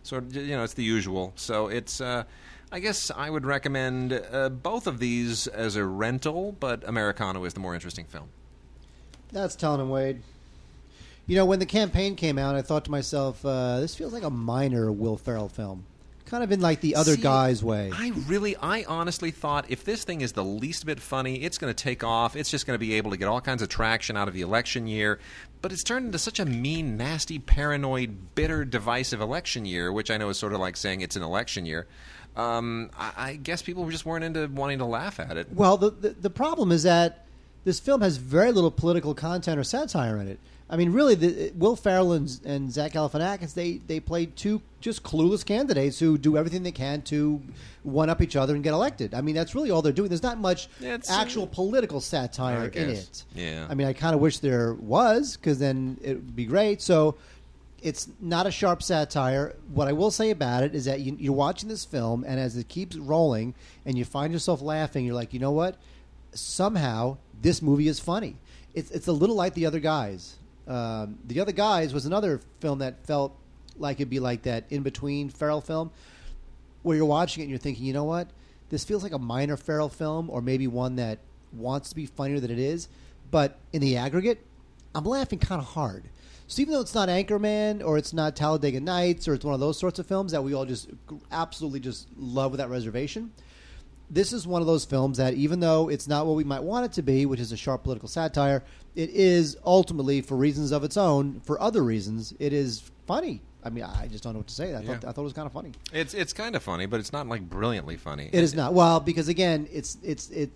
sort 0.03 0.25
of 0.25 0.37
you 0.37 0.57
know 0.57 0.63
it's 0.63 0.75
the 0.75 0.85
usual 0.85 1.33
so 1.35 1.69
it's 1.69 1.99
uh, 1.99 2.25
i 2.71 2.79
guess 2.79 3.11
i 3.17 3.31
would 3.31 3.47
recommend 3.47 4.13
uh, 4.13 4.51
both 4.51 4.87
of 4.87 4.99
these 4.99 5.47
as 5.47 5.77
a 5.77 5.85
rental 5.85 6.55
but 6.61 6.87
americano 6.87 7.43
is 7.45 7.55
the 7.55 7.61
more 7.61 7.75
interesting 7.75 8.05
film 8.05 8.29
That's 9.33 9.57
telling 9.57 9.81
him, 9.81 9.91
Wade. 9.91 10.23
You 11.27 11.37
know, 11.37 11.45
when 11.45 11.59
the 11.59 11.67
campaign 11.67 12.15
came 12.15 12.39
out, 12.39 12.55
I 12.55 12.63
thought 12.63 12.85
to 12.85 12.91
myself, 12.91 13.45
uh, 13.45 13.81
this 13.81 13.95
feels 13.95 14.13
like 14.13 14.23
a 14.23 14.31
minor 14.31 14.93
Will 14.93 15.17
Ferrell 15.17 15.49
film. 15.49 15.87
Kind 16.27 16.43
of 16.43 16.51
in 16.51 16.61
like 16.61 16.81
the 16.81 16.97
other 16.97 17.15
See, 17.17 17.23
guy's 17.23 17.63
way. 17.63 17.91
i 17.95 18.11
really 18.27 18.57
i 18.57 18.85
honestly 18.89 19.31
thought 19.31 19.67
if 19.69 19.85
this 19.85 20.05
thing 20.05 20.21
is 20.23 20.33
the 20.33 20.43
least 20.43 20.85
bit 20.87 20.99
funny 20.99 21.43
it's 21.43 21.59
going 21.59 21.73
to 21.73 21.81
take 21.83 22.03
off 22.03 22.35
it's 22.35 22.51
just 22.51 22.67
going 22.67 22.75
to 22.75 22.79
be 22.79 22.95
able 22.95 23.11
to 23.11 23.17
get 23.17 23.29
all 23.29 23.41
kinds 23.43 23.61
of 23.63 23.69
traction 23.69 24.17
out 24.17 24.27
of 24.27 24.33
the 24.35 24.41
election 24.41 24.87
year 24.87 25.19
but 25.61 25.71
it's 25.71 25.85
turned 25.85 26.07
into 26.07 26.19
such 26.19 26.41
a 26.41 26.45
mean 26.47 26.97
nasty 26.97 27.39
paranoid 27.39 28.35
bitter 28.35 28.65
divisive 28.65 29.21
election 29.21 29.65
year 29.67 29.93
which 29.93 30.11
i 30.11 30.17
know 30.17 30.29
is 30.31 30.39
sort 30.39 30.53
of 30.55 30.61
like 30.61 30.77
saying 30.77 31.03
it's 31.03 31.15
an 31.17 31.23
election 31.23 31.67
year 31.67 31.87
um, 32.37 32.91
I, 32.99 33.13
I 33.17 33.37
guess 33.37 33.63
people 33.63 33.89
just 33.91 34.05
weren't 34.05 34.25
into 34.25 34.49
wanting 34.49 34.79
to 34.79 34.87
laugh 34.87 35.21
at 35.21 35.37
it 35.37 35.49
Well, 35.53 35.77
the, 35.77 35.91
the 35.91 36.09
the 36.11 36.31
problem 36.31 36.73
is 36.73 36.83
that 36.83 37.27
this 37.65 37.79
film 37.79 38.01
has 38.01 38.17
very 38.17 38.51
little 38.51 38.73
political 38.73 39.15
content 39.15 39.57
or 39.59 39.63
satire 39.63 40.19
in 40.19 40.27
it. 40.29 40.41
I 40.69 40.77
mean, 40.77 40.93
really, 40.93 41.15
the, 41.15 41.53
Will 41.57 41.77
Ferrell 41.77 42.13
and, 42.13 42.41
and 42.45 42.73
Zach 42.73 42.93
Galifianakis 42.93 43.55
they 43.55 43.79
they 43.87 44.01
played 44.01 44.35
two 44.37 44.63
just 44.81 45.03
clueless 45.03 45.45
candidates 45.45 45.99
who 45.99 46.17
do 46.19 46.37
everything 46.37 46.63
they 46.63 46.73
can 46.73 47.03
to 47.03 47.41
one 47.83 48.09
up 48.11 48.23
each 48.23 48.37
other 48.37 48.55
and 48.55 48.65
get 48.65 48.73
elected. 48.73 49.15
I 49.15 49.21
mean, 49.21 49.35
that's 49.35 49.55
really 49.55 49.71
all 49.71 49.83
they're 49.83 49.93
doing. 49.93 50.09
There's 50.09 50.23
not 50.23 50.39
much 50.39 50.69
It's, 50.81 51.11
actual 51.11 51.47
political 51.47 52.01
satire 52.01 52.69
in 52.69 52.91
it. 52.91 53.25
Yeah. 53.35 53.67
I 53.69 53.75
mean, 53.75 53.87
I 53.87 53.93
kind 53.93 54.15
of 54.15 54.21
wish 54.21 54.39
there 54.39 54.75
was 54.75 55.37
because 55.37 55.59
then 55.59 55.99
it 56.03 56.15
would 56.15 56.37
be 56.37 56.47
great. 56.47 56.83
So. 56.83 57.17
It's 57.83 58.09
not 58.19 58.47
a 58.47 58.51
sharp 58.51 58.83
satire. 58.83 59.57
What 59.75 59.89
I 59.89 59.93
will 59.93 60.11
say 60.11 60.31
about 60.31 60.63
it 60.63 60.75
is 60.75 60.87
that 60.87 61.01
you, 61.01 61.19
you're 61.21 61.35
watching 61.35 61.69
this 61.69 61.85
film, 61.85 62.25
and 62.27 62.41
as 62.41 62.57
it 62.57 62.67
keeps 62.67 62.97
rolling, 62.97 63.53
and 63.85 63.99
you 63.99 64.07
find 64.07 64.33
yourself 64.33 64.63
laughing, 64.63 65.05
you're 65.05 65.15
like, 65.15 65.35
you 65.35 65.39
know 65.39 65.51
what? 65.51 65.77
somehow 66.35 67.17
this 67.41 67.63
movie 67.63 67.89
is 67.89 68.01
funny. 68.01 68.37
It's 68.75 68.91
it's 68.91 69.07
a 69.07 69.13
little 69.13 69.37
like 69.37 69.55
the 69.55 69.67
other 69.67 69.81
guys. 69.81 70.37
Um, 70.67 71.19
the 71.25 71.41
other 71.41 71.53
guys 71.53 71.93
was 71.93 72.07
another 72.07 72.41
film 72.61 72.79
that 72.79 73.07
felt 73.07 73.37
like 73.77 73.99
it'd 73.99 74.11
be 74.11 74.21
like 74.21 74.43
that 74.43 74.65
in 74.71 74.83
between 74.83 75.29
Ferrell 75.29 75.61
film, 75.61 75.91
where 76.83 76.97
you're 76.97 77.07
watching 77.07 77.43
it 77.43 77.45
and 77.45 77.51
you're 77.51 77.59
thinking, 77.59 77.85
you 77.85 77.93
know 77.93 78.05
what, 78.05 78.29
this 78.71 78.85
feels 78.85 79.03
like 79.03 79.13
a 79.13 79.19
minor 79.19 79.57
Ferrell 79.57 79.89
film, 79.89 80.31
or 80.31 80.41
maybe 80.41 80.67
one 80.67 80.97
that 80.97 81.19
wants 81.53 81.91
to 81.91 81.95
be 81.95 82.07
funnier 82.07 82.41
than 82.41 82.51
it 82.51 82.59
is. 82.59 82.89
But 83.31 83.59
in 83.73 83.81
the 83.81 83.97
aggregate, 83.97 84.45
I'm 84.95 85.05
laughing 85.05 85.39
kind 85.39 85.61
of 85.61 85.69
hard. 85.69 86.05
So 86.47 86.61
even 86.61 86.75
though 86.75 86.81
it's 86.81 86.95
not 86.95 87.09
Anchorman 87.09 87.83
or 87.85 87.97
it's 87.97 88.13
not 88.13 88.37
Talladega 88.37 88.81
Nights 88.81 89.27
or 89.27 89.35
it's 89.35 89.45
one 89.45 89.55
of 89.55 89.61
those 89.61 89.79
sorts 89.79 89.99
of 89.99 90.07
films 90.07 90.33
that 90.33 90.43
we 90.43 90.55
all 90.55 90.67
just 90.67 90.91
absolutely 91.33 91.81
just 91.81 92.07
love 92.19 92.51
without 92.53 92.69
reservation, 92.69 93.33
this 94.11 94.33
is 94.33 94.47
one 94.47 94.61
of 94.61 94.67
those 94.67 94.85
films 94.85 95.17
that 95.19 95.35
even 95.35 95.61
though 95.61 95.89
it's 95.89 96.07
not 96.07 96.27
what 96.27 96.37
we 96.37 96.45
might 96.45 96.63
want 96.63 96.85
it 96.85 96.93
to 96.93 97.03
be, 97.03 97.25
which 97.27 97.41
is 97.41 97.51
a 97.51 97.57
sharp 97.57 97.83
political 97.83 98.09
satire, 98.09 98.63
it 98.95 99.11
is 99.11 99.57
ultimately 99.65 100.21
for 100.21 100.37
reasons 100.37 100.73
of 100.73 100.85
its 100.85 100.97
own, 100.97 101.41
for 101.41 101.61
other 101.61 101.83
reasons, 101.83 102.33
it 102.39 102.53
is 102.53 102.83
funny. 103.07 103.43
I 103.65 103.71
mean, 103.71 103.85
I 103.85 104.09
just 104.09 104.23
don't 104.23 104.35
know 104.35 104.41
what 104.41 104.49
to 104.49 104.55
say. 104.55 104.75
I, 104.75 104.81
Yeah. 104.81 104.87
thought, 104.99 105.05
I 105.07 105.13
thought 105.13 105.23
it 105.23 105.25
was 105.25 105.33
kind 105.33 105.47
of 105.47 105.53
funny. 105.53 105.73
It's 105.93 106.13
it's 106.15 106.33
kind 106.35 106.55
of 106.55 106.63
funny, 106.63 106.87
but 106.87 107.01
it's 107.01 107.13
not 107.13 107.27
like 107.27 107.49
brilliantly 107.49 107.97
funny. 107.97 108.29
It 108.33 108.43
is 108.45 108.55
not 108.55 108.75
well 108.75 109.01
because 109.01 109.29
again, 109.29 109.67
it's 109.73 109.97
it's 110.03 110.29
it. 110.31 110.51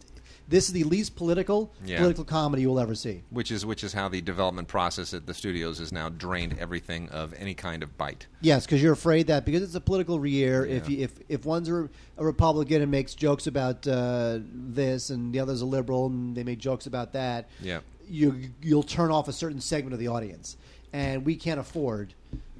This 0.47 0.66
is 0.66 0.72
the 0.72 0.84
least 0.84 1.14
political 1.14 1.74
Yeah. 1.84 1.99
political 1.99 2.24
comedy 2.24 2.62
you 2.62 2.68
will 2.70 2.80
ever 2.80 2.95
see. 2.95 3.22
which 3.30 3.51
is 3.51 3.66
which 3.66 3.82
is 3.84 3.93
how 3.93 4.09
the 4.09 4.20
development 4.22 4.66
process 4.68 5.12
at 5.12 5.26
the 5.26 5.34
studios 5.34 5.78
has 5.78 5.91
now 5.93 6.09
drained 6.11 6.57
everything 6.59 7.09
of 7.11 7.34
any 7.39 7.53
kind 7.55 7.82
of 7.82 7.97
bite. 7.99 8.26
Yes, 8.41 8.64
because 8.64 8.82
you're 8.82 8.95
afraid 8.95 9.26
that 9.26 9.45
because 9.45 9.62
it's 9.62 9.74
a 9.74 9.80
political 9.80 10.24
year, 10.26 10.64
if 10.66 10.89
you, 10.89 10.99
if 11.05 11.12
if 11.28 11.45
one's 11.47 11.68
a, 11.68 11.89
a 12.18 12.24
Republican 12.24 12.80
and 12.82 12.91
makes 12.91 13.14
jokes 13.14 13.47
about 13.47 13.86
uh, 13.86 14.39
this, 14.43 15.11
and 15.11 15.32
the 15.34 15.41
other's 15.41 15.61
a 15.62 15.66
liberal 15.66 16.07
and 16.07 16.34
they 16.36 16.45
make 16.45 16.59
jokes 16.59 16.86
about 16.86 17.12
that, 17.14 17.49
Yeah. 17.62 17.80
You 18.09 18.51
you'll 18.63 18.83
turn 18.83 19.11
off 19.11 19.29
a 19.29 19.33
certain 19.33 19.61
segment 19.61 19.93
of 19.95 20.01
the 20.01 20.09
audience, 20.09 20.57
and 20.93 21.25
we 21.25 21.37
can't 21.37 21.61
afford 21.61 22.15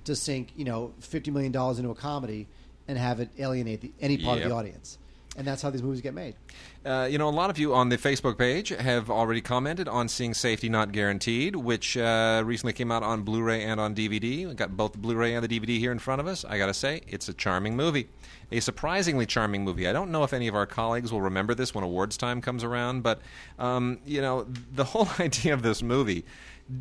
to 0.05 0.15
sink 0.17 0.53
you 0.57 0.65
know 0.65 0.93
fifty 1.01 1.31
million 1.31 1.53
dollars 1.53 1.79
into 1.79 1.91
a 1.91 1.95
comedy 1.95 2.47
and 2.87 2.97
have 2.97 3.21
it 3.21 3.29
alienate 3.39 3.81
the, 3.81 3.93
any 4.01 4.17
part 4.19 4.39
of 4.39 4.49
the 4.49 4.55
audience, 4.55 4.99
and 5.37 5.47
that's 5.47 5.63
how 5.63 5.71
these 5.71 5.83
movies 5.83 6.01
get 6.01 6.15
made. 6.15 6.35
Uh, 6.89 7.05
you 7.05 7.19
know, 7.19 7.29
a 7.29 7.31
lot 7.31 7.51
of 7.51 7.59
you 7.59 7.75
on 7.75 7.91
the 7.91 7.99
Facebook 7.99 8.39
page 8.39 8.71
have 8.71 9.11
already 9.11 9.43
commented 9.43 9.87
on 9.89 10.09
seeing 10.09 10.33
Safety 10.33 10.71
Not 10.71 10.91
Guaranteed, 10.91 11.55
which 11.55 11.99
uh, 11.99 12.43
recently 12.47 12.73
came 12.73 12.91
out 12.91 13.03
on 13.03 13.25
Blu-ray 13.25 13.63
and 13.63 13.79
on 13.79 13.95
DVD. 13.95 14.49
We 14.49 14.55
got 14.55 14.75
both 14.75 14.93
the 14.93 14.99
Blu-ray 14.99 15.35
and 15.35 15.47
the 15.47 15.61
DVD 15.61 15.79
here 15.79 15.93
in 15.93 15.99
front 15.99 16.23
of 16.23 16.27
us. 16.27 16.47
I 16.47 16.57
got 16.57 16.69
to 16.69 16.75
say, 16.75 17.03
it's 17.07 17.29
a 17.29 17.35
charming 17.35 17.77
movie, 17.77 18.09
a 18.51 18.61
surprisingly 18.61 19.27
charming 19.27 19.65
movie. 19.65 19.87
I 19.87 19.93
don't 19.93 20.11
know 20.11 20.25
if 20.25 20.33
any 20.33 20.49
of 20.49 20.55
our 20.55 20.65
colleagues 20.65 21.13
will 21.13 21.21
remember 21.21 21.55
this 21.55 21.75
when 21.75 21.85
awards 21.85 22.17
time 22.17 22.41
comes 22.41 22.65
around, 22.65 23.03
but 23.03 23.21
um, 23.59 23.99
you 24.07 24.23
know, 24.23 24.47
the 24.73 24.85
whole 24.93 25.09
idea 25.21 25.53
of 25.53 25.61
this 25.61 25.83
movie. 25.83 26.25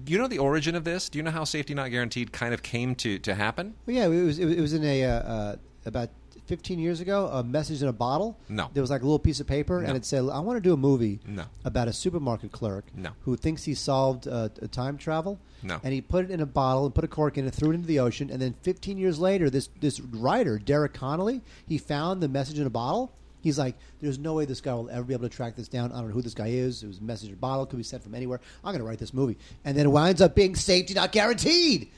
Do 0.05 0.13
you 0.13 0.19
know 0.19 0.29
the 0.29 0.39
origin 0.39 0.75
of 0.75 0.85
this? 0.85 1.09
Do 1.09 1.19
you 1.19 1.23
know 1.23 1.31
how 1.31 1.43
Safety 1.43 1.73
Not 1.73 1.91
Guaranteed 1.91 2.31
kind 2.31 2.53
of 2.53 2.63
came 2.63 2.95
to 2.95 3.19
to 3.19 3.35
happen? 3.35 3.75
Well, 3.85 3.97
yeah, 3.97 4.05
it 4.05 4.23
was 4.23 4.39
it 4.39 4.61
was 4.61 4.71
in 4.71 4.85
a 4.85 5.03
uh, 5.03 5.09
uh, 5.09 5.55
about 5.85 6.11
15 6.47 6.79
years 6.79 6.99
ago. 7.01 7.27
A 7.27 7.43
message 7.43 7.81
in 7.81 7.87
a 7.87 7.93
bottle. 7.93 8.37
No. 8.49 8.69
there 8.73 8.81
was 8.81 8.89
like 8.89 9.01
a 9.01 9.05
little 9.05 9.19
piece 9.19 9.39
of 9.39 9.47
paper, 9.47 9.81
No. 9.81 9.87
and 9.87 9.97
it 9.97 10.05
said, 10.05 10.19
"I 10.29 10.39
want 10.39 10.57
to 10.57 10.61
do 10.61 10.73
a 10.73 10.77
movie 10.77 11.19
No. 11.27 11.43
about 11.65 11.87
a 11.87 11.93
supermarket 11.93 12.51
clerk 12.51 12.85
No. 12.95 13.11
who 13.21 13.35
thinks 13.35 13.63
he 13.65 13.73
solved 13.75 14.27
uh, 14.27 14.49
a 14.61 14.67
time 14.67 14.97
travel." 14.97 15.39
No. 15.63 15.79
and 15.83 15.91
he 15.93 16.01
put 16.01 16.23
it 16.25 16.31
in 16.31 16.39
a 16.39 16.45
bottle 16.45 16.85
and 16.85 16.93
put 16.95 17.03
a 17.03 17.07
cork 17.07 17.37
in 17.37 17.45
it, 17.47 17.53
threw 17.53 17.71
it 17.71 17.75
into 17.75 17.87
the 17.87 17.99
ocean, 17.99 18.29
and 18.29 18.41
then 18.41 18.53
15 18.61 18.97
years 18.97 19.19
later, 19.19 19.49
this 19.49 19.69
this 19.81 19.99
writer 19.99 20.57
Derek 20.59 20.93
Connolly 20.93 21.41
he 21.67 21.77
found 21.77 22.21
the 22.21 22.27
message 22.29 22.59
in 22.59 22.65
a 22.67 22.69
bottle. 22.71 23.11
He's 23.41 23.57
like, 23.59 23.75
"There's 24.01 24.17
no 24.19 24.33
way 24.33 24.45
this 24.45 24.61
guy 24.61 24.73
will 24.73 24.89
ever 24.89 25.03
be 25.03 25.13
able 25.13 25.29
to 25.29 25.35
track 25.35 25.55
this 25.55 25.67
down. 25.67 25.91
I 25.91 25.99
don't 25.99 26.07
know 26.09 26.13
who 26.13 26.21
this 26.21 26.33
guy 26.33 26.47
is. 26.47 26.83
It 26.83 26.87
was 26.87 26.97
a 26.99 27.03
message 27.03 27.29
in 27.29 27.33
a 27.35 27.37
bottle. 27.37 27.65
Could 27.65 27.77
be 27.77 27.83
sent 27.83 28.03
from 28.03 28.13
anywhere. 28.15 28.39
I'm 28.63 28.71
going 28.71 28.79
to 28.79 28.83
write 28.85 28.99
this 28.99 29.13
movie." 29.13 29.37
And 29.65 29.77
then 29.77 29.85
it 29.85 29.89
winds 29.89 30.21
up 30.21 30.35
being 30.35 30.55
safety 30.55 30.93
not 30.93 31.11
guaranteed. 31.11 31.89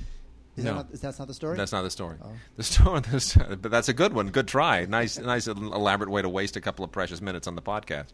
Is 0.60 0.66
No. 0.66 0.72
that 0.72 0.76
not, 0.76 0.91
is 0.91 0.99
that 1.01 1.18
not 1.20 1.28
the 1.28 1.34
story? 1.34 1.57
That's 1.57 1.72
not 1.72 1.82
the 1.82 1.89
story. 1.89 2.18
Oh. 2.24 2.32
The 2.57 2.64
story, 2.64 2.99
this, 3.12 3.34
but 3.36 3.72
that's 3.72 3.89
a 3.89 3.93
good 3.93 4.14
one. 4.14 4.28
Good 4.30 4.47
try. 4.47 4.86
Nice, 4.86 5.18
nice, 5.18 5.47
elaborate 5.47 6.10
way 6.10 6.22
to 6.22 6.30
waste 6.30 6.55
a 6.55 6.62
couple 6.62 6.86
of 6.86 6.91
precious 6.91 7.22
minutes 7.22 7.47
on 7.47 7.55
the 7.55 7.62
podcast. 7.62 8.07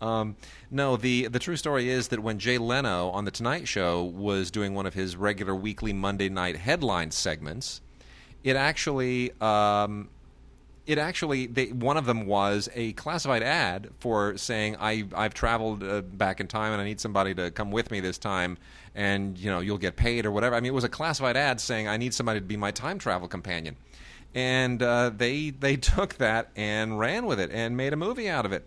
Um, 0.00 0.36
no, 0.70 0.96
the 0.96 1.28
the 1.28 1.38
true 1.38 1.56
story 1.56 1.88
is 1.88 2.08
that 2.08 2.20
when 2.20 2.38
Jay 2.38 2.58
Leno 2.58 3.10
on 3.10 3.24
the 3.24 3.30
Tonight 3.30 3.66
Show 3.68 4.02
was 4.02 4.50
doing 4.50 4.74
one 4.74 4.86
of 4.86 4.94
his 4.94 5.16
regular 5.16 5.54
weekly 5.54 5.92
Monday 5.92 6.28
night 6.28 6.56
headline 6.56 7.10
segments, 7.10 7.80
it 8.42 8.56
actually. 8.56 9.32
Um, 9.40 10.08
it 10.86 10.98
actually 10.98 11.46
they, 11.46 11.66
one 11.66 11.96
of 11.96 12.04
them 12.06 12.26
was 12.26 12.68
a 12.74 12.92
classified 12.92 13.42
ad 13.42 13.90
for 13.98 14.36
saying 14.36 14.76
I 14.78 15.04
I've 15.14 15.34
traveled 15.34 15.82
uh, 15.82 16.02
back 16.02 16.40
in 16.40 16.46
time 16.46 16.72
and 16.72 16.80
I 16.80 16.84
need 16.84 17.00
somebody 17.00 17.34
to 17.34 17.50
come 17.50 17.70
with 17.70 17.90
me 17.90 18.00
this 18.00 18.18
time 18.18 18.58
and 18.94 19.38
you 19.38 19.50
know 19.50 19.60
you'll 19.60 19.78
get 19.78 19.96
paid 19.96 20.26
or 20.26 20.30
whatever. 20.30 20.54
I 20.54 20.60
mean 20.60 20.70
it 20.70 20.74
was 20.74 20.84
a 20.84 20.88
classified 20.88 21.36
ad 21.36 21.60
saying 21.60 21.88
I 21.88 21.96
need 21.96 22.14
somebody 22.14 22.40
to 22.40 22.46
be 22.46 22.56
my 22.56 22.70
time 22.70 22.98
travel 22.98 23.28
companion, 23.28 23.76
and 24.34 24.82
uh, 24.82 25.10
they 25.10 25.50
they 25.50 25.76
took 25.94 26.14
that 26.14 26.50
and 26.54 26.98
ran 26.98 27.26
with 27.26 27.40
it 27.40 27.50
and 27.50 27.76
made 27.76 27.92
a 27.92 27.96
movie 27.96 28.28
out 28.28 28.44
of 28.44 28.52
it. 28.52 28.66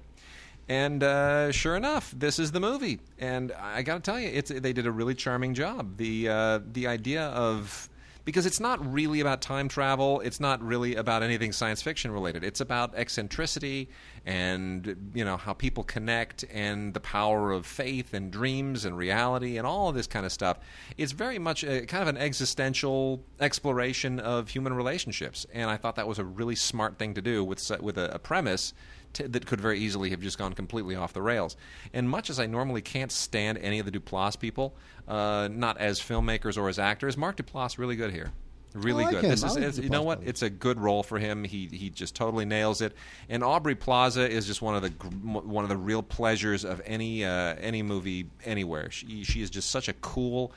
And 0.69 1.01
uh, 1.01 1.51
sure 1.53 1.77
enough, 1.77 2.13
this 2.15 2.39
is 2.39 2.51
the 2.51 2.59
movie. 2.59 2.99
And 3.19 3.53
I 3.53 3.83
got 3.83 3.95
to 3.95 3.99
tell 4.01 4.19
you, 4.19 4.27
it's 4.27 4.51
they 4.51 4.73
did 4.73 4.85
a 4.85 4.91
really 4.91 5.15
charming 5.15 5.53
job. 5.53 5.97
The 5.97 6.29
uh, 6.29 6.59
the 6.71 6.87
idea 6.87 7.27
of 7.27 7.89
because 8.27 8.45
it's 8.45 8.59
not 8.59 8.85
really 8.93 9.21
about 9.21 9.41
time 9.41 9.69
travel. 9.69 10.19
It's 10.19 10.41
not 10.41 10.61
really 10.61 10.95
about 10.95 11.23
anything 11.23 11.53
science 11.53 11.81
fiction 11.81 12.11
related. 12.11 12.43
It's 12.43 12.59
about 12.59 12.93
eccentricity 12.93 13.87
and 14.25 15.13
you 15.13 15.23
know 15.23 15.37
how 15.37 15.53
people 15.53 15.85
connect 15.85 16.43
and 16.51 16.93
the 16.93 16.99
power 16.99 17.53
of 17.53 17.65
faith 17.65 18.13
and 18.13 18.29
dreams 18.29 18.83
and 18.83 18.97
reality 18.97 19.57
and 19.57 19.65
all 19.65 19.87
of 19.87 19.95
this 19.95 20.07
kind 20.07 20.25
of 20.25 20.33
stuff. 20.33 20.59
It's 20.97 21.13
very 21.13 21.39
much 21.39 21.63
a, 21.63 21.85
kind 21.85 22.01
of 22.01 22.09
an 22.09 22.17
existential 22.17 23.23
exploration 23.39 24.19
of 24.19 24.49
human 24.49 24.73
relationships, 24.73 25.45
and 25.53 25.69
I 25.69 25.77
thought 25.77 25.95
that 25.95 26.05
was 26.09 26.19
a 26.19 26.25
really 26.25 26.55
smart 26.55 26.99
thing 26.99 27.13
to 27.13 27.21
do 27.21 27.45
with 27.45 27.71
with 27.79 27.97
a, 27.97 28.15
a 28.15 28.19
premise 28.19 28.73
t- 29.17 29.27
that 29.27 29.45
could 29.45 29.59
very 29.59 29.79
easily 29.79 30.09
have 30.11 30.21
just 30.21 30.37
gone 30.37 30.53
completely 30.53 30.95
off 30.95 31.13
the 31.13 31.21
rails. 31.21 31.57
And 31.93 32.09
much 32.09 32.29
as 32.29 32.39
I 32.39 32.45
normally 32.45 32.81
can't 32.81 33.11
stand 33.11 33.57
any 33.57 33.79
of 33.79 33.85
the 33.85 33.91
Duplass 33.91 34.39
people, 34.39 34.75
uh, 35.07 35.49
not 35.51 35.77
as 35.77 35.99
filmmakers 35.99 36.57
or 36.57 36.69
as 36.69 36.79
actors, 36.79 37.17
Mark 37.17 37.37
Duplass 37.37 37.77
really 37.77 37.95
good 37.95 38.11
here. 38.11 38.31
Really 38.73 39.05
like 39.05 39.15
good. 39.15 39.23
him. 39.23 39.29
This 39.31 39.43
is, 39.43 39.55
like 39.55 39.83
you 39.83 39.89
know 39.89 40.03
what? 40.03 40.21
It's 40.23 40.41
a 40.41 40.49
good 40.49 40.79
role 40.79 41.01
for 41.01 41.17
him. 41.17 41.43
He 41.43 41.67
he 41.71 41.89
just 41.89 42.15
totally 42.15 42.45
nails 42.45 42.81
it. 42.81 42.93
And 43.27 43.43
Aubrey 43.43 43.75
Plaza 43.75 44.29
is 44.29 44.45
just 44.45 44.61
one 44.61 44.75
of 44.75 44.81
the 44.83 44.89
one 44.89 45.63
of 45.63 45.69
the 45.69 45.77
real 45.77 46.03
pleasures 46.03 46.63
of 46.63 46.81
any 46.85 47.25
uh, 47.25 47.55
any 47.59 47.81
movie 47.81 48.27
anywhere. 48.45 48.91
She 48.91 49.23
she 49.23 49.41
is 49.41 49.49
just 49.49 49.71
such 49.71 49.87
a 49.87 49.93
cool, 49.93 50.51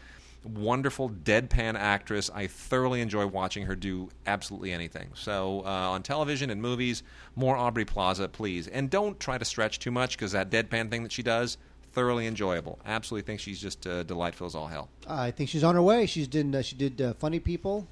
wonderful 0.44 1.10
deadpan 1.10 1.74
actress. 1.76 2.30
I 2.32 2.46
thoroughly 2.46 3.00
enjoy 3.00 3.26
watching 3.26 3.66
her 3.66 3.76
do 3.76 4.08
absolutely 4.26 4.72
anything. 4.72 5.10
So 5.14 5.62
uh, 5.64 5.90
on 5.90 6.02
television 6.02 6.50
and 6.50 6.60
movies, 6.60 7.02
more 7.36 7.56
Aubrey 7.56 7.84
Plaza, 7.84 8.28
please. 8.28 8.68
And 8.68 8.90
don't 8.90 9.18
try 9.20 9.38
to 9.38 9.44
stretch 9.44 9.78
too 9.78 9.90
much 9.90 10.16
because 10.16 10.32
that 10.32 10.50
deadpan 10.50 10.90
thing 10.90 11.02
that 11.02 11.12
she 11.12 11.22
does. 11.22 11.58
Thoroughly 11.92 12.28
enjoyable. 12.28 12.78
Absolutely 12.86 13.26
think 13.26 13.40
she's 13.40 13.60
just 13.60 13.84
uh, 13.84 14.04
delightful 14.04 14.46
as 14.46 14.54
all 14.54 14.68
hell. 14.68 14.88
I 15.08 15.32
think 15.32 15.50
she's 15.50 15.64
on 15.64 15.74
her 15.74 15.82
way. 15.82 16.06
She's 16.06 16.28
did 16.28 16.54
uh, 16.54 16.62
she 16.62 16.76
did 16.76 17.02
uh, 17.02 17.14
Funny 17.14 17.40
People, 17.40 17.88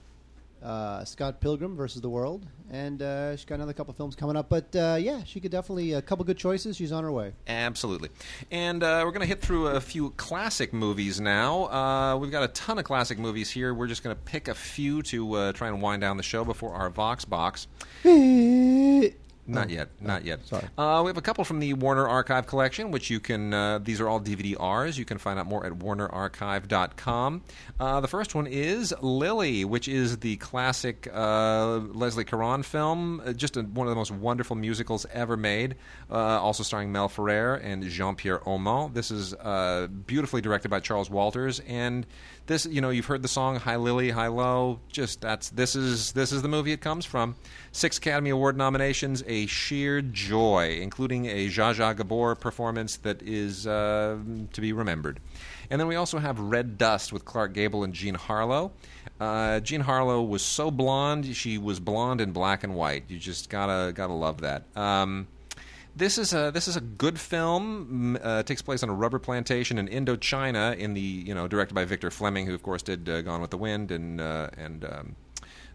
uh, 0.63 1.05
Scott 1.05 1.41
Pilgrim 1.41 1.77
versus 1.77 2.01
the 2.01 2.09
World, 2.09 2.47
and 2.71 3.01
uh, 3.03 3.37
she's 3.37 3.45
got 3.45 3.57
another 3.57 3.73
couple 3.73 3.95
films 3.95 4.17
coming 4.17 4.37
up. 4.37 4.49
But 4.49 4.75
uh, 4.75 4.97
yeah, 5.01 5.25
she 5.25 5.41
could 5.41 5.51
definitely 5.51 5.93
a 5.93 6.03
couple 6.03 6.25
good 6.25 6.39
choices. 6.39 6.77
She's 6.77 6.93
on 6.93 7.05
her 7.05 7.13
way. 7.13 7.33
Absolutely. 7.47 8.11
And 8.51 8.83
uh, 8.83 9.03
we're 9.05 9.13
going 9.13 9.21
to 9.21 9.27
hit 9.27 9.41
through 9.41 9.69
a 9.69 9.81
few 9.81 10.11
classic 10.11 10.73
movies 10.73 11.21
now. 11.21 11.65
Uh, 11.67 12.17
we've 12.17 12.31
got 12.31 12.43
a 12.43 12.49
ton 12.49 12.79
of 12.79 12.85
classic 12.85 13.19
movies 13.19 13.51
here. 13.51 13.75
We're 13.75 13.87
just 13.87 14.03
going 14.03 14.15
to 14.15 14.23
pick 14.23 14.49
a 14.49 14.55
few 14.55 15.03
to 15.05 15.35
uh, 15.35 15.53
try 15.53 15.69
and 15.69 15.81
wind 15.81 16.01
down 16.01 16.17
the 16.17 16.23
show 16.23 16.45
before 16.45 16.75
our 16.75 16.91
Vox 16.91 17.25
box. 17.25 17.67
Not 19.49 19.71
yet. 19.71 19.89
Not 20.01 20.25
yet. 20.27 20.47
sorry. 20.47 20.65
Uh, 20.77 21.01
we 21.05 21.09
have 21.09 21.17
a 21.17 21.23
couple 21.23 21.43
from 21.43 21.59
the 21.59 21.73
Warner 21.73 22.07
Archive 22.07 22.47
collection, 22.47 22.91
which 22.91 23.09
you 23.09 23.19
can. 23.19 23.55
Uh, 23.55 23.79
these 23.79 24.01
are 24.01 24.09
all 24.09 24.21
DVD-Rs. 24.21 24.99
You 24.99 25.07
can 25.07 25.17
find 25.17 25.39
out 25.39 25.47
more 25.47 25.65
at 25.65 25.73
WarnerArchive.com. 25.73 27.43
Uh, 27.81 28.01
the 28.01 28.09
first 28.09 28.35
one 28.35 28.47
is 28.47 28.95
Lili, 29.01 29.65
which 29.65 29.89
is 29.89 30.19
the 30.19 30.37
classic 30.37 31.09
uh, 31.13 31.79
Leslie 31.79 32.25
Caron 32.25 32.63
film. 32.63 33.23
Uh, 33.25 33.33
just 33.33 33.57
a, 33.57 33.63
one 33.63 33.87
of 33.87 33.91
the 33.91 33.97
most 33.97 34.11
wonderful 34.11 34.55
musicals 34.55 35.07
ever 35.13 35.37
made. 35.37 35.77
Uh, 36.11 36.15
also 36.15 36.63
starring 36.63 36.93
Mel 36.93 37.09
Ferrer 37.09 37.55
and 37.55 37.83
Jean-Pierre 37.85 38.41
Aumont. 38.41 38.93
This 38.93 39.11
is 39.11 39.33
uh, 39.35 39.89
beautifully 40.07 40.43
directed 40.43 40.69
by 40.69 40.81
Charles 40.81 41.09
Walters, 41.09 41.61
and 41.61 42.07
this, 42.49 42.67
you 42.67 42.81
know, 42.81 42.91
you've 42.91 43.07
heard 43.07 43.23
the 43.23 43.29
song 43.29 43.57
"Hi-Lili, 43.57 44.11
Hi-Lo." 44.11 44.81
Just 44.89 45.21
that's 45.21 45.51
this 45.51 45.77
is 45.77 46.13
this 46.13 46.33
is 46.33 46.43
the 46.43 46.49
movie 46.49 46.73
it 46.73 46.81
comes 46.81 47.05
from. 47.07 47.37
Six 47.71 47.99
Academy 47.99 48.31
Award 48.31 48.57
nominations, 48.57 49.23
a 49.27 49.47
sheer 49.47 50.03
joy, 50.03 50.79
including 50.81 51.27
a 51.27 51.47
Zsa 51.47 51.75
Zsa 51.75 51.97
Gabor 51.97 52.35
performance 52.35 52.97
that 52.99 53.23
is 53.23 53.67
uh, 53.67 54.19
to 54.53 54.61
be 54.61 54.73
remembered. 54.73 55.21
And 55.71 55.81
then 55.81 55.87
we 55.87 55.97
also 55.97 56.19
have 56.19 56.41
Red 56.41 56.79
Dust 56.79 57.13
with 57.13 57.25
Clark 57.25 57.53
Gable 57.53 57.85
and 57.85 57.93
Jean 57.93 58.15
Harlow. 58.15 58.73
Uh, 59.21 59.61
Jean 59.61 59.83
Harlow 59.83 60.23
was 60.23 60.43
so 60.43 60.71
blonde; 60.71 61.37
she 61.37 61.59
was 61.59 61.79
blonde 61.79 62.21
in 62.21 62.33
black 62.33 62.65
and 62.65 62.75
white. 62.75 63.05
You 63.09 63.19
just 63.19 63.51
gotta 63.51 63.93
gotta 63.93 64.15
love 64.15 64.41
that. 64.41 64.65
Um, 64.77 65.29
this 65.99 66.17
is 66.17 66.33
a 66.33 66.51
this 66.53 66.69
is 66.69 66.77
a 66.77 66.81
good 66.81 67.19
film. 67.19 68.19
Uh, 68.23 68.43
takes 68.43 68.63
place 68.63 68.83
on 68.83 68.89
a 68.89 68.95
rubber 68.95 69.19
plantation 69.19 69.79
in 69.79 69.89
Indochina. 69.89 70.77
In 70.77 70.95
the 70.95 71.01
you 71.01 71.35
know 71.35 71.49
directed 71.49 71.75
by 71.75 71.85
Victor 71.85 72.11
Fleming, 72.11 72.47
who 72.47 72.55
of 72.55 72.63
course 72.63 72.83
did 72.83 73.09
uh, 73.09 73.23
Gone 73.23 73.41
with 73.41 73.51
the 73.51 73.59
Wind 73.59 73.91
and 73.91 74.21
uh, 74.21 74.49
and 74.57 74.85
um, 74.85 75.17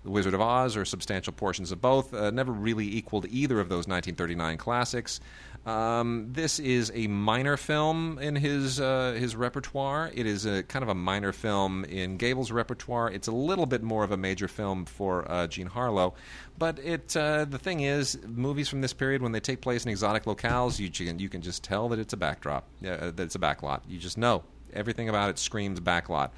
The 0.04 0.10
Wizard 0.10 0.34
of 0.34 0.42
Oz, 0.42 0.78
or 0.78 0.86
substantial 0.86 1.34
portions 1.34 1.72
of 1.72 1.82
both. 1.82 2.14
Uh, 2.14 2.32
never 2.32 2.52
really 2.52 2.88
equaled 2.88 3.26
either 3.30 3.60
of 3.60 3.70
those 3.70 3.88
1939 3.88 4.58
classics. 4.58 5.20
Um, 5.66 6.28
this 6.34 6.60
is 6.60 6.92
a 6.94 7.08
minor 7.08 7.56
film 7.56 8.20
in 8.20 8.36
his 8.36 8.82
uh, 8.82 9.16
his 9.18 9.36
repertoire. 9.36 10.12
It 10.14 10.26
is 10.26 10.46
a 10.46 10.64
kind 10.64 10.84
of 10.84 10.90
a 10.90 10.96
minor 10.96 11.32
film 11.32 11.86
in 11.86 12.18
Gable's 12.18 12.52
repertoire. 12.52 13.10
It's 13.10 13.28
a 13.28 13.32
little 13.32 13.66
bit 13.66 13.82
more 13.82 14.04
of 14.04 14.12
a 14.12 14.18
major 14.18 14.50
film 14.50 14.86
for 14.86 15.30
uh, 15.32 15.48
Jean 15.48 15.68
Harlow. 15.68 16.16
But 16.58 16.80
it 16.80 17.16
uh, 17.16 17.46
the 17.46 17.58
thing 17.58 17.80
is, 17.80 18.20
movies 18.28 18.68
from 18.68 18.82
this 18.82 18.92
period 18.92 19.22
when 19.22 19.32
they 19.32 19.40
take 19.40 19.62
place 19.62 19.86
in 19.86 19.92
exotic 19.92 20.26
locales, 20.26 20.80
you 20.80 20.90
can 20.90 21.20
you 21.20 21.30
can 21.30 21.42
just 21.42 21.64
tell 21.64 21.88
that 21.90 22.00
it's 22.00 22.14
a 22.14 22.18
backdrop, 22.18 22.66
uh, 22.86 23.12
that 23.12 23.20
it's 23.20 23.36
a 23.36 23.40
backlot. 23.40 23.82
You 23.88 24.00
just 24.00 24.18
know 24.18 24.44
everything 24.74 25.08
about 25.08 25.30
it 25.30 25.40
screams 25.40 25.80
backlot. 25.80 26.32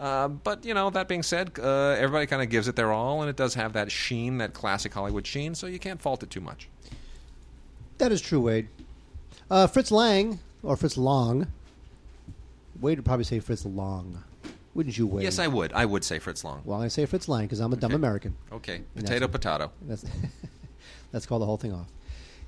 Uh, 0.00 0.26
but 0.26 0.64
you 0.64 0.74
know 0.74 0.90
that 0.90 1.06
being 1.06 1.22
said, 1.22 1.52
uh, 1.58 1.90
everybody 1.90 2.26
kind 2.26 2.42
of 2.42 2.48
gives 2.48 2.66
it 2.66 2.74
their 2.74 2.90
all, 2.90 3.20
and 3.20 3.30
it 3.30 3.36
does 3.36 3.54
have 3.54 3.74
that 3.74 3.92
sheen, 3.92 4.38
that 4.38 4.54
classic 4.54 4.92
Hollywood 4.92 5.26
sheen. 5.26 5.54
So 5.54 5.68
you 5.68 5.78
can't 5.78 6.02
fault 6.02 6.24
it 6.24 6.30
too 6.30 6.40
much. 6.40 6.68
That 7.98 8.12
is 8.12 8.20
true, 8.20 8.40
Wade. 8.40 8.68
Uh, 9.50 9.66
Fritz 9.66 9.90
Lang 9.90 10.40
or 10.62 10.76
Fritz 10.76 10.96
Long. 10.96 11.46
Wade 12.80 12.98
would 12.98 13.04
probably 13.04 13.24
say 13.24 13.38
Fritz 13.38 13.64
Long, 13.64 14.22
wouldn't 14.74 14.96
you, 14.98 15.06
Wade? 15.06 15.24
Yes, 15.24 15.38
I 15.38 15.46
would. 15.46 15.72
I 15.72 15.84
would 15.84 16.02
say 16.04 16.18
Fritz 16.18 16.42
Long. 16.42 16.62
Well, 16.64 16.80
I 16.82 16.88
say 16.88 17.06
Fritz 17.06 17.28
Lang 17.28 17.44
because 17.44 17.60
I'm 17.60 17.72
a 17.72 17.76
dumb 17.76 17.90
Okay. 17.92 17.96
American. 17.96 18.36
Okay, 18.52 18.76
And 18.76 18.86
potato, 19.04 19.26
that's- 19.26 19.30
potato. 19.32 19.72
That's 19.82 20.04
that's 21.12 21.26
called 21.26 21.42
the 21.42 21.46
whole 21.46 21.58
thing 21.58 21.72
off. 21.72 21.86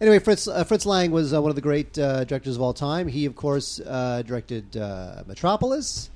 Anyway, 0.01 0.19
Fritz 0.19 0.49
uh, 0.49 0.65
Fritz 0.65 0.87
Lang 0.87 1.13
was 1.13 1.33
uh, 1.33 1.41
one 1.41 1.51
of 1.51 1.57
the 1.57 1.63
great 1.63 1.97
uh, 1.99 2.25
directors 2.25 2.57
of 2.57 2.63
all 2.63 2.75
time. 2.75 3.07
He, 3.07 3.27
of 3.27 3.37
course, 3.37 3.79
uh, 3.81 4.23
directed 4.27 4.77
uh, 4.77 5.23
Metropolis. 5.27 6.11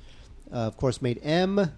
Uh, 0.53 0.57
of 0.57 0.76
course, 0.79 1.01
made 1.03 1.20
M, 1.22 1.70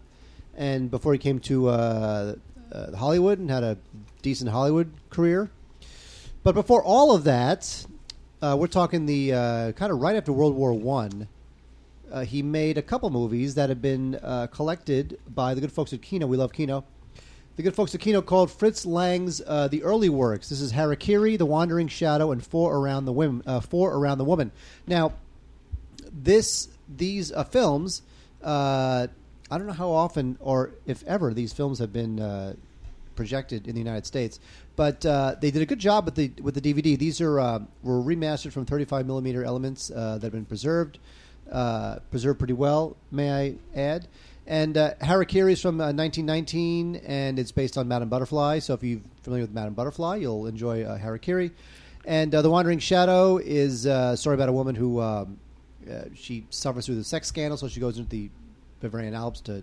and 0.56 0.90
before 0.90 1.12
he 1.12 1.18
came 1.18 1.40
to 1.40 1.68
uh, 1.68 2.34
uh, 2.72 2.96
Hollywood 2.96 3.38
and 3.40 3.50
had 3.50 3.64
a 3.64 3.76
decent 4.22 4.50
Hollywood 4.50 4.92
career. 5.10 5.50
But 6.42 6.54
before 6.54 6.82
all 6.82 7.14
of 7.14 7.24
that, 7.24 7.84
uh, 8.40 8.56
we're 8.58 8.66
talking 8.66 9.04
the 9.04 9.34
uh, 9.34 9.72
kind 9.72 9.92
of 9.92 10.00
right 10.00 10.16
after 10.16 10.32
World 10.32 10.54
War 10.54 10.72
One. 10.72 11.28
Uh, 12.10 12.24
he 12.24 12.42
made 12.42 12.78
a 12.78 12.82
couple 12.82 13.10
movies 13.10 13.56
that 13.56 13.68
have 13.68 13.82
been 13.82 14.14
uh, 14.22 14.46
collected 14.46 15.20
by 15.28 15.52
the 15.52 15.60
good 15.60 15.70
folks 15.70 15.92
at 15.92 16.00
Kino. 16.00 16.26
We 16.26 16.38
love 16.38 16.52
Kino. 16.52 16.84
The 17.56 17.62
good 17.62 17.74
folks 17.74 17.94
at 17.94 18.00
Kino 18.00 18.22
called 18.22 18.50
Fritz 18.50 18.86
Lang's 18.86 19.42
uh, 19.46 19.68
the 19.68 19.82
early 19.82 20.08
works. 20.08 20.48
This 20.48 20.62
is 20.62 20.72
Harakiri, 20.72 21.36
The 21.36 21.44
Wandering 21.44 21.88
Shadow, 21.88 22.32
and 22.32 22.44
Four 22.44 22.74
Around 22.74 23.04
the. 23.04 23.42
Uh, 23.46 23.60
Four 23.60 23.94
Around 23.94 24.16
the 24.16 24.24
Woman. 24.24 24.50
Now, 24.86 25.12
this 26.10 26.68
these 26.88 27.32
films, 27.50 28.00
I 28.42 29.08
don't 29.50 29.66
know 29.66 29.74
how 29.74 29.90
often 29.90 30.38
or 30.40 30.70
if 30.86 31.04
ever 31.06 31.34
these 31.34 31.52
films 31.52 31.80
have 31.80 31.92
been 31.92 32.56
projected 33.14 33.68
in 33.68 33.74
the 33.74 33.80
United 33.80 34.06
States, 34.06 34.40
but 34.80 35.04
uh, 35.04 35.34
they 35.38 35.50
did 35.50 35.60
a 35.60 35.66
good 35.66 35.78
job 35.78 36.06
with 36.06 36.14
the 36.14 36.32
with 36.40 36.54
the 36.54 36.60
DVD. 36.62 36.98
These 36.98 37.20
are 37.20 37.38
uh, 37.38 37.58
were 37.82 38.00
remastered 38.00 38.52
from 38.52 38.64
35 38.64 39.06
millimeter 39.06 39.44
elements 39.44 39.90
uh, 39.90 40.14
that 40.14 40.22
have 40.22 40.32
been 40.32 40.46
preserved, 40.46 40.98
uh, 41.52 41.96
preserved 42.10 42.38
pretty 42.38 42.54
well, 42.54 42.96
may 43.10 43.30
I 43.30 43.54
add. 43.78 44.08
And 44.46 44.78
uh, 44.78 44.94
Harakiri 45.02 45.52
is 45.52 45.60
from 45.60 45.82
uh, 45.82 45.92
1919, 45.92 46.96
and 47.06 47.38
it's 47.38 47.52
based 47.52 47.76
on 47.76 47.88
Madame 47.88 48.08
Butterfly. 48.08 48.60
So 48.60 48.72
if 48.72 48.82
you're 48.82 49.02
familiar 49.20 49.44
with 49.44 49.52
Madame 49.52 49.74
Butterfly, 49.74 50.16
you'll 50.16 50.46
enjoy 50.46 50.84
uh, 50.84 50.98
Harakiri. 50.98 51.50
And 52.06 52.34
uh, 52.34 52.40
The 52.40 52.48
Wandering 52.48 52.78
Shadow 52.78 53.36
is 53.36 53.86
uh, 53.86 54.12
a 54.14 54.16
story 54.16 54.32
about 54.32 54.48
a 54.48 54.52
woman 54.52 54.76
who 54.76 55.02
um, 55.02 55.38
uh, 55.90 56.04
she 56.14 56.46
suffers 56.48 56.86
through 56.86 56.94
the 56.94 57.04
sex 57.04 57.28
scandal, 57.28 57.58
so 57.58 57.68
she 57.68 57.80
goes 57.80 57.98
into 57.98 58.08
the 58.08 58.30
Bavarian 58.80 59.12
Alps 59.12 59.42
to 59.42 59.62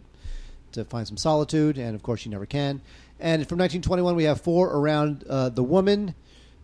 to 0.74 0.86
find 0.86 1.08
some 1.08 1.18
solitude, 1.18 1.78
and 1.78 1.96
of 1.96 2.04
course 2.04 2.22
she 2.22 2.30
never 2.30 2.46
can. 2.46 2.82
And 3.20 3.48
from 3.48 3.58
1921, 3.60 4.16
we 4.16 4.26
have 4.26 4.42
Four 4.42 4.70
Around 4.70 5.24
uh, 5.30 5.50
the 5.50 5.64
Woman, 5.64 6.14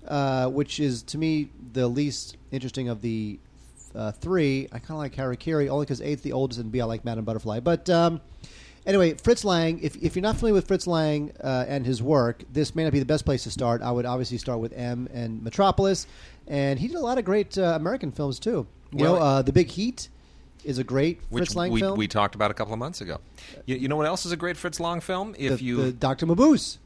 uh, 0.07 0.47
which 0.49 0.79
is 0.79 1.01
to 1.03 1.17
me 1.17 1.49
the 1.73 1.87
least 1.87 2.37
interesting 2.51 2.89
of 2.89 3.01
the 3.01 3.39
uh, 3.95 4.11
three. 4.11 4.67
I 4.71 4.79
kind 4.79 4.91
of 4.91 4.97
like 4.97 5.15
Harakiri 5.15 5.69
only 5.69 5.85
because 5.85 6.01
eight's 6.01 6.21
the 6.21 6.31
oldest, 6.33 6.59
and 6.59 6.71
B 6.71 6.81
I 6.81 6.85
like 6.85 7.03
Madame 7.05 7.25
Butterfly. 7.25 7.59
But 7.61 7.89
um, 7.89 8.21
anyway, 8.85 9.15
Fritz 9.15 9.43
Lang. 9.43 9.79
If, 9.81 9.95
if 9.95 10.15
you're 10.15 10.21
not 10.23 10.35
familiar 10.35 10.53
with 10.53 10.67
Fritz 10.67 10.85
Lang 10.85 11.31
uh, 11.43 11.65
and 11.67 11.85
his 11.85 12.03
work, 12.03 12.43
this 12.51 12.75
may 12.75 12.83
not 12.83 12.93
be 12.93 12.99
the 12.99 13.05
best 13.05 13.25
place 13.25 13.43
to 13.43 13.51
start. 13.51 13.81
I 13.81 13.91
would 13.91 14.05
obviously 14.05 14.37
start 14.37 14.59
with 14.59 14.73
M 14.73 15.07
and 15.13 15.41
Metropolis, 15.43 16.05
and 16.47 16.77
he 16.79 16.87
did 16.87 16.97
a 16.97 17.01
lot 17.01 17.17
of 17.17 17.25
great 17.25 17.57
uh, 17.57 17.73
American 17.75 18.11
films 18.11 18.39
too. 18.39 18.67
You 18.91 19.05
Well- 19.05 19.15
know, 19.15 19.21
uh, 19.21 19.41
The 19.41 19.53
Big 19.53 19.69
Heat 19.69 20.09
is 20.63 20.77
a 20.77 20.83
great 20.83 21.21
Which 21.29 21.41
Fritz 21.41 21.55
Lang 21.55 21.71
we, 21.71 21.79
film. 21.79 21.97
we 21.97 22.07
talked 22.07 22.35
about 22.35 22.51
a 22.51 22.53
couple 22.53 22.73
of 22.73 22.79
months 22.79 23.01
ago. 23.01 23.19
You, 23.65 23.75
you 23.75 23.87
know 23.87 23.95
what 23.95 24.07
else 24.07 24.25
is 24.25 24.31
a 24.31 24.37
great 24.37 24.57
Fritz 24.57 24.79
Long 24.79 24.99
film? 25.01 25.35
If 25.37 25.59
the, 25.59 25.63
you 25.63 25.83
the 25.83 25.91
Doctor 25.91 26.25
Mabuse. 26.25 26.77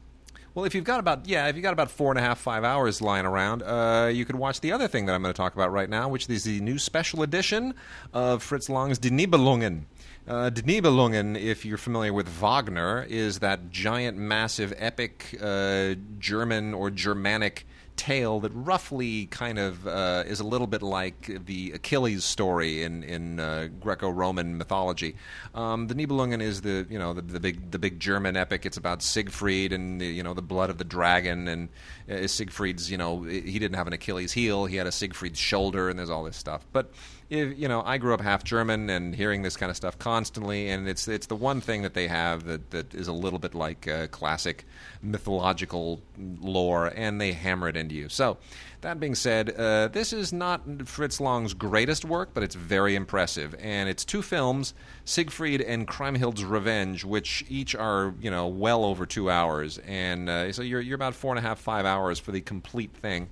Well, 0.54 0.64
if 0.64 0.74
you've 0.74 0.84
got 0.84 0.98
about 0.98 1.28
yeah, 1.28 1.46
if 1.46 1.54
you've 1.54 1.62
got 1.62 1.72
about 1.72 1.90
four 1.90 2.10
and 2.10 2.18
a 2.18 2.22
half, 2.22 2.40
five 2.40 2.64
hours 2.64 3.00
lying 3.00 3.26
around, 3.26 3.62
uh, 3.62 4.10
you 4.12 4.24
could 4.24 4.36
watch 4.36 4.60
the 4.60 4.72
other 4.72 4.88
thing 4.88 5.06
that 5.06 5.14
I'm 5.14 5.22
going 5.22 5.32
to 5.32 5.36
talk 5.36 5.54
about 5.54 5.70
right 5.70 5.88
now, 5.88 6.08
which 6.08 6.28
is 6.28 6.44
the 6.44 6.60
new 6.60 6.78
special 6.78 7.22
edition 7.22 7.74
of 8.12 8.42
Fritz 8.42 8.68
Lang's 8.68 8.98
Die 8.98 9.10
Nibelungen. 9.10 9.84
Uh, 10.26 10.50
Die 10.50 10.62
Nibelungen, 10.62 11.40
if 11.40 11.64
you're 11.64 11.78
familiar 11.78 12.12
with 12.12 12.28
Wagner, 12.28 13.06
is 13.08 13.38
that 13.38 13.70
giant, 13.70 14.18
massive, 14.18 14.74
epic 14.76 15.38
uh, 15.40 15.94
German 16.18 16.74
or 16.74 16.90
Germanic 16.90 17.64
tale 17.98 18.40
that 18.40 18.52
roughly 18.54 19.26
kind 19.26 19.58
of 19.58 19.86
uh, 19.86 20.22
is 20.26 20.40
a 20.40 20.44
little 20.44 20.66
bit 20.66 20.80
like 20.80 21.44
the 21.44 21.72
Achilles 21.72 22.24
story 22.24 22.82
in 22.82 23.02
in 23.02 23.40
uh, 23.40 23.68
Greco-Roman 23.80 24.56
mythology. 24.56 25.16
Um, 25.54 25.88
the 25.88 25.94
Nibelungen 25.94 26.40
is 26.40 26.62
the 26.62 26.86
you 26.88 26.98
know 26.98 27.12
the, 27.12 27.20
the 27.20 27.40
big 27.40 27.70
the 27.70 27.78
big 27.78 28.00
German 28.00 28.36
epic. 28.36 28.64
It's 28.64 28.76
about 28.76 29.02
Siegfried 29.02 29.72
and 29.72 30.00
the, 30.00 30.06
you 30.06 30.22
know 30.22 30.32
the 30.32 30.42
blood 30.42 30.70
of 30.70 30.78
the 30.78 30.84
dragon 30.84 31.48
and 31.48 31.68
uh, 32.10 32.26
Siegfried's 32.26 32.90
you 32.90 32.96
know 32.96 33.24
he 33.24 33.58
didn't 33.58 33.76
have 33.76 33.88
an 33.88 33.92
Achilles 33.92 34.32
heel. 34.32 34.64
He 34.66 34.76
had 34.76 34.86
a 34.86 34.92
Siegfried's 34.92 35.38
shoulder 35.38 35.90
and 35.90 35.98
there's 35.98 36.10
all 36.10 36.24
this 36.24 36.36
stuff. 36.36 36.64
But 36.72 36.92
you 37.30 37.68
know, 37.68 37.82
I 37.84 37.98
grew 37.98 38.14
up 38.14 38.22
half 38.22 38.42
German 38.42 38.88
and 38.88 39.14
hearing 39.14 39.42
this 39.42 39.56
kind 39.56 39.68
of 39.68 39.76
stuff 39.76 39.98
constantly, 39.98 40.70
and 40.70 40.88
it's 40.88 41.06
it's 41.06 41.26
the 41.26 41.36
one 41.36 41.60
thing 41.60 41.82
that 41.82 41.92
they 41.92 42.08
have 42.08 42.44
that, 42.44 42.70
that 42.70 42.94
is 42.94 43.06
a 43.06 43.12
little 43.12 43.38
bit 43.38 43.54
like 43.54 43.86
uh, 43.86 44.06
classic 44.06 44.64
mythological 45.02 46.00
lore, 46.16 46.90
and 46.96 47.20
they 47.20 47.32
hammer 47.32 47.68
it 47.68 47.76
into 47.76 47.94
you. 47.94 48.08
So, 48.08 48.38
that 48.80 48.98
being 48.98 49.14
said, 49.14 49.50
uh, 49.50 49.88
this 49.88 50.14
is 50.14 50.32
not 50.32 50.62
Fritz 50.86 51.20
Lang's 51.20 51.52
greatest 51.52 52.04
work, 52.06 52.30
but 52.32 52.42
it's 52.42 52.54
very 52.54 52.94
impressive, 52.94 53.54
and 53.58 53.90
it's 53.90 54.06
two 54.06 54.22
films, 54.22 54.72
Siegfried 55.04 55.60
and 55.60 55.86
Kriemhild's 55.86 56.44
Revenge, 56.44 57.04
which 57.04 57.44
each 57.50 57.74
are 57.74 58.14
you 58.22 58.30
know 58.30 58.46
well 58.46 58.86
over 58.86 59.04
two 59.04 59.30
hours, 59.30 59.76
and 59.86 60.30
uh, 60.30 60.50
so 60.50 60.62
you're 60.62 60.80
you're 60.80 60.94
about 60.94 61.14
four 61.14 61.32
and 61.32 61.38
a 61.38 61.46
half 61.46 61.58
five 61.58 61.84
hours 61.84 62.18
for 62.18 62.32
the 62.32 62.40
complete 62.40 62.94
thing. 62.94 63.28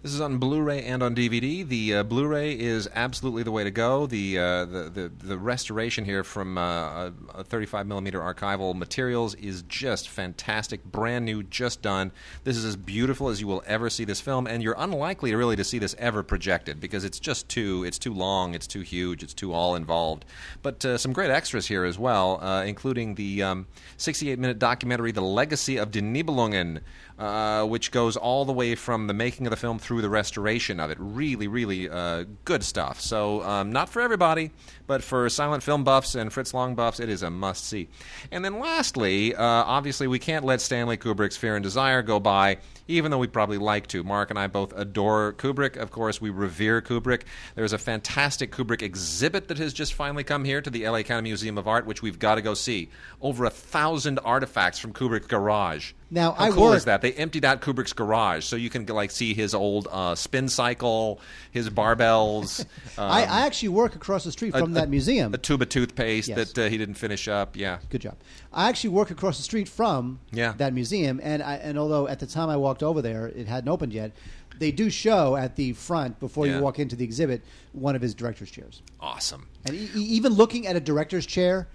This 0.00 0.14
is 0.14 0.20
on 0.20 0.38
Blu-ray 0.38 0.84
and 0.84 1.02
on 1.02 1.16
DVD. 1.16 1.66
The 1.66 1.94
uh, 1.96 2.02
Blu-ray 2.04 2.52
is 2.52 2.88
absolutely 2.94 3.42
the 3.42 3.50
way 3.50 3.64
to 3.64 3.70
go. 3.72 4.06
The 4.06 4.38
uh, 4.38 4.64
the, 4.64 4.90
the, 4.90 5.26
the 5.26 5.36
restoration 5.36 6.04
here 6.04 6.22
from 6.22 6.56
uh, 6.56 7.10
a 7.34 7.42
35 7.42 7.84
millimeter 7.88 8.20
archival 8.20 8.76
materials 8.76 9.34
is 9.34 9.62
just 9.62 10.08
fantastic, 10.08 10.84
brand 10.84 11.24
new, 11.24 11.42
just 11.42 11.82
done. 11.82 12.12
This 12.44 12.56
is 12.56 12.64
as 12.64 12.76
beautiful 12.76 13.28
as 13.28 13.40
you 13.40 13.48
will 13.48 13.64
ever 13.66 13.90
see 13.90 14.04
this 14.04 14.20
film, 14.20 14.46
and 14.46 14.62
you're 14.62 14.76
unlikely 14.78 15.34
really 15.34 15.56
to 15.56 15.64
see 15.64 15.80
this 15.80 15.96
ever 15.98 16.22
projected 16.22 16.78
because 16.78 17.02
it's 17.02 17.18
just 17.18 17.48
too 17.48 17.82
it's 17.82 17.98
too 17.98 18.14
long, 18.14 18.54
it's 18.54 18.68
too 18.68 18.82
huge, 18.82 19.24
it's 19.24 19.34
too 19.34 19.52
all 19.52 19.74
involved. 19.74 20.24
But 20.62 20.84
uh, 20.84 20.96
some 20.96 21.12
great 21.12 21.32
extras 21.32 21.66
here 21.66 21.82
as 21.82 21.98
well, 21.98 22.38
uh, 22.40 22.62
including 22.62 23.16
the 23.16 23.42
um, 23.42 23.66
68 23.96 24.38
minute 24.38 24.60
documentary, 24.60 25.10
"The 25.10 25.22
Legacy 25.22 25.76
of 25.76 25.90
Die 25.90 25.98
Nibelungen." 25.98 26.82
Uh, 27.18 27.66
which 27.66 27.90
goes 27.90 28.16
all 28.16 28.44
the 28.44 28.52
way 28.52 28.76
from 28.76 29.08
the 29.08 29.12
making 29.12 29.44
of 29.44 29.50
the 29.50 29.56
film 29.56 29.76
through 29.76 30.00
the 30.00 30.08
restoration 30.08 30.78
of 30.78 30.88
it. 30.88 30.96
Really, 31.00 31.48
really 31.48 31.88
uh, 31.88 32.24
good 32.44 32.62
stuff. 32.62 33.00
So, 33.00 33.42
um, 33.42 33.72
not 33.72 33.88
for 33.88 34.00
everybody, 34.00 34.52
but 34.86 35.02
for 35.02 35.28
silent 35.28 35.64
film 35.64 35.82
buffs 35.82 36.14
and 36.14 36.32
Fritz 36.32 36.54
Lang 36.54 36.76
buffs, 36.76 37.00
it 37.00 37.08
is 37.08 37.24
a 37.24 37.30
must 37.30 37.64
see. 37.64 37.88
And 38.30 38.44
then, 38.44 38.60
lastly, 38.60 39.34
uh, 39.34 39.42
obviously, 39.42 40.06
we 40.06 40.20
can't 40.20 40.44
let 40.44 40.60
Stanley 40.60 40.96
Kubrick's 40.96 41.36
Fear 41.36 41.56
and 41.56 41.62
Desire 41.64 42.02
go 42.02 42.20
by, 42.20 42.58
even 42.86 43.10
though 43.10 43.18
we'd 43.18 43.32
probably 43.32 43.58
like 43.58 43.88
to. 43.88 44.04
Mark 44.04 44.30
and 44.30 44.38
I 44.38 44.46
both 44.46 44.72
adore 44.76 45.32
Kubrick. 45.32 45.76
Of 45.76 45.90
course, 45.90 46.20
we 46.20 46.30
revere 46.30 46.80
Kubrick. 46.80 47.22
There's 47.56 47.72
a 47.72 47.78
fantastic 47.78 48.52
Kubrick 48.52 48.80
exhibit 48.80 49.48
that 49.48 49.58
has 49.58 49.72
just 49.72 49.94
finally 49.94 50.22
come 50.22 50.44
here 50.44 50.60
to 50.60 50.70
the 50.70 50.88
LA 50.88 51.02
County 51.02 51.30
Museum 51.30 51.58
of 51.58 51.66
Art, 51.66 51.84
which 51.84 52.00
we've 52.00 52.20
got 52.20 52.36
to 52.36 52.42
go 52.42 52.54
see. 52.54 52.90
Over 53.20 53.44
a 53.44 53.50
thousand 53.50 54.20
artifacts 54.20 54.78
from 54.78 54.92
Kubrick's 54.92 55.26
garage. 55.26 55.94
Now, 56.10 56.32
How 56.32 56.44
I 56.46 56.50
cool 56.50 56.64
work- 56.64 56.76
is 56.78 56.84
that? 56.86 57.02
They 57.02 57.12
emptied 57.12 57.44
out 57.44 57.60
Kubrick's 57.60 57.92
garage, 57.92 58.44
so 58.44 58.56
you 58.56 58.70
can 58.70 58.86
like 58.86 59.10
see 59.10 59.34
his 59.34 59.52
old 59.54 59.88
uh, 59.90 60.14
spin 60.14 60.48
cycle, 60.48 61.20
his 61.50 61.68
barbells. 61.68 62.60
um, 62.98 63.10
I, 63.10 63.24
I 63.24 63.40
actually 63.46 63.68
work 63.70 63.94
across 63.94 64.24
the 64.24 64.32
street 64.32 64.52
from 64.52 64.70
a- 64.70 64.74
that 64.74 64.88
museum. 64.88 65.34
a 65.34 65.38
tube 65.38 65.60
of 65.60 65.68
toothpaste 65.68 66.28
Yes. 66.28 66.52
that 66.52 66.66
uh, 66.66 66.68
he 66.70 66.78
didn't 66.78 66.94
finish 66.94 67.28
up. 67.28 67.56
Yeah, 67.56 67.78
Good 67.90 68.00
job. 68.00 68.16
I 68.52 68.68
actually 68.70 68.90
work 68.90 69.10
across 69.10 69.36
the 69.36 69.42
street 69.42 69.68
from 69.68 70.20
Yeah. 70.32 70.54
that 70.56 70.72
museum, 70.72 71.20
and 71.22 71.42
I, 71.42 71.56
and 71.56 71.78
although 71.78 72.08
at 72.08 72.20
the 72.20 72.26
time 72.26 72.48
I 72.48 72.56
walked 72.56 72.82
over 72.82 73.02
there, 73.02 73.26
it 73.26 73.46
hadn't 73.46 73.68
opened 73.68 73.92
yet. 73.92 74.12
They 74.58 74.72
do 74.72 74.88
show 74.90 75.36
at 75.36 75.56
the 75.56 75.74
front 75.74 76.18
before 76.18 76.46
Yeah. 76.46 76.56
you 76.56 76.62
walk 76.62 76.78
into 76.78 76.96
the 76.96 77.04
exhibit 77.04 77.42
one 77.72 77.94
of 77.94 78.00
his 78.02 78.14
director's 78.14 78.50
chairs, 78.50 78.82
awesome. 78.98 79.46
and 79.66 79.76
e- 79.76 79.90
e- 79.94 80.00
even 80.00 80.32
looking 80.32 80.66
at 80.66 80.74
a 80.74 80.80
director's 80.80 81.26
chair 81.26 81.68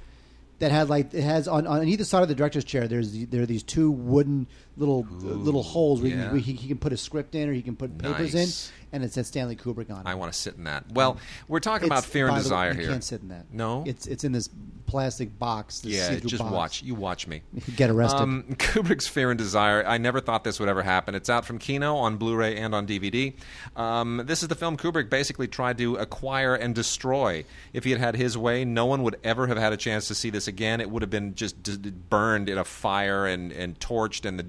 that 0.59 0.71
had 0.71 0.89
like 0.89 1.13
it 1.13 1.23
has 1.23 1.47
on, 1.47 1.67
on 1.67 1.87
either 1.87 2.03
side 2.03 2.23
of 2.23 2.29
the 2.29 2.35
director's 2.35 2.63
chair. 2.63 2.87
There's 2.87 3.25
there 3.27 3.41
are 3.41 3.45
these 3.45 3.63
two 3.63 3.91
wooden 3.91 4.47
little 4.77 5.05
uh, 5.09 5.25
little 5.25 5.63
holes 5.63 6.01
where, 6.01 6.11
yeah. 6.11 6.23
he, 6.25 6.29
where 6.29 6.39
he, 6.39 6.53
he 6.53 6.67
can 6.67 6.77
put 6.77 6.93
a 6.93 6.97
script 6.97 7.35
in 7.35 7.49
or 7.49 7.53
he 7.53 7.61
can 7.61 7.75
put 7.75 7.97
papers 7.97 8.33
Nice. 8.33 8.71
in, 8.91 8.93
and 8.93 9.03
it 9.03 9.13
says 9.13 9.27
Stanley 9.27 9.55
Kubrick 9.55 9.91
on 9.91 9.99
it. 10.01 10.05
I 10.05 10.15
want 10.15 10.33
to 10.33 10.37
sit 10.37 10.55
in 10.55 10.63
that. 10.65 10.91
Well, 10.91 11.17
we're 11.47 11.59
talking 11.59 11.87
about 11.87 12.05
fear 12.05 12.27
and 12.27 12.35
the 12.35 12.39
way, 12.39 12.43
desire 12.43 12.71
you 12.73 12.79
here. 12.79 12.89
can't 12.89 13.03
sit 13.03 13.21
in 13.21 13.29
that. 13.29 13.45
No? 13.51 13.83
it's 13.85 14.07
it's 14.07 14.23
in 14.23 14.31
this 14.31 14.49
plastic 14.85 15.39
box. 15.39 15.79
This 15.79 15.93
yeah, 15.93 16.19
just 16.19 16.37
box. 16.43 16.53
watch. 16.53 16.83
You 16.83 16.93
watch 16.93 17.25
me. 17.25 17.41
Get 17.75 17.89
arrested. 17.89 18.21
Um, 18.21 18.43
Kubrick's 18.57 19.07
Fear 19.07 19.31
and 19.31 19.37
Desire. 19.37 19.83
I 19.85 19.97
never 19.97 20.19
thought 20.19 20.43
this 20.43 20.59
would 20.59 20.69
ever 20.69 20.83
happen. 20.83 21.15
It's 21.15 21.29
out 21.29 21.45
from 21.45 21.57
Kino 21.57 21.95
on 21.95 22.17
Blu-ray 22.17 22.57
and 22.57 22.75
on 22.75 22.85
DVD. 22.85 23.33
Um, 23.75 24.21
this 24.25 24.43
is 24.43 24.49
the 24.49 24.55
film 24.55 24.77
Kubrick 24.77 25.09
basically 25.09 25.47
tried 25.47 25.77
to 25.79 25.95
acquire 25.95 26.53
and 26.53 26.75
destroy. 26.75 27.43
If 27.73 27.85
he 27.85 27.91
had 27.91 27.99
had 27.99 28.15
his 28.15 28.37
way, 28.37 28.65
no 28.65 28.85
one 28.85 29.01
would 29.03 29.15
ever 29.23 29.47
have 29.47 29.57
had 29.57 29.73
a 29.73 29.77
chance 29.77 30.07
to 30.09 30.15
see 30.15 30.29
this 30.29 30.47
again. 30.47 30.79
It 30.79 30.91
would 30.91 31.01
have 31.01 31.09
been 31.09 31.33
just 31.33 31.63
d- 31.63 31.77
d- 31.77 31.89
burned 31.89 32.47
in 32.47 32.57
a 32.59 32.63
fire 32.63 33.25
and, 33.25 33.51
and 33.51 33.79
torched, 33.79 34.25
and 34.25 34.39
the, 34.39 34.43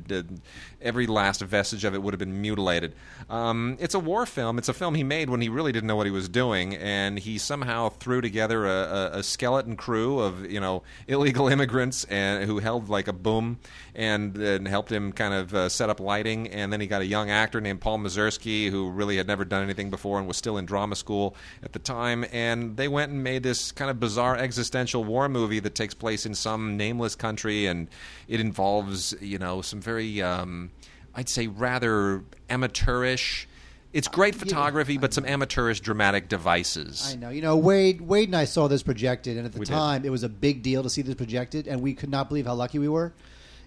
every 0.81 1.07
last 1.07 1.41
vestige 1.41 1.85
of 1.85 1.95
it 1.95 2.03
would 2.03 2.15
have 2.15 2.19
been 2.19 2.41
mutilated. 2.41 2.95
Um, 3.31 3.77
it's 3.81 3.95
a 3.95 3.99
war 3.99 4.27
film. 4.27 4.59
It's 4.59 4.69
a 4.69 4.75
film 4.75 4.95
he 4.95 5.05
made 5.05 5.31
when 5.31 5.41
he 5.41 5.49
really 5.49 5.73
didn't 5.73 5.87
know 5.87 5.97
what 5.97 6.07
he 6.07 6.13
was 6.13 6.29
doing, 6.29 6.75
and 6.77 7.19
he 7.19 7.39
somehow 7.39 7.89
threw 7.89 8.21
together 8.21 8.67
a, 8.67 8.71
a, 8.71 9.19
a 9.19 9.23
skeleton 9.23 9.77
crew 9.77 10.19
of 10.21 10.51
you 10.51 10.61
know 10.61 10.83
illegal 11.09 11.49
immigrants 11.55 12.05
and 12.05 12.45
who 12.45 12.59
held 12.59 12.89
like 12.89 13.09
a 13.09 13.13
boom 13.13 13.59
and, 13.95 14.37
and 14.37 14.69
helped 14.69 14.91
him 14.91 15.13
kind 15.13 15.35
of 15.35 15.55
uh, 15.55 15.69
set 15.69 15.91
up 15.91 16.01
lighting. 16.01 16.49
And 16.49 16.73
then 16.73 16.81
he 16.81 16.87
got 16.87 17.03
a 17.03 17.07
young 17.07 17.31
actor 17.31 17.61
named 17.61 17.81
Paul 17.81 17.99
Mazursky 17.99 18.71
who 18.71 18.91
really 18.91 19.17
had 19.17 19.27
never 19.27 19.45
done 19.45 19.63
anything 19.63 19.91
before 19.91 20.19
and 20.19 20.27
was 20.27 20.37
still 20.37 20.59
in 20.59 20.67
drama 20.67 20.97
school 20.97 21.37
at 21.63 21.73
the 21.73 21.79
time. 21.79 22.25
And 22.33 22.77
they 22.77 22.89
went 22.89 23.13
and 23.13 23.23
made 23.23 23.43
this 23.43 23.73
kind 23.73 23.91
of 23.91 24.01
bizarre 24.01 24.37
existential 24.37 25.05
war 25.05 25.29
movie 25.29 25.61
that 25.61 25.75
takes 25.75 25.95
place 25.95 26.27
in 26.27 26.35
some 26.35 26.77
nameless 26.77 27.15
country, 27.15 27.67
and 27.67 27.89
it 28.29 28.41
involves 28.41 29.15
you 29.21 29.39
know 29.39 29.63
some 29.63 29.81
very 29.81 30.04
um, 30.23 30.71
I'd 31.15 31.29
say 31.29 31.47
rather 31.47 32.23
amateurish. 32.51 33.49
It's 33.93 34.09
great 34.09 34.35
photography, 34.35 34.99
but 34.99 35.15
some 35.15 35.25
amateurish 35.25 35.81
dramatic 35.81 36.29
devices. 36.29 37.13
I 37.13 37.17
know. 37.17 37.31
You 37.31 37.43
know, 37.43 37.57
Wade, 37.57 38.01
Wade 38.01 38.29
and 38.29 38.37
I 38.37 38.45
saw 38.45 38.67
this 38.67 38.83
projected, 38.83 39.37
and 39.37 39.47
at 39.47 39.53
the 39.53 39.61
We 39.61 39.67
did. 39.67 39.73
time, 39.73 40.05
it 40.05 40.11
was 40.11 40.25
a 40.25 40.29
big 40.29 40.63
deal 40.65 40.83
to 40.83 40.91
see 40.91 41.03
this 41.03 41.15
projected, 41.15 41.69
and 41.69 41.81
we 41.81 41.95
could 41.95 42.11
not 42.11 42.29
believe 42.29 42.47
how 42.47 42.55
lucky 42.55 42.81
we 42.81 42.89
were. 42.89 43.13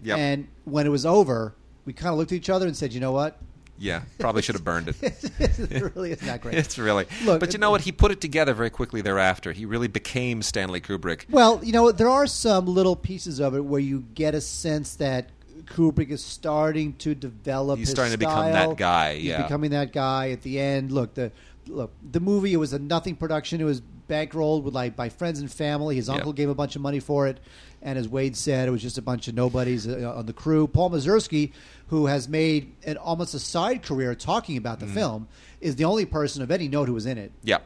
Yep. 0.03 0.17
And 0.17 0.47
when 0.65 0.85
it 0.85 0.89
was 0.89 1.05
over, 1.05 1.55
we 1.85 1.93
kind 1.93 2.11
of 2.11 2.17
looked 2.17 2.33
at 2.33 2.35
each 2.35 2.49
other 2.49 2.67
and 2.67 2.75
said, 2.75 2.93
"You 2.93 2.99
know 2.99 3.13
what? 3.13 3.39
Yeah, 3.79 4.01
probably 4.19 4.41
should 4.41 4.55
have 4.55 4.65
burned 4.65 4.89
it. 4.89 4.95
it 5.39 5.95
really 5.95 6.11
is 6.11 6.21
not 6.23 6.41
great." 6.41 6.55
It's 6.57 6.77
really. 6.77 7.05
Look, 7.23 7.39
but 7.39 7.53
you 7.53 7.59
know 7.59 7.71
what? 7.71 7.81
He 7.81 7.93
put 7.93 8.11
it 8.11 8.19
together 8.19 8.53
very 8.53 8.69
quickly 8.69 9.01
thereafter. 9.01 9.53
He 9.53 9.65
really 9.65 9.87
became 9.87 10.41
Stanley 10.41 10.81
Kubrick. 10.81 11.23
Well, 11.29 11.61
you 11.63 11.71
know, 11.71 11.91
there 11.93 12.09
are 12.09 12.27
some 12.27 12.65
little 12.65 12.97
pieces 12.97 13.39
of 13.39 13.55
it 13.55 13.63
where 13.63 13.79
you 13.79 14.03
get 14.13 14.35
a 14.35 14.41
sense 14.41 14.95
that 14.95 15.29
Kubrick 15.67 16.09
is 16.09 16.23
starting 16.23 16.93
to 16.95 17.13
develop. 17.15 17.79
He's 17.79 17.89
starting 17.89 18.13
to 18.13 18.17
become 18.17 18.51
that 18.51 18.77
guy, 18.77 19.15
He's 19.15 19.25
yeah. 19.25 19.43
becoming 19.43 19.71
that 19.71 19.91
guy 19.91 20.31
at 20.31 20.41
the 20.41 20.59
end. 20.59 20.91
Look, 20.91 21.13
the 21.13 21.31
look 21.67 21.91
the 22.11 22.19
movie. 22.19 22.53
It 22.53 22.57
was 22.57 22.73
a 22.73 22.79
nothing 22.79 23.15
production. 23.15 23.59
It 23.61 23.65
was 23.65 23.81
bankrolled 24.09 24.63
with 24.63 24.73
like 24.73 24.95
by 24.95 25.09
friends 25.09 25.39
and 25.39 25.51
family. 25.51 25.95
His 25.97 26.07
Yep. 26.07 26.15
uncle 26.17 26.33
gave 26.33 26.49
a 26.49 26.55
bunch 26.55 26.75
of 26.77 26.81
money 26.81 26.99
for 27.01 27.27
it, 27.27 27.39
and 27.81 27.99
as 27.99 28.07
Wade 28.07 28.37
said, 28.37 28.67
it 28.67 28.71
was 28.71 28.81
just 28.81 28.97
a 28.97 29.01
bunch 29.01 29.27
of 29.27 29.35
nobodies 29.35 29.87
uh, 29.87 30.13
on 30.15 30.25
the 30.25 30.33
crew. 30.33 30.67
Paul 30.67 30.91
Mazursky, 30.91 31.51
who 31.87 32.05
has 32.05 32.29
made 32.29 32.73
an 32.85 32.95
almost 32.97 33.33
a 33.33 33.39
side 33.39 33.83
career 33.83 34.15
talking 34.15 34.55
about 34.57 34.79
the 34.79 34.85
Mm. 34.85 34.93
film, 34.93 35.27
is 35.59 35.75
the 35.75 35.83
only 35.83 36.05
person 36.05 36.41
of 36.41 36.51
any 36.51 36.67
note 36.69 36.87
who 36.87 36.93
was 36.93 37.05
in 37.05 37.17
it. 37.17 37.31
Yeah. 37.43 37.57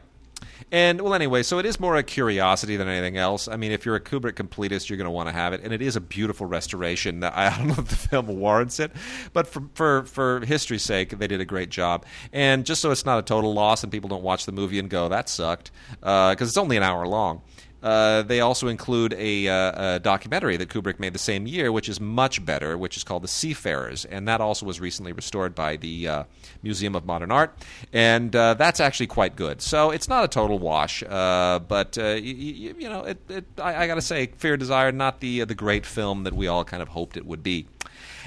And 0.70 1.00
well, 1.00 1.14
anyway, 1.14 1.42
so 1.42 1.58
it 1.58 1.66
is 1.66 1.78
more 1.78 1.96
a 1.96 2.02
curiosity 2.02 2.76
than 2.76 2.88
anything 2.88 3.16
else. 3.16 3.48
I 3.48 3.56
mean, 3.56 3.72
if 3.72 3.84
you're 3.84 3.96
a 3.96 4.00
Kubrick 4.00 4.34
completist, 4.34 4.88
you're 4.88 4.96
going 4.96 5.06
to 5.06 5.10
want 5.10 5.28
to 5.28 5.34
have 5.34 5.52
it, 5.52 5.60
and 5.62 5.72
it 5.72 5.82
is 5.82 5.96
a 5.96 6.00
beautiful 6.00 6.46
restoration. 6.46 7.22
I 7.22 7.50
don't 7.56 7.68
know 7.68 7.74
if 7.78 7.88
the 7.88 7.96
film 7.96 8.26
warrants 8.26 8.80
it, 8.80 8.92
but 9.32 9.46
for 9.46 9.62
for 9.74 10.04
for 10.04 10.40
history's 10.44 10.82
sake, 10.82 11.18
they 11.18 11.26
did 11.26 11.40
a 11.40 11.44
great 11.44 11.70
job. 11.70 12.06
And 12.32 12.64
just 12.64 12.80
so 12.80 12.90
it's 12.90 13.04
not 13.04 13.18
a 13.18 13.22
total 13.22 13.52
loss, 13.52 13.82
and 13.82 13.92
people 13.92 14.08
don't 14.08 14.22
watch 14.22 14.46
the 14.46 14.52
movie 14.52 14.78
and 14.78 14.88
go, 14.88 15.08
"That 15.08 15.28
sucked," 15.28 15.70
uh, 16.02 16.30
because 16.30 16.48
it's 16.48 16.58
only 16.58 16.76
an 16.76 16.82
hour 16.82 17.06
long. 17.06 17.42
Uh, 17.82 18.22
they 18.22 18.40
also 18.40 18.68
include 18.68 19.12
a, 19.18 19.48
uh, 19.48 19.94
a 19.96 19.98
documentary 20.00 20.56
that 20.56 20.68
Kubrick 20.68 21.00
made 21.00 21.12
the 21.12 21.18
same 21.18 21.46
year, 21.46 21.72
which 21.72 21.88
is 21.88 22.00
much 22.00 22.44
better, 22.44 22.78
which 22.78 22.96
is 22.96 23.04
called 23.04 23.22
The 23.24 23.28
Seafarers, 23.28 24.04
and 24.04 24.28
that 24.28 24.40
also 24.40 24.64
was 24.66 24.80
recently 24.80 25.12
restored 25.12 25.54
by 25.54 25.76
the 25.76 26.08
uh, 26.08 26.24
Museum 26.62 26.94
of 26.94 27.04
Modern 27.04 27.30
Art, 27.32 27.56
and 27.92 28.34
uh, 28.36 28.54
that's 28.54 28.78
actually 28.80 29.08
quite 29.08 29.34
good. 29.36 29.60
So 29.60 29.90
it's 29.90 30.08
not 30.08 30.24
a 30.24 30.28
total 30.28 30.58
wash, 30.58 31.02
uh, 31.02 31.58
but 31.58 31.98
uh, 31.98 32.02
y- 32.02 32.20
y- 32.22 32.74
you 32.78 32.88
know, 32.88 33.02
it, 33.02 33.18
it, 33.28 33.44
I, 33.58 33.82
I 33.82 33.86
got 33.86 33.96
to 33.96 34.02
say, 34.02 34.26
Fear 34.38 34.54
and 34.54 34.60
Desire, 34.60 34.92
not 34.92 35.20
the 35.20 35.42
uh, 35.42 35.44
the 35.44 35.54
great 35.54 35.84
film 35.84 36.24
that 36.24 36.34
we 36.34 36.46
all 36.46 36.64
kind 36.64 36.82
of 36.82 36.88
hoped 36.90 37.16
it 37.16 37.26
would 37.26 37.42
be. 37.42 37.66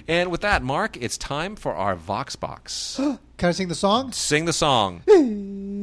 And 0.07 0.29
with 0.29 0.41
that, 0.41 0.61
Mark, 0.61 0.97
it's 0.97 1.17
time 1.17 1.55
for 1.55 1.73
our 1.73 1.95
Vox 1.95 2.35
Box. 2.35 2.99
Can 3.37 3.49
I 3.49 3.51
sing 3.53 3.67
the 3.69 3.75
song? 3.75 4.11
Sing 4.11 4.45
the 4.45 4.53
song. 4.53 5.01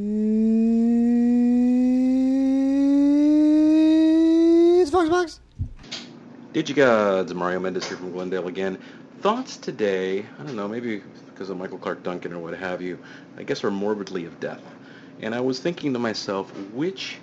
It's 5.14 5.38
Vox 5.38 5.40
Box. 5.82 5.92
Digigods, 6.54 7.34
Mario 7.34 7.60
Mendes 7.60 7.86
here 7.86 7.98
from 7.98 8.12
Glendale 8.12 8.48
again. 8.48 8.78
thoughts 9.20 9.58
today, 9.58 10.24
I 10.38 10.42
don't 10.42 10.56
know, 10.56 10.66
maybe 10.66 11.02
because 11.26 11.50
of 11.50 11.58
Michael 11.58 11.76
Clarke 11.76 12.02
Duncan 12.02 12.32
or 12.32 12.38
what 12.38 12.54
have 12.54 12.80
you, 12.80 12.98
I 13.36 13.42
guess 13.42 13.62
are 13.62 13.70
morbidly 13.70 14.24
of 14.24 14.40
death. 14.40 14.62
And 15.20 15.34
I 15.34 15.40
was 15.40 15.60
thinking 15.60 15.92
to 15.92 15.98
myself, 15.98 16.50
which 16.72 17.18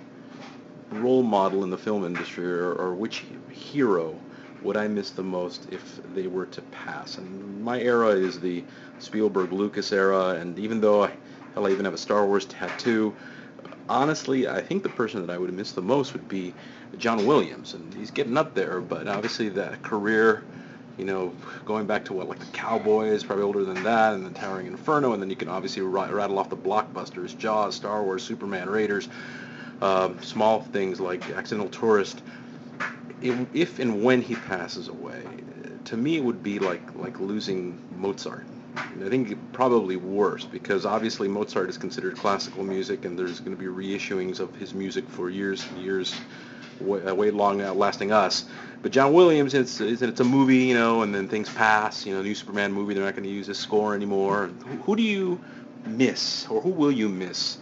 role 0.92 1.24
model 1.24 1.64
in 1.64 1.70
the 1.70 1.78
film 1.78 2.04
industry 2.04 2.46
or, 2.46 2.74
or 2.74 2.94
which 2.94 3.24
hero 3.50 4.16
would 4.62 4.76
I 4.76 4.86
miss 4.86 5.10
the 5.10 5.24
most 5.24 5.66
if 5.72 6.00
they 6.14 6.28
were 6.28 6.46
to 6.46 6.62
pass? 6.62 7.18
And 7.18 7.64
my 7.64 7.80
era 7.80 8.10
is 8.10 8.38
the 8.38 8.62
Spielberg 9.00 9.52
Lucas 9.52 9.90
era, 9.90 10.36
and 10.38 10.56
even 10.60 10.80
though 10.80 11.02
I, 11.02 11.12
hell, 11.54 11.66
I 11.66 11.70
even 11.70 11.86
have 11.86 11.94
a 11.94 11.98
Star 11.98 12.24
Wars 12.24 12.44
tattoo, 12.44 13.16
honestly, 13.90 14.48
I 14.48 14.62
think 14.62 14.82
the 14.82 14.88
person 14.88 15.26
that 15.26 15.32
I 15.32 15.36
would 15.36 15.52
miss 15.52 15.72
the 15.72 15.82
most 15.82 16.12
would 16.12 16.28
be 16.28 16.54
John 16.96 17.26
Williams, 17.26 17.74
and 17.74 17.92
he's 17.92 18.10
getting 18.10 18.38
up 18.38 18.54
there, 18.54 18.80
but 18.80 19.08
obviously 19.08 19.48
that 19.50 19.82
career, 19.82 20.44
you 20.96 21.04
know, 21.04 21.34
going 21.64 21.86
back 21.86 22.04
to 22.06 22.12
what 22.12 22.28
like 22.28 22.38
the 22.38 22.46
Cowboys, 22.46 23.24
probably 23.24 23.44
older 23.44 23.64
than 23.64 23.82
that, 23.82 24.14
and 24.14 24.24
then 24.24 24.32
Towering 24.32 24.66
Inferno, 24.68 25.12
and 25.12 25.20
then 25.20 25.28
you 25.28 25.36
can 25.36 25.48
obviously 25.48 25.82
rattle 25.82 26.38
off 26.38 26.48
the 26.48 26.56
blockbusters: 26.56 27.36
Jaws, 27.36 27.74
Star 27.74 28.02
Wars, 28.04 28.22
Superman, 28.22 28.70
Raiders, 28.70 29.08
uh, 29.82 30.10
small 30.20 30.60
things 30.60 31.00
like 31.00 31.28
Accidental 31.30 31.68
Tourist. 31.68 32.22
if 33.20 33.78
and 33.80 34.02
when 34.04 34.22
he 34.22 34.36
passes 34.36 34.88
away, 34.88 35.22
to 35.84 35.96
me 35.96 36.16
it 36.16 36.24
would 36.24 36.42
be 36.42 36.58
like 36.58 36.94
like 36.94 37.18
losing 37.18 37.78
Mozart. 37.98 38.46
I 38.76 39.08
think 39.08 39.36
probably 39.52 39.96
worse 39.96 40.44
because 40.44 40.86
obviously 40.86 41.28
Mozart 41.28 41.68
is 41.68 41.78
considered 41.78 42.16
classical 42.16 42.62
music, 42.64 43.04
and 43.04 43.18
there's 43.18 43.40
going 43.40 43.56
to 43.56 43.60
be 43.60 43.68
reissuings 43.68 44.40
of 44.40 44.54
his 44.56 44.74
music 44.74 45.08
for 45.08 45.30
years 45.30 45.64
and 45.70 45.82
years, 45.82 46.14
way, 46.80 47.04
uh, 47.04 47.14
way 47.14 47.30
long 47.30 47.60
outlasting 47.60 48.12
us. 48.12 48.44
But 48.82 48.92
John 48.92 49.12
Williams, 49.12 49.54
it's, 49.54 49.80
it's 49.80 50.20
a 50.20 50.24
movie, 50.24 50.58
you 50.58 50.74
know, 50.74 51.02
and 51.02 51.14
then 51.14 51.28
things 51.28 51.50
pass. 51.50 52.06
You 52.06 52.14
know, 52.14 52.22
new 52.22 52.34
Superman 52.34 52.72
movie, 52.72 52.94
they're 52.94 53.04
not 53.04 53.14
going 53.14 53.28
to 53.28 53.30
use 53.30 53.46
his 53.46 53.58
score 53.58 53.94
anymore. 53.94 54.50
Who, 54.64 54.76
who 54.76 54.96
do 54.96 55.02
you 55.02 55.40
miss, 55.86 56.46
or 56.48 56.60
who 56.60 56.70
will 56.70 56.92
you 56.92 57.08
miss, 57.08 57.58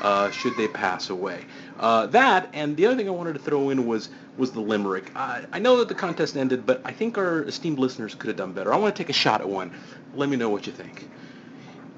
uh, 0.00 0.30
should 0.30 0.56
they 0.56 0.68
pass 0.68 1.10
away? 1.10 1.44
Uh, 1.82 2.06
that, 2.06 2.48
and 2.52 2.76
the 2.76 2.86
other 2.86 2.96
thing 2.96 3.08
I 3.08 3.10
wanted 3.10 3.32
to 3.32 3.40
throw 3.40 3.70
in 3.70 3.86
was 3.86 4.08
was 4.38 4.52
the 4.52 4.60
limerick. 4.60 5.10
Uh, 5.16 5.42
I 5.52 5.58
know 5.58 5.78
that 5.78 5.88
the 5.88 5.96
contest 5.96 6.36
ended, 6.36 6.64
but 6.64 6.80
I 6.84 6.92
think 6.92 7.18
our 7.18 7.42
esteemed 7.42 7.80
listeners 7.80 8.14
could 8.14 8.28
have 8.28 8.36
done 8.36 8.52
better. 8.52 8.72
I 8.72 8.76
want 8.76 8.94
to 8.94 9.02
take 9.02 9.10
a 9.10 9.12
shot 9.12 9.40
at 9.40 9.48
one. 9.48 9.72
Let 10.14 10.28
me 10.28 10.36
know 10.36 10.48
what 10.48 10.66
you 10.66 10.72
think. 10.72 11.10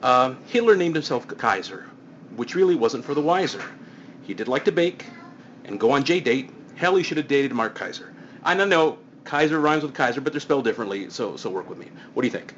Uh, 0.02 0.35
Hitler 0.47 0.74
named 0.74 0.94
himself 0.97 1.28
Kaiser, 1.28 1.85
which 2.35 2.55
really 2.55 2.74
wasn't 2.74 3.05
for 3.05 3.12
the 3.15 3.20
wiser. 3.20 3.62
He 4.23 4.32
did 4.32 4.48
like 4.48 4.65
to 4.65 4.73
bake 4.73 5.05
and 5.65 5.78
go 5.78 5.93
on 5.93 6.02
J-date. 6.02 6.51
Hell, 6.77 6.97
he 6.97 7.02
should 7.02 7.19
have 7.19 7.28
dated 7.28 7.52
Mark 7.52 7.74
Kaiser. 7.74 8.11
I 8.43 8.55
don't 8.55 8.70
know, 8.70 8.98
Kaiser 9.24 9.61
rhymes 9.61 9.82
with 9.82 9.94
Kaiser, 9.94 10.23
but 10.23 10.32
they're 10.32 10.40
spelled 10.40 10.65
differently, 10.65 11.11
so 11.11 11.36
so 11.36 11.51
work 11.51 11.69
with 11.69 11.78
me. 11.78 11.89
What 12.15 12.23
do 12.23 12.27
you 12.27 12.32
think? 12.32 12.55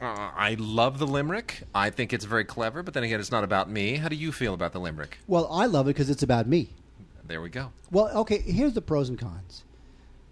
Uh, 0.00 0.30
I 0.34 0.56
love 0.58 0.98
the 0.98 1.06
limerick. 1.06 1.62
I 1.74 1.90
think 1.90 2.12
it's 2.12 2.24
very 2.24 2.44
clever, 2.44 2.82
but 2.82 2.94
then 2.94 3.02
again, 3.02 3.18
it's 3.18 3.32
not 3.32 3.42
about 3.44 3.68
me. 3.68 3.96
How 3.96 4.08
do 4.08 4.16
you 4.16 4.30
feel 4.30 4.54
about 4.54 4.72
the 4.72 4.78
limerick? 4.78 5.18
Well, 5.26 5.48
I 5.52 5.66
love 5.66 5.86
it 5.86 5.90
because 5.90 6.08
it's 6.08 6.22
about 6.22 6.46
me. 6.46 6.70
There 7.26 7.42
we 7.42 7.50
go. 7.50 7.72
Well, 7.90 8.08
okay, 8.18 8.38
here's 8.38 8.74
the 8.74 8.80
pros 8.80 9.08
and 9.08 9.18
cons. 9.18 9.64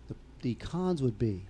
The, 0.09 0.14
the 0.43 0.55
cons 0.55 1.02
would 1.02 1.18
be 1.18 1.47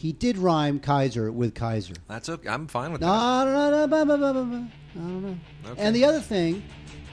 he 0.00 0.14
did 0.14 0.38
rhyme 0.38 0.80
Kaiser 0.80 1.30
with 1.30 1.54
Kaiser. 1.54 1.92
That's 2.08 2.30
okay. 2.30 2.48
I'm 2.48 2.66
fine 2.66 2.90
with 2.90 3.02
that. 3.02 3.06
no, 3.06 3.44
no, 3.44 3.86
no, 3.86 4.04
no, 4.04 4.16
no, 4.16 4.32
no, 4.32 4.44
no. 4.44 4.66
I 4.94 4.98
don't 4.98 5.22
know. 5.22 5.36
Okay. 5.66 5.82
And 5.82 5.94
the 5.94 6.06
other 6.06 6.20
thing 6.20 6.62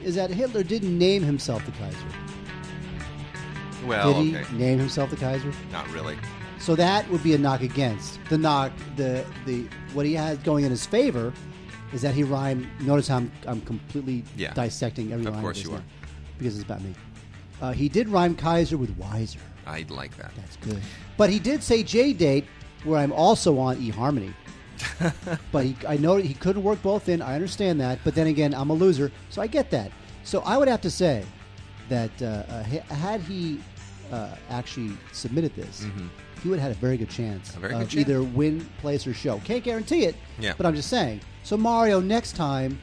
is 0.02 0.14
that 0.14 0.30
Hitler 0.30 0.62
didn't 0.62 0.96
name 0.96 1.22
himself 1.22 1.66
the 1.66 1.72
Kaiser. 1.72 1.96
Well, 3.84 4.14
did 4.14 4.22
he 4.22 4.36
okay. 4.38 4.56
name 4.56 4.78
himself 4.78 5.10
the 5.10 5.16
Kaiser? 5.16 5.52
Not 5.70 5.86
really. 5.90 6.16
So 6.60 6.74
that 6.74 7.08
would 7.10 7.22
be 7.22 7.34
a 7.34 7.38
knock 7.38 7.62
against. 7.62 8.18
The 8.28 8.38
knock, 8.38 8.72
the 8.96 9.24
the 9.46 9.66
what 9.94 10.04
he 10.06 10.14
has 10.14 10.38
going 10.38 10.64
in 10.64 10.70
his 10.70 10.84
favor 10.84 11.32
is 11.92 12.02
that 12.02 12.14
he 12.14 12.22
rhymed. 12.24 12.66
Notice 12.80 13.08
how 13.08 13.16
I'm, 13.18 13.32
I'm 13.46 13.60
completely 13.62 14.24
Yeah. 14.36 14.52
dissecting 14.54 15.12
every 15.12 15.24
Of 15.26 15.34
line 15.34 15.42
course 15.42 15.56
this 15.58 15.64
you 15.66 15.70
now, 15.72 15.78
are. 15.78 15.82
because 16.38 16.54
it's 16.56 16.64
about 16.64 16.82
me. 16.82 16.94
Uh, 17.62 17.72
he 17.72 17.88
did 17.88 18.08
rhyme 18.08 18.34
Kaiser 18.36 18.76
with 18.76 18.90
Wiser. 18.98 19.38
I'd 19.66 19.90
like 19.90 20.16
that. 20.16 20.32
That's 20.36 20.56
good. 20.56 20.80
But 21.16 21.30
he 21.30 21.38
did 21.38 21.62
say 21.62 21.82
J 21.82 22.12
date, 22.12 22.44
where 22.84 22.98
I'm 22.98 23.12
also 23.12 23.58
on 23.58 23.76
eHarmony. 23.76 24.32
but 25.52 25.64
he, 25.64 25.76
I 25.88 25.96
know 25.96 26.16
he 26.16 26.34
couldn't 26.34 26.62
work 26.62 26.80
both 26.82 27.08
in. 27.08 27.20
I 27.22 27.34
understand 27.34 27.80
that. 27.80 27.98
But 28.04 28.14
then 28.14 28.26
again, 28.28 28.54
I'm 28.54 28.70
a 28.70 28.74
loser, 28.74 29.10
so 29.30 29.42
I 29.42 29.46
get 29.46 29.70
that. 29.70 29.90
So 30.24 30.40
I 30.40 30.56
would 30.56 30.68
have 30.68 30.80
to 30.82 30.90
say 30.90 31.24
that 31.88 32.10
uh, 32.22 32.26
uh, 32.48 32.62
ha- 32.62 32.94
had 32.94 33.20
he 33.22 33.60
uh, 34.12 34.36
actually 34.50 34.92
submitted 35.12 35.54
this, 35.56 35.84
he 36.42 36.48
would 36.48 36.58
have 36.58 36.68
had 36.68 36.76
a 36.76 36.80
very 36.80 36.96
good 36.96 37.10
chance. 37.10 37.54
A 37.54 37.58
very 37.58 37.74
of 37.74 37.80
good 37.80 37.88
chance. 37.90 38.08
either 38.08 38.22
win, 38.22 38.68
place, 38.80 39.06
or 39.06 39.14
show. 39.14 39.40
Can't 39.44 39.64
guarantee 39.64 40.04
it. 40.04 40.16
Yeah. 40.38 40.54
But 40.56 40.66
I'm 40.66 40.74
just 40.74 40.88
saying. 40.88 41.20
So 41.42 41.56
Mario, 41.56 42.00
next 42.00 42.36
time, 42.36 42.78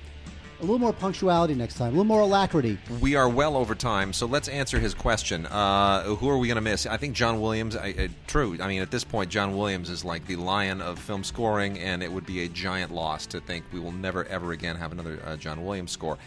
a 0.60 0.62
little 0.62 0.80
more 0.80 0.94
punctuality 0.94 1.54
next 1.54 1.76
time, 1.76 1.88
a 1.88 1.92
little 1.92 2.06
more 2.06 2.22
alacrity. 2.22 2.78
We 3.02 3.16
are 3.16 3.28
well 3.28 3.58
over 3.58 3.76
time, 3.76 4.14
so 4.14 4.26
let's 4.26 4.48
answer 4.48 4.80
his 4.80 4.94
question. 4.94 5.46
Uh, 5.46 6.04
who 6.04 6.30
are 6.30 6.38
we 6.38 6.48
going 6.48 6.56
to 6.56 6.62
miss? 6.62 6.86
I 6.86 6.98
think 6.98 7.14
John 7.16 7.42
Williams. 7.42 7.76
I, 7.76 7.92
uh, 7.92 8.08
true. 8.28 8.58
I 8.62 8.68
mean, 8.68 8.82
at 8.82 8.92
this 8.92 9.04
point, 9.04 9.30
John 9.30 9.58
Williams 9.58 9.90
is 9.90 10.06
like 10.06 10.26
the 10.28 10.38
lion 10.38 10.82
of 10.82 10.98
film 10.98 11.24
scoring, 11.24 11.78
and 11.80 12.02
it 12.02 12.12
would 12.12 12.26
be 12.26 12.44
a 12.44 12.48
giant 12.48 12.94
loss 12.94 13.26
to 13.28 13.40
think 13.42 13.66
we 13.74 13.80
will 13.80 13.92
never, 13.92 14.24
ever 14.26 14.52
again 14.54 14.78
have 14.78 14.92
another 14.92 15.20
uh, 15.26 15.36
John 15.36 15.66
Williams 15.66 15.92
score. 15.92 16.18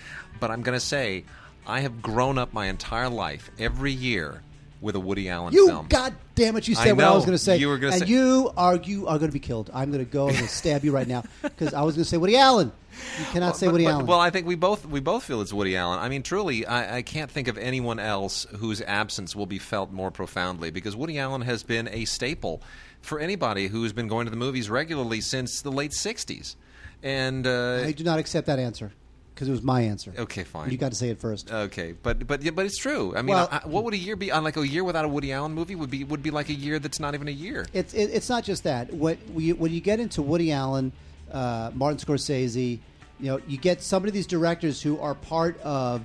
But 0.40 0.50
I'm 0.50 0.62
going 0.62 0.78
to 0.78 0.84
say, 0.84 1.24
I 1.66 1.80
have 1.80 2.02
grown 2.02 2.38
up 2.38 2.52
my 2.52 2.66
entire 2.66 3.08
life 3.08 3.50
every 3.58 3.92
year 3.92 4.42
with 4.80 4.94
a 4.96 5.00
Woody 5.00 5.28
Allen 5.28 5.52
You 5.52 5.66
film. 5.68 5.86
God 5.88 6.14
damn 6.34 6.56
it! 6.56 6.68
You 6.68 6.76
I 6.78 6.84
said 6.84 6.92
what 6.96 7.04
I 7.04 7.08
know. 7.08 7.14
was 7.16 7.24
going 7.24 7.36
to 7.36 7.42
say. 7.42 7.56
You 7.56 7.68
were 7.68 7.78
gonna 7.78 7.94
and 7.94 8.02
say- 8.02 8.08
you 8.08 8.52
are 8.56 8.76
you 8.76 9.06
are 9.08 9.18
going 9.18 9.30
to 9.30 9.32
be 9.32 9.40
killed. 9.40 9.70
I'm 9.74 9.90
going 9.90 10.04
to 10.04 10.10
go 10.10 10.28
and 10.28 10.48
stab 10.48 10.84
you 10.84 10.92
right 10.92 11.08
now 11.08 11.24
because 11.42 11.74
I 11.74 11.82
was 11.82 11.96
going 11.96 12.04
to 12.04 12.08
say 12.08 12.16
Woody 12.16 12.36
Allen. 12.36 12.72
You 13.18 13.24
cannot 13.26 13.56
say 13.56 13.68
Woody 13.68 13.84
but- 13.84 13.90
Allen. 13.92 14.06
Well, 14.06 14.20
I 14.20 14.30
think 14.30 14.46
we 14.46 14.54
both 14.54 14.86
we 14.86 15.00
both 15.00 15.24
feel 15.24 15.40
it's 15.40 15.52
Woody 15.52 15.76
Allen. 15.76 15.98
I 15.98 16.08
mean, 16.08 16.22
truly, 16.22 16.66
I, 16.66 16.98
I 16.98 17.02
can't 17.02 17.30
think 17.30 17.48
of 17.48 17.58
anyone 17.58 17.98
else 17.98 18.46
whose 18.56 18.80
absence 18.82 19.34
will 19.36 19.46
be 19.46 19.58
felt 19.58 19.90
more 19.90 20.10
profoundly 20.10 20.70
because 20.70 20.94
Woody 20.96 21.18
Allen 21.18 21.42
has 21.42 21.62
been 21.62 21.88
a 21.88 22.04
staple 22.04 22.62
for 23.00 23.20
anybody 23.20 23.68
who's 23.68 23.92
been 23.92 24.08
going 24.08 24.26
to 24.26 24.30
the 24.30 24.36
movies 24.36 24.68
regularly 24.70 25.20
since 25.20 25.62
the 25.62 25.70
late 25.72 25.92
'60s. 25.92 26.56
And 27.02 27.46
uh, 27.46 27.82
I 27.84 27.92
do 27.92 28.02
not 28.04 28.18
accept 28.18 28.46
that 28.48 28.58
answer 28.58 28.92
because 29.38 29.46
it 29.46 29.52
was 29.52 29.62
my 29.62 29.82
answer. 29.82 30.12
Okay, 30.18 30.42
fine. 30.42 30.68
You 30.68 30.76
got 30.76 30.90
to 30.90 30.96
say 30.96 31.10
it 31.10 31.20
first. 31.20 31.48
okay, 31.52 31.92
but 31.92 32.26
but 32.26 32.42
yeah, 32.42 32.50
but 32.50 32.66
it's 32.66 32.76
true. 32.76 33.14
I 33.14 33.22
mean, 33.22 33.36
Well- 33.36 33.48
I, 33.52 33.60
what 33.68 33.84
would 33.84 33.94
a 33.94 33.98
year 33.98 34.16
be? 34.16 34.32
On 34.32 34.42
like 34.42 34.56
a 34.56 34.66
year 34.66 34.82
without 34.82 35.04
a 35.04 35.08
Woody 35.08 35.32
Allen 35.32 35.52
movie 35.52 35.76
would 35.76 35.90
be 35.90 36.02
would 36.02 36.24
be 36.24 36.32
like 36.32 36.48
a 36.48 36.54
year 36.54 36.80
that's 36.80 36.98
not 36.98 37.14
even 37.14 37.28
a 37.28 37.32
year. 37.32 37.64
It's 37.72 37.94
it, 37.94 38.10
it's 38.12 38.28
not 38.28 38.42
just 38.42 38.64
that. 38.64 38.92
What 38.92 39.16
we, 39.32 39.52
when 39.52 39.72
you 39.72 39.80
get 39.80 40.00
into 40.00 40.22
Woody 40.22 40.50
Allen, 40.50 40.90
uh, 41.30 41.70
Martin 41.72 42.00
Scorsese, 42.00 42.80
you 43.20 43.26
know, 43.26 43.40
you 43.46 43.58
get 43.58 43.80
some 43.80 44.04
of 44.04 44.12
these 44.12 44.26
directors 44.26 44.82
who 44.82 44.98
are 44.98 45.14
part 45.14 45.60
of 45.60 46.02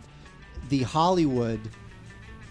the 0.69 0.83
Hollywood. 0.83 1.59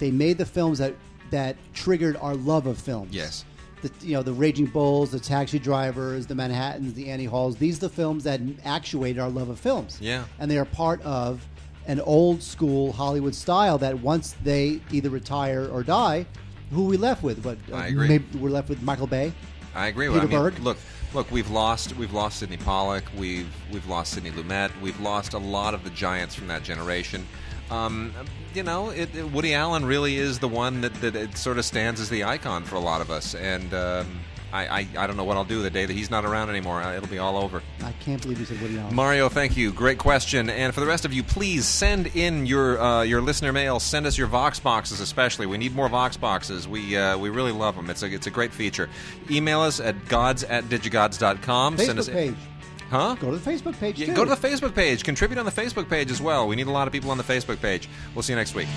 They 0.01 0.11
made 0.11 0.37
the 0.37 0.47
films 0.47 0.79
that 0.79 0.95
that 1.31 1.57
triggered 1.75 2.17
our 2.17 2.35
love 2.35 2.67
of 2.67 2.77
films. 2.77 3.15
Yes. 3.15 3.45
The, 3.83 3.91
you 4.01 4.15
know 4.15 4.23
the 4.23 4.33
Raging 4.33 4.67
Bulls, 4.67 5.11
the 5.11 5.21
Taxi 5.21 5.59
Drivers, 5.59 6.27
the 6.27 6.35
Manhattans, 6.35 6.95
the 6.95 7.11
Annie 7.11 7.25
Halls. 7.25 7.57
These 7.57 7.79
are 7.79 7.89
the 7.89 7.89
films 7.89 8.25
that 8.25 8.41
actuated 8.65 9.19
our 9.19 9.29
love 9.29 9.49
of 9.49 9.59
films. 9.59 9.99
Yeah. 10.01 10.25
and 10.39 10.51
they 10.51 10.57
are 10.57 10.65
part 10.65 11.03
of 11.03 11.47
an 11.87 12.01
old 12.01 12.43
school 12.43 12.93
Hollywood 12.93 13.35
style 13.35 13.79
that 13.79 13.99
once 13.99 14.37
they 14.45 14.81
either 14.93 15.11
retire 15.11 15.69
or 15.69 15.83
die, 15.83 16.27
who 16.71 16.87
are 16.87 16.89
we 16.89 16.97
left 16.97 17.23
with? 17.23 17.45
What 17.45 17.59
uh, 17.71 17.77
I 17.77 17.89
agree. 17.89 18.09
Maybe 18.09 18.39
we're 18.39 18.51
left 18.51 18.69
with 18.69 18.83
Michael 18.83 19.07
Bay. 19.07 19.33
I 19.75 19.89
agree. 19.89 20.09
Peter 20.09 20.21
I 20.21 20.27
mean, 20.27 20.31
Berg. 20.31 20.59
look, 20.61 20.79
look, 21.15 21.31
we've 21.31 21.51
lost 21.51 21.97
we've 21.97 22.13
lost 22.13 22.39
Sydney 22.39 22.59
Pollack, 22.59 23.05
we've 23.17 23.49
we've 23.73 23.87
lost 23.87 24.15
Sidney 24.15 24.31
Lumet, 24.31 24.71
we've 24.81 25.01
lost 25.01 25.35
a 25.35 25.39
lot 25.39 25.75
of 25.75 25.85
the 25.85 25.91
giants 25.91 26.35
from 26.35 26.47
that 26.49 26.63
generation. 26.63 27.27
Um, 27.73 28.13
you 28.55 28.63
know, 28.63 28.91
it, 28.91 29.15
it- 29.17 29.31
Woody 29.33 29.55
Allen 29.55 29.85
really 29.87 30.17
is 30.17 30.39
the 30.39 30.49
one 30.49 30.83
that, 30.83 30.95
that 31.01 31.17
it 31.17 31.37
sort 31.39 31.59
of 31.59 31.65
stands 31.65 32.01
as 32.01 32.09
the 32.11 32.25
icon 32.25 32.65
for 32.65 32.77
a 32.77 32.81
lot 32.81 33.01
of 33.01 33.11
us, 33.11 33.35
and 33.35 33.73
um, 33.73 34.21
I, 34.53 34.67
I 34.81 34.87
I 34.99 35.07
don't 35.07 35.17
know 35.17 35.25
what 35.25 35.39
I'll 35.39 35.45
do 35.45 35.63
the 35.63 35.71
day 35.71 35.87
that 35.87 35.93
he's 35.95 36.11
not 36.11 36.27
around 36.27 36.51
anymore. 36.51 36.83
It'll 36.83 37.09
be 37.09 37.19
all 37.19 37.39
over. 37.39 37.63
I 37.83 37.93
can't 37.93 38.21
believe 38.21 38.39
you 38.39 38.45
said 38.45 38.61
Woody 38.61 38.79
Allen. 38.79 38.95
Mario, 38.95 39.31
thank 39.31 39.57
you. 39.57 39.73
Great 39.73 39.97
question. 39.97 40.51
And 40.51 40.75
for 40.75 40.81
the 40.81 40.87
rest 40.87 41.07
of 41.07 41.15
you, 41.15 41.23
please 41.23 41.65
send 41.65 42.09
in 42.09 42.45
your 42.45 42.79
uh, 42.79 43.03
your 43.05 43.23
listener 43.23 43.53
mail. 43.55 43.81
Send 43.81 44.05
us 44.05 44.19
your 44.19 44.27
Vox 44.27 44.61
boxes, 44.61 45.01
especially. 45.01 45.47
We 45.47 45.57
need 45.57 45.75
more 45.75 45.89
Vox 45.89 46.19
boxes. 46.19 46.69
We 46.69 46.95
uh, 46.95 47.17
we 47.17 47.31
really 47.31 47.53
love 47.53 47.75
them. 47.77 47.89
It's 47.89 48.03
a 48.03 48.13
it's 48.13 48.27
a 48.27 48.31
great 48.31 48.53
feature. 48.53 48.91
Email 49.31 49.63
us 49.63 49.81
at 49.81 50.07
gods 50.09 50.45
at 50.45 50.65
digigods.com. 50.65 51.77
Facebook 51.79 51.87
send 51.87 51.99
us 51.99 52.09
page. 52.11 52.37
Huh? 52.93 53.17
Go 53.19 53.31
to 53.31 53.39
the 53.39 53.51
Facebook 53.51 53.79
page 53.81 53.99
Yeah, 53.99 54.09
too. 54.09 54.15
go 54.15 54.25
to 54.27 54.35
the 54.35 54.49
Facebook 54.49 54.75
page. 54.75 55.03
Contribute 55.03 55.39
on 55.39 55.47
the 55.47 55.51
Facebook 55.51 55.89
page 55.89 56.11
as 56.11 56.21
well. 56.21 56.47
We 56.47 56.57
need 56.57 56.67
a 56.67 56.71
lot 56.71 56.87
of 56.87 56.93
people 56.93 57.11
on 57.11 57.17
the 57.17 57.25
Facebook 57.25 57.59
page. 57.63 57.89
We'll 58.15 58.23
see 58.23 58.35
you 58.35 58.37
next 58.37 58.55
week. 58.55 58.69